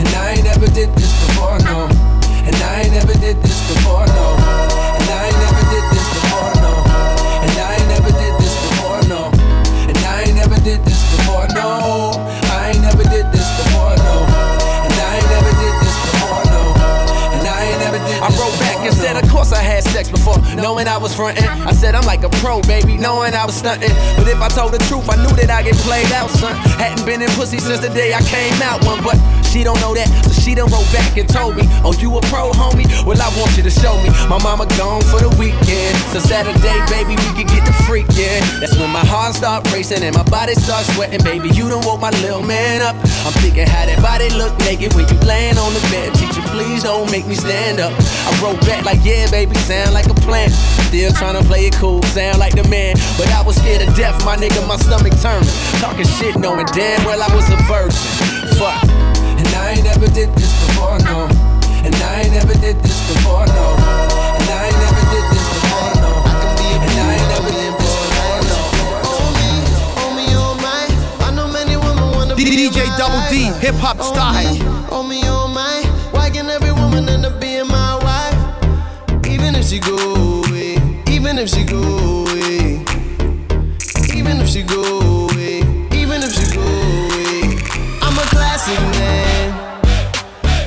And 0.00 0.08
I 0.16 0.40
ain't 0.40 0.44
never 0.44 0.66
did 0.72 0.88
this 0.96 1.12
before, 1.28 1.58
no. 1.68 1.92
And 2.48 2.56
I 2.56 2.88
ain't 2.88 2.94
never 2.96 3.14
did 3.20 3.36
this 3.44 3.60
before, 3.68 4.06
no. 4.16 4.26
And 4.96 5.06
I 5.12 5.28
ain't 5.28 5.38
never 5.44 5.64
did 5.68 5.84
this 5.92 6.06
before, 6.16 6.52
no. 6.64 6.72
And 7.44 7.54
I 7.60 7.70
ain't 7.76 7.88
never 7.92 8.12
did 8.16 8.34
this 8.40 8.54
before, 8.64 9.02
no. 9.12 9.22
And 9.92 9.98
I 10.08 10.16
ain't 10.24 10.36
never 10.40 10.58
did 10.64 10.80
this 10.88 11.02
before, 11.12 11.46
no. 11.52 11.68
I 12.48 12.72
ain't 12.72 12.82
never 12.82 13.04
did 13.04 13.26
this 13.28 13.48
before, 13.60 13.94
no. 14.00 14.16
And 14.24 14.94
I 14.96 15.20
ain't 15.20 15.28
never 15.28 15.52
did 15.60 15.74
this 15.84 15.96
before, 16.08 16.44
no. 16.48 16.64
And 17.36 17.44
I 17.44 17.60
ain't 17.68 17.80
never 17.84 18.00
did 18.00 18.14
this 18.16 18.22
I 18.22 18.30
wrote 18.38 18.54
back 18.62 18.78
and 18.86 18.94
said, 18.94 19.16
of 19.16 19.28
course 19.28 19.52
I 19.52 19.58
had 19.58 19.81
sex 20.02 20.10
before, 20.10 20.38
knowing 20.56 20.88
I 20.88 20.96
was 20.98 21.14
frontin'. 21.14 21.44
I 21.44 21.72
said 21.72 21.94
I'm 21.94 22.06
like 22.06 22.22
a 22.22 22.28
pro, 22.40 22.60
baby, 22.62 22.96
knowing 22.96 23.34
I 23.34 23.44
was 23.44 23.60
stuntin'. 23.60 23.94
But 24.16 24.28
if 24.28 24.40
I 24.40 24.48
told 24.48 24.72
the 24.72 24.78
truth, 24.90 25.08
I 25.10 25.16
knew 25.16 25.34
that 25.36 25.50
I 25.50 25.62
get 25.62 25.76
played 25.76 26.10
out, 26.12 26.30
son. 26.30 26.54
Hadn't 26.78 27.04
been 27.06 27.22
in 27.22 27.30
pussy 27.30 27.58
since 27.58 27.80
the 27.80 27.90
day 27.90 28.14
I 28.14 28.22
came 28.22 28.54
out 28.62 28.84
one, 28.84 29.02
but 29.02 29.16
she 29.52 29.62
don't 29.62 29.78
know 29.80 29.94
that, 29.94 30.08
so 30.24 30.32
she 30.32 30.54
done 30.54 30.72
wrote 30.72 30.88
back 30.92 31.16
and 31.18 31.28
told 31.28 31.56
me, 31.56 31.68
Oh, 31.84 31.92
you 31.92 32.08
a 32.16 32.20
pro, 32.32 32.50
homie? 32.52 32.88
Well, 33.04 33.20
I 33.20 33.28
want 33.36 33.52
you 33.56 33.62
to 33.62 33.70
show 33.70 33.94
me. 34.00 34.08
My 34.26 34.40
mama 34.40 34.64
gone 34.80 35.04
for 35.12 35.20
the 35.20 35.28
weekend, 35.36 35.94
so 36.08 36.18
Saturday, 36.18 36.78
baby, 36.88 37.14
we 37.20 37.28
can 37.36 37.46
get 37.46 37.62
the 37.68 37.74
freak, 37.84 38.08
yeah. 38.16 38.40
That's 38.58 38.74
when 38.80 38.90
my 38.90 39.04
heart 39.04 39.36
start 39.36 39.68
racing 39.70 40.02
and 40.02 40.16
my 40.16 40.24
body 40.24 40.54
starts 40.54 40.88
sweating, 40.96 41.22
baby. 41.22 41.52
You 41.52 41.68
done 41.68 41.84
woke 41.84 42.00
my 42.00 42.10
little 42.24 42.42
man 42.42 42.80
up. 42.80 42.96
I'm 43.28 43.36
thinking 43.44 43.68
how 43.68 43.84
that 43.84 44.00
body 44.00 44.32
look 44.32 44.56
naked 44.64 44.96
when 44.96 45.04
you 45.06 45.18
laying 45.28 45.58
on 45.60 45.70
the 45.76 45.84
bed. 45.92 46.16
Teacher, 46.16 46.42
please 46.48 46.82
don't 46.82 47.12
make 47.12 47.26
me 47.28 47.36
stand 47.36 47.78
up. 47.78 47.92
I 47.92 48.32
wrote 48.40 48.60
back 48.64 48.88
like, 48.88 49.04
yeah, 49.04 49.28
baby, 49.30 49.54
sound 49.68 49.91
like 49.92 50.06
a 50.06 50.14
plan. 50.14 50.50
Still 50.88 51.12
trying 51.12 51.36
to 51.40 51.44
play 51.44 51.66
it 51.66 51.74
cool, 51.76 52.02
sound 52.14 52.38
like 52.38 52.54
the 52.54 52.64
man. 52.68 52.96
But 53.16 53.28
I 53.32 53.42
was 53.42 53.56
scared 53.56 53.86
to 53.86 53.90
death, 53.94 54.24
my 54.24 54.36
nigga, 54.36 54.66
my 54.66 54.76
stomach 54.76 55.14
turned. 55.20 55.46
Talking 55.80 56.06
shit, 56.06 56.36
knowing 56.38 56.66
damn 56.72 57.04
well 57.04 57.22
I 57.22 57.28
was 57.34 57.48
a 57.50 57.56
virgin. 57.68 57.96
Fuck. 58.58 58.82
And 59.38 59.48
I 59.54 59.74
ain't 59.76 59.84
never 59.84 60.08
did 60.08 60.30
this 60.34 60.52
before, 60.66 60.98
no. 61.04 61.28
And 61.84 61.94
I 61.94 62.22
ain't 62.22 62.32
never 62.32 62.54
did 62.54 62.76
this 62.82 62.98
before, 63.12 63.46
no. 63.46 63.66
And 64.38 64.48
I 64.48 64.70
ain't 64.70 64.78
never 64.80 65.04
did 65.12 65.26
this 65.32 65.46
before, 65.50 65.94
no. 66.00 66.10
And 66.22 66.96
I 66.98 67.14
ain't 67.16 67.28
never 67.32 67.50
did 67.50 67.74
this 67.80 67.92
before, 67.98 68.36
no. 68.40 68.62
DJ 72.42 72.84
Double 72.98 73.22
D, 73.30 73.50
hip 73.60 73.74
hop 73.76 74.00
style. 74.02 74.82
She 79.72 79.78
go 79.78 80.42
away, 80.44 80.76
even 81.08 81.38
if 81.38 81.48
she 81.48 81.64
go 81.64 81.80
away, 81.80 82.84
even 84.14 84.38
if 84.38 84.46
she 84.46 84.62
go 84.62 84.82
away, 85.30 85.60
even 85.96 86.22
if 86.22 86.30
she 86.30 86.54
go 86.54 86.60
away. 86.60 87.56
I'm 88.02 88.18
a 88.18 88.26
classic 88.28 88.78
man. 88.98 89.80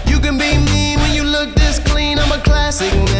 You 0.07 0.19
can 0.19 0.39
be 0.39 0.57
mean 0.71 0.97
when 1.01 1.13
you 1.13 1.23
look 1.23 1.53
this 1.53 1.77
clean. 1.77 2.17
I'm 2.17 2.31
a 2.31 2.41
classic 2.41 2.91
man. 2.95 3.14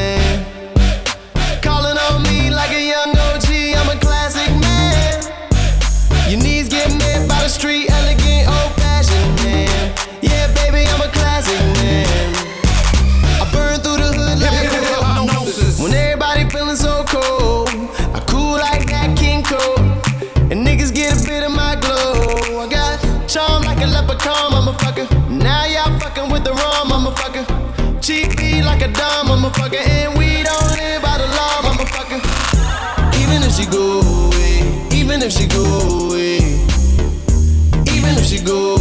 Dumb 28.98 29.28
motherfucker. 29.28 29.78
And 29.78 30.18
we 30.18 30.44
don't 30.44 30.70
live 30.78 31.02
by 31.02 31.18
the 31.18 31.28
law, 31.28 31.62
motherfucker. 31.68 32.20
Even 33.22 33.44
if 33.44 33.54
she 33.54 33.66
go 33.66 34.02
away, 34.02 34.56
even 34.92 35.22
if 35.22 35.32
she 35.32 35.48
go 35.48 35.64
away, 36.08 36.38
even 37.96 38.18
if 38.18 38.26
she 38.26 38.40
go 38.40 38.75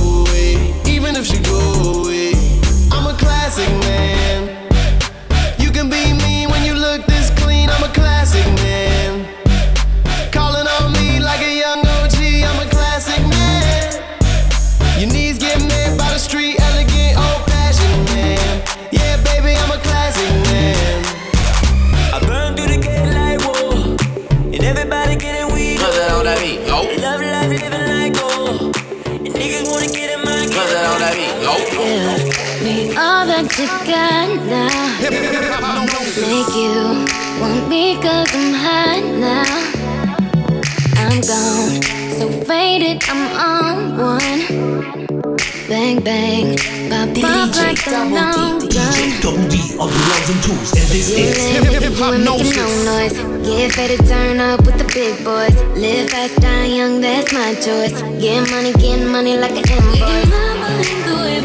Bang, 46.04 46.54
bang, 46.90 47.14
pop 47.14 47.48
pop 47.48 47.56
like 47.56 47.86
a 47.86 48.04
long 48.12 48.58
gun. 48.58 49.20
Double 49.22 49.48
D 49.48 49.56
on 49.80 49.88
the 49.88 50.00
ones 50.12 50.28
and 50.28 50.42
twos, 50.44 50.70
and 50.76 50.84
this 50.92 51.08
is 51.08 51.38
Hiphopnosis. 51.80 53.16
Get 53.42 53.74
ready 53.78 53.96
to 53.96 54.02
turn 54.06 54.38
up 54.38 54.66
with 54.66 54.76
the 54.76 54.84
big 54.92 55.24
boys. 55.24 55.56
Live 55.80 56.10
fast, 56.10 56.36
die 56.42 56.66
young, 56.66 57.00
that's 57.00 57.32
my 57.32 57.54
choice. 57.54 58.02
Get 58.20 58.50
money, 58.50 58.74
get 58.74 59.00
money 59.08 59.38
like 59.38 59.52
an 59.52 59.64
invoice. 59.64 60.28
Make 60.76 61.04
the 61.08 61.16
whip, 61.24 61.44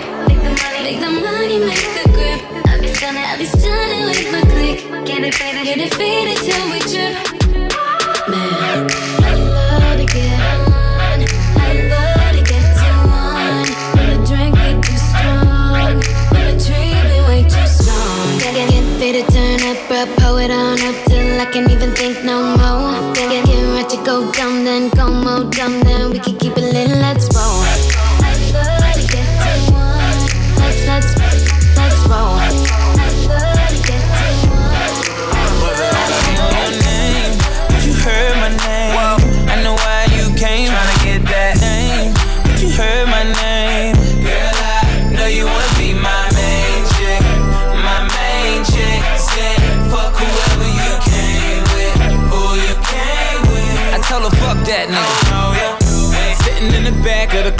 make 0.83 0.99
the 0.99 1.09
money, 1.09 1.59
make 1.59 1.87
the 1.95 2.09
grip. 2.11 2.41
I 2.67 2.81
be 2.81 2.87
stunning, 2.93 3.23
I 3.23 3.37
be 3.37 3.45
stunning 3.45 4.03
with 4.03 4.31
my 4.33 4.41
click. 4.41 5.05
Get 5.05 5.23
it 5.23 5.35
faded, 5.35 5.63
get 5.63 5.77
it 5.77 5.93
faded 5.93 6.37
till 6.37 6.69
we 6.69 6.79
trip. 6.81 7.38
Pull 19.89 20.37
it 20.37 20.51
on 20.51 20.79
up 20.81 20.95
till 21.05 21.41
I 21.41 21.45
can't 21.51 21.69
even 21.71 21.91
think 21.95 22.23
no 22.23 22.55
more. 22.57 23.13
Get, 23.15 23.29
get, 23.31 23.45
get 23.45 23.63
right 23.73 23.89
to 23.89 23.97
go 24.05 24.31
dumb, 24.31 24.63
then 24.63 24.89
go 24.89 25.09
more 25.09 25.49
dumb, 25.49 25.81
then 25.81 26.11
we 26.11 26.19
can 26.19 26.37
keep 26.37 26.55
it 26.57 26.73
lit, 26.73 26.89
let's 26.89 27.27
roll. 27.35 27.68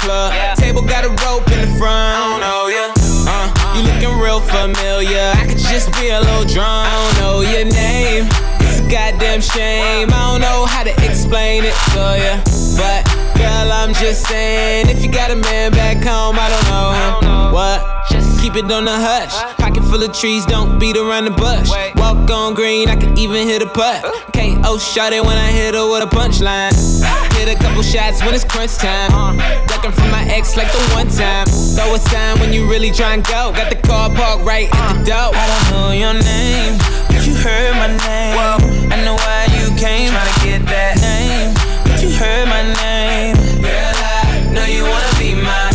Back 0.07 0.29
of 0.29 0.29
the 0.29 0.33
club. 0.33 0.57
Table 0.57 0.81
got 0.81 1.05
a 1.05 1.09
rope 1.25 1.49
in 1.51 1.61
the 1.61 1.77
front. 1.77 2.15
I 2.15 2.23
don't 2.29 2.41
know 2.41 2.67
ya. 2.67 2.93
Uh, 3.27 3.75
you 3.75 3.83
looking 3.83 4.19
real 4.19 4.39
familiar. 4.39 5.31
I 5.35 5.45
could 5.47 5.57
just 5.57 5.91
be 5.93 6.09
a 6.09 6.19
little 6.19 6.45
drunk. 6.45 6.87
I 6.87 6.95
don't 6.95 7.21
know 7.21 7.41
your 7.41 7.65
name. 7.65 8.27
It's 8.61 8.79
a 8.79 8.89
goddamn 8.89 9.41
shame. 9.41 10.09
I 10.11 10.31
don't 10.31 10.41
know 10.41 10.65
how 10.65 10.83
to 10.83 10.91
explain 11.05 11.63
it 11.65 11.75
to 11.93 12.17
ya. 12.17 12.41
But 12.77 13.05
girl, 13.37 13.71
I'm 13.71 13.93
just 13.93 14.27
saying, 14.27 14.89
if 14.89 15.03
you 15.03 15.11
got 15.11 15.31
a 15.31 15.35
man 15.35 15.71
back 15.71 15.97
home, 16.03 16.37
I 16.39 16.49
don't 16.49 16.67
know 16.69 16.89
him. 16.93 17.53
What? 17.53 18.07
Just 18.09 18.39
keep 18.41 18.55
it 18.55 18.71
on 18.71 18.85
the 18.85 18.95
hush. 18.95 19.33
Pocket 19.57 19.83
full 19.83 20.01
of 20.03 20.13
trees, 20.13 20.45
don't 20.45 20.79
beat 20.79 20.97
around 20.97 21.25
the 21.25 21.31
bush. 21.31 21.69
Walk 21.95 22.29
on 22.29 22.53
green, 22.53 22.89
I 22.89 22.95
can 22.95 23.17
even 23.17 23.47
hit 23.47 23.61
a 23.61 23.67
putt. 23.67 24.03
KO 24.33 24.77
shot 24.77 25.13
it 25.13 25.23
when 25.23 25.37
I 25.37 25.51
hit 25.51 25.75
her 25.75 25.89
with 25.91 26.03
a 26.03 26.07
punchline. 26.07 27.28
Hit 27.39 27.47
a 27.47 27.55
couple 27.55 27.81
shots 27.81 28.21
when 28.21 28.35
it's 28.35 28.43
crunch 28.43 28.75
time. 28.75 29.37
Ducking 29.67 29.93
from 29.93 30.11
my 30.11 30.25
ex 30.27 30.57
like 30.57 30.69
the 30.73 30.79
one 30.91 31.07
time. 31.07 31.47
Throw 31.47 31.95
a 31.95 31.97
sign 31.97 32.37
when 32.41 32.51
you 32.51 32.69
really 32.69 32.91
try 32.91 33.13
and 33.13 33.23
go. 33.23 33.53
Got 33.55 33.69
the 33.69 33.77
car 33.77 34.09
parked 34.09 34.43
right 34.43 34.67
at 34.67 34.99
the 34.99 35.05
door. 35.05 35.31
I 35.33 35.47
don't 35.47 35.71
know 35.71 35.91
your 35.93 36.15
name, 36.19 36.77
but 37.07 37.25
you 37.25 37.33
heard 37.35 37.75
my 37.79 37.87
name. 37.87 38.91
I 38.91 39.01
know 39.05 39.15
why 39.15 39.47
you 39.55 39.73
came. 39.79 40.11
Tryna 40.11 40.43
get 40.43 40.65
that 40.67 40.99
name, 40.99 41.55
but 41.85 42.03
you 42.03 42.11
heard 42.11 42.49
my 42.49 42.63
name. 42.75 43.37
Girl, 43.63 43.93
I 43.95 44.51
know 44.51 44.65
you 44.65 44.83
wanna 44.83 45.15
be 45.17 45.33
my 45.33 45.68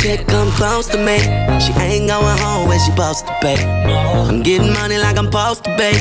chick 0.00 0.26
come 0.26 0.50
close 0.52 0.86
to 0.88 0.98
me, 0.98 1.18
she 1.60 1.72
ain't 1.80 2.08
going 2.08 2.38
home 2.38 2.68
when 2.68 2.78
she 2.78 2.90
supposed 2.90 3.26
to 3.26 3.36
be. 3.40 3.54
I'm 3.58 4.42
getting 4.42 4.72
money 4.72 4.98
like 4.98 5.16
I'm 5.16 5.26
supposed 5.26 5.64
to 5.64 5.76
be. 5.76 5.92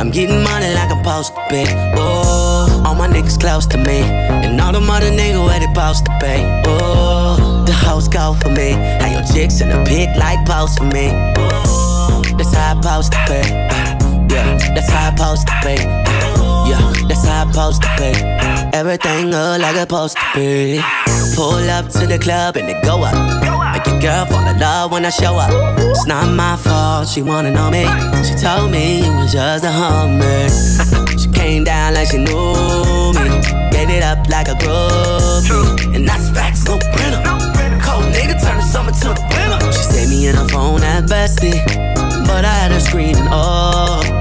I'm 0.00 0.10
getting 0.10 0.42
money 0.42 0.72
like 0.74 0.90
I'm 0.90 1.04
supposed 1.04 1.34
to 1.34 1.42
be. 1.50 1.64
Oh, 1.96 2.82
all 2.84 2.94
my 2.94 3.08
niggas 3.08 3.38
close 3.40 3.66
to 3.66 3.78
me, 3.78 4.00
and 4.00 4.60
all 4.60 4.72
the 4.72 4.80
mother 4.80 5.10
niggas 5.10 5.44
where 5.46 5.60
they 5.60 5.66
supposed 5.66 6.04
to 6.06 6.12
be. 6.20 6.36
Oh, 6.66 7.64
the 7.66 7.72
hoes 7.72 8.08
go 8.08 8.34
for 8.40 8.50
me. 8.50 8.72
How 9.00 9.10
your 9.12 9.24
chicks 9.32 9.60
in 9.60 9.68
the 9.68 9.84
pit 9.84 10.16
like 10.16 10.44
post 10.46 10.78
for 10.78 10.84
me. 10.84 11.10
Oh, 11.36 12.22
that's 12.36 12.54
how 12.54 12.78
I 12.78 12.80
supposed 12.80 13.12
to 13.12 13.18
be. 13.28 14.34
Yeah, 14.34 14.58
that's 14.74 14.90
how 14.90 15.08
I 15.08 15.16
supposed 15.16 15.46
to 15.48 15.54
be. 15.64 16.09
Yeah, 16.70 16.92
that's 17.08 17.26
how 17.26 17.42
I 17.42 17.50
supposed 17.50 17.82
to 17.82 17.90
be. 17.98 18.12
Everything 18.72 19.26
look 19.26 19.60
like 19.60 19.74
it's 19.74 19.80
supposed 19.80 20.16
to 20.16 20.26
be. 20.34 20.80
Pull 21.34 21.68
up 21.70 21.88
to 21.90 22.06
the 22.06 22.18
club 22.18 22.56
and 22.56 22.68
they 22.68 22.80
go 22.82 23.02
up. 23.02 23.14
Make 23.72 23.86
your 23.86 24.00
girl 24.00 24.26
fall 24.26 24.46
in 24.46 24.58
love 24.58 24.92
when 24.92 25.04
I 25.04 25.10
show 25.10 25.34
up. 25.34 25.50
It's 25.78 26.06
not 26.06 26.28
my 26.28 26.56
fault, 26.56 27.08
she 27.08 27.22
wanna 27.22 27.50
know 27.50 27.70
me. 27.70 27.84
She 28.22 28.34
told 28.34 28.70
me 28.70 29.00
it 29.00 29.14
was 29.16 29.32
just 29.32 29.64
a 29.64 29.70
hummer. 29.70 30.48
she 31.18 31.28
came 31.30 31.64
down 31.64 31.94
like 31.94 32.08
she 32.08 32.18
knew 32.18 33.12
me. 33.18 33.26
Gave 33.74 33.90
it 33.90 34.02
up 34.02 34.28
like 34.28 34.48
a 34.48 34.54
groupie. 34.62 35.94
And 35.94 36.06
that's 36.06 36.30
facts, 36.30 36.64
no 36.64 36.78
printer. 36.78 37.22
Cold 37.82 38.04
nigga 38.14 38.36
turn 38.42 38.56
the 38.58 38.62
summer 38.62 38.92
to 38.92 39.08
the 39.18 39.24
winter. 39.32 39.72
She 39.72 39.82
saved 39.82 40.10
me 40.10 40.28
in 40.28 40.36
her 40.36 40.48
phone 40.48 40.82
at 40.82 41.04
bestie. 41.04 41.58
But 42.26 42.44
I 42.44 42.54
had 42.54 42.72
her 42.72 42.80
screaming, 42.80 43.26
oh. 43.30 44.19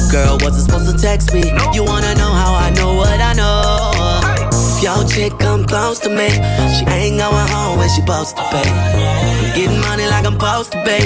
Yo, 0.00 0.10
girl, 0.10 0.38
wasn't 0.40 0.64
supposed 0.64 0.90
to 0.90 0.96
text 0.96 1.32
me. 1.34 1.42
You 1.74 1.84
wanna 1.84 2.14
know 2.14 2.32
how 2.32 2.54
I 2.54 2.70
know 2.70 2.94
what 2.94 3.20
I 3.20 3.32
know? 3.34 3.90
If 4.52 4.82
your 4.82 5.04
chick 5.06 5.38
come 5.38 5.64
close 5.64 5.98
to 6.00 6.08
me, 6.08 6.28
she 6.74 6.84
ain't 6.86 7.18
going 7.18 7.48
home 7.48 7.78
when 7.78 7.88
she 7.88 8.00
supposed 8.00 8.36
to 8.36 8.42
pay. 8.50 8.64
I'm 8.64 9.54
getting 9.54 9.80
money 9.80 10.06
like 10.06 10.24
I'm 10.26 10.38
supposed 10.38 10.72
to 10.72 10.82
pay. 10.84 11.04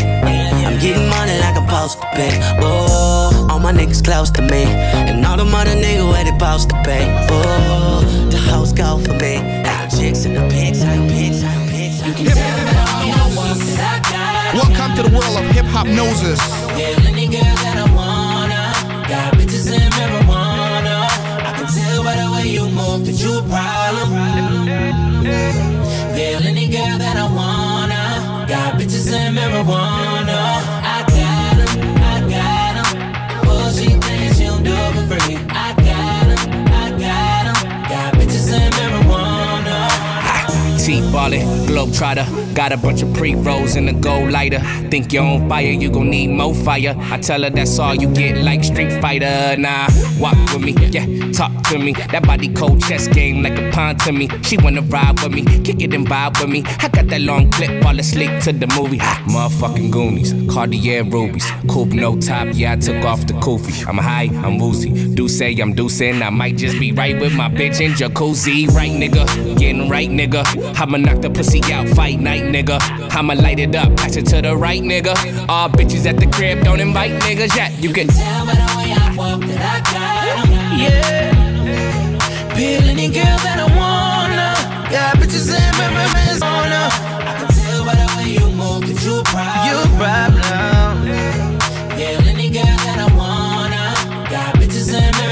I'm 0.64 0.78
getting 0.78 1.08
money 1.08 1.38
like 1.40 1.56
I'm 1.56 1.66
supposed 1.66 2.00
to 2.00 2.06
pay. 2.14 2.38
Oh, 2.60 3.48
all 3.50 3.58
my 3.58 3.72
niggas 3.72 4.04
close 4.04 4.30
to 4.32 4.42
me, 4.42 4.64
and 4.64 5.24
all 5.26 5.36
the 5.36 5.44
mother 5.44 5.74
niggas 5.74 6.08
where 6.12 6.24
they 6.24 6.30
supposed 6.30 6.70
to 6.70 6.76
pay. 6.84 7.04
Oh, 7.30 8.28
the 8.30 8.38
house 8.38 8.72
go 8.72 8.98
for 8.98 9.14
me. 9.14 9.36
How 9.64 9.88
chicks 9.88 10.24
in 10.24 10.34
the 10.34 10.46
pigs, 10.48 10.82
how 10.82 10.94
pigs, 11.08 11.42
how 11.42 11.66
pigs, 11.66 12.00
how 12.00 12.14
pigs. 12.14 12.34
Welcome 14.54 14.94
to 14.96 15.02
the 15.02 15.10
world 15.10 15.36
of 15.36 15.44
Hiphopnosis. 15.50 16.38
That 23.02 23.20
you 23.20 23.38
a 23.38 23.42
problem. 23.42 24.10
Yeah, 26.16 26.40
any 26.46 26.68
girl 26.68 26.96
that 26.98 27.16
I 27.16 27.26
wanna. 27.38 28.46
Got 28.46 28.74
bitches 28.78 29.12
in 29.12 29.34
marijuana. 29.34 30.40
I 30.94 31.02
got 31.18 31.56
'em, 31.64 31.72
I 32.12 32.20
got 32.34 32.74
'em. 32.80 32.88
Bullshit 33.44 34.02
things 34.04 34.40
you 34.40 34.46
don't 34.48 34.62
do 34.62 34.76
for 34.94 35.04
free. 35.10 35.38
I 35.50 35.74
got 35.88 36.26
'em, 36.34 36.42
I 36.82 36.90
got 37.04 37.44
'em. 37.50 37.58
Got 37.92 38.14
bitches 38.18 38.48
in 38.52 38.70
marijuana. 38.78 39.76
T 40.84 41.00
ballin', 41.12 41.63
globetrotter. 41.74 42.54
Got 42.54 42.72
a 42.72 42.76
bunch 42.76 43.02
of 43.02 43.12
pre 43.14 43.34
rolls 43.34 43.74
in 43.74 43.88
a 43.88 43.92
gold 43.92 44.30
lighter. 44.30 44.60
Think 44.90 45.12
you're 45.12 45.24
on 45.24 45.48
fire, 45.48 45.72
you 45.82 45.90
gon' 45.90 46.08
need 46.10 46.28
more 46.28 46.54
fire. 46.54 46.94
I 46.96 47.18
tell 47.18 47.42
her 47.42 47.50
that's 47.50 47.78
all 47.80 47.94
you 47.94 48.08
get, 48.14 48.36
like 48.44 48.62
Street 48.62 48.92
Fighter. 49.02 49.56
Nah, 49.58 49.88
walk 50.20 50.36
with 50.52 50.62
me, 50.62 50.72
yeah, 50.88 51.06
talk 51.32 51.52
to 51.68 51.78
me. 51.78 51.92
That 52.12 52.22
body 52.24 52.48
cold 52.48 52.80
chess 52.82 53.08
game 53.08 53.42
like 53.42 53.58
a 53.58 53.70
pawn 53.72 53.96
to 53.96 54.12
me. 54.12 54.28
She 54.42 54.56
wanna 54.56 54.82
ride 54.82 55.20
with 55.20 55.32
me, 55.32 55.42
kick 55.64 55.82
it 55.82 55.92
and 55.92 56.06
vibe 56.06 56.40
with 56.40 56.48
me. 56.48 56.62
I 56.78 56.88
got 56.88 57.08
that 57.08 57.20
long 57.20 57.50
clip, 57.50 57.82
fall 57.82 57.98
asleep 57.98 58.30
to 58.42 58.52
the 58.52 58.68
movie. 58.78 58.98
Motherfucking 58.98 59.90
Goonies, 59.90 60.32
Cartier 60.52 61.02
rubies. 61.02 61.50
Coupe 61.68 61.92
no 61.92 62.16
top, 62.20 62.48
yeah, 62.52 62.72
I 62.72 62.76
took 62.76 63.04
off 63.04 63.26
the 63.26 63.32
koofy. 63.34 63.86
I'm 63.88 63.98
high, 63.98 64.30
I'm 64.44 64.58
woozy. 64.58 65.14
Do 65.14 65.28
say 65.28 65.50
I'm 65.56 65.74
deucing, 65.74 66.22
I 66.22 66.30
might 66.30 66.56
just 66.56 66.78
be 66.78 66.92
right 66.92 67.18
with 67.18 67.34
my 67.34 67.48
bitch 67.48 67.80
in 67.80 67.92
jacuzzi. 67.92 68.68
Right, 68.68 68.92
nigga, 68.92 69.58
getting 69.58 69.88
right, 69.88 70.08
nigga. 70.08 70.44
I'ma 70.80 70.98
knock 70.98 71.20
the 71.20 71.30
pussy 71.30 71.63
out, 71.70 71.88
fight 71.88 72.20
night, 72.20 72.42
nigga. 72.42 72.78
I'ma 73.14 73.34
light 73.34 73.58
it 73.58 73.74
up, 73.74 73.96
pass 73.96 74.16
it 74.16 74.26
to 74.26 74.42
the 74.42 74.56
right, 74.56 74.82
nigga. 74.82 75.14
All 75.48 75.68
bitches 75.68 76.06
at 76.06 76.16
the 76.18 76.26
crib, 76.26 76.64
don't 76.64 76.80
invite 76.80 77.12
niggas 77.22 77.54
yet. 77.56 77.72
You 77.82 77.92
can 77.92 78.08
tell 78.08 78.46
by 78.46 78.54
the 78.54 78.74
way 78.76 78.92
I 78.92 79.14
walk 79.16 79.40
that 79.40 79.60
I 79.60 79.80
got. 79.92 80.48
Yeah. 80.78 82.54
Peel 82.54 82.88
any 82.88 83.08
girl 83.08 83.38
that 83.44 83.58
I 83.58 83.66
wanna. 83.76 84.54
Got 84.90 85.16
bitches 85.16 85.48
in 85.50 85.72
my 85.78 85.88
marijuana. 85.94 86.90
I 87.26 87.34
can 87.38 87.48
tell 87.48 87.84
by 87.84 87.94
the 87.94 88.06
way 88.16 88.28
you 88.38 88.46
move 88.54 88.86
that 88.86 89.02
you 89.04 89.18
a 89.18 89.22
problem. 89.24 89.66
You 89.66 89.76
a 89.82 89.88
problem. 89.98 91.06
Yeah, 91.98 92.30
any 92.30 92.48
girl 92.50 92.76
that 92.86 92.98
I 92.98 93.16
wanna. 93.16 93.84
Got 94.30 94.54
bitches 94.56 94.92
in 94.94 95.02
marijuana. 95.02 95.23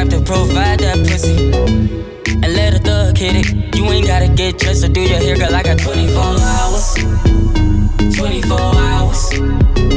type 0.00 0.10
to 0.10 0.20
provide 0.24 0.78
that 0.80 0.98
pussy. 1.06 1.52
And 2.42 2.54
let 2.54 2.74
a 2.74 2.78
thug 2.78 3.16
hit 3.16 3.36
it. 3.36 3.76
You 3.76 3.84
ain't 3.86 4.06
gotta 4.06 4.28
get 4.28 4.58
dressed 4.58 4.84
or 4.84 4.88
do 4.88 5.00
your 5.00 5.18
hair, 5.18 5.36
girl. 5.36 5.54
I 5.54 5.62
got 5.62 5.78
24 5.78 6.22
hours. 6.22 6.94
24 8.16 8.60
hours. 8.60 9.28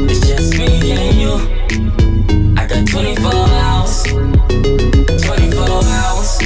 It's 0.10 0.28
just 0.28 0.58
me 0.58 0.92
and 0.92 1.16
you. 1.24 1.34
I 2.58 2.68
got 2.68 2.88
24 2.88 3.34
hours. 3.34 4.04
24 5.24 5.84
hours. 5.98 6.38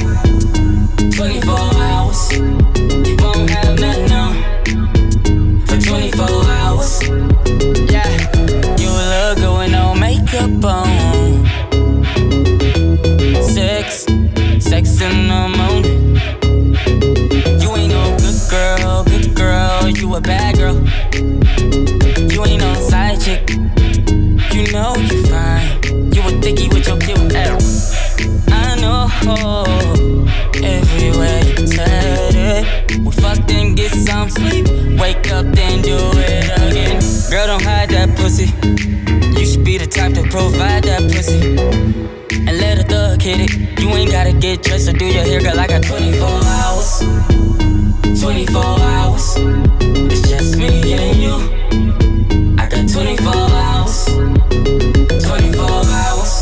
24 1.16 1.58
hours. 1.82 2.67
Up 35.30 35.46
then 35.54 35.82
do 35.82 35.96
it 35.96 36.44
again. 36.44 37.00
Girl, 37.30 37.46
don't 37.46 37.62
hide 37.62 37.90
that 37.90 38.16
pussy. 38.16 38.46
You 39.38 39.46
should 39.46 39.64
be 39.64 39.78
the 39.78 39.86
type 39.86 40.14
to 40.14 40.22
provide 40.22 40.84
that 40.84 41.02
pussy. 41.10 41.40
And 42.48 42.58
let 42.58 42.78
a 42.78 42.82
thug 42.82 43.22
hit 43.22 43.40
it. 43.40 43.80
You 43.80 43.88
ain't 43.90 44.10
gotta 44.10 44.32
get 44.32 44.62
dressed 44.62 44.88
or 44.88 44.92
do 44.92 45.06
your 45.06 45.24
hair, 45.24 45.40
girl. 45.40 45.58
I 45.58 45.66
got 45.66 45.82
24 45.82 46.28
hours. 46.28 47.00
24 48.20 48.62
hours. 48.62 49.34
It's 50.12 50.28
just 50.28 50.56
me 50.56 50.92
and 50.92 51.16
you. 51.16 51.36
I 52.58 52.68
got 52.68 52.88
24 52.88 53.34
hours. 53.34 54.04
24 55.24 55.68
hours. 56.00 56.40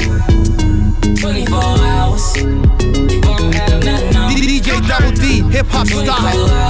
24 1.21 1.59
hours. 1.91 2.37
You 2.37 3.21
won't 3.25 3.55
have 3.55 3.85
nothing 3.85 4.17
on. 4.17 4.33
DJ 4.33 4.87
Double 4.87 5.13
D, 5.13 5.43
hip 5.51 5.67
hop 5.69 5.87
style. 5.87 6.67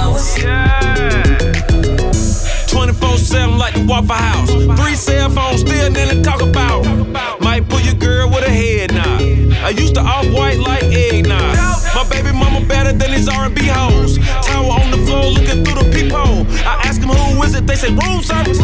Waffle 3.87 4.15
House. 4.15 4.51
Three 4.79 4.95
cell 4.95 5.29
phones, 5.29 5.61
still 5.61 5.89
nothing 5.89 6.17
to 6.17 6.21
talk 6.21 6.41
about. 6.41 6.83
Might 7.39 7.69
pull 7.69 7.79
your 7.79 7.93
girl 7.95 8.29
with 8.29 8.45
a 8.45 8.49
head 8.49 8.93
nod. 8.93 9.21
I 9.63 9.69
used 9.69 9.95
to 9.95 10.01
off 10.01 10.25
white 10.33 10.59
like 10.59 10.83
eggnog. 10.83 11.55
My 11.95 12.05
baby 12.09 12.33
mama 12.33 12.65
better 12.65 12.91
than 12.91 13.11
these 13.11 13.29
R&B 13.29 13.65
hoes. 13.65 14.17
Tower 14.45 14.71
on 14.81 14.91
the 14.91 14.97
floor 15.05 15.25
looking 15.25 15.63
through 15.63 15.81
the 15.81 15.89
peephole. 15.91 16.45
I 16.67 16.81
ask 16.83 16.99
them 16.99 17.09
who 17.09 17.41
is 17.43 17.55
it, 17.55 17.65
they 17.65 17.75
say 17.75 17.89
room 17.89 18.21
service. 18.21 18.59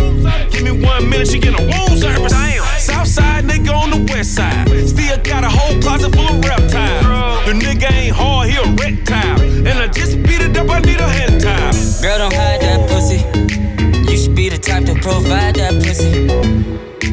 Give 0.52 0.64
me 0.64 0.72
one 0.86 1.10
minute, 1.10 1.30
she 1.30 1.40
get 1.40 1.58
a 1.58 1.64
room 1.64 1.98
service. 1.98 2.34
Damn. 2.34 2.64
South 2.78 3.08
side 3.08 3.46
nigga 3.46 3.74
on 3.74 3.92
the 3.92 4.12
west 4.12 4.36
side. 4.36 4.68
Still 4.88 5.18
got 5.24 5.46
a 5.46 5.50
whole 5.50 5.82
closet 5.82 6.14
full 6.14 6.28
of 6.28 6.44
reptiles. 6.44 7.46
The 7.48 7.54
nigga 7.54 7.92
ain't 7.92 8.16
hard, 8.16 8.50
he 8.50 8.58
a 8.58 8.68
reptile. 8.76 9.42
And 9.42 9.80
I 9.80 9.88
just 9.88 10.22
beat 10.24 10.42
it 10.42 10.58
up, 10.58 10.70
I 10.70 10.80
need 10.80 11.00
a 11.00 11.08
hand 11.08 11.42
tie. 11.42 11.72
Girl, 12.02 12.18
don't 12.18 12.34
hide 12.34 12.62
that 12.62 12.90
pussy. 12.90 13.33
Type 14.64 14.86
to 14.86 14.96
provide 14.96 15.56
that 15.56 15.74
pussy. 15.84 16.30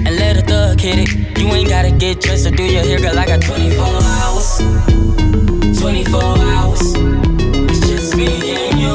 And 0.07 0.17
let 0.17 0.37
a 0.37 0.43
thug 0.43 0.81
hit 0.81 0.99
it. 0.99 1.39
You 1.39 1.49
ain't 1.49 1.69
gotta 1.69 1.91
get 1.91 2.21
dressed 2.21 2.47
or 2.47 2.51
do 2.51 2.63
your 2.65 2.83
hair, 2.83 2.99
girl. 2.99 3.19
I 3.19 3.27
got 3.27 3.43
24 3.43 3.85
hours. 3.85 4.59
24 5.79 6.23
hours. 6.23 6.81
It's 7.71 7.81
just 7.89 8.17
me 8.17 8.27
and 8.55 8.79
you. 8.79 8.95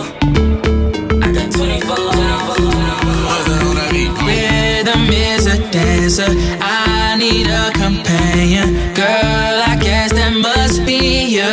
I 1.21 1.31
got 1.31 1.51
24 1.51 1.97
hours. 1.99 2.59
Rhythm 4.27 5.09
is 5.09 5.47
a 5.47 5.57
dancer. 5.71 6.31
I 6.61 7.17
need 7.17 7.47
a 7.47 7.71
companion. 7.71 8.93
Girl, 8.93 9.55
I 9.71 9.77
guess 9.81 10.13
that 10.13 10.33
must 10.33 10.85
be 10.85 11.25
you. 11.37 11.51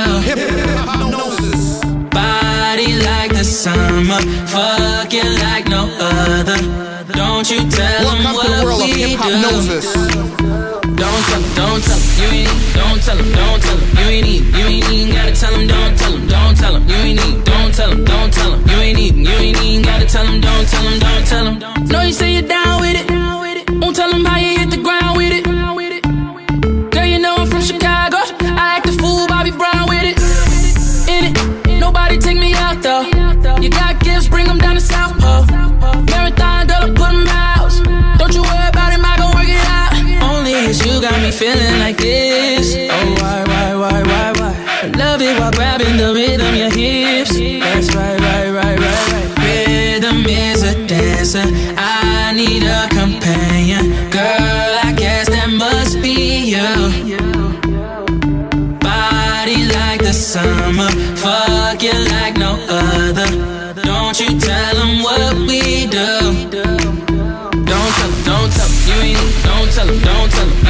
Body 2.11 2.95
like 3.03 3.33
the 3.33 3.45
summer. 3.45 4.21
Fucking 4.47 5.33
like 5.41 5.69
no 5.69 5.89
other. 6.01 6.92
Don't 7.43 7.59
you 7.59 7.71
tell 7.71 8.05
them 8.07 8.23
Welcome 8.23 8.39
to 8.39 8.47
the 8.47 8.55
what 8.55 8.65
world 8.65 8.83
of 8.83 8.87
hip 8.87 9.19
hop 9.19 9.27
do. 9.27 9.43
noses. 9.43 9.83
Don't 10.95 11.23
tell 11.27 11.43
him, 11.43 11.55
don't 11.59 11.83
tell 11.83 11.99
him, 11.99 12.07
you 12.23 12.29
ain't 12.39 12.75
don't 12.79 13.03
tell 13.03 13.19
him, 13.19 13.33
don't 13.35 13.59
tell 13.59 13.79
him, 13.83 13.99
you 13.99 14.07
ain't 14.15 14.27
need, 14.31 14.43
you 14.55 14.65
ain't 14.71 14.91
even 14.93 15.11
gotta 15.13 15.35
tell 15.35 15.51
him, 15.51 15.67
don't 15.67 15.99
tell 15.99 16.13
him, 16.13 16.27
don't 16.29 16.55
tell 16.57 16.77
him, 16.77 16.89
you 16.89 16.95
ain't 16.95 17.19
need, 17.19 17.45
don't 17.45 17.75
tell 17.75 17.91
him, 17.91 18.05
don't 18.05 18.33
tell 18.33 18.53
him, 18.55 18.69
you 18.71 18.77
ain't 18.77 18.99
even, 19.01 19.25
you 19.27 19.33
ain't 19.43 19.61
even 19.61 19.83
gotta 19.83 20.07
tell 20.07 20.25
him, 20.25 20.41
don't 20.41 20.69
tell 20.69 20.87
him, 20.87 20.99
don't 21.01 21.27
tell 21.27 21.47
him. 21.51 21.87
Know 21.89 22.03
you 22.03 22.13
say 22.13 22.33
you're 22.33 22.47
down 22.47 22.81
with 22.81 22.95
it, 22.95 23.11
feeling 41.33 41.79
like 41.79 41.97
this. 41.97 42.75
Oh, 42.77 43.15
why, 43.21 43.45
why, 43.47 43.75
why, 43.75 44.03
why, 44.03 44.33
why? 44.39 44.93
Love 44.97 45.23
it 45.23 45.39
while 45.39 45.51
grabbing 45.53 45.97
the 45.97 46.13
rhythm, 46.13 46.55
your 46.55 46.71
hips. 46.71 47.33
That's 47.33 47.95
right, 47.95 48.21
right, 48.21 48.51
right, 48.51 48.79
right, 48.79 49.13
right. 49.13 49.39
Rhythm 49.39 50.27
is 50.27 50.63
a 50.63 50.75
dancer. 50.87 51.45
I 51.77 52.33
need 52.35 52.65
a 52.65 52.89
companion. 52.89 54.11
Girl, 54.11 54.71
I 54.85 54.93
guess 54.97 55.29
that 55.29 55.51
must 55.51 56.03
be 56.03 56.53
you. 56.53 57.19
Body 58.81 59.65
like 59.79 60.03
the 60.03 60.13
summer. 60.13 60.91
Fuck 61.17 61.83
you 61.83 61.97
like 62.17 62.37
no 62.37 62.53
other. 62.69 63.29
Don't 63.83 64.19
you 64.21 64.39
tell 64.39 64.75
them 64.75 65.03
what 65.03 65.35
we 65.49 65.87
do. 65.87 66.73
Don't 67.65 67.93
tell 67.99 68.11
him, 68.11 68.25
don't 68.25 68.53
tell 68.53 68.69
him, 68.69 68.89
you 68.89 69.17
ain't 69.17 69.45
don't 69.45 69.71
tell 69.73 69.89
him, 69.89 69.99
don't 70.01 70.31
tell 70.31 70.49
him, 70.49 70.62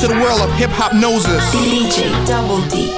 to 0.00 0.08
the 0.08 0.14
world 0.14 0.40
of 0.40 0.48
Hiphopnosis. 0.56 1.44
DJ 1.52 2.08
Double 2.26 2.62
D. 2.72 2.88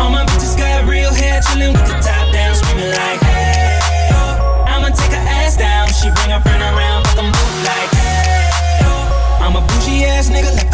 All 0.00 0.08
my 0.08 0.24
bitches 0.24 0.56
got 0.56 0.88
real 0.88 1.12
hair, 1.12 1.42
chillin' 1.42 1.72
with 1.72 1.86
the 1.86 1.92
top 2.00 2.32
down, 2.32 2.54
screaming 2.54 2.88
like, 2.88 3.20
hey, 3.20 3.78
oh. 4.12 4.64
I'ma 4.66 4.88
take 4.96 5.12
her 5.12 5.26
ass 5.28 5.58
down, 5.58 5.88
she 5.88 6.08
bring 6.16 6.30
her 6.30 6.40
friend 6.40 6.62
around, 6.62 7.04
fuck 7.06 7.18
'em 7.18 7.32
both 7.32 7.64
like, 7.68 7.90
hey, 8.00 8.80
oh. 8.88 9.44
I'm 9.44 9.56
a 9.56 9.60
bougie 9.60 10.04
ass 10.04 10.30
nigga, 10.30 10.48
left 10.56 10.73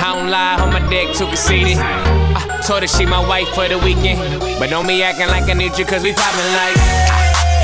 I 0.00 0.16
don't 0.16 0.30
lie, 0.30 0.56
on 0.56 0.72
my 0.72 0.80
dick 0.88 1.12
too 1.14 1.26
conceited. 1.26 1.76
I 1.76 2.64
told 2.66 2.80
her 2.80 2.88
she 2.88 3.04
my 3.04 3.20
wife 3.20 3.48
for 3.54 3.68
the 3.68 3.78
weekend. 3.78 4.40
But 4.58 4.70
don't 4.70 4.86
be 4.86 5.02
acting 5.02 5.28
like 5.28 5.44
I 5.44 5.52
need 5.52 5.76
you, 5.76 5.84
cause 5.84 6.02
we 6.02 6.12
poppin' 6.14 6.52
like. 6.56 6.76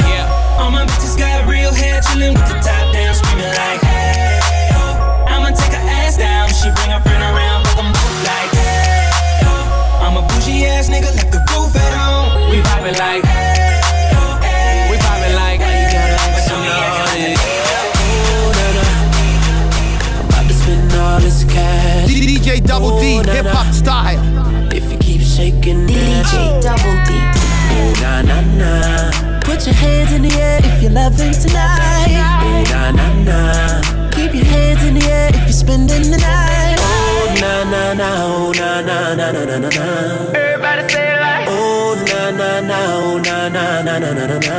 Yeah. 0.04 0.60
All 0.60 0.70
my 0.70 0.84
bitches 0.84 1.16
got 1.16 1.48
real 1.48 1.72
hair, 1.72 2.00
chillin' 2.02 2.36
with 2.36 2.44
the 2.44 2.60
top 2.60 2.92
down, 2.92 3.14
screaming 3.14 3.48
like, 3.56 3.80
hey, 3.80 4.38
oh. 4.76 5.24
I'ma 5.32 5.48
take 5.56 5.72
her 5.72 5.88
ass 5.88 6.18
down, 6.18 6.48
she 6.52 6.68
bring 6.76 6.92
her 6.92 7.00
friend 7.00 7.24
around, 7.24 7.64
fuck 7.72 7.80
'em 7.80 7.92
both 7.92 8.20
like, 8.28 8.52
hey, 8.52 9.48
oh. 9.48 10.04
I'm 10.04 10.16
a 10.20 10.22
bougie 10.28 10.66
ass 10.68 10.92
nigga, 10.92 11.08
left 11.16 11.32
the 11.32 11.40
roof 11.56 11.72
at 11.74 11.92
home. 11.96 12.50
We 12.52 12.60
poppin' 12.60 13.00
like. 13.00 13.24
We 13.24 13.75
all 21.16 21.22
this 21.22 21.44
cash. 21.44 22.08
DJ 22.08 22.64
Double 22.64 23.00
D, 23.00 23.22
hip 23.30 23.46
hop 23.46 23.72
style. 23.72 24.20
If 24.72 24.90
you 24.92 24.98
keep 24.98 25.22
shaking. 25.22 25.86
DJ 25.86 26.60
Double 26.60 26.96
D. 27.08 27.10
Ooh, 27.72 27.92
na 28.02 28.22
na 28.22 28.38
na. 28.60 29.40
Put 29.40 29.64
your 29.66 29.74
hands 29.74 30.12
in 30.12 30.22
the 30.22 30.34
air 30.34 30.60
if 30.62 30.82
you're 30.82 30.92
loving 30.92 31.32
tonight. 31.32 32.12
Ooh, 32.44 32.64
na 32.72 32.82
na 32.98 33.06
na. 33.28 34.10
Keep 34.10 34.34
your 34.34 34.44
hands 34.44 34.82
in 34.84 34.94
the 34.98 35.06
air 35.06 35.30
if 35.30 35.42
you're 35.48 35.60
spending 35.64 36.10
the 36.10 36.18
night. 36.18 36.76
Oh, 36.78 37.34
na 37.40 37.64
na 37.72 37.82
na. 38.00 38.08
Oh, 38.24 38.52
na 38.52 38.80
na 38.88 39.14
na 39.14 39.32
na 39.32 39.44
na 39.44 39.56
na 39.64 39.68
na. 39.68 39.86
Everybody 40.36 40.82
say 40.92 41.14
it 41.14 41.20
like. 41.20 41.46
Oh, 41.48 41.96
na 42.08 42.30
na 42.40 42.50
na. 42.60 42.78
Oh, 43.00 43.18
na 43.18 43.48
na 43.48 43.82
na 43.82 43.98
na 43.98 44.10
na 44.12 44.24
na 44.32 44.38
na. 44.38 44.56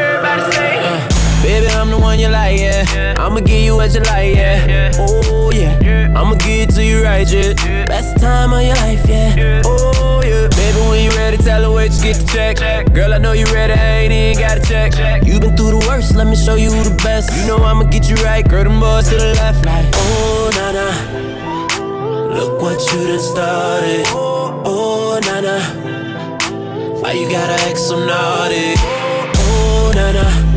Everybody 0.00 0.52
say. 0.56 0.78
Uh. 0.84 1.07
Baby, 1.42 1.68
I'm 1.68 1.90
the 1.90 1.98
one 1.98 2.18
you 2.18 2.28
like, 2.28 2.58
yeah. 2.58 3.14
I'ma 3.16 3.40
give 3.40 3.62
you 3.62 3.76
what 3.76 3.94
you 3.94 4.00
like, 4.00 4.34
yeah. 4.34 4.90
Oh, 4.98 5.50
yeah. 5.54 6.12
I'ma 6.16 6.34
give 6.34 6.68
it 6.68 6.74
to 6.74 6.84
you 6.84 7.04
right, 7.04 7.26
yeah. 7.30 7.54
Best 7.86 8.18
time 8.20 8.52
of 8.52 8.62
your 8.62 8.74
life, 8.76 9.08
yeah. 9.08 9.62
Oh, 9.64 10.20
yeah. 10.24 10.48
Baby, 10.48 10.80
when 10.90 11.04
you 11.04 11.10
ready, 11.16 11.36
tell 11.36 11.62
her 11.62 11.70
where 11.70 11.88
to 11.88 12.02
get 12.02 12.16
the 12.16 12.26
check. 12.32 12.92
Girl, 12.92 13.14
I 13.14 13.18
know 13.18 13.32
you 13.32 13.46
ready, 13.46 13.72
I 13.72 14.00
ain't 14.00 14.12
even 14.12 14.42
got 14.42 14.54
to 14.56 14.62
check. 14.68 15.24
You 15.24 15.38
been 15.38 15.56
through 15.56 15.78
the 15.78 15.86
worst, 15.88 16.16
let 16.16 16.26
me 16.26 16.34
show 16.34 16.56
you 16.56 16.70
the 16.70 16.94
best. 17.04 17.30
You 17.36 17.46
know 17.46 17.62
I'ma 17.62 17.84
get 17.84 18.08
you 18.10 18.16
right, 18.16 18.46
girl, 18.46 18.64
them 18.64 18.80
boys 18.80 19.08
to 19.08 19.16
the 19.16 19.34
left, 19.34 19.64
like. 19.64 19.86
Oh, 19.94 20.50
nah, 20.58 20.72
nah. 20.72 22.34
Look 22.34 22.60
what 22.60 22.80
you 22.92 23.06
done 23.06 23.20
started. 23.20 24.04
Oh, 24.08 25.20
nah, 25.22 25.40
nah. 25.40 27.00
Why 27.00 27.12
you 27.12 27.30
gotta 27.30 27.54
act 27.70 27.78
so 27.78 28.04
naughty? 28.04 28.74
Oh, 28.76 29.92
nah, 29.94 30.12
nah 30.12 30.47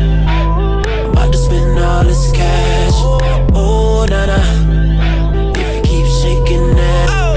all 2.02 2.08
this 2.08 2.32
cash. 2.32 2.94
Oh, 3.54 4.06
na 4.08 4.26
na. 4.26 4.38
If 5.54 5.68
you 5.76 5.82
keep 5.82 6.06
shaking 6.20 6.74
that. 6.78 7.06
Oh, 7.10 7.34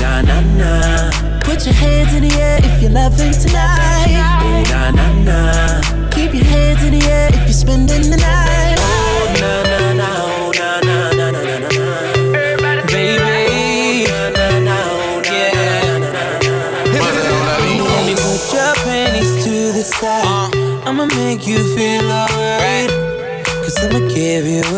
na 0.00 0.22
na 0.22 0.40
na. 0.60 1.10
Put 1.40 1.64
your 1.66 1.74
hands 1.74 2.14
in 2.14 2.22
the 2.28 2.34
air 2.34 2.58
if 2.62 2.82
you're 2.82 2.92
loving 2.92 3.32
tonight. 3.32 4.14
Oh, 4.42 4.62
na 4.70 4.90
na 4.90 5.06
na. 5.26 6.08
Keep 6.10 6.34
your 6.34 6.44
hands 6.44 6.82
in 6.84 6.98
the 6.98 7.04
air 7.06 7.28
if 7.32 7.42
you're 7.48 7.60
spending 7.64 8.10
the 8.10 8.16
night. 8.16 8.57
Give 24.18 24.48
you 24.48 24.77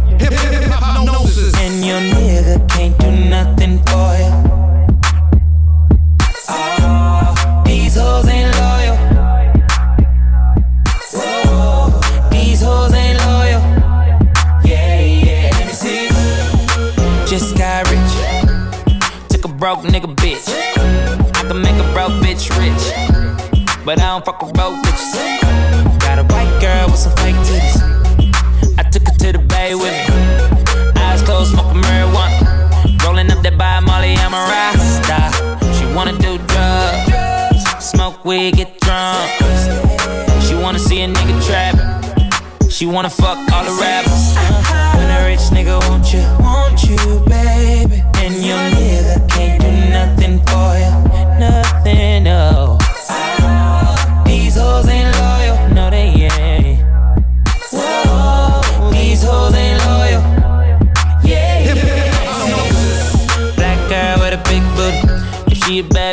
And 0.23 1.83
your 1.83 1.99
nigga 1.99 2.69
can't 2.69 2.97
do 2.99 3.11
nothing 3.29 3.79
for 3.85 4.15
you. 4.21 4.31
Oh, 6.47 7.63
these 7.65 7.95
hoes 7.95 8.27
ain't 8.27 8.55
loyal. 8.55 8.97
Whoa, 11.13 12.29
these 12.29 12.61
hoes 12.61 12.93
ain't 12.93 13.17
loyal. 13.19 13.61
Yeah, 14.63 14.99
yeah. 14.99 15.49
Let 15.53 15.65
me 15.67 15.73
see. 15.73 16.07
Just 17.27 17.57
got 17.57 17.89
rich. 17.89 18.13
Took 19.29 19.45
a 19.45 19.47
broke 19.47 19.79
nigga 19.81 20.15
bitch. 20.15 20.45
I 21.35 21.47
can 21.47 21.61
make 21.61 21.79
a 21.83 21.93
broke 21.93 22.13
bitch 22.21 22.49
rich. 22.59 22.83
But 23.85 23.99
I 23.99 24.07
don't 24.07 24.23
fuck 24.23 24.41
with 24.43 24.53
broke 24.53 24.75
bitches. 24.83 25.99
Got 25.99 26.19
a 26.19 26.23
white 26.23 26.59
girl 26.61 26.87
with 26.87 26.99
some 26.99 27.15
fake 27.17 27.35
titties. 27.37 28.77
I 28.77 28.83
took 28.83 29.07
her 29.07 29.13
to 29.13 29.31
the 29.31 29.39
bay 29.39 29.73
with 29.73 30.09
me. 30.09 30.10
Molly, 34.11 34.23
I'm 34.23 34.33
a 34.33 34.37
rasta. 34.37 35.73
She 35.77 35.85
wanna 35.93 36.17
do 36.17 36.37
drugs, 36.47 37.63
smoke 37.79 38.25
weed, 38.25 38.55
get 38.55 38.79
drunk. 38.79 39.31
She 40.41 40.55
wanna 40.55 40.79
see 40.79 41.01
a 41.01 41.07
nigga 41.07 41.45
trap. 41.45 41.75
She 42.69 42.85
wanna 42.85 43.09
fuck 43.09 43.37
all 43.53 43.63
the 43.63 43.77
rappers. 43.81 44.35
When 44.95 45.09
a 45.09 45.25
rich 45.25 45.51
nigga 45.51 45.79
want 45.89 46.13
you, 46.13 46.23
want 46.39 46.83
you, 46.83 46.97
baby. 47.27 48.03
And 48.15 48.35
your 48.43 48.57
nigga 48.57 49.29
can't 49.29 49.61
do 49.61 49.71
nothing 49.89 50.39
for 50.47 50.77
you, 50.77 51.39
nothing, 51.39 52.23
no. 52.23 52.80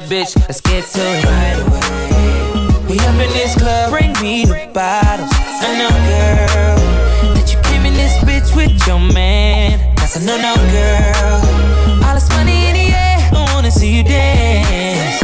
Bitch, 0.09 0.35
let's 0.49 0.63
get 0.63 0.87
to 0.87 1.01
it 1.01 1.25
right 1.25 1.59
away. 1.69 2.89
We 2.89 2.99
up 3.01 3.21
in 3.21 3.31
this 3.37 3.55
club, 3.55 3.91
bring 3.91 4.13
me 4.23 4.47
the 4.47 4.71
bottles. 4.73 5.29
I 5.61 5.77
know, 5.77 5.93
girl, 6.09 7.35
that 7.35 7.53
you 7.53 7.61
came 7.69 7.85
in 7.85 7.93
this 7.93 8.17
bitch 8.25 8.57
with 8.57 8.73
your 8.87 9.01
man. 9.01 9.95
That's 9.97 10.17
a 10.17 10.25
no, 10.25 10.41
no, 10.41 10.57
girl. 10.73 12.09
All 12.09 12.15
this 12.15 12.29
money 12.31 12.57
in 12.69 12.75
the 12.81 12.89
air, 12.89 13.19
I 13.37 13.53
wanna 13.53 13.71
see 13.71 13.99
you 13.99 14.03
dance. 14.03 15.21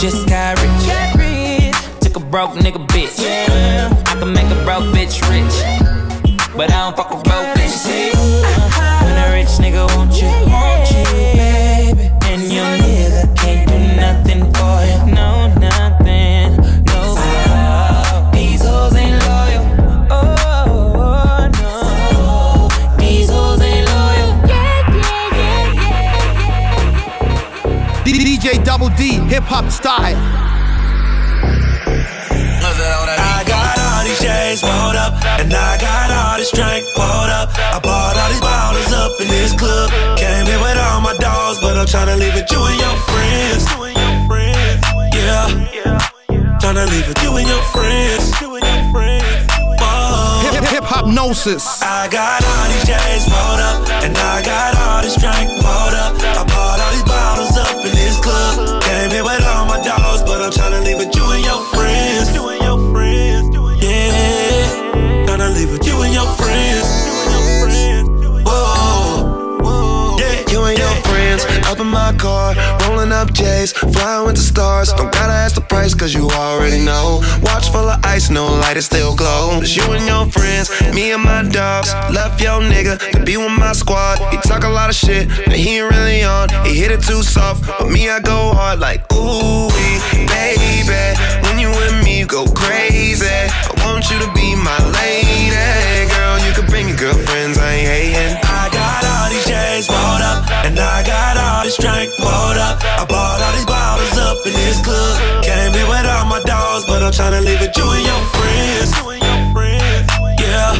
Just 0.00 0.26
got 0.28 0.56
rich, 0.64 1.74
took 2.00 2.16
a 2.16 2.20
broke 2.20 2.52
nigga 2.52 2.80
bitch. 2.88 3.20
Yeah. 3.20 3.92
I 4.06 4.18
can 4.18 4.32
make 4.32 4.48
a 4.48 4.64
broke 4.64 4.88
bitch 4.96 5.20
rich, 5.28 5.56
but 6.56 6.72
I 6.72 6.88
don't 6.88 6.96
fuck 6.96 7.10
with 7.10 7.22
broke 7.24 7.52
bitches. 7.52 7.84
When 9.04 9.12
a 9.12 9.30
rich 9.36 9.52
nigga 9.60 9.84
want 9.94 10.16
you, 10.22 10.28
hip 29.38 29.46
hop 29.46 29.70
style. 29.70 30.18
I 32.58 33.44
got 33.46 33.78
all 33.78 34.02
these 34.02 34.18
chains 34.18 34.62
rolled 34.66 34.98
up, 34.98 35.14
and 35.38 35.52
I 35.54 35.78
got 35.78 36.10
all 36.10 36.38
this 36.38 36.50
drink 36.50 36.84
up. 36.98 37.48
I 37.54 37.78
bought 37.78 38.16
all 38.18 38.28
these 38.34 38.40
bottles 38.40 38.92
up 38.92 39.20
in 39.20 39.28
this 39.28 39.54
club. 39.54 39.90
Came 40.18 40.46
here 40.46 40.58
with 40.58 40.78
all 40.78 41.00
my 41.00 41.14
dogs, 41.18 41.60
but 41.60 41.76
I'm 41.78 41.86
tryna 41.86 42.18
leave 42.18 42.34
it 42.34 42.50
you 42.50 42.58
and 42.58 42.78
your 42.82 42.96
friends. 43.06 43.62
Yeah, 45.14 45.46
tryna 46.58 46.90
leave 46.90 47.08
it 47.08 47.22
you 47.22 47.36
and 47.36 47.46
your 47.46 47.62
friends. 47.70 48.34
Gnosis. 51.08 51.80
I 51.82 52.06
got 52.10 52.44
all 52.44 52.68
these 52.68 52.84
chains 52.84 53.24
rolled 53.32 53.60
up, 53.70 53.88
and 54.04 54.14
I 54.16 54.42
got 54.42 54.76
all 54.76 55.00
this 55.00 55.16
drink 55.16 55.48
rolled 55.64 55.94
up. 55.94 56.12
I 56.20 56.44
bought 56.44 56.80
all 56.80 56.92
these 56.92 57.04
bottles 57.04 57.56
up 57.56 57.76
in 57.86 57.92
this 57.96 58.20
club. 58.20 58.77
Dogs, 59.88 60.22
but 60.22 60.42
I'm 60.42 60.50
tryna 60.50 60.84
leave 60.84 60.98
with 60.98 61.16
you 61.16 61.24
and 61.32 61.42
your 61.42 61.64
friends. 61.72 62.34
You 62.34 62.46
and 62.50 62.60
your 62.60 62.78
friends. 62.92 63.48
Yeah, 63.82 65.24
tryna 65.26 65.54
leave 65.56 65.72
with 65.72 65.86
you 65.86 66.02
and 66.02 66.12
your 66.12 66.28
friends. 66.36 66.86
Whoa, 68.44 70.16
yeah, 70.20 70.52
you 70.52 70.62
and 70.64 70.78
your 70.78 70.94
friends 71.08 71.42
up 71.68 71.80
in 71.80 71.86
my 71.86 72.12
car, 72.18 72.54
rolling 72.82 73.12
up 73.12 73.32
J's, 73.32 73.72
flying 73.72 74.26
with 74.26 74.36
the 74.36 74.42
stars. 74.42 74.92
Don't 74.92 75.10
gotta 75.10 75.32
ask 75.32 75.54
the 75.54 75.62
price, 75.62 75.94
cause 75.94 76.12
you 76.12 76.28
already 76.30 76.84
know. 76.84 77.22
Watch 77.42 77.70
full 77.70 77.88
of 77.88 78.04
ice, 78.04 78.28
no 78.28 78.46
light, 78.46 78.76
it 78.76 78.82
still 78.82 79.16
glow. 79.16 79.58
It's 79.62 79.74
you 79.74 79.84
and 79.92 80.04
your 80.06 80.26
friends, 80.26 80.68
me 80.94 81.12
and 81.12 81.22
my 81.22 81.48
dogs. 81.48 81.94
Left 82.12 82.40
your 82.42 82.60
nigga 82.60 82.98
to 83.12 83.24
be 83.24 83.38
with 83.38 83.52
my 83.52 83.72
squad. 83.72 84.18
He 84.32 84.36
talk 84.48 84.64
a 84.64 84.68
lot 84.68 84.90
of 84.90 84.96
shit, 84.96 85.28
but 85.28 85.56
he 85.56 85.78
ain't 85.78 85.90
really 85.90 86.22
on. 86.24 86.48
He 86.66 86.74
hit 86.74 86.90
it 86.90 87.02
too 87.02 87.22
soft, 87.22 87.66
but 87.78 87.88
me, 87.88 88.10
I 88.10 88.20
go 88.20 88.52
hard 88.52 88.80
like, 88.80 89.00
ooh, 89.12 89.67
baby. 90.38 91.04
When 91.44 91.58
you 91.58 91.70
with 91.70 91.94
me, 92.04 92.20
you 92.20 92.26
go 92.26 92.46
crazy. 92.46 93.26
I 93.26 93.72
want 93.84 94.10
you 94.10 94.18
to 94.24 94.30
be 94.38 94.54
my 94.54 94.78
lady. 95.00 96.06
Girl, 96.14 96.38
you 96.46 96.52
can 96.54 96.66
bring 96.70 96.88
your 96.90 96.98
girlfriends, 96.98 97.58
I 97.58 97.70
ain't 97.74 97.88
hating. 97.88 98.34
I 98.44 98.64
got 98.70 99.02
all 99.12 99.28
these 99.32 99.46
chains 99.50 99.86
rolled 99.90 100.22
up, 100.22 100.38
and 100.66 100.78
I 100.78 101.02
got 101.02 101.34
all 101.36 101.62
this 101.66 101.76
drink 101.76 102.10
rolled 102.22 102.58
up. 102.58 102.76
I 103.00 103.04
bought 103.04 103.40
all 103.42 103.52
these 103.56 103.66
bottles 103.66 104.16
up 104.18 104.38
in 104.46 104.54
this 104.54 104.78
club. 104.86 105.14
Came 105.42 105.72
here 105.74 105.88
with 105.88 106.06
all 106.06 106.26
my 106.26 106.40
dogs, 106.44 106.84
but 106.86 107.02
I'm 107.02 107.12
tryna 107.12 107.42
leave 107.44 107.60
with 107.60 107.76
you 107.76 107.86
and 107.96 108.04
your 108.06 108.22
friends. 108.36 108.90
Yeah, 110.44 110.72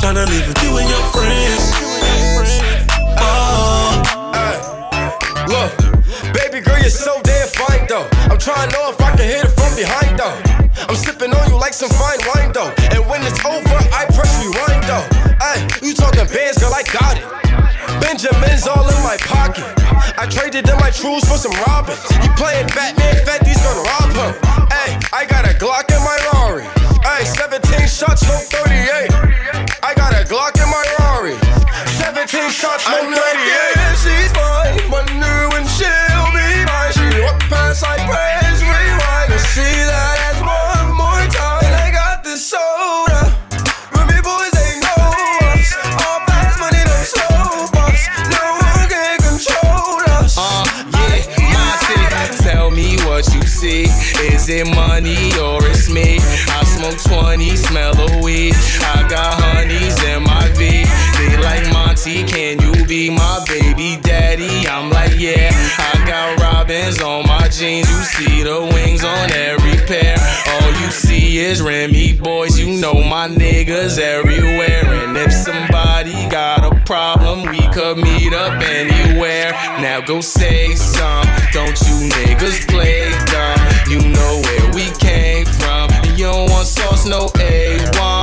tryna 0.00 0.26
leave 0.28 0.46
with 0.48 0.60
you 0.62 0.72
and 0.80 0.88
your 0.88 1.04
friends. 1.14 1.64
Oh, 3.18 4.02
hey. 4.36 4.56
look, 5.52 5.72
baby 6.34 6.60
girl, 6.60 6.78
you're 6.78 6.90
so 6.90 7.20
damn 7.22 7.22
fine 7.22 7.32
though. 7.32 7.41
I'm 7.41 7.41
trying 8.42 8.70
to 8.70 8.74
know 8.74 8.90
if 8.90 8.98
I 8.98 9.14
can 9.14 9.22
hit 9.22 9.46
it 9.46 9.54
from 9.54 9.70
behind 9.78 10.18
though. 10.18 10.34
I'm 10.90 10.98
sipping 10.98 11.30
on 11.30 11.46
you 11.46 11.54
like 11.54 11.70
some 11.70 11.94
fine 11.94 12.18
wine 12.34 12.50
though. 12.50 12.74
And 12.90 13.06
when 13.06 13.22
it's 13.22 13.38
over, 13.46 13.78
I 13.94 14.02
press 14.10 14.34
rewind 14.42 14.82
though. 14.82 15.06
Hey, 15.38 15.62
you 15.78 15.94
talking 15.94 16.26
bands, 16.26 16.58
girl, 16.58 16.74
I 16.74 16.82
got 16.90 17.14
it. 17.22 17.26
Benjamin's 18.02 18.66
all 18.66 18.82
in 18.82 18.98
my 19.06 19.14
pocket. 19.30 19.62
I 20.18 20.26
traded 20.26 20.66
in 20.66 20.74
my 20.82 20.90
trues 20.90 21.22
for 21.22 21.38
some 21.38 21.54
robins. 21.70 22.02
You 22.18 22.34
playing 22.34 22.66
Batman, 22.74 23.14
Fetty's 23.22 23.62
gonna 23.62 23.86
rob 23.86 24.10
him. 24.10 24.34
Hey, 24.74 24.98
I 25.14 25.22
got 25.22 25.46
a 25.46 25.54
Glock 25.54 25.86
in 25.94 26.02
my 26.02 26.18
Rari. 26.34 26.66
Hey, 27.06 27.22
17 27.22 27.62
shots, 27.86 28.26
no 28.26 28.34
38. 28.42 29.06
I 29.86 29.94
got 29.94 30.18
a 30.18 30.26
Glock 30.26 30.58
in 30.58 30.66
my 30.66 30.82
Rari. 30.98 31.38
17 31.94 32.50
shots, 32.50 32.90
no 32.90 33.06
38. 33.06 33.81
Is 54.42 54.48
it 54.48 54.74
money 54.74 55.30
or 55.38 55.64
it's 55.68 55.88
me? 55.88 56.18
I 56.18 56.64
smoke 56.64 56.98
20, 57.14 57.54
smell 57.54 57.94
of 57.96 58.24
weed. 58.24 58.56
I 58.82 59.06
got 59.08 59.40
honeys 59.40 60.02
in 60.02 60.24
my 60.24 60.31
can 62.02 62.60
you 62.60 62.84
be 62.86 63.10
my 63.10 63.44
baby 63.46 63.96
daddy? 64.02 64.66
I'm 64.66 64.90
like, 64.90 65.12
yeah. 65.20 65.50
I 65.78 66.04
got 66.04 66.40
robins 66.40 67.00
on 67.00 67.28
my 67.28 67.46
jeans. 67.48 67.88
You 67.88 68.02
see 68.02 68.42
the 68.42 68.60
wings 68.74 69.04
on 69.04 69.30
every 69.30 69.76
pair. 69.86 70.16
All 70.48 70.70
you 70.80 70.90
see 70.90 71.38
is 71.38 71.62
Remy 71.62 72.14
Boyz. 72.14 72.58
You 72.58 72.80
know 72.80 72.94
my 72.94 73.28
niggas 73.28 73.98
everywhere. 74.00 74.84
And 74.84 75.16
if 75.16 75.32
somebody 75.32 76.12
got 76.28 76.64
a 76.64 76.74
problem, 76.86 77.48
we 77.48 77.60
could 77.68 77.98
meet 77.98 78.32
up 78.32 78.60
anywhere. 78.60 79.52
Now 79.80 80.00
go 80.00 80.20
say 80.20 80.74
some. 80.74 81.24
Don't 81.52 81.78
you 81.82 82.10
niggas 82.10 82.66
play 82.66 83.12
dumb? 83.30 83.60
You 83.88 84.08
know 84.08 84.42
where 84.42 84.72
we 84.74 84.90
came 84.98 85.46
from. 85.46 85.88
You 86.16 86.24
don't 86.24 86.50
want 86.50 86.66
sauce, 86.66 87.06
no 87.06 87.28
A1. 87.28 88.21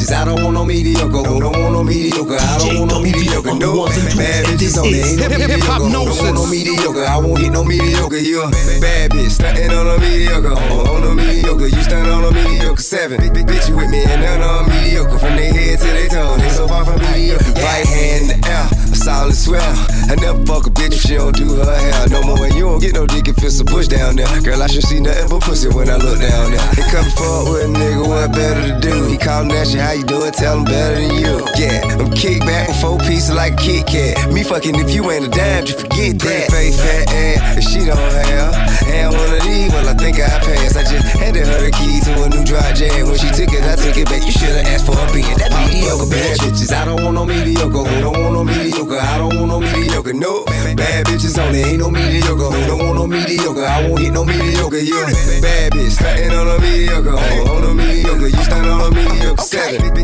Bitches. 0.00 0.12
I 0.14 0.24
don't 0.24 0.42
want 0.42 0.54
no 0.54 0.64
mediocre. 0.64 1.08
Who 1.08 1.40
don't 1.40 1.58
want 1.58 1.72
no 1.72 1.84
mediocre? 1.84 2.36
I 2.36 2.58
don't 2.58 2.78
want 2.78 2.90
no 2.90 3.00
mediocre. 3.00 3.54
No 3.54 3.86
bad 3.86 4.46
bitches 4.46 4.78
on 4.78 4.90
there. 4.90 5.06
Ain't 5.06 5.20
no 5.20 5.28
mediocre. 5.28 5.72
Who 5.80 5.92
don't 5.92 6.18
want 6.18 6.34
no 6.34 6.46
mediocre? 6.46 7.04
I 7.04 7.18
won't 7.18 7.38
hit 7.38 7.52
no 7.52 7.64
mediocre. 7.64 8.18
You 8.18 8.42
a 8.42 8.50
bad 8.80 9.10
bitch 9.10 9.30
stunting 9.30 9.70
on 9.70 9.86
a 9.86 9.98
mediocre. 9.98 10.52
Oh, 10.52 10.84
oh, 10.86 10.96
on, 10.96 11.02
on 11.04 11.18
a 11.18 11.22
mediocre, 11.22 11.68
you 11.68 11.82
stunt 11.82 12.08
on 12.08 12.24
a 12.24 12.30
mediocre. 12.32 12.82
Seven 12.82 13.20
bitch 13.20 13.68
you 13.68 13.76
with 13.76 13.90
me 13.90 14.02
and 14.04 14.22
none 14.22 14.42
on 14.42 14.68
mediocre. 14.68 15.18
From 15.18 15.36
their 15.36 15.52
head 15.52 15.78
to 15.78 15.86
their 15.86 16.08
toe, 16.08 16.36
they 16.36 16.50
so 16.50 16.68
far 16.68 16.84
from 16.84 17.00
mediocre. 17.12 17.52
Right 17.60 17.86
hand 17.86 18.30
in 18.30 18.40
the 18.40 18.48
air, 18.48 18.66
a 18.66 18.89
solid 19.00 19.34
swell. 19.34 19.74
I 20.12 20.14
never 20.20 20.44
fuck 20.44 20.66
a 20.66 20.70
bitch 20.70 20.92
if 20.92 21.02
she 21.02 21.16
don't 21.16 21.34
do 21.34 21.48
her 21.56 21.64
hair 21.64 22.08
no 22.08 22.22
more. 22.22 22.44
And 22.44 22.54
you 22.54 22.68
don't 22.68 22.80
get 22.80 22.94
no 22.94 23.06
dick 23.06 23.28
if 23.28 23.42
it's 23.42 23.60
a 23.60 23.64
bush 23.64 23.88
down 23.88 24.16
there. 24.16 24.28
Girl, 24.42 24.62
I 24.62 24.66
should 24.66 24.84
see 24.84 25.00
nothing 25.00 25.28
but 25.28 25.40
pussy 25.42 25.68
when 25.68 25.88
I 25.88 25.96
look 25.96 26.20
down 26.20 26.52
there. 26.52 26.60
He 26.76 26.84
come 26.92 27.08
forward 27.16 27.52
with 27.52 27.64
a 27.64 27.68
nigga, 27.72 28.04
what 28.06 28.32
better 28.32 28.60
to 28.68 28.76
do? 28.80 29.08
He 29.08 29.16
callin' 29.16 29.50
at 29.52 29.72
you, 29.72 29.80
how 29.80 29.92
you 29.92 30.04
doing? 30.04 30.32
Tell 30.32 30.58
him 30.58 30.64
better 30.64 31.00
than 31.00 31.16
you. 31.16 31.40
Yeah, 31.56 31.80
I'm 31.96 32.10
kick 32.12 32.40
back 32.40 32.68
with 32.68 32.80
four 32.80 32.98
pieces 32.98 33.32
like 33.32 33.54
a 33.54 33.56
Kit 33.56 33.86
Kat. 33.86 34.32
Me 34.32 34.42
fucking 34.42 34.76
if 34.76 34.92
you 34.92 35.10
ain't 35.10 35.26
a 35.26 35.30
dime, 35.30 35.64
just 35.64 35.80
forget 35.80 36.18
that. 36.20 36.48
Pretty 36.50 36.76
face, 36.76 36.76
fat 36.76 37.08
ass, 37.08 37.56
if 37.56 37.64
she 37.64 37.80
don't 37.88 37.96
have. 37.96 38.52
And 38.90 39.14
one 39.16 39.32
of 39.32 39.42
these, 39.42 39.72
well, 39.72 39.88
I 39.88 39.94
think 39.94 40.20
I 40.20 40.28
passed. 40.44 40.76
I 40.76 40.82
just 40.84 41.06
handed 41.16 41.46
her 41.46 41.60
the 41.64 41.72
key 41.72 42.00
to 42.04 42.12
a 42.24 42.28
new 42.28 42.44
dry 42.44 42.72
jam. 42.72 43.08
When 43.08 43.16
she 43.16 43.30
took 43.30 43.52
it, 43.52 43.64
I 43.64 43.76
took 43.76 43.96
it 43.96 44.06
back. 44.06 44.24
You 44.26 44.32
should've 44.32 44.66
asked 44.66 44.86
for 44.86 44.98
a 44.98 45.06
being 45.12 45.38
that 45.38 45.52
mediocre. 45.56 46.10
Bad 46.10 46.38
bitches, 46.42 46.72
I 46.72 46.84
don't 46.84 47.02
want 47.02 47.14
no 47.14 47.24
mediocre. 47.24 47.84
Who 47.86 48.00
don't 48.00 48.18
want 48.18 48.34
no 48.34 48.44
mediocre? 48.44 48.89
I 48.98 49.18
don't 49.18 49.36
want 49.36 49.48
no 49.48 49.60
mediocre. 49.60 50.12
No, 50.12 50.44
bad 50.44 51.06
bitches 51.06 51.38
only 51.38 51.60
ain't 51.60 51.78
no 51.78 51.90
mediocre. 51.90 52.50
Don't 52.66 52.78
want 52.78 52.94
no 52.96 53.06
mediocre? 53.06 53.64
I 53.64 53.88
won't 53.88 54.00
hit 54.00 54.12
no 54.12 54.24
mediocre. 54.24 54.78
You 54.78 54.94
bad 55.40 55.72
bitch, 55.72 55.90
stunting 55.90 56.30
on 56.30 56.48
a 56.48 56.58
mediocre. 56.60 57.10
On, 57.10 57.64
a 57.64 57.74
mediocre, 57.74 58.28
you 58.28 58.42
stunt 58.42 58.66
on 58.66 58.92
a 58.92 58.94
mediocre. 58.94 59.42
Seven, 59.42 59.99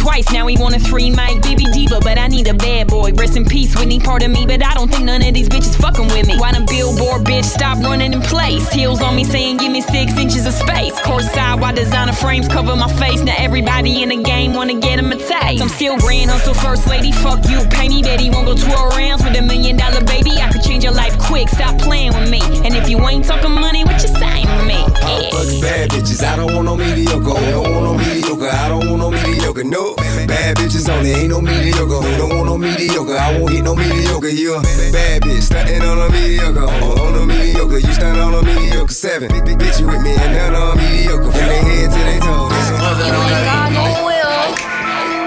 twice. 0.00 0.30
Now 0.32 0.46
he 0.46 0.56
want 0.56 0.74
a 0.74 0.80
three 0.80 1.10
mic 1.10 1.42
baby 1.42 1.64
diva, 1.72 2.00
but 2.00 2.18
I 2.18 2.26
need 2.28 2.48
a 2.48 2.54
bad 2.54 2.88
boy. 2.88 3.12
Rest 3.12 3.36
in 3.36 3.44
peace, 3.44 3.76
Whitney, 3.76 4.00
part 4.00 4.22
of 4.22 4.30
me, 4.30 4.46
but 4.46 4.64
I 4.64 4.74
don't 4.74 4.90
think 4.90 5.04
none 5.04 5.22
of 5.22 5.34
these 5.34 5.48
bitches 5.48 5.76
fucking 5.76 6.08
with 6.08 6.26
me. 6.26 6.38
Why 6.38 6.52
the 6.52 6.64
billboard 6.64 7.24
bitch 7.24 7.44
stop 7.44 7.78
running 7.78 8.12
in 8.12 8.22
place? 8.22 8.68
Heels 8.72 9.02
on 9.02 9.14
me 9.14 9.24
saying 9.24 9.58
give 9.58 9.70
me 9.70 9.82
six 9.82 10.16
inches 10.16 10.46
of 10.46 10.54
space. 10.54 10.98
Course 11.00 11.30
side, 11.30 11.60
why 11.60 11.72
designer 11.72 12.12
frames 12.12 12.48
cover 12.48 12.74
my 12.74 12.90
face? 12.94 13.22
Now 13.22 13.34
everybody 13.36 14.02
in 14.02 14.08
the 14.08 14.22
game 14.22 14.54
wanna 14.54 14.80
get 14.80 14.98
him 14.98 15.12
a 15.12 15.16
taste. 15.16 15.62
I'm 15.62 15.68
still 15.68 15.98
grand 15.98 16.30
hustle 16.30 16.54
first 16.54 16.86
lady, 16.86 17.12
fuck 17.12 17.44
you, 17.48 17.60
pay 17.70 17.88
me, 17.88 18.02
bet 18.02 18.20
he 18.20 18.30
won't 18.30 18.46
go 18.46 18.54
12 18.54 18.96
rounds 18.96 19.22
with 19.22 19.36
a 19.36 19.42
million 19.42 19.76
dollar 19.76 20.02
baby. 20.04 20.32
I 20.40 20.50
could 20.50 20.62
change 20.62 20.84
your 20.84 20.94
life 20.94 21.18
quick, 21.18 21.48
stop 21.48 21.78
playing 21.78 22.14
with 22.14 22.30
me. 22.30 22.40
And 22.64 22.74
if 22.74 22.88
you 22.88 22.98
ain't 23.06 23.24
talking 23.24 23.52
money, 23.52 23.84
what 23.84 24.02
you 24.02 24.08
saying 24.08 24.46
to 24.46 24.64
me? 24.64 24.80
All 24.80 25.22
fucking 25.30 25.60
bad 25.60 25.90
bitches, 25.90 26.22
I 26.24 26.36
don't 26.36 26.54
want 26.54 26.64
no 26.64 26.76
mediocre. 26.76 27.24
Who 27.24 27.50
don't 27.50 27.74
want 27.74 27.84
no 27.84 27.94
mediocre? 27.98 28.48
I 28.48 28.68
don't 28.68 28.88
want 28.88 28.98
no 28.98 29.10
mediocre. 29.10 29.64
No, 29.64 29.89
bad 29.96 30.56
bitches 30.56 30.88
only 30.88 31.10
ain't 31.10 31.30
no 31.30 31.40
mediocre. 31.40 32.00
Don't 32.18 32.34
want 32.34 32.46
no 32.46 32.58
mediocre? 32.58 33.16
I 33.16 33.38
won't 33.38 33.52
hit 33.52 33.64
no 33.64 33.74
mediocre. 33.74 34.28
You 34.28 34.54
a 34.56 34.62
bad 34.92 35.22
bitch 35.22 35.42
stunting 35.42 35.82
on 35.82 35.98
a 35.98 36.10
mediocre. 36.10 36.60
Oh, 36.60 36.94
oh, 36.96 37.06
on, 37.06 37.14
on 37.14 37.22
a 37.22 37.26
mediocre, 37.26 37.78
you 37.78 37.92
stunt 37.92 38.18
on 38.18 38.34
a 38.34 38.42
mediocre. 38.42 38.92
Seven, 38.92 39.30
bitch 39.30 39.80
you 39.80 39.86
with 39.86 40.02
me 40.02 40.14
and 40.14 40.32
none 40.34 40.54
on 40.54 40.76
mediocre. 40.76 41.30
From 41.30 41.46
their 41.46 41.62
head 41.62 41.90
to 41.90 41.98
their 41.98 42.20
toes. 42.20 42.50
You 42.50 43.16
ain't 43.16 43.46
got 43.46 43.68
no 43.72 43.86
will. 44.06 44.40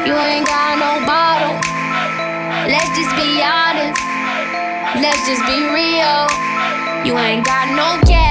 You 0.07 0.15
ain't 0.15 0.47
got 0.47 0.73
no 0.79 1.05
bottle. 1.05 1.55
Let's 2.67 2.91
just 2.97 3.13
be 3.15 3.41
honest. 3.43 3.99
Let's 4.99 5.23
just 5.27 5.43
be 5.45 5.57
real. 5.73 6.27
You 7.05 7.17
ain't 7.17 7.45
got 7.45 7.67
no 7.75 7.99
cash. 8.07 8.22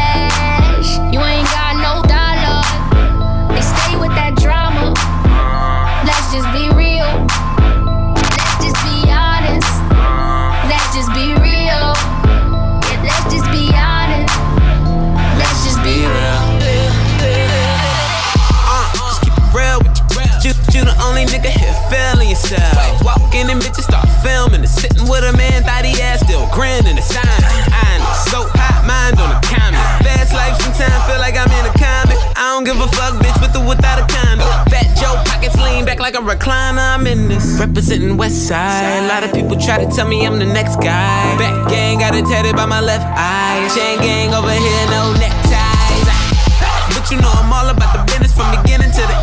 feeling 21.93 22.32
yourself. 22.32 23.05
Walking 23.05 23.52
and 23.52 23.60
bitches 23.60 23.85
start 23.85 24.09
filming 24.24 24.64
and 24.64 24.73
sitting 24.81 25.05
with 25.05 25.28
a 25.28 25.36
man, 25.36 25.62
thought 25.62 25.85
he 25.85 26.01
ass 26.01 26.24
still 26.24 26.48
grinning 26.48 26.97
and 26.97 27.05
signing. 27.05 27.60
I 27.69 28.01
know, 28.01 28.12
so 28.32 28.39
hot 28.56 28.81
mind 28.89 29.20
on 29.20 29.28
a 29.28 29.40
comment. 29.44 29.85
Fast 30.01 30.32
life 30.32 30.56
sometimes 30.64 30.97
feel 31.05 31.20
like 31.20 31.36
I'm 31.36 31.52
in 31.52 31.64
a 31.69 31.74
comic. 31.77 32.16
I 32.40 32.56
don't 32.56 32.64
give 32.64 32.81
a 32.81 32.89
fuck, 32.97 33.20
bitch, 33.20 33.36
with 33.44 33.52
or 33.52 33.69
without 33.69 34.01
a 34.01 34.06
condom. 34.09 34.48
Fat 34.73 34.89
Joe 34.97 35.20
pockets 35.28 35.56
lean 35.60 35.85
back 35.85 36.01
like 36.01 36.16
a 36.16 36.24
recliner. 36.24 36.81
I'm 36.81 37.06
in 37.06 37.28
this. 37.28 37.60
Representing 37.60 38.16
West 38.16 38.48
Side. 38.48 39.05
A 39.05 39.09
lot 39.09 39.23
of 39.23 39.32
people 39.36 39.60
try 39.60 39.77
to 39.77 39.89
tell 39.93 40.09
me 40.09 40.24
I'm 40.24 40.39
the 40.39 40.48
next 40.48 40.81
guy. 40.81 41.36
Back 41.36 41.69
gang 41.69 42.01
got 42.01 42.14
it 42.16 42.24
tatted 42.24 42.56
by 42.56 42.66
my 42.66 42.81
left 42.81 43.05
eye. 43.05 43.69
Chain 43.77 44.01
gang 44.01 44.32
over 44.32 44.51
here, 44.51 44.85
no 44.89 45.12
neckties. 45.20 46.09
But 46.97 47.10
you 47.10 47.20
know 47.20 47.31
I'm 47.31 47.52
all 47.52 47.69
about 47.69 47.93
the 47.93 48.01
business 48.09 48.32
from 48.32 48.48
beginning 48.62 48.90
to 48.90 49.02
the 49.02 49.22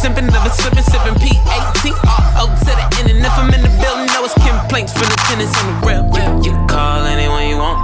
simping, 0.00 0.32
never 0.32 0.48
slipping, 0.48 0.82
sipping 0.82 1.14
P18. 1.20 1.92
Oh, 2.40 2.48
to 2.48 2.64
the 2.64 2.86
end. 2.98 3.10
And 3.12 3.20
if 3.20 3.36
I'm 3.36 3.52
in 3.52 3.60
the 3.60 3.68
building, 3.76 4.08
know 4.16 4.24
it's 4.24 4.34
complaints 4.34 4.92
for 4.92 5.04
the 5.04 5.16
tenants 5.28 5.52
on 5.60 5.66
the 5.68 5.76
real. 5.84 6.02
You, 6.16 6.50
you 6.50 6.66
call 6.66 7.04
anyone 7.04 7.46
you 7.48 7.58
want. 7.58 7.78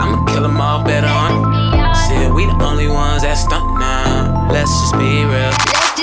I'ma 0.00 0.24
kill 0.26 0.42
them 0.42 0.60
all 0.60 0.84
better 0.84 1.08
on. 1.08 1.32
Shit, 2.04 2.32
we 2.32 2.44
the 2.44 2.56
only 2.60 2.88
ones 2.88 3.22
that 3.22 3.34
stunt 3.34 3.64
now. 3.80 4.48
Let's 4.52 4.70
just 4.70 4.94
be 5.00 5.24
real. 5.24 5.93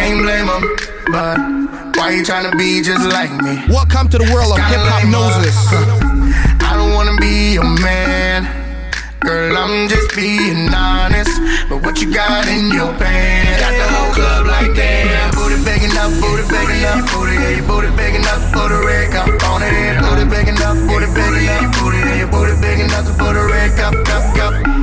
Can't 0.00 0.24
blame 0.24 0.48
him, 0.48 0.64
but 1.12 1.36
why 2.00 2.16
you 2.16 2.24
tryna 2.24 2.56
be 2.56 2.80
just 2.80 3.04
like 3.04 3.28
me? 3.44 3.60
Welcome 3.68 4.08
to 4.08 4.16
the 4.16 4.24
world 4.32 4.48
of 4.48 4.56
It's 4.56 4.72
Hiphopnosis. 4.72 5.60
I 6.64 6.72
don't 6.72 6.96
wanna 6.96 7.20
be 7.20 7.60
your 7.60 7.68
man. 7.84 8.48
Girl, 9.20 9.52
I'm 9.52 9.92
just 9.92 10.16
being 10.16 10.72
honest. 10.72 11.36
But 11.68 11.84
what 11.84 12.00
you 12.00 12.08
got 12.08 12.48
in 12.48 12.72
your 12.72 12.96
pants? 12.96 13.60
Got 13.60 13.76
the 13.76 13.88
whole 13.92 14.12
club 14.16 14.46
like 14.48 14.72
damn. 14.72 15.36
Booty 15.36 15.60
big 15.68 15.84
enough, 15.84 16.16
booty 16.16 16.48
big 16.48 16.80
enough, 16.80 17.04
booty, 17.12 17.36
yeah, 17.36 17.60
booty 17.68 17.92
big 17.92 18.14
enough 18.16 18.40
for 18.56 18.72
the 18.72 18.80
red 18.80 19.12
cup 19.12 19.28
on 19.52 19.60
it. 19.60 20.00
Booty 20.00 20.24
big 20.24 20.48
enough, 20.48 20.80
booty 20.88 21.12
big 21.12 21.44
enough, 21.44 21.76
booty, 21.76 22.00
yeah, 22.00 22.24
booty 22.24 22.56
big 22.56 22.80
enough 22.88 23.04
for 23.20 23.36
the 23.36 23.44
red 23.52 23.76
cup, 23.76 23.92
cup, 24.08 24.24
cup. 24.32 24.79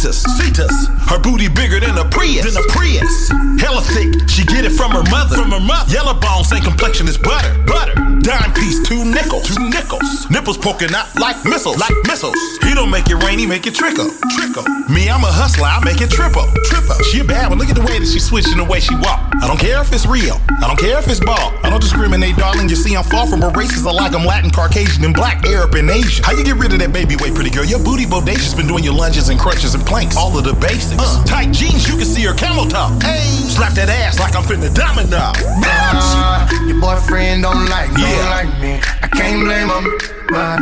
Cetus, 0.00 0.88
her 1.10 1.18
booty 1.18 1.46
bigger 1.48 1.78
than 1.78 1.98
a 1.98 2.08
Prius. 2.08 2.48
Than 2.48 2.56
a 2.56 2.66
Prius. 2.68 3.28
Hella 3.60 3.82
thick, 3.82 4.08
she 4.30 4.46
get 4.46 4.64
it 4.64 4.72
from 4.72 4.92
her 4.92 5.04
mother. 5.10 5.36
From 5.36 5.50
her 5.50 5.60
mother. 5.60 5.92
Yellow 5.92 6.14
bone, 6.14 6.42
same 6.42 6.62
complexion 6.62 7.06
as 7.06 7.18
butter. 7.18 7.52
Butter. 7.66 7.92
Dime 8.24 8.52
piece, 8.54 8.80
two 8.88 9.04
nickels. 9.04 9.44
Two 9.44 9.68
nickels. 9.68 10.30
Nipples 10.30 10.56
poking 10.56 10.94
out 10.94 11.04
like 11.20 11.36
missiles. 11.44 11.76
Like 11.76 11.92
missiles. 12.04 12.40
He 12.64 12.72
don't 12.72 12.90
make 12.90 13.10
it 13.10 13.16
rain, 13.16 13.38
he 13.38 13.46
make 13.46 13.66
it 13.66 13.74
trickle. 13.74 14.08
Trickle. 14.32 14.64
Me, 14.88 15.08
I'm 15.12 15.22
a 15.22 15.30
hustler, 15.30 15.68
I 15.68 15.84
make 15.84 16.00
it 16.00 16.08
triple. 16.10 16.48
Triple. 16.64 16.96
She 17.12 17.20
a 17.20 17.24
bad 17.24 17.50
one. 17.50 17.58
Look 17.58 17.68
at 17.68 17.76
the 17.76 17.84
way 17.84 18.00
that 18.00 18.08
she 18.08 18.20
switching 18.20 18.56
the 18.56 18.64
way 18.64 18.80
she 18.80 18.96
walk. 18.96 19.20
I 19.40 19.46
don't 19.46 19.60
care 19.60 19.80
if 19.80 19.92
it's 19.92 20.06
real. 20.06 20.40
I 20.60 20.66
don't 20.66 20.80
care 20.80 20.96
if 20.98 21.08
it's 21.08 21.20
ball. 21.20 21.52
I 21.60 21.68
don't 21.68 21.80
discriminate, 21.80 22.36
darling. 22.36 22.68
You 22.68 22.76
see, 22.76 22.96
I'm 22.96 23.04
far 23.04 23.26
from 23.26 23.42
a 23.42 23.50
racist. 23.52 23.84
I 23.84 23.92
like 23.92 24.14
I'm 24.16 24.24
Latin, 24.24 24.50
Caucasian, 24.50 25.04
and 25.04 25.12
black, 25.12 25.44
Arab, 25.44 25.74
and 25.74 25.90
Asian. 25.90 26.24
How 26.24 26.32
you 26.32 26.44
get 26.44 26.56
rid 26.56 26.72
of 26.72 26.80
that 26.80 26.92
baby 26.92 27.16
weight, 27.16 27.34
pretty 27.34 27.50
girl? 27.50 27.64
Your 27.64 27.80
booty 27.84 28.04
bodacious 28.04 28.56
been 28.56 28.66
doing 28.66 28.84
your 28.84 28.94
lunges 28.94 29.28
and 29.28 29.38
crunches 29.38 29.74
and 29.74 29.84
planks. 29.90 30.16
All 30.16 30.30
of 30.38 30.44
the 30.44 30.54
basics. 30.54 31.02
Uh, 31.02 31.24
tight 31.26 31.50
jeans, 31.50 31.88
you 31.90 31.98
can 31.98 32.06
see 32.06 32.22
her 32.22 32.32
camel 32.32 32.64
top. 32.64 33.02
Hey, 33.02 33.26
slap 33.50 33.74
that 33.74 33.90
ass 33.90 34.22
like 34.22 34.38
I'm 34.38 34.46
finna 34.46 34.70
domino. 34.70 35.34
Uh, 35.34 36.46
your 36.70 36.80
boyfriend 36.80 37.42
don't 37.42 37.66
like 37.66 37.90
me, 37.92 38.06
don't 38.06 38.30
like 38.30 38.52
me. 38.62 38.78
I 39.02 39.08
can't 39.10 39.42
blame 39.42 39.68
him, 39.68 39.84
but 40.30 40.58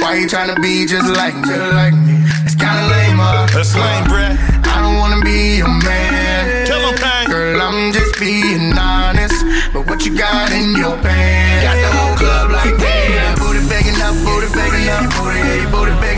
why 0.00 0.16
you 0.16 0.26
tryna 0.26 0.56
be 0.64 0.88
just 0.88 1.12
like 1.12 1.36
me? 1.36 1.52
Just 1.52 1.76
like 1.76 1.94
me. 1.94 2.16
It's 2.48 2.56
kinda 2.56 2.88
lame, 2.88 3.20
uh. 3.20 3.46
That's 3.52 3.76
lame, 3.76 4.08
bruh. 4.08 4.34
I 4.64 4.80
don't 4.80 4.96
wanna 4.96 5.20
be 5.20 5.60
your 5.60 5.68
man. 5.68 6.66
Tell 6.66 6.80
him, 6.80 6.96
Pang. 6.96 7.28
Girl, 7.28 7.60
I'm 7.60 7.92
just 7.92 8.18
being 8.18 8.72
honest. 8.72 9.36
But 9.76 9.86
what 9.86 10.04
you 10.08 10.16
got 10.16 10.50
in 10.50 10.74
your 10.74 10.96
pants? 11.04 11.60
Got 11.68 11.76
the 11.76 11.90
whole 11.92 12.16
club 12.16 12.50
like 12.50 12.72
damn. 12.80 13.36
Booty 13.36 13.60
big 13.68 13.86
enough, 13.92 14.16
booty 14.24 14.48
big 14.56 14.72
enough, 14.80 15.12
booty, 15.20 15.38
yeah, 15.38 15.70
booty 15.70 15.94
big 16.00 16.11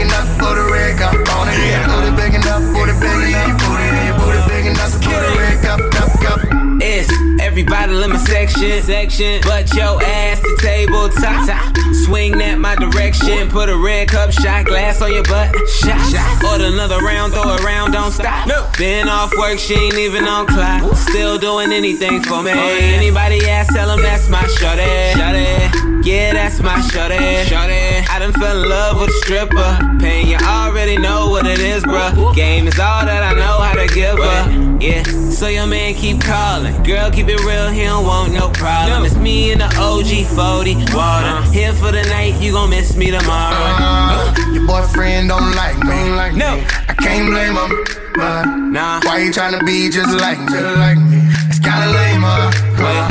booty 2.84 2.98
big 3.00 3.28
enough, 3.28 3.58
booty, 3.60 3.84
yeah, 3.84 4.18
booty 4.18 4.48
big 4.48 4.66
enough 4.66 4.92
for 4.92 5.08
the 5.08 5.36
red 5.38 5.62
cup, 5.62 5.80
cup, 5.90 6.20
cup. 6.20 6.40
It's 6.82 7.10
everybody 7.40 7.94
in 8.02 8.10
my 8.10 8.18
section, 8.18 8.82
section. 8.82 9.40
But 9.42 9.72
your 9.74 10.02
ass 10.02 10.40
to 10.40 10.56
tabletop. 10.60 11.76
Swing 12.04 12.36
that 12.38 12.58
my 12.58 12.74
direction. 12.76 13.48
Put 13.48 13.70
a 13.70 13.76
red 13.76 14.08
cup 14.08 14.32
shot 14.32 14.66
glass 14.66 15.00
on 15.00 15.12
your 15.12 15.22
butt. 15.24 15.54
Shot. 15.68 16.44
Order 16.44 16.66
another 16.66 16.98
round, 16.98 17.32
throw 17.32 17.54
it 17.54 17.64
around, 17.64 17.92
don't 17.92 18.12
stop. 18.12 18.46
No. 18.46 18.68
Been 18.76 19.08
off 19.08 19.32
work, 19.38 19.58
she 19.58 19.74
ain't 19.74 19.94
even 19.94 20.24
on 20.24 20.46
clock. 20.46 20.94
Still 20.96 21.38
doing 21.38 21.72
anything 21.72 22.22
for 22.22 22.42
me. 22.42 22.50
Oh, 22.52 22.78
Anybody 22.80 23.48
ask, 23.48 23.72
tell 23.72 23.88
them 23.88 24.02
that's 24.02 24.28
my 24.28 24.42
shorty. 24.58 24.84
Shorty. 25.16 26.08
Yeah, 26.08 26.34
that's 26.34 26.60
my 26.60 26.80
shorty. 26.82 27.16
Shorty. 27.48 28.04
I 28.24 28.30
done 28.30 28.40
fell 28.40 28.62
in 28.62 28.68
love 28.70 29.00
with 29.00 29.10
a 29.10 29.12
stripper. 29.12 29.98
Pain, 30.00 30.28
you 30.28 30.38
already 30.38 30.96
know 30.96 31.28
what 31.28 31.46
it 31.46 31.58
is, 31.58 31.82
bruh. 31.84 32.34
Game 32.34 32.66
is 32.66 32.78
all 32.78 33.04
that 33.04 33.22
I 33.22 33.34
know 33.34 33.60
how 33.60 33.74
to 33.74 33.86
give 33.92 34.16
her. 34.16 34.80
Yeah, 34.80 35.02
so 35.28 35.48
your 35.48 35.66
man 35.66 35.92
keep 35.92 36.22
calling. 36.22 36.72
Girl, 36.84 37.10
keep 37.10 37.28
it 37.28 37.38
real, 37.44 37.68
he 37.68 37.82
don't 37.82 38.06
want 38.06 38.32
no 38.32 38.48
problem. 38.48 39.04
It's 39.04 39.14
me 39.14 39.52
and 39.52 39.60
the 39.60 39.68
OG 39.76 40.24
40 40.32 40.96
water. 40.96 41.52
Here 41.52 41.74
for 41.74 41.92
the 41.92 42.02
night, 42.04 42.40
you 42.40 42.52
gon' 42.52 42.70
miss 42.70 42.96
me 42.96 43.10
tomorrow. 43.10 43.60
Uh, 43.60 44.34
your 44.54 44.66
boyfriend 44.66 45.28
don't 45.28 45.54
like 45.54 45.76
me, 45.84 46.08
like 46.16 46.32
no. 46.32 46.56
me. 46.56 46.64
I 46.88 46.94
can't 46.94 47.28
blame 47.28 47.52
him, 47.52 47.84
but 48.14 48.44
nah. 48.72 49.00
why 49.04 49.18
you 49.18 49.32
tryna 49.32 49.66
be 49.66 49.90
just 49.90 50.16
like 50.18 50.38
me? 50.38 50.46
Just 50.48 50.78
like 50.78 50.96
me. 50.96 51.20
It's 51.52 51.60
kinda 51.60 51.92
lame, 51.92 52.24
uh, 52.24 52.50
uh, 52.80 53.08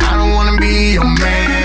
I 0.00 0.16
don't 0.16 0.32
wanna 0.32 0.58
be 0.58 0.94
your 0.94 1.04
man. 1.04 1.55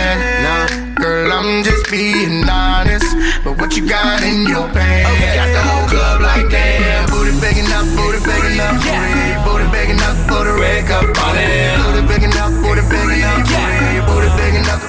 Girl, 1.32 1.40
I'm 1.40 1.64
just 1.64 1.90
being 1.90 2.44
honest. 2.50 3.08
But 3.44 3.58
what 3.58 3.76
you 3.78 3.88
got 3.88 4.22
in 4.24 4.46
your 4.48 4.68
pants? 4.68 5.10
Okay. 5.12 5.36
Got 5.36 5.50
the 5.56 5.64
whole 5.64 5.88
club 5.88 6.22
like 6.22 6.50
damn. 6.50 7.08
Booty 7.10 7.32
big 7.40 7.58
enough, 7.58 7.88
booty 7.96 8.20
big 8.20 8.44
enough, 8.52 8.76
booty, 8.84 9.32
booty 9.48 9.68
big 9.72 9.90
enough 9.96 10.18
for 10.28 10.44
the 10.44 10.54
red 10.60 10.86
cup. 10.88 11.08
Booty 11.08 12.04
big 12.08 12.24
enough, 12.24 12.52
booty 12.60 12.84
big 12.92 13.08
enough, 13.16 13.48
booty, 13.48 14.02
booty 14.12 14.30
big 14.36 14.56
enough 14.60 14.84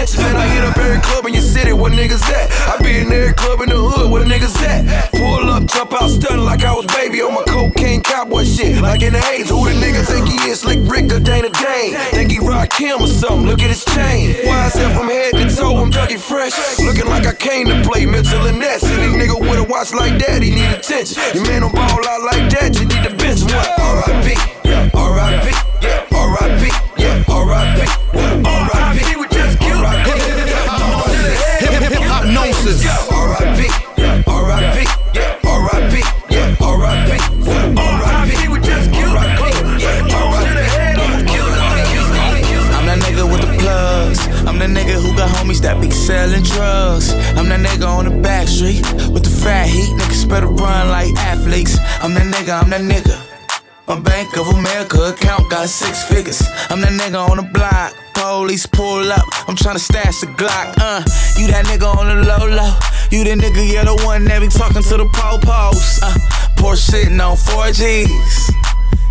with 0.00 0.10
three 0.10 0.24
I 0.24 0.48
hit 0.48 0.64
up 0.64 0.76
every 0.78 1.00
club 1.00 1.26
in 1.26 1.34
your 1.34 1.42
city 1.42 1.72
where 1.72 1.90
niggas 1.90 2.24
at. 2.32 2.48
I 2.68 2.82
be 2.82 2.98
in 2.98 3.12
every 3.12 3.34
club 3.34 3.60
in 3.60 3.68
the 3.68 3.76
hood 3.76 4.10
where 4.10 4.24
niggas 4.24 4.56
at. 4.64 5.12
Pull 5.12 5.50
up, 5.50 5.66
jump 5.66 5.92
out, 5.92 6.08
stunning 6.08 6.44
like 6.44 6.64
I 6.64 6.72
was 6.74 6.86
baby 6.86 7.22
on 7.22 7.34
my 7.34 7.44
cocaine 7.44 8.02
cowboy 8.02 8.44
shit. 8.44 8.80
Like 8.80 9.02
in 9.02 9.12
the 9.12 9.20
haze, 9.20 9.50
who 9.50 9.64
the 9.64 9.74
nigga 9.76 10.04
think 10.06 10.28
he 10.28 10.36
is? 10.48 10.60
Slick 10.60 10.80
Rick 10.84 11.12
or 11.12 11.20
Dana 11.20 11.50
Dane? 11.50 11.94
Think 12.16 12.32
he 12.32 12.38
rock 12.38 12.72
him 12.72 13.02
or 13.02 13.06
something? 13.06 13.46
Look 13.46 13.62
at 13.62 13.68
his 13.68 13.84
chain. 13.84 14.34
YSL 14.44 14.96
from 14.96 15.08
head 15.08 15.32
to 15.34 15.54
toe, 15.54 15.76
I'm 15.76 15.90
Dougie 15.90 16.18
Fresh. 16.18 16.56
Looking 16.80 17.06
like 17.06 17.26
I 17.26 17.34
came 17.34 17.66
to 17.68 17.82
play 17.82 18.06
Mitchell 18.06 18.46
and 18.46 18.58
Ness. 18.58 18.84
Any 18.84 19.12
nigga 19.12 19.38
with 19.38 19.60
a 19.60 19.64
watch 19.64 19.92
like 19.92 20.18
that, 20.26 20.42
he 20.42 20.50
need 20.50 20.70
attention. 20.72 21.20
Your 21.34 21.44
man 21.46 21.62
don't 21.62 21.74
ball 21.74 22.00
out 22.08 22.22
like 22.22 22.48
that, 22.56 22.76
you 22.78 22.86
need 22.86 23.04
to 23.04 23.14
bench 23.16 23.40
him. 23.40 23.52
What? 23.52 23.80
R.I.P. 23.80 24.34
Yeah, 24.64 24.90
R.I.P. 24.94 25.46
Yeah, 25.82 26.06
R.I.P. 26.12 26.62
Yeah, 27.02 27.24
R.I.P. 27.28 27.80
What? 28.16 28.46
R.I.P. 28.46 28.79
hop. 32.78 33.10
R.I.P. 33.12 33.66
Yeah, 34.00 34.22
R.I.P. 34.26 34.86
Yeah, 35.14 35.38
R.I.P. 35.44 35.94
Yeah, 36.30 36.56
R.I.P. 36.60 37.10
R.I.P. 37.76 38.48
We 38.48 38.60
just 38.60 38.92
killed 38.92 39.16
I'm 42.72 42.86
that 42.86 42.98
nigga 43.02 43.30
with 43.30 43.40
the 43.40 43.50
plugs. 43.58 44.20
I'm 44.46 44.58
the 44.58 44.66
nigga 44.66 45.02
who 45.02 45.14
got 45.16 45.30
homies 45.36 45.60
that 45.62 45.80
be 45.80 45.90
selling 45.90 46.42
drugs. 46.42 47.12
I'm 47.36 47.48
that 47.48 47.60
nigga 47.60 47.86
on 47.86 48.04
the 48.04 48.22
back 48.22 48.48
street 48.48 48.82
with 49.10 49.24
the 49.24 49.30
fat 49.30 49.68
heat. 49.68 49.90
Niggas 49.98 50.28
better 50.28 50.46
run 50.46 50.88
like 50.88 51.14
athletes. 51.16 51.76
I'm 52.02 52.14
that 52.14 52.26
nigga, 52.32 52.62
I'm 52.62 52.70
that 52.70 52.82
nigga. 52.82 53.29
My 53.90 53.98
Bank 53.98 54.36
of 54.36 54.46
America 54.46 55.02
account 55.10 55.50
got 55.50 55.68
six 55.68 56.04
figures. 56.04 56.40
I'm 56.70 56.80
that 56.82 56.92
nigga 56.92 57.18
on 57.28 57.38
the 57.38 57.42
block. 57.42 57.92
Police 58.14 58.64
pull 58.64 59.10
up. 59.10 59.26
I'm 59.48 59.56
tryna 59.56 59.80
stash 59.80 60.20
the 60.20 60.28
Glock. 60.38 60.78
Uh, 60.78 61.02
you 61.34 61.50
that 61.50 61.66
nigga 61.66 61.90
on 61.98 62.06
the 62.06 62.22
low 62.22 62.46
low. 62.46 62.70
You 63.10 63.24
the 63.24 63.34
nigga, 63.34 63.66
yeah, 63.66 63.82
the 63.82 64.00
one 64.06 64.26
that 64.26 64.38
be 64.38 64.46
talking 64.46 64.84
to 64.84 64.96
the 64.96 65.10
po-pos. 65.10 65.98
Uh, 66.04 66.14
poor 66.56 66.76
sitting 66.76 67.18
on 67.18 67.34
4Gs. 67.34 68.06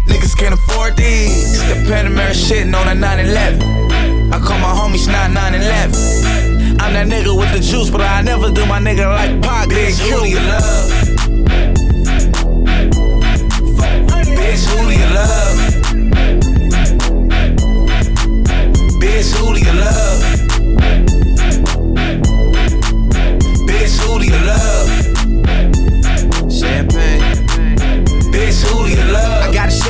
Niggas 0.07 0.37
can't 0.39 0.53
afford 0.53 0.95
these. 0.95 1.59
The 1.67 1.75
Panamera 1.83 2.31
shitting 2.31 2.71
on 2.71 2.87
a 2.87 2.95
911. 2.95 4.31
I 4.31 4.39
call 4.39 4.59
my 4.63 4.71
homies 4.71 5.11
9911. 5.11 6.79
I'm 6.79 6.93
that 6.95 7.07
nigga 7.11 7.37
with 7.37 7.51
the 7.51 7.59
juice, 7.59 7.89
but 7.89 7.99
I 7.99 8.21
never 8.21 8.49
do 8.49 8.65
my 8.65 8.79
nigga 8.79 9.11
like 9.11 9.41
Pac. 9.43 9.71
Who 9.71 10.23
you 10.23 10.39
love? 10.39 11.08
Love? 15.13 15.57
Bitch, 19.01 19.31
who 19.37 19.53
do 19.53 19.59
you 19.59 19.73
love? 19.73 20.18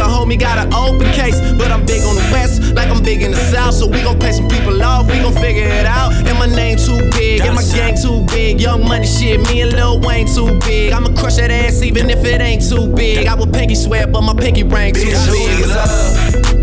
homie, 0.00 0.38
got 0.38 0.58
an 0.58 0.72
open 0.72 1.10
case. 1.12 1.40
But 1.52 1.70
I'm 1.70 1.84
big 1.84 2.02
on 2.02 2.14
the 2.14 2.28
west, 2.32 2.74
like 2.74 2.88
I'm 2.88 3.02
big 3.02 3.22
in 3.22 3.32
the 3.32 3.36
south. 3.52 3.74
So 3.74 3.86
we 3.86 4.02
gon' 4.02 4.18
pay 4.18 4.32
some 4.32 4.48
people 4.48 4.80
off, 4.82 5.10
we 5.10 5.18
gon' 5.18 5.34
figure 5.34 5.66
it 5.66 5.86
out. 5.86 6.12
And 6.12 6.38
my 6.38 6.46
name 6.46 6.78
too 6.78 6.98
big, 7.12 7.40
and 7.42 7.54
my 7.54 7.62
gang 7.74 7.96
too 8.00 8.24
big. 8.26 8.60
Young 8.60 8.86
money 8.86 9.06
shit, 9.06 9.40
me 9.48 9.62
and 9.62 9.72
Lil 9.72 10.00
Wayne 10.00 10.26
too 10.26 10.58
big. 10.60 10.92
I'ma 10.92 11.10
crush 11.18 11.36
that 11.36 11.50
ass 11.50 11.82
even 11.82 12.10
if 12.10 12.24
it 12.24 12.40
ain't 12.40 12.62
too 12.68 12.86
big. 12.94 13.26
I 13.26 13.34
would 13.34 13.52
pinky 13.52 13.74
swear, 13.74 14.06
but 14.06 14.22
my 14.22 14.34
pinky 14.34 14.62
ring 14.62 14.94
too 14.94 15.00
Bitch, 15.00 15.26
who 15.26 15.32
do 15.32 15.38
big. 15.48 15.58
you 15.58 15.66
love? 15.66 15.88
Bitch, 15.88 16.61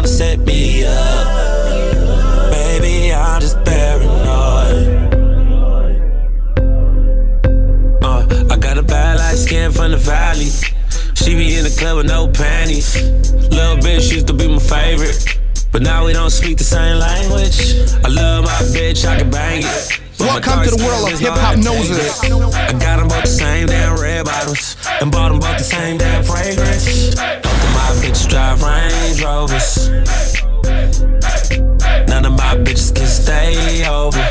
bitches 0.00 0.06
tryna 0.06 0.06
set 0.06 0.38
me 0.40 0.84
up. 0.84 2.50
Baby, 2.50 3.12
I'm 3.12 3.40
just 3.40 3.62
paranoid. 3.64 5.14
Uh, 8.02 8.26
I 8.50 8.56
got 8.56 8.78
a 8.78 8.82
bad 8.82 9.18
light 9.18 9.36
skin 9.36 9.72
from 9.72 9.92
the 9.92 9.96
valley. 9.96 10.50
She 11.14 11.34
be 11.34 11.56
in 11.56 11.64
the 11.64 11.76
club 11.78 11.98
with 11.98 12.06
no 12.06 12.28
panties. 12.28 12.96
Little 13.50 13.76
bitch 13.76 14.12
used 14.12 14.26
to 14.28 14.32
be 14.32 14.48
my 14.48 14.58
favorite. 14.58 15.38
But 15.72 15.82
now 15.82 16.04
we 16.04 16.12
don't 16.12 16.30
speak 16.30 16.58
the 16.58 16.64
same 16.64 16.98
language. 16.98 17.76
I 18.04 18.08
love 18.08 18.44
my 18.44 18.50
bitch, 18.74 19.06
I 19.06 19.18
can 19.18 19.30
bang 19.30 19.62
it. 19.62 20.00
But 20.18 20.26
Welcome 20.26 20.64
to 20.64 20.70
the 20.76 20.84
world 20.84 21.12
of 21.12 21.18
Hiphopnosis. 21.20 22.54
I 22.54 22.72
got 22.72 22.98
them 22.98 23.08
both 23.08 23.22
the 23.22 23.28
same 23.28 23.68
damn 23.68 24.00
red 24.00 24.24
bottles. 24.24 24.76
And 25.00 25.12
bought 25.12 25.30
them 25.30 25.38
both 25.38 25.58
the 25.58 25.64
same 25.64 25.98
damn 25.98 26.24
fragrance. 26.24 27.14
My 27.90 27.96
bitches 27.96 28.28
drive 28.28 28.62
Range 28.62 29.20
Rovers. 29.20 29.90
None 32.08 32.24
of 32.24 32.32
my 32.34 32.54
bitches 32.54 32.94
can 32.94 33.06
stay 33.08 33.84
over. 33.84 34.24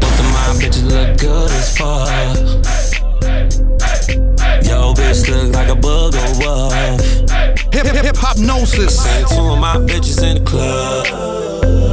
Both 0.00 0.18
of 0.18 0.28
my 0.32 0.54
bitches 0.58 0.84
look 0.88 1.18
good 1.18 1.50
as 1.50 1.76
fuck. 1.76 2.08
Yo, 4.64 4.94
bitch 4.94 5.28
look 5.28 5.54
like 5.54 5.68
a 5.68 5.74
booger 5.74 6.24
wolf. 6.42 6.72
Hip 7.74 7.84
hip 7.84 8.02
hip 8.02 8.16
hop 8.16 8.38
gnosis. 8.38 9.04
Seen 9.04 9.26
two 9.28 9.52
of 9.52 9.58
my 9.58 9.76
bitches 9.76 10.22
in 10.22 10.42
the 10.42 10.50
club. 10.50 11.06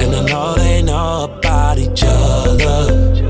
And 0.02 0.16
I 0.16 0.22
know 0.22 0.56
they 0.56 0.82
know 0.82 1.26
about 1.26 1.78
each 1.78 2.02
other. 2.06 3.28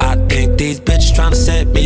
I 0.00 0.14
think 0.28 0.56
these 0.56 0.78
bitches 0.78 1.12
tryna 1.16 1.34
set 1.34 1.66
me 1.66 1.79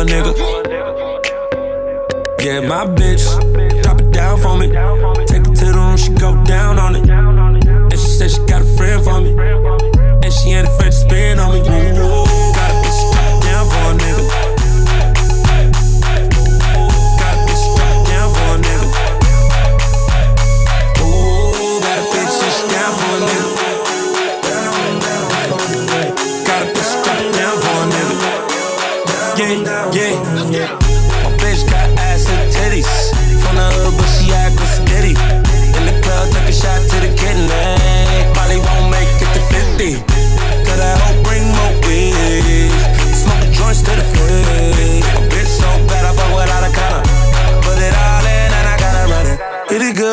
a 0.00 0.04
nigga. 0.04 0.32
Yeah, 2.40 2.60
my 2.60 2.86
bitch, 2.86 3.24
drop 3.82 4.00
it 4.00 4.10
down 4.12 4.40
for 4.40 4.56
me. 4.56 4.68
Take 5.26 5.46
it 5.46 5.54
to 5.56 5.64
the 5.66 5.72
room, 5.74 5.96
she 5.98 6.10
go 6.14 6.42
down 6.44 6.78
on 6.78 6.96
it. 6.96 7.08
And 7.08 7.92
she 7.92 8.08
said 8.08 8.30
she 8.30 8.38
got 8.46 8.62
a 8.62 8.76
friend 8.76 9.04
for 9.04 9.20
me. 9.20 9.32
And 10.24 10.32
she 10.32 10.50
ain't 10.52 10.66
afraid 10.66 10.92
to 10.92 10.92
spin 10.92 11.38
on 11.38 11.52
me. 11.52 11.89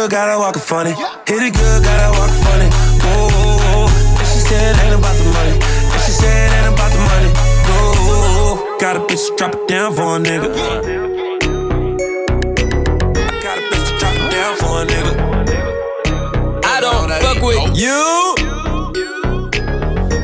Good, 0.07 0.11
gotta 0.15 0.39
walk 0.39 0.55
it 0.55 0.59
funny. 0.61 0.91
Hit 0.91 1.43
it 1.43 1.53
good, 1.53 1.83
gotta 1.83 2.17
walk 2.17 2.29
it 2.29 2.43
funny. 2.43 2.69
Whoa, 3.03 3.27
whoa, 3.27 3.57
whoa. 3.57 4.19
And 4.19 4.27
she 4.27 4.39
said 4.39 4.75
it 4.75 4.83
ain't 4.83 4.95
about 4.99 5.15
the 5.17 5.25
money. 5.35 5.51
And 5.93 6.01
she 6.01 6.11
said 6.11 6.47
it 6.47 6.55
ain't 6.55 6.73
about 6.73 6.91
the 6.91 6.99
money. 6.99 7.31
Whoa, 7.67 8.77
got 8.79 8.95
a 8.95 8.99
bitch 9.01 9.27
to 9.27 9.35
drop 9.35 9.55
it 9.55 9.67
down 9.67 9.93
for 9.93 10.15
a 10.15 10.19
nigga. 10.19 10.49
I 13.15 13.39
got 13.43 13.57
a 13.57 13.61
bitch 13.69 13.87
to 13.89 13.97
drop 13.99 14.15
it 14.15 14.31
down 14.31 14.55
for 14.57 14.81
a 14.81 14.85
nigga. 14.85 15.13
I 16.63 16.79
don't 16.81 17.09
fuck 17.21 17.41
with 17.43 17.77
you. 17.77 18.35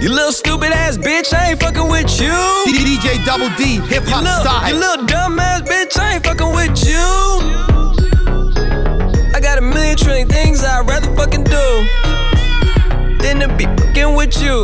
You 0.01 0.09
little 0.09 0.33
stupid 0.33 0.71
ass 0.73 0.97
bitch, 0.97 1.33
I 1.33 1.51
ain't 1.51 1.59
fucking 1.61 1.89
with 1.89 2.19
you. 2.21 2.33
DJ 2.67 3.23
Double 3.25 3.49
D, 3.55 3.79
hip 3.87 4.03
hop 4.05 4.23
You 4.23 4.31
style. 4.43 4.69
you 4.69 4.75
little 4.79 5.05
dumb 5.05 5.39
ass 5.39 5.61
bitch, 5.61 5.97
I 5.97 6.15
ain't 6.15 6.25
fucking 6.25 6.53
with 6.53 6.83
you. 6.87 7.72
Million 9.83 9.97
trillion 9.97 10.27
things 10.29 10.63
I'd 10.63 10.87
rather 10.87 11.13
fucking 11.13 11.43
do 11.43 11.87
than 13.21 13.41
to 13.41 13.53
be 13.57 13.65
fucking 13.65 14.15
with 14.15 14.41
you. 14.41 14.63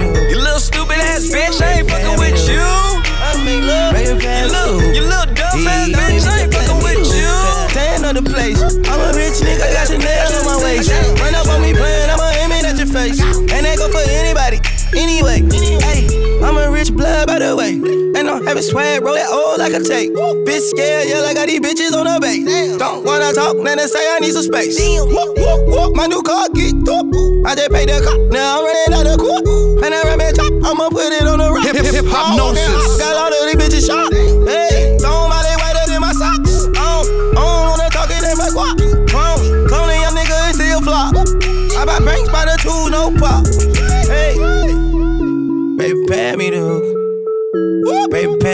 stupid 0.61 0.97
ass 1.01 1.25
bitch, 1.25 1.57
I 1.61 1.81
ain't 1.81 1.89
fucking 1.89 2.17
with 2.21 2.37
you. 2.47 2.61
You 4.45 4.51
little, 4.53 4.93
you 4.93 5.01
little 5.01 5.33
dumb 5.33 5.67
ass 5.67 5.89
bitch, 5.89 6.27
I 6.29 6.45
ain't 6.45 6.53
fucking 6.53 6.81
with 6.85 7.09
you. 7.09 7.33
Stand 7.73 8.05
on 8.05 8.15
the 8.15 8.21
place. 8.21 8.61
I'm 8.61 8.99
a 9.01 9.09
rich 9.17 9.41
nigga, 9.41 9.65
I 9.65 9.73
got 9.73 9.89
your 9.89 9.99
nails 9.99 10.33
on 10.37 10.45
my 10.45 10.57
waist. 10.63 11.20
Having 18.51 18.63
swag, 18.63 19.01
roll 19.01 19.15
that 19.15 19.31
old 19.31 19.59
like 19.63 19.71
a 19.71 19.79
tape. 19.79 20.11
Bitch 20.43 20.75
scared, 20.75 21.07
yeah, 21.07 21.23
like 21.23 21.39
I 21.39 21.45
got 21.45 21.47
these 21.47 21.63
bitches 21.63 21.95
on 21.95 22.03
the 22.03 22.19
base. 22.19 22.43
Don't 22.75 23.05
wanna 23.05 23.31
talk, 23.31 23.55
then 23.63 23.77
they 23.79 23.87
say 23.87 24.03
I 24.03 24.19
need 24.19 24.33
some 24.35 24.43
space. 24.43 24.75
Whoop, 24.75 25.39
whoop, 25.39 25.61
whoop, 25.71 25.95
my 25.95 26.07
new 26.07 26.19
car 26.21 26.51
get 26.51 26.75
up. 26.91 27.07
I 27.47 27.55
just 27.55 27.71
paid 27.71 27.87
the 27.87 28.03
cop, 28.03 28.19
now 28.27 28.59
I'm 28.59 28.67
running 28.67 28.91
out 28.91 29.07
of 29.07 29.17
court. 29.23 29.47
And 29.87 29.95
I 29.95 30.03
my 30.19 30.35
chop, 30.35 30.51
I'ma 30.67 30.91
put 30.91 31.15
it 31.15 31.23
on 31.23 31.39
the 31.39 31.47
rock. 31.47 31.63
Hip- 31.63 31.79
hip- 31.79 32.03
okay, 32.03 32.35
gnosis. 32.35 32.99
I 32.99 32.99
Got 32.99 33.15
all 33.15 33.31
of 33.31 33.39
these 33.47 33.55
bitches 33.55 33.87
shot. 33.87 34.11
Hey, 34.11 34.70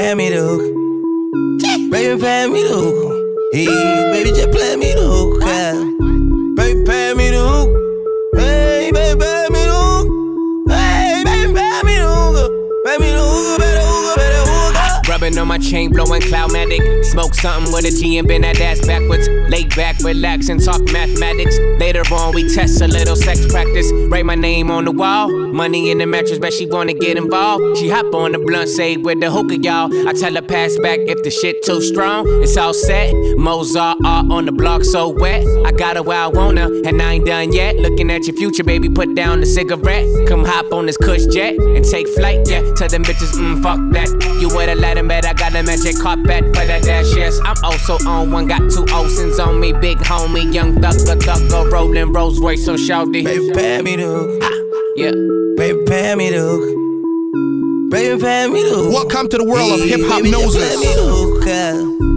Pay 0.08 0.16
me 0.16 0.30
the 0.30 0.38
hook. 0.38 1.92
Baby, 1.92 2.22
pay 2.22 2.48
me 2.48 2.64
the 2.64 2.70
hook. 2.70 3.52
Hey, 3.52 3.66
baby, 4.14 4.30
just 4.30 4.52
play 4.52 4.78
me 4.78 4.94
the 4.94 5.02
hook. 5.04 5.44
yeah. 5.44 5.74
Baby, 6.56 6.86
pay 6.86 7.14
me 7.14 7.30
the 7.30 7.44
hook. 7.44 7.68
Hey, 8.40 8.90
baby, 8.94 9.20
pay 9.20 9.48
me 9.52 9.66
the 9.68 9.76
hook. 9.76 10.08
Hey, 10.72 11.24
baby, 11.26 11.54
pay 11.54 11.82
me 11.84 11.98
the 12.00 12.08
hook. 12.08 12.52
Pay 12.86 12.98
me 13.00 13.12
the 13.12 13.20
hook, 13.20 13.27
On 15.28 15.46
my 15.48 15.58
chain, 15.58 15.92
blowing 15.92 16.22
cloudmatic. 16.22 17.04
Smoke 17.04 17.36
something 17.36 17.74
with 17.74 17.86
a 17.86 17.92
G 17.92 18.18
and 18.18 18.28
bend 18.28 18.46
that 18.46 18.60
ass 18.62 18.80
backwards. 18.88 19.28
Lay 19.50 19.66
back, 19.66 20.00
relax, 20.00 20.48
and 20.48 20.64
talk 20.64 20.82
mathematics. 20.94 21.60
Later 21.80 22.02
on, 22.14 22.34
we 22.34 22.48
test 22.56 22.82
a 22.82 22.88
little 22.88 23.16
sex 23.16 23.46
practice. 23.52 23.92
Write 24.08 24.26
my 24.26 24.36
name 24.36 24.72
on 24.72 24.86
the 24.86 24.92
wall. 24.92 25.28
Money 25.30 25.92
in 25.92 25.98
the 25.98 26.06
mattress, 26.06 26.40
but 26.40 26.54
she 26.54 26.66
wanna 26.66 26.94
get 26.94 27.18
involved. 27.18 27.78
She 27.78 27.90
hop 27.90 28.16
on 28.16 28.32
the 28.32 28.40
blunt, 28.40 28.70
say 28.70 28.96
with 28.96 29.20
the 29.20 29.30
hookah, 29.30 29.58
y'all. 29.58 30.08
I 30.08 30.14
tell 30.14 30.34
her 30.34 30.42
pass 30.42 30.78
back 30.80 31.00
if 31.02 31.22
the 31.24 31.30
shit 31.30 31.62
too 31.64 31.82
strong. 31.82 32.26
It's 32.42 32.56
all 32.56 32.74
set. 32.74 33.14
Mozart 33.38 33.98
art 34.06 34.32
on 34.32 34.46
the 34.46 34.54
block, 34.54 34.86
so 34.86 35.10
wet. 35.10 35.46
I 35.66 35.72
got 35.72 35.98
her 35.98 36.04
where 36.04 36.20
I 36.20 36.28
want 36.28 36.58
her, 36.58 36.72
and 36.86 37.02
I 37.02 37.14
ain't 37.16 37.26
done 37.26 37.52
yet. 37.52 37.76
Looking 37.76 38.10
at 38.12 38.26
your 38.28 38.36
future, 38.38 38.64
baby, 38.64 38.88
put 38.90 39.14
down 39.14 39.42
the 39.42 39.46
cigarette. 39.46 40.08
Come 40.28 40.46
hop 40.46 40.72
on 40.72 40.86
this 40.86 40.98
cush 40.98 41.26
jet 41.26 41.56
and 41.60 41.84
take 41.84 42.08
flight, 42.16 42.48
yeah. 42.48 42.62
Tell 42.76 42.88
them 42.88 43.04
bitches, 43.04 43.34
mm, 43.34 43.62
fuck 43.62 43.80
that. 43.92 44.10
You 44.40 44.48
wear 44.50 44.68
the 44.68 44.76
Latin 44.76 45.08
bed, 45.22 45.30
I 45.30 45.34
got 45.34 45.56
a 45.56 45.64
magic 45.64 45.98
carpet 46.00 46.46
for 46.56 46.66
that 46.66 46.84
dash, 46.84 47.16
yes. 47.16 47.40
I'm 47.44 47.56
also 47.64 47.98
on 48.08 48.32
one, 48.32 48.48
got 48.48 48.60
two 48.72 48.86
Olsen's 48.94 49.40
on 49.40 49.60
me, 49.60 49.74
big 49.74 49.98
homie, 50.00 50.54
young 50.54 50.76
thugger, 50.76 51.20
thugger, 51.20 51.72
rolling 51.72 52.12
Rolls 52.12 52.40
Royce, 52.40 52.66
so 52.66 52.76
shouty. 52.76 53.24
Baby, 53.24 53.52
pay 53.54 53.82
me 53.82 53.96
the 53.96 54.04
hook. 54.04 54.44
Yeah. 54.96 55.12
Baby, 55.58 55.86
pay 55.86 56.16
me 56.16 56.30
the. 56.30 57.88
Baby, 57.90 58.22
pay 58.22 58.48
me 58.48 58.64
the. 58.64 58.90
Welcome 58.92 59.30
to 59.30 59.38
the 59.38 59.46
world 59.46 59.80
of 59.80 59.88
hip 59.88 60.02
hop 60.04 60.22
Baby, 60.22 60.32
just 60.32 60.56
noses. 60.56 62.17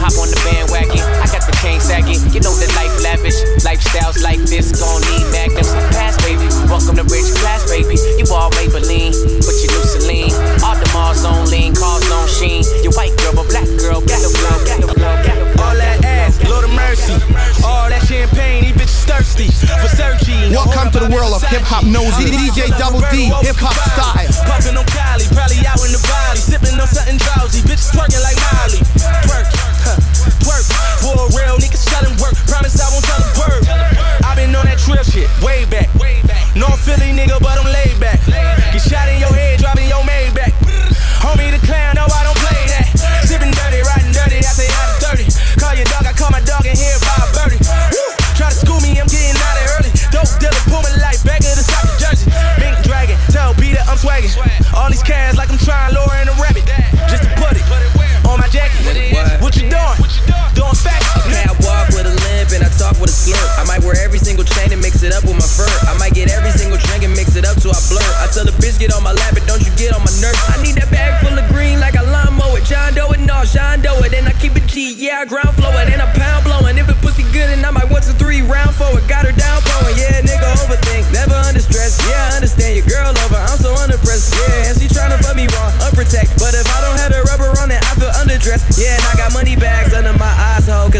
Hop 0.00 0.16
on 0.16 0.32
the 0.32 0.40
bandwagon. 0.48 1.04
I 1.20 1.28
got 1.28 1.44
the 1.44 1.52
chain 1.60 1.76
sagging. 1.76 2.16
You 2.32 2.40
know 2.40 2.56
the 2.56 2.64
life 2.72 2.92
lavish. 3.04 3.36
Lifestyles 3.60 4.24
like 4.24 4.40
this 4.48 4.72
gon' 4.72 5.04
need 5.12 5.28
magnums. 5.28 5.68
Pass, 5.92 6.16
baby. 6.24 6.48
Welcome 6.72 6.96
to 6.96 7.04
rich 7.12 7.28
class, 7.44 7.68
baby. 7.68 8.00
You 8.16 8.24
all 8.32 8.48
Maybelline, 8.56 9.12
but 9.44 9.56
you 9.60 9.68
new 9.68 9.84
Celine. 9.84 10.32
All 10.64 10.72
the 10.72 10.88
Mars 10.96 11.28
on 11.28 11.44
lean, 11.52 11.76
cars 11.76 12.08
on 12.08 12.24
sheen. 12.32 12.64
You 12.80 12.88
white 12.96 13.12
girl, 13.20 13.36
but 13.36 13.52
black 13.52 13.68
girl, 13.76 14.00
get 14.00 14.24
the 14.24 14.32
flow, 14.32 14.56
get 14.64 14.80
the 14.80 14.88
flow, 14.88 15.14
get 15.20 15.36
the 15.36 15.46
flow. 15.52 15.68
All 15.68 15.76
that 15.76 16.00
ass, 16.00 16.40
Lord 16.48 16.64
of 16.64 16.72
mercy. 16.72 17.20
All 17.60 17.92
that 17.92 18.00
champagne, 18.08 18.64
these 18.64 18.80
bitches 18.80 19.04
thirsty 19.04 19.52
for 19.84 19.90
searching. 19.92 20.56
Welcome 20.56 20.96
to 20.96 21.00
the 21.04 21.12
world 21.12 21.36
of 21.36 21.44
Hiphopnosis. 21.44 22.32
DJ 22.32 22.72
Double 22.80 23.04
D, 23.12 23.28
hip 23.44 23.60
hop 23.60 23.76
style. 23.92 24.32
Puffin' 24.48 24.80
on 24.80 24.88
Cali, 24.96 25.28
probably 25.36 25.60
out 25.68 25.76
in 25.84 25.92
the 25.92 26.00
valley, 26.08 26.40
sipping 26.40 26.80
on 26.80 26.88
something 26.88 27.20
drowsy. 27.20 27.60
Bitches 27.68 27.92
twerking 27.92 28.24
like 28.24 28.40
Miley. 28.48 28.80
Twerk, 29.28 29.44
huh, 29.80 29.98
twerk. 30.44 30.64
For 31.00 31.16
a 31.16 31.26
real 31.32 31.56
nigga 31.56 31.80
selling 31.80 32.12
work. 32.20 32.36
Promise 32.44 32.76
I 32.76 32.88
won't 32.92 33.04
tell 33.08 33.20
a 33.20 33.30
word. 33.40 33.62
i 34.24 34.36
been 34.36 34.52
on 34.54 34.68
that 34.68 34.78
trip 34.78 35.04
shit 35.04 35.28
way 35.40 35.64
back. 35.64 35.88
North 36.54 36.80
Philly 36.84 37.16
nigga, 37.16 37.40
but 37.40 37.56
I'm 37.56 37.64
laid 37.64 37.96
back. 37.96 38.20
Get 38.74 38.82
shot 38.84 39.08
in 39.08 39.16
your 39.22 39.32
head, 39.32 39.60
dropping 39.60 39.88
your 39.88 40.02
Maybach. 40.04 40.52
Homie 41.24 41.52
the 41.52 41.60
clown, 41.64 41.96
no, 41.96 42.04
I 42.04 42.20
don't 42.26 42.36
play 42.42 42.60
that. 42.74 42.86
Sipping 43.24 43.52
dirty, 43.54 43.80
riding 43.86 44.12
dirty, 44.12 44.44
I 44.44 44.52
say 44.52 44.68
out 44.68 44.92
of 44.92 45.20
30. 45.20 45.30
Call 45.56 45.74
your 45.76 45.88
dog, 45.88 46.04
I 46.04 46.12
call 46.12 46.28
my 46.32 46.42
dog 46.42 46.66
in 46.66 46.76
here 46.76 46.98
by 47.00 47.16
a 47.22 47.28
birdie. 47.32 47.60
Woo! 47.94 48.10
Try 48.36 48.50
to 48.50 48.56
school 48.56 48.80
me, 48.84 48.98
I'm 48.98 49.08
getting 49.08 49.36
out 49.36 49.56
of 49.56 49.64
early. 49.78 49.90
Dope 50.10 50.32
dealer, 50.42 50.64
pull 50.68 50.82
my 50.82 50.92
life 51.00 51.22
back 51.24 51.40
of 51.44 51.54
the 51.54 51.64
South 51.64 51.92
Jersey. 51.96 52.28
Mink 52.58 52.76
dragon, 52.82 53.16
tell 53.30 53.54
Peter 53.54 53.80
I'm 53.86 53.96
swagging. 53.96 54.32
All 54.74 54.90
these 54.90 55.04
cans 55.04 55.36
like 55.38 55.48
I'm 55.48 55.60
trying 55.60 55.94
lower 55.94 56.16
in 56.18 56.28
a 56.28 56.34
rabbit. 56.36 56.66
Just 57.06 57.24
to 57.24 57.30
put 57.38 57.54
it 57.56 57.64
on 58.26 58.40
my 58.40 58.48
jacket. 58.48 59.09
With 63.00 63.10
a. 63.10 63.32
I 63.56 63.64
might 63.64 63.80
wear 63.80 63.96
every 63.96 64.20
single 64.20 64.44
chain 64.44 64.70
and 64.70 64.80
mix 64.80 65.02
it 65.02 65.16
up 65.16 65.24
with 65.24 65.34
my 65.34 65.48
fur. 65.48 65.68
I 65.88 65.96
might 65.96 66.12
get 66.12 66.28
every 66.30 66.52
single 66.52 66.76
drink 66.76 67.02
and 67.02 67.16
mix 67.16 67.34
it 67.34 67.48
up 67.48 67.56
till 67.56 67.72
I 67.72 67.80
blur. 67.88 68.04
I 68.20 68.28
tell 68.28 68.44
the 68.44 68.52
bitch 68.60 68.78
get 68.78 68.92
on 68.92 69.02
my 69.02 69.16
lap, 69.16 69.32
but 69.32 69.48
don't 69.48 69.64
you 69.64 69.72
get 69.80 69.96
on 69.96 70.04
my 70.04 70.12
nerves. 70.20 70.38
I 70.52 70.60
need 70.60 70.76
that 70.76 70.92
bag 70.92 71.24
full 71.24 71.32
of 71.32 71.48
green 71.48 71.80
like 71.80 71.96
a 71.96 72.04
lawnmower. 72.04 72.60
John 72.60 72.92
Doe 72.92 73.10
it, 73.16 73.24
no, 73.24 73.42
John 73.48 73.80
Doe 73.80 74.04
it. 74.04 74.12
And 74.12 74.28
I 74.28 74.36
keep 74.36 74.54
it 74.54 74.68
G, 74.68 74.92
yeah, 74.94 75.24
I 75.24 75.24
ground 75.24 75.56
flow 75.56 75.72
it. 75.80 75.88
And 75.88 76.04
I 76.04 76.06
pound 76.12 76.44
blowing. 76.44 76.76
If 76.76 76.92
it 76.92 77.00
pussy 77.00 77.24
good, 77.32 77.48
and 77.48 77.64
I 77.64 77.72
might 77.72 77.88
one 77.88 78.04
to 78.04 78.12
three 78.20 78.44
round 78.44 78.76
forward. 78.76 79.08
Got 79.08 79.24
her 79.24 79.32
down 79.32 79.64
blowing. 79.64 79.96
Yeah, 79.96 80.20
nigga, 80.20 80.46
overthink. 80.60 81.08
Never 81.10 81.34
under 81.34 81.64
stress. 81.64 81.96
Yeah, 82.04 82.30
I 82.30 82.36
understand 82.36 82.76
your 82.76 82.86
girl 82.86 83.10
over. 83.24 83.40
I'm 83.40 83.56
so 83.56 83.72
underpressed. 83.80 84.36
Yeah, 84.36 84.68
and 84.68 84.76
she 84.76 84.86
tryna 84.86 85.16
fuck 85.24 85.34
me 85.34 85.48
wrong, 85.56 85.72
unprotect. 85.88 86.36
But 86.36 86.52
if 86.52 86.68
I 86.68 86.78
don't 86.84 86.99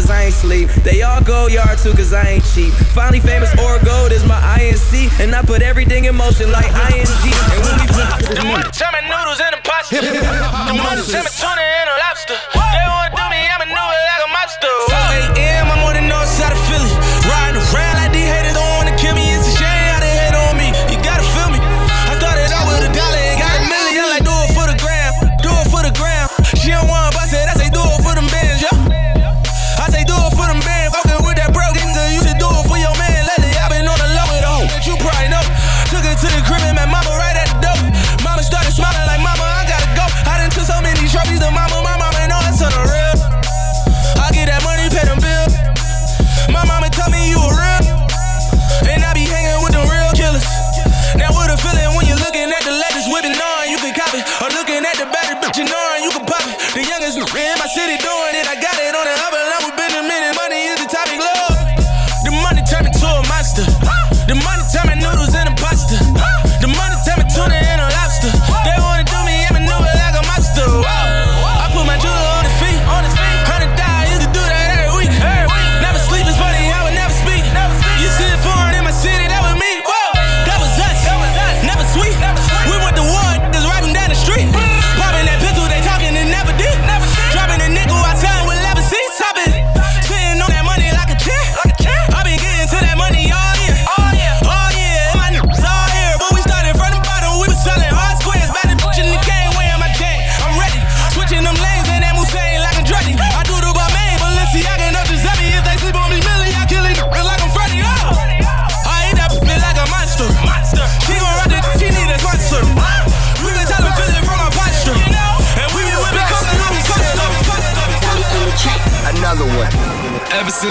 cause 0.01 0.09
I 0.09 0.23
ain't 0.25 0.33
sleep. 0.33 0.69
They 0.81 1.01
all 1.03 1.21
go 1.21 1.47
yard 1.47 1.77
too, 1.77 1.93
cause 1.93 2.13
I 2.13 2.25
ain't 2.37 2.45
cheap. 2.53 2.73
Finally 2.97 3.21
famous 3.21 3.53
or 3.61 3.77
gold 3.85 4.11
is 4.11 4.25
my 4.25 4.39
INC. 4.57 5.19
And 5.21 5.35
I 5.35 5.41
put 5.43 5.61
everything 5.61 6.05
in 6.05 6.15
motion 6.15 6.51
like 6.51 6.69
ING. 6.89 7.05
And 7.05 7.61
when 7.61 7.75
we 7.77 7.85
The 8.37 8.43
money, 8.47 8.65
tell 8.73 8.91
me 8.91 9.01
noodles 9.05 9.37
and 9.37 9.53
a 9.55 9.61
pasta. 9.61 10.01
The 10.01 10.73
money, 10.73 11.01
tell 11.05 11.21
me 11.21 11.31
tuna 11.37 11.61
and 11.61 11.89
a 11.93 11.95
lobster. 12.01 12.37
They 12.57 12.85
wanna 12.89 13.13
do 13.13 13.25
me, 13.29 13.41
I'ma 13.45 13.65
do 13.69 13.85
it 13.93 14.05
like 14.09 14.23
a 14.25 14.29
monster. 14.33 14.73
4 14.89 14.97
a.m., 15.37 15.69
I'm 15.69 15.90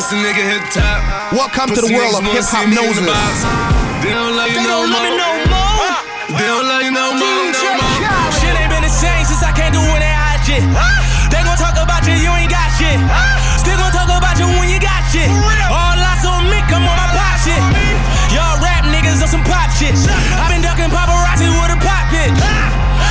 since 0.01 0.16
the 0.16 0.18
nigga 0.24 0.40
hit 0.40 0.64
top. 0.72 1.05
Welcome 1.36 1.77
to 1.77 1.81
the 1.85 1.93
world 1.93 2.16
of 2.16 2.24
Hiphopnosis. 2.24 3.05
They 4.01 4.16
don't 4.16 4.32
love 4.32 4.48
you 4.48 4.64
no 4.64 4.89
more. 4.89 4.97
They 6.32 6.47
don't 6.48 6.64
love 6.64 6.81
you 6.81 6.93
no 6.94 7.12
more. 7.12 7.20
No 7.20 7.72
more. 7.77 8.32
Shit 8.40 8.56
ain't 8.56 8.72
been 8.72 8.81
the 8.81 8.89
same 8.89 9.28
since 9.28 9.44
I 9.44 9.52
came 9.52 9.77
through 9.77 9.85
when 9.93 10.01
they 10.01 10.09
hide 10.09 10.40
shit. 10.48 10.64
They 11.28 11.44
gon' 11.44 11.60
talk 11.60 11.77
about 11.77 12.09
you, 12.09 12.16
you 12.16 12.32
ain't 12.32 12.48
got 12.48 12.72
shit. 12.81 12.97
Still 13.60 13.77
gon' 13.77 13.93
talk 13.93 14.09
about 14.09 14.40
you 14.40 14.48
when 14.56 14.72
you 14.72 14.81
got 14.81 15.05
shit. 15.12 15.28
All 15.68 15.93
lots 16.01 16.24
on 16.24 16.48
me, 16.48 16.64
come 16.72 16.89
on 16.89 16.97
my 16.97 17.09
pop 17.12 17.36
shit. 17.44 17.60
Y'all 18.32 18.56
rap 18.64 18.89
niggas 18.89 19.20
on 19.20 19.28
some 19.28 19.44
pop 19.44 19.68
shit. 19.77 19.93
i 19.93 20.48
been 20.48 20.64
ducking 20.64 20.89
paparazzi 20.89 21.44
with 21.44 21.77
a 21.77 21.78
pop 21.85 22.09
bitch. 22.09 22.40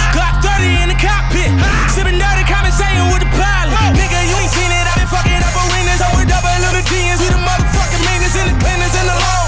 Glock 0.09 0.41
30 0.41 0.81
in 0.81 0.87
the 0.89 0.97
cockpit. 0.97 1.53
Sipping 1.93 2.17
dirty, 2.17 2.43
conversating 2.49 3.13
with 3.13 3.21
the 3.21 3.29
pilot. 3.37 3.77
Nigga, 3.93 4.28
G's. 6.89 7.21
We 7.21 7.29
the 7.29 7.37
motherfucking 7.37 8.01
meanest 8.09 8.35
independents 8.35 8.97
in 8.97 9.05
the 9.05 9.13
law. 9.13 9.41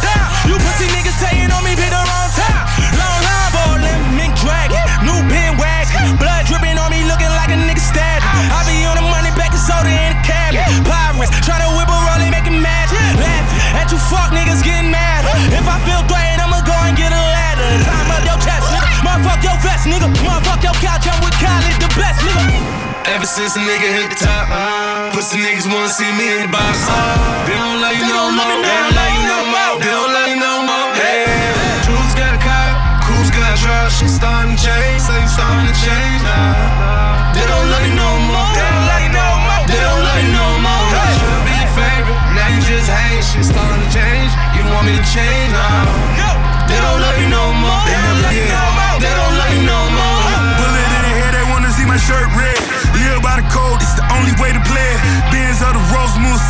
You 0.46 0.56
pussy 0.62 0.86
niggas 0.94 1.18
saying 1.18 1.50
on 1.50 1.66
me, 1.66 1.74
be 1.74 1.90
the 1.90 1.98
wrong 1.98 2.30
time. 2.38 2.66
Long 2.94 3.20
line 3.26 3.50
for 3.50 3.68
a 3.74 3.78
lemon 3.82 4.32
dragon. 4.38 4.82
New 5.02 5.20
bin 5.26 5.58
wag. 5.58 5.90
Blood 6.22 6.46
dripping 6.46 6.78
on 6.78 6.94
me, 6.94 7.02
looking 7.10 7.34
like 7.34 7.50
a 7.50 7.58
nigga 7.58 7.82
stabbed. 7.82 8.22
I 8.26 8.62
be 8.70 8.86
on 8.86 8.96
the 8.98 9.06
money, 9.10 9.34
back 9.34 9.52
and 9.52 9.62
soda 9.62 9.90
in 9.90 10.14
the 10.14 10.22
cabinet. 10.22 10.70
Pirates, 10.86 11.34
tryna 11.42 11.66
whip 11.74 11.90
a 11.90 11.98
rollie, 12.06 12.30
making 12.30 12.62
mad. 12.62 12.90
Laughing 13.18 13.62
at 13.74 13.90
you 13.90 13.98
fuck 13.98 14.30
niggas 14.30 14.62
getting 14.62 14.94
mad. 14.94 15.26
If 15.50 15.66
I 15.66 15.82
feel 15.82 16.06
threatened, 16.06 16.46
I'ma 16.46 16.62
go 16.62 16.78
and 16.86 16.94
get 16.94 17.10
a 17.10 17.22
ladder. 17.22 17.70
Climb 17.82 18.10
up 18.14 18.24
your 18.28 18.40
chest, 18.44 18.70
nigga. 18.70 18.88
Motherfuck 19.02 19.42
your 19.42 19.58
vest, 19.66 19.90
nigga. 19.90 20.08
Motherfuck 20.22 20.62
your 20.62 20.78
couch, 20.78 21.10
I'm 21.10 21.18
with 21.26 21.38
Khaled, 21.42 21.78
the 21.82 21.90
best, 21.98 22.22
nigga. 22.22 22.91
Ever 23.10 23.26
since 23.26 23.56
a 23.58 23.60
nigga 23.60 23.90
hit 23.98 24.10
the 24.14 24.20
top, 24.22 24.46
uh, 24.50 25.10
pussy 25.14 25.38
niggas 25.42 25.66
wanna 25.66 25.90
see 25.90 26.10
me 26.14 26.38
in 26.38 26.42
the 26.46 26.52
box. 26.54 26.86
Uh. 26.86 27.46
They 27.50 27.58
don't 27.58 27.82
love 27.82 27.98
you 27.98 28.06
no 28.06 28.30
more. 28.30 28.46
They 28.62 28.78
don't 28.78 28.94
love 28.94 29.14
you 29.18 29.24
no 29.26 29.40
more. 29.50 29.74
They 29.82 29.92
don't 29.92 30.12
love 30.14 30.30
you 30.30 30.38
no 30.38 30.54
more. 30.70 30.88
Yeah. 30.94 31.82
Truth's 31.86 32.14
got 32.14 32.38
a 32.38 32.42
cop, 32.42 33.04
cool's 33.06 33.32
got 33.34 33.58
a 33.58 33.58
drop. 33.58 33.90
Shit 33.90 34.10
starting 34.10 34.56
to 34.56 34.62
change, 34.62 35.02
so 35.02 35.18
you 35.18 35.28
starting 35.28 35.66
to 35.66 35.76
change 35.82 36.22
now. 36.22 37.34
They 37.34 37.46
don't 37.50 37.68
love 37.74 37.86
you 37.90 37.96
no 37.98 38.10
more. 38.30 38.54
They 38.54 38.70
don't 38.70 38.86
love 38.86 39.02
you 39.02 39.14
no 39.18 39.28
more. 39.50 39.64
They 39.66 39.82
don't 39.82 40.02
love 40.06 40.22
you 40.22 40.32
no 40.38 40.48
more. 40.62 40.88
Should 41.18 41.42
be 41.50 41.54
your 41.58 41.74
favorite, 41.74 42.22
now 42.38 42.48
you 42.54 42.62
just 42.62 42.86
hate. 42.86 43.26
Shit 43.26 43.50
starting 43.50 43.82
to 43.82 43.90
change. 43.90 44.32
You 44.54 44.62
want 44.70 44.86
me 44.86 44.94
to 44.94 45.06
change 45.10 45.50
now? 45.52 45.90
They 46.70 46.78
don't 46.78 47.02
love 47.02 47.18
you 47.18 47.30
no 47.34 47.50
more. 47.66 47.81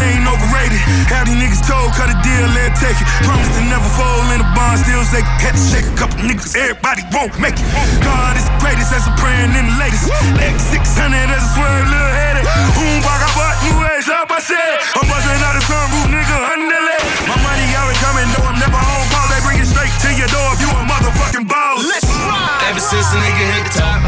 Ain't 0.01 0.25
overrated. 0.25 0.81
Have 1.13 1.29
these 1.29 1.37
niggas 1.37 1.63
told, 1.65 1.93
cut 1.93 2.09
a 2.09 2.17
deal, 2.25 2.47
let 2.57 2.73
take 2.77 2.97
it. 2.97 3.07
Promise 3.23 3.51
to 3.57 3.61
never 3.69 3.89
fold 3.93 4.27
in 4.33 4.41
the 4.41 4.49
bond, 4.57 4.81
still 4.81 5.03
shake 5.07 5.27
it. 5.27 5.37
Had 5.41 5.53
to 5.55 5.63
shake 5.63 5.87
a 5.87 5.95
couple 5.95 6.17
niggas, 6.25 6.53
everybody 6.57 7.03
won't 7.13 7.33
make 7.37 7.57
it. 7.57 7.67
God 8.01 8.35
is 8.37 8.45
the 8.45 8.55
greatest, 8.61 8.91
as 8.91 9.05
a 9.05 9.13
praying 9.21 9.53
in 9.53 9.65
the 9.69 9.75
latest. 9.77 10.09
Leg 10.37 10.55
600 10.57 11.29
as 11.29 11.43
a 11.43 11.49
swerve, 11.53 11.87
little 11.87 12.13
headed. 12.17 12.45
Boom, 12.75 12.99
bag, 13.05 13.21
I 13.21 13.29
bought 13.37 13.57
new 13.65 13.77
age, 13.93 14.09
up, 14.09 14.29
I 14.33 14.41
said. 14.41 14.75
I'm 14.97 15.05
busting 15.05 15.41
out 15.45 15.55
the 15.55 15.63
sunroof, 15.65 16.07
nigga, 16.09 16.37
underlay. 16.51 17.01
My 17.29 17.37
money 17.45 17.65
always 17.77 17.99
coming, 18.01 18.27
though 18.33 18.47
I'm 18.49 18.57
never 18.57 18.79
on 18.81 19.05
call. 19.13 19.27
They 19.29 19.39
bring 19.45 19.59
it 19.61 19.69
straight 19.69 19.93
to 19.93 20.09
your 20.17 20.29
door 20.33 20.49
if 20.57 20.59
you 20.63 20.69
a 20.73 20.81
motherfucking 20.89 21.45
boss. 21.47 21.85
Let's 21.85 22.09
ride. 22.09 22.69
Ever 22.73 22.81
since 22.81 23.07
a 23.13 23.17
nigga 23.21 23.43
hit 23.55 23.63
the 23.69 23.73
top, 23.77 24.01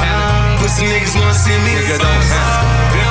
pussy 0.59 0.89
niggas 0.89 1.13
wanna 1.15 1.37
see 1.37 1.55
me. 1.63 1.77
Nigga 1.77 2.01
don't 2.01 2.23
panic. 2.31 3.02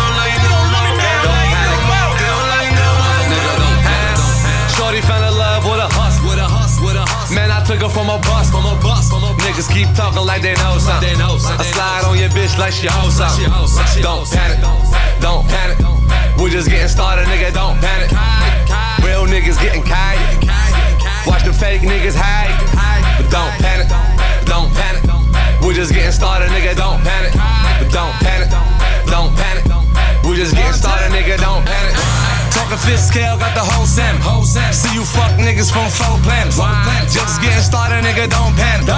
Took 7.73 7.89
her 7.89 7.89
from 7.89 8.09
a 8.11 8.19
bus, 8.29 8.51
from 8.51 8.67
a 8.67 8.77
bus, 8.83 9.09
from 9.09 9.25
a 9.25 9.33
Niggas 9.41 9.73
keep 9.73 9.89
talking 9.97 10.25
like 10.27 10.43
they 10.43 10.55
know 10.61 10.77
something. 10.79 11.17
I 11.21 11.65
slide 11.73 12.05
on 12.05 12.19
your 12.19 12.29
bitch 12.31 12.59
like 12.59 12.73
she 12.73 12.87
hoes 12.87 13.17
something. 13.17 13.49
Don't 14.03 14.29
panic, 14.29 14.61
don't 15.21 15.47
panic. 15.49 15.79
We 16.37 16.51
just 16.51 16.69
getting 16.69 16.89
started, 16.89 17.25
nigga. 17.27 17.53
Don't 17.53 17.79
panic. 17.81 18.11
Real 19.05 19.25
niggas 19.25 19.61
getting 19.61 19.83
kite. 19.83 20.21
Watch 21.27 21.45
the 21.45 21.53
fake 21.53 21.83
niggas 21.83 22.17
hide, 22.17 22.53
but 23.17 23.31
don't 23.31 23.55
panic, 23.63 23.89
don't 24.45 24.71
panic. 24.75 25.03
We 25.65 25.75
just 25.75 25.95
getting 25.95 26.13
started, 26.13 26.49
nigga. 26.51 26.77
Don't 26.77 27.01
panic, 27.01 27.33
but 27.33 27.91
don't 27.93 28.15
panic, 28.21 28.51
don't 29.09 29.33
panic. 29.37 29.65
We 30.29 30.37
just 30.37 30.55
getting 30.55 30.73
started, 30.73 31.11
nigga. 31.13 31.39
Don't 31.39 31.65
panic. 31.65 32.22
Talking 32.53 32.79
fifth 32.85 33.09
scale, 33.09 33.37
got 33.39 33.55
the 33.57 33.65
whole 33.65 33.87
Sam. 33.87 34.21
See 34.73 34.93
you 34.95 35.05
fuck 35.05 35.33
niggas 35.41 35.73
from 35.73 35.89
four 35.89 36.21
planets. 36.21 36.61
Just 37.13 37.41
getting 37.41 37.65
started, 37.65 38.05
nigga. 38.05 38.29
Don't 38.29 38.53
panic. 38.57 38.89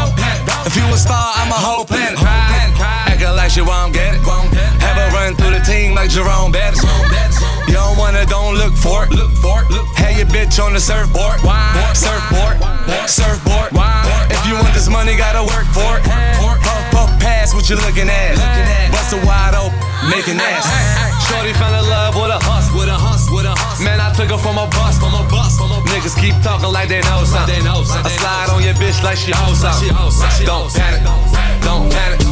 If 0.67 0.75
you 0.77 0.85
a 0.91 0.97
star, 0.99 1.33
I'm 1.39 1.51
a 1.51 1.61
whole 1.61 1.85
planet. 1.85 2.19
Acting 2.19 3.37
like 3.37 3.55
you 3.55 3.65
won't 3.65 3.95
get 3.95 4.15
it. 4.15 4.23
Have 4.83 4.99
a 4.99 5.07
run 5.15 5.37
through 5.37 5.55
the 5.55 5.63
team 5.63 5.95
like 5.95 6.11
Jerome 6.11 6.51
Bettis. 6.51 6.83
You 7.69 7.75
don't 7.75 7.97
wanna, 7.97 8.27
don't 8.27 8.57
look 8.57 8.75
for 8.75 9.05
it. 9.05 9.13
Look 9.15 9.31
for 9.39 9.63
it. 9.63 9.71
Have 10.03 10.19
your 10.19 10.27
bitch 10.27 10.59
on 10.59 10.75
the 10.75 10.81
surfboard. 10.81 11.39
Surfboard. 11.95 12.59
Surfboard. 13.07 13.71
If 14.35 14.43
you 14.51 14.55
want 14.59 14.75
this 14.75 14.89
money, 14.91 15.17
gotta 15.17 15.47
work 15.47 15.69
for 15.71 15.99
it. 15.99 16.05
Puff, 16.67 16.91
puff, 16.91 17.11
pass 17.23 17.55
what 17.55 17.71
you 17.71 17.77
looking 17.77 18.11
at. 18.11 18.35
Bust 18.91 19.15
a 19.15 19.19
wide 19.23 19.55
open, 19.55 19.79
making 20.11 20.43
ass. 20.43 20.67
Shorty 21.31 21.53
fell 21.55 21.73
in 21.73 21.87
love 21.89 22.15
with 22.17 22.35
a 22.35 22.41
hus, 22.43 22.67
with 22.75 22.89
a 22.89 22.99
hus, 22.99 23.14
with 23.35 23.45
a 23.45 23.55
hus. 23.59 23.83
Man, 23.83 23.99
I 23.99 24.15
took 24.15 24.31
her 24.31 24.39
from 24.39 24.57
a 24.57 24.71
bus, 24.71 24.97
from 25.03 25.11
a 25.11 25.27
bus. 25.27 25.59
Niggas 25.91 26.15
keep 26.15 26.39
talking 26.41 26.71
like 26.71 26.89
they 26.89 27.03
know 27.03 27.27
something. 27.27 27.67
I 27.67 27.83
slide 28.15 28.49
on 28.55 28.63
your 28.63 28.75
bitch 28.79 29.03
like 29.03 29.19
she 29.19 29.35
hoes 29.35 29.61
something. 29.61 29.91
Don't 30.47 30.71
panic, 30.71 31.03
don't 31.67 31.91
panic. 31.91 32.23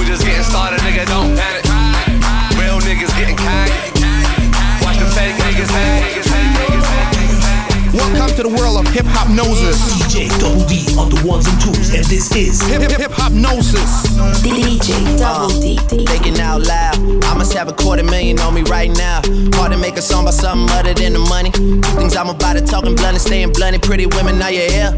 We 0.00 0.08
just 0.08 0.24
getting 0.24 0.42
started, 0.42 0.80
nigga. 0.80 1.04
Don't 1.06 1.36
panic. 1.36 1.64
Real 2.56 2.80
niggas 2.80 3.12
getting 3.20 3.36
kind. 3.36 3.70
Watch 4.82 4.98
the 4.98 5.06
fake 5.12 5.36
niggas 5.36 5.70
hang. 5.70 6.27
Welcome 7.98 8.36
to 8.36 8.42
the 8.44 8.48
world 8.48 8.78
of 8.78 8.86
Hiphopnosis. 8.94 9.74
DJ 9.90 10.30
Double 10.38 10.64
D 10.70 10.86
on 10.96 11.10
the 11.10 11.18
ones 11.26 11.48
and 11.48 11.60
twos, 11.60 11.92
and 11.92 12.04
this 12.04 12.30
is 12.30 12.62
hip 12.62 12.80
hip 12.80 12.92
Hiphopnosis. 12.92 14.06
DJ 14.38 15.18
Double 15.18 15.48
D. 15.60 15.76
Thinking 16.06 16.38
out 16.38 16.62
loud, 16.62 16.94
I 17.24 17.34
must 17.34 17.52
have 17.54 17.66
a 17.66 17.72
quarter 17.72 18.04
million 18.04 18.38
on 18.38 18.54
me 18.54 18.62
right 18.70 18.88
now. 18.96 19.20
Hard 19.58 19.72
to 19.72 19.78
make 19.78 19.96
a 19.96 20.02
song 20.02 20.22
about 20.22 20.34
something 20.34 20.70
other 20.78 20.94
than 20.94 21.14
the 21.14 21.18
money. 21.18 21.50
Two 21.50 21.82
things 21.98 22.14
I'm 22.14 22.28
about 22.28 22.52
to 22.52 22.64
talking 22.64 22.94
blunt 22.94 23.18
and 23.18 23.20
staying 23.20 23.52
blunt. 23.52 23.82
Pretty 23.82 24.06
women, 24.06 24.40
are 24.42 24.52
you 24.52 24.70
here? 24.70 24.94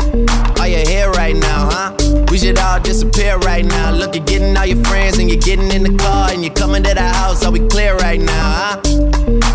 Are 0.60 0.68
you 0.68 0.84
here 0.84 1.10
right 1.12 1.34
now, 1.34 1.70
huh? 1.72 1.96
We 2.30 2.36
should 2.36 2.58
all 2.58 2.80
disappear 2.80 3.38
right 3.38 3.64
now. 3.64 3.92
Look, 3.92 4.14
you're 4.14 4.26
getting 4.26 4.54
all 4.54 4.66
your 4.66 4.84
friends 4.84 5.16
and 5.16 5.30
you're 5.30 5.40
getting 5.40 5.72
in 5.72 5.84
the 5.84 5.96
car 5.96 6.32
and 6.32 6.44
you're 6.44 6.52
coming 6.52 6.82
to 6.82 6.92
the 6.92 7.00
house. 7.00 7.46
Are 7.46 7.50
we 7.50 7.60
clear 7.68 7.96
right 7.96 8.20
now, 8.20 8.76
huh? 8.76 8.80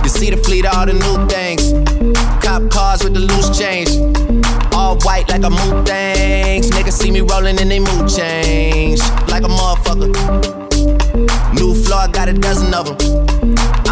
You 0.02 0.10
see 0.10 0.32
the 0.32 0.38
fleet, 0.38 0.66
all 0.66 0.88
the 0.88 0.94
new 0.94 1.28
things. 1.30 1.85
Cop 2.56 2.70
cars 2.70 3.04
with 3.04 3.14
the 3.14 3.20
loose 3.20 3.52
change. 3.60 3.90
All 4.74 4.98
white 5.00 5.28
like 5.28 5.44
a 5.44 5.50
mood 5.50 5.86
things. 5.86 6.72
Niggas 6.72 6.94
see 6.94 7.12
me 7.12 7.20
rolling 7.20 7.60
and 7.60 7.70
they 7.70 7.80
mood 7.80 8.08
change. 8.08 9.02
Like 9.28 9.44
a 9.44 9.52
motherfucker. 9.52 10.08
New 11.54 11.76
floor, 11.76 12.08
got 12.08 12.30
a 12.30 12.34
dozen 12.34 12.74
of 12.74 12.86
them. 12.86 12.96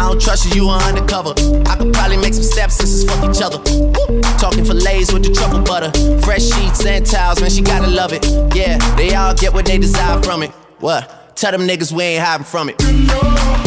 I 0.00 0.08
don't 0.08 0.18
trust 0.18 0.46
you, 0.46 0.62
you 0.62 0.68
are 0.70 0.80
undercover. 0.80 1.34
I 1.68 1.76
could 1.76 1.92
probably 1.92 2.16
make 2.16 2.32
some 2.32 2.42
stepsisters 2.42 3.04
fuck 3.04 3.28
each 3.28 3.42
other. 3.42 3.58
Woo. 3.58 4.22
Talking 4.38 4.64
fillets 4.64 5.12
with 5.12 5.24
the 5.24 5.34
truffle 5.34 5.60
butter. 5.60 5.92
Fresh 6.22 6.44
sheets 6.44 6.86
and 6.86 7.04
towels, 7.04 7.42
man, 7.42 7.50
she 7.50 7.60
gotta 7.60 7.88
love 7.88 8.14
it. 8.14 8.24
Yeah, 8.56 8.78
they 8.96 9.14
all 9.14 9.34
get 9.34 9.52
what 9.52 9.66
they 9.66 9.76
desire 9.76 10.22
from 10.22 10.42
it. 10.42 10.50
What? 10.80 11.36
Tell 11.36 11.52
them 11.52 11.68
niggas 11.68 11.92
we 11.92 12.02
ain't 12.02 12.24
hiding 12.24 12.46
from 12.46 12.70
it. 12.70 13.63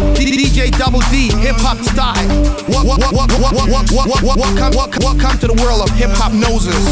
DJ 0.00 0.70
Double 0.78 1.00
D, 1.10 1.28
hip 1.38 1.56
hop 1.58 1.78
style. 1.78 2.14
What, 2.68 2.86
what, 2.86 3.00
what, 3.00 3.14
what, 3.14 3.32
what, 3.32 3.54
what, 3.54 3.70
what, 3.70 3.92
what, 3.92 4.22
what, 4.22 4.38
welcome, 4.38 4.76
welcome, 4.76 5.02
welcome 5.04 5.38
to 5.38 5.46
the 5.46 5.54
world 5.62 5.82
of 5.82 5.90
Hiphopnosis. 5.96 6.84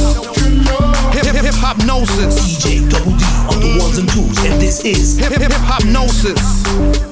Hip 1.14 1.24
hip 1.24 1.44
Hiphopnosis. 1.44 2.36
DJ 2.36 2.88
Double 2.90 3.16
D 3.16 3.24
on 3.48 3.60
the 3.60 3.78
ones 3.80 3.98
and 3.98 4.08
twos, 4.10 4.38
and 4.44 4.60
this 4.60 4.84
is 4.84 5.18
hip 5.18 5.32
hip 5.32 5.50
Hiphopnosis. 5.50 7.07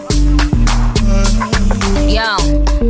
Yo, 2.17 2.39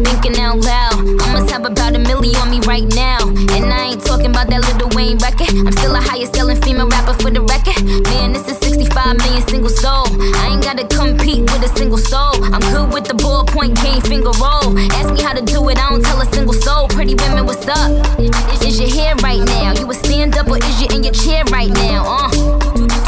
thinking 0.07 0.39
out 0.39 0.59
loud. 0.59 1.03
I 1.03 1.33
must 1.33 1.51
have 1.51 1.67
about 1.67 1.97
a 1.97 1.99
million 1.99 2.37
on 2.37 2.49
me 2.49 2.61
right 2.61 2.87
now. 2.95 3.19
And 3.27 3.75
I 3.75 3.91
ain't 3.91 4.05
talking 4.05 4.31
about 4.31 4.47
that 4.51 4.63
Lil 4.79 4.89
Wayne 4.95 5.19
record. 5.19 5.51
I'm 5.67 5.73
still 5.73 5.97
a 5.97 6.01
highest 6.01 6.37
selling 6.37 6.63
female 6.63 6.87
rapper 6.87 7.13
for 7.15 7.33
the 7.35 7.43
record. 7.43 7.75
Man, 8.07 8.33
this 8.33 8.47
is 8.47 8.57
65 8.59 9.19
million 9.19 9.43
single 9.49 9.71
soul. 9.71 10.07
I 10.39 10.55
ain't 10.55 10.63
gotta 10.63 10.87
compete 10.87 11.43
with 11.51 11.59
a 11.67 11.73
single 11.75 11.99
soul. 11.99 12.39
I'm 12.55 12.63
good 12.71 12.95
with 12.95 13.11
the 13.11 13.19
ballpoint 13.19 13.75
game 13.83 14.01
finger 14.01 14.31
roll. 14.39 14.79
Ask 14.95 15.11
me 15.11 15.21
how 15.21 15.35
to 15.35 15.43
do 15.43 15.59
it, 15.71 15.77
I 15.77 15.91
don't 15.91 16.05
tell 16.05 16.23
a 16.23 16.27
single 16.27 16.55
soul. 16.55 16.87
Pretty 16.87 17.17
women, 17.17 17.47
what's 17.47 17.67
up? 17.67 17.91
Is, 18.23 18.63
is 18.63 18.79
your 18.79 18.95
hair 18.95 19.17
right 19.27 19.43
now? 19.43 19.75
You 19.75 19.91
a 19.91 19.95
stand 19.95 20.39
up 20.39 20.47
or 20.47 20.59
is 20.59 20.81
you 20.81 20.87
in 20.95 21.03
your 21.03 21.15
chair 21.15 21.43
right 21.51 21.75
now? 21.75 22.07
Uh, 22.07 22.31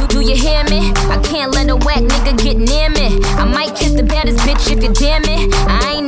do, 0.08 0.18
you 0.20 0.34
hear 0.34 0.64
me? 0.64 0.90
I 1.14 1.20
can't 1.22 1.52
let 1.52 1.70
a 1.70 1.76
whack 1.76 2.02
nigga 2.02 2.34
get 2.42 2.56
near 2.56 2.90
me. 2.90 3.22
I 3.38 3.44
might 3.44 3.76
kiss 3.76 3.92
the 3.92 4.02
baddest 4.02 4.38
bitch 4.40 4.66
if 4.66 4.82
you 4.82 4.92
damn 4.92 5.22
it. 5.22 5.54
I 5.68 5.94
ain't 5.94 6.07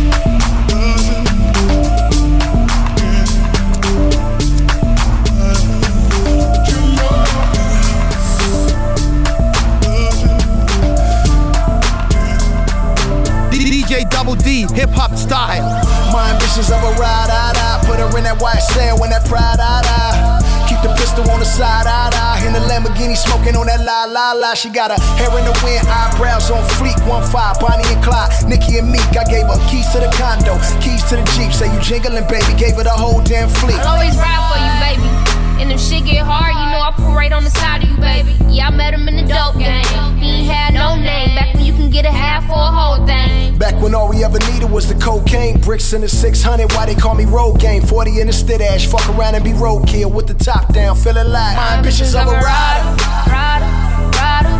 Double 14.21 14.37
D, 14.37 14.69
hip 14.77 14.93
hop 14.93 15.17
style. 15.17 15.65
My 16.13 16.29
ambitions 16.29 16.69
of 16.69 16.77
a 16.77 16.93
ride, 17.01 17.33
I 17.33 17.57
die. 17.57 17.81
Put 17.89 17.97
her 17.97 18.05
in 18.13 18.21
that 18.29 18.37
white 18.37 18.61
cell 18.61 19.01
when 19.01 19.09
that 19.09 19.25
pride, 19.25 19.57
I 19.57 19.81
die. 19.81 20.69
Keep 20.69 20.85
the 20.85 20.93
pistol 20.93 21.25
on 21.33 21.41
the 21.41 21.49
side, 21.49 21.89
I 21.89 22.13
die. 22.13 22.45
In 22.45 22.53
the 22.53 22.61
Lamborghini 22.69 23.17
smoking 23.17 23.57
on 23.57 23.65
that 23.65 23.81
la 23.81 24.05
la 24.05 24.37
la. 24.37 24.53
She 24.53 24.69
got 24.69 24.93
her 24.93 25.01
hair 25.17 25.33
in 25.33 25.41
the 25.49 25.57
wind, 25.65 25.89
eyebrows 25.89 26.53
on 26.53 26.61
fleek. 26.77 27.01
One 27.09 27.25
five, 27.33 27.57
Bonnie 27.57 27.81
and 27.89 27.97
Clyde, 28.05 28.29
Nikki 28.45 28.77
and 28.77 28.93
Meek. 28.93 29.09
I 29.17 29.25
gave 29.25 29.49
her 29.49 29.57
keys 29.65 29.89
to 29.97 29.97
the 29.97 30.13
condo, 30.13 30.53
keys 30.85 31.01
to 31.09 31.17
the 31.17 31.25
Jeep. 31.33 31.49
Say 31.49 31.73
you 31.73 31.81
jingling, 31.81 32.29
baby. 32.29 32.53
Gave 32.61 32.77
her 32.77 32.85
the 32.85 32.93
whole 32.93 33.25
damn 33.25 33.49
fleet. 33.49 33.81
I'll 33.81 33.97
always 33.97 34.13
ride 34.21 34.45
for 34.53 34.61
you, 34.61 35.01
baby. 35.01 35.20
And 35.61 35.71
if 35.71 35.79
shit 35.79 36.05
get 36.05 36.25
hard, 36.25 36.55
you 36.55 36.65
know 36.73 36.81
I 36.81 36.91
pull 36.91 37.13
right 37.13 37.31
on 37.31 37.43
the 37.43 37.51
side 37.51 37.83
of 37.83 37.89
you, 37.89 37.95
baby. 37.97 38.35
Yeah, 38.49 38.69
I 38.69 38.71
met 38.71 38.95
him 38.95 39.07
in 39.07 39.15
the 39.15 39.31
dope 39.31 39.59
game. 39.59 39.85
He 40.17 40.41
ain't 40.41 40.51
had 40.51 40.73
no 40.73 40.95
name. 40.95 41.35
Back 41.35 41.53
when 41.53 41.63
you 41.63 41.71
can 41.71 41.91
get 41.91 42.03
a 42.03 42.11
half 42.11 42.49
or 42.49 42.57
a 42.57 42.71
whole 42.73 43.05
thing. 43.05 43.59
Back 43.59 43.79
when 43.79 43.93
all 43.93 44.09
we 44.09 44.23
ever 44.23 44.39
needed 44.51 44.71
was 44.71 44.89
the 44.89 44.95
cocaine, 44.95 45.61
bricks 45.61 45.93
in 45.93 46.01
the 46.01 46.09
600. 46.09 46.71
Why 46.73 46.87
they 46.87 46.95
call 46.95 47.13
me 47.13 47.25
road 47.25 47.59
game? 47.59 47.83
40 47.83 48.21
in 48.21 48.27
the 48.27 48.33
stit 48.33 48.59
ash. 48.59 48.87
Fuck 48.87 49.07
around 49.09 49.35
and 49.35 49.43
be 49.43 49.51
roadkill 49.51 50.11
with 50.11 50.25
the 50.25 50.33
top 50.33 50.73
down, 50.73 50.95
feeling 50.95 51.27
like 51.27 51.55
my 51.55 51.77
ambitions 51.77 52.15
of 52.15 52.27
a 52.27 52.31
rider. 52.31 52.97
Rider, 53.29 53.69
rider. 54.17 54.57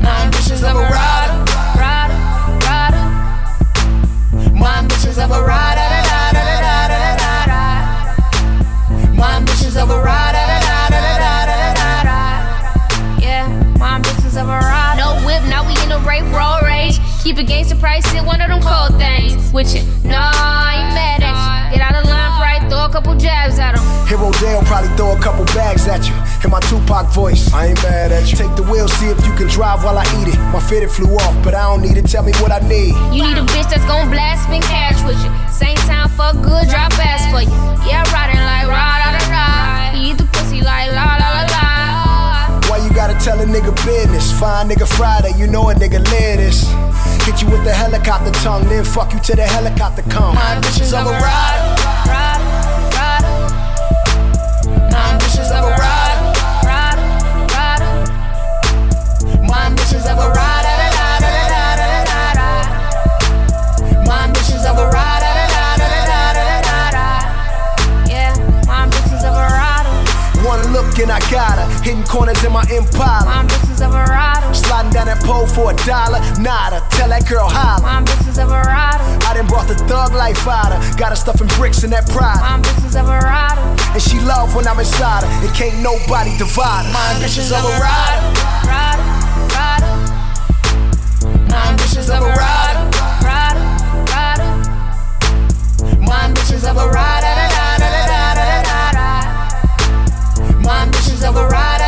My 0.00 0.22
ambitions 0.24 0.62
of 0.62 0.76
a 0.76 0.80
rider. 0.80 1.44
Rider, 1.76 2.16
rider. 2.64 3.04
My 4.54 4.78
ambitions 4.78 5.18
of 5.18 5.30
a 5.30 5.42
rider. 5.44 6.11
My 9.14 9.36
ambitions 9.36 9.76
of 9.76 9.90
a 9.90 10.00
rider. 10.02 10.38
Yeah, 13.20 13.46
my 13.78 13.96
ambitions 13.96 14.36
of 14.36 14.48
a 14.48 14.58
ride. 14.58 14.96
No 14.98 15.14
whip, 15.26 15.42
now 15.48 15.66
we 15.66 15.74
in 15.82 15.88
the 15.88 16.00
rape 16.00 16.24
road 16.32 16.60
rage. 16.62 16.98
Keep 17.22 17.38
a 17.38 17.42
gangster 17.44 17.76
price 17.76 18.06
in 18.14 18.24
one 18.24 18.40
of 18.40 18.48
them 18.48 18.60
cold 18.60 18.98
things. 18.98 19.52
With 19.52 19.74
you, 19.74 19.82
nah, 20.02 20.32
I 20.34 20.82
ain't 20.82 20.94
mad 20.94 21.22
at 21.22 21.34
you. 21.70 21.78
Get 21.78 21.80
out 21.86 21.94
of 22.02 22.08
line, 22.10 22.41
a 22.92 23.00
couple 23.00 23.16
jabs 23.16 23.58
at 23.58 23.72
him. 23.72 23.84
Hero 24.06 24.30
Dale 24.36 24.60
probably 24.68 24.92
throw 24.96 25.16
a 25.16 25.20
couple 25.20 25.44
bags 25.56 25.88
at 25.88 26.04
you. 26.04 26.14
In 26.44 26.50
my 26.50 26.60
Tupac 26.68 27.08
voice, 27.08 27.52
I 27.52 27.72
ain't 27.72 27.82
mad 27.82 28.12
at 28.12 28.28
you. 28.30 28.36
Take 28.36 28.54
the 28.54 28.62
wheel, 28.64 28.86
see 28.86 29.08
if 29.08 29.16
you 29.24 29.32
can 29.34 29.48
drive 29.48 29.82
while 29.82 29.96
I 29.96 30.04
eat 30.20 30.28
it. 30.28 30.38
My 30.52 30.60
fitted 30.60 30.90
flew 30.90 31.16
off, 31.16 31.32
but 31.42 31.54
I 31.54 31.62
don't 31.72 31.80
need 31.80 31.96
it. 31.96 32.04
Tell 32.06 32.22
me 32.22 32.32
what 32.44 32.52
I 32.52 32.60
need. 32.68 32.92
You 33.16 33.24
need 33.24 33.38
a 33.40 33.46
bitch 33.48 33.72
that's 33.72 33.84
gon' 33.88 34.10
blast, 34.10 34.44
spin 34.44 34.60
cash 34.60 35.00
with 35.08 35.16
you. 35.24 35.32
Same 35.48 35.76
time, 35.88 36.10
fuck 36.10 36.36
good, 36.44 36.68
drop 36.68 36.92
ass 37.00 37.24
for 37.32 37.40
you. 37.40 37.56
Yeah, 37.88 38.04
riding 38.12 38.44
like 38.44 38.68
ride, 38.68 39.00
ride, 39.08 39.24
ride. 39.32 39.96
He 39.96 40.10
eat 40.10 40.18
the 40.18 40.28
pussy 40.28 40.60
like 40.60 40.92
la, 40.92 41.16
la, 41.16 41.28
la, 41.32 41.44
la. 41.48 42.68
Why 42.68 42.76
you 42.84 42.92
gotta 42.92 43.16
tell 43.24 43.40
a 43.40 43.46
nigga 43.46 43.72
business? 43.86 44.28
Fine 44.38 44.68
nigga 44.68 44.86
Friday, 44.86 45.32
you 45.38 45.46
know 45.46 45.70
a 45.70 45.74
nigga 45.74 46.04
live 46.12 46.44
this. 46.44 46.68
Hit 47.24 47.40
you 47.40 47.48
with 47.48 47.64
the 47.64 47.72
helicopter 47.72 48.32
tongue, 48.44 48.68
then 48.68 48.84
fuck 48.84 49.14
you 49.14 49.20
till 49.20 49.36
the 49.36 49.46
helicopter 49.46 50.02
come. 50.12 50.34
My 50.34 50.56
ambitions 50.56 50.92
of 50.92 51.06
a. 51.06 51.12
Rider, 51.12 52.10
rider. 52.10 52.51
And 70.92 71.10
I 71.10 71.18
got 71.32 71.56
her. 71.58 71.66
Hitting 71.82 72.04
corners 72.04 72.44
in 72.44 72.52
my 72.52 72.62
Impala. 72.70 73.24
My 73.24 73.40
ambitions 73.40 73.80
of 73.80 73.94
a 73.94 74.04
rider. 74.04 74.54
Sliding 74.54 74.92
down 74.92 75.06
that 75.06 75.24
pole 75.24 75.46
for 75.46 75.72
a 75.72 75.76
dollar. 75.88 76.20
Nada. 76.38 76.84
Tell 76.90 77.08
that 77.08 77.26
girl 77.26 77.48
holla. 77.48 77.82
My 77.82 77.96
ambitions 77.98 78.38
of 78.38 78.52
a 78.52 78.60
rider. 78.60 79.02
I 79.26 79.34
done 79.34 79.46
brought 79.48 79.66
the 79.66 79.74
thug 79.88 80.12
life 80.12 80.46
out 80.46 80.70
her. 80.70 80.78
Got 80.96 81.10
her 81.10 81.16
stuffing 81.16 81.48
bricks 81.56 81.82
in 81.82 81.90
that 81.90 82.06
pride. 82.12 82.38
My 82.44 82.60
ambitions 82.60 82.94
of 82.94 83.08
a 83.08 83.18
rider. 83.18 83.64
And 83.96 84.02
she 84.02 84.20
love 84.20 84.54
when 84.54 84.68
I'm 84.68 84.78
inside 84.78 85.24
her. 85.24 85.30
And 85.42 85.50
can't 85.56 85.80
nobody 85.82 86.36
divide 86.36 86.86
her. 86.86 86.92
My 86.92 87.16
ambitions 87.16 87.50
of 87.50 87.64
a 87.64 87.72
rider. 87.80 88.22
Rider, 88.68 89.02
rider. 89.58 89.92
My 91.50 91.72
ambitions 91.72 92.10
of 92.12 92.20
a 92.22 92.30
rider. 92.30 92.84
Rider, 93.24 93.64
rider. 94.12 94.50
My 96.04 96.30
ambitions 96.30 96.62
of 96.68 96.76
a 96.76 96.86
rider. 96.86 97.51
My 101.22 101.28
ambitions 101.28 101.38
of 101.38 101.44
a 101.44 101.48
rider. 101.48 101.84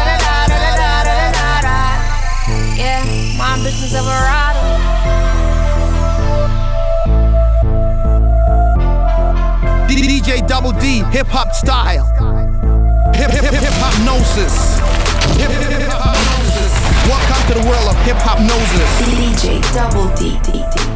Yeah, 2.77 3.03
my 3.37 3.55
ambitions 3.55 3.95
of 3.95 4.07
a 4.07 4.09
rider. 4.09 4.95
DJ 9.89 10.47
Double 10.47 10.71
D, 10.71 11.03
hip 11.11 11.27
hop 11.27 11.53
style. 11.53 12.07
Hip 13.17 13.31
hip 13.33 13.43
hip 13.43 13.55
hip 13.55 13.73
hop 13.83 13.95
gnosis. 14.07 14.79
Hip 15.37 15.51
hip 15.51 15.83
Hiphopnosis. 15.83 16.73
Welcome 17.09 17.43
to 17.49 17.55
the 17.61 17.69
world 17.69 17.89
of 17.89 17.97
Hiphopnosis. 18.07 18.91
DJ 19.03 19.61
Double 19.75 20.15
D. 20.15 20.39
D, 20.45 20.65
D. 20.77 20.94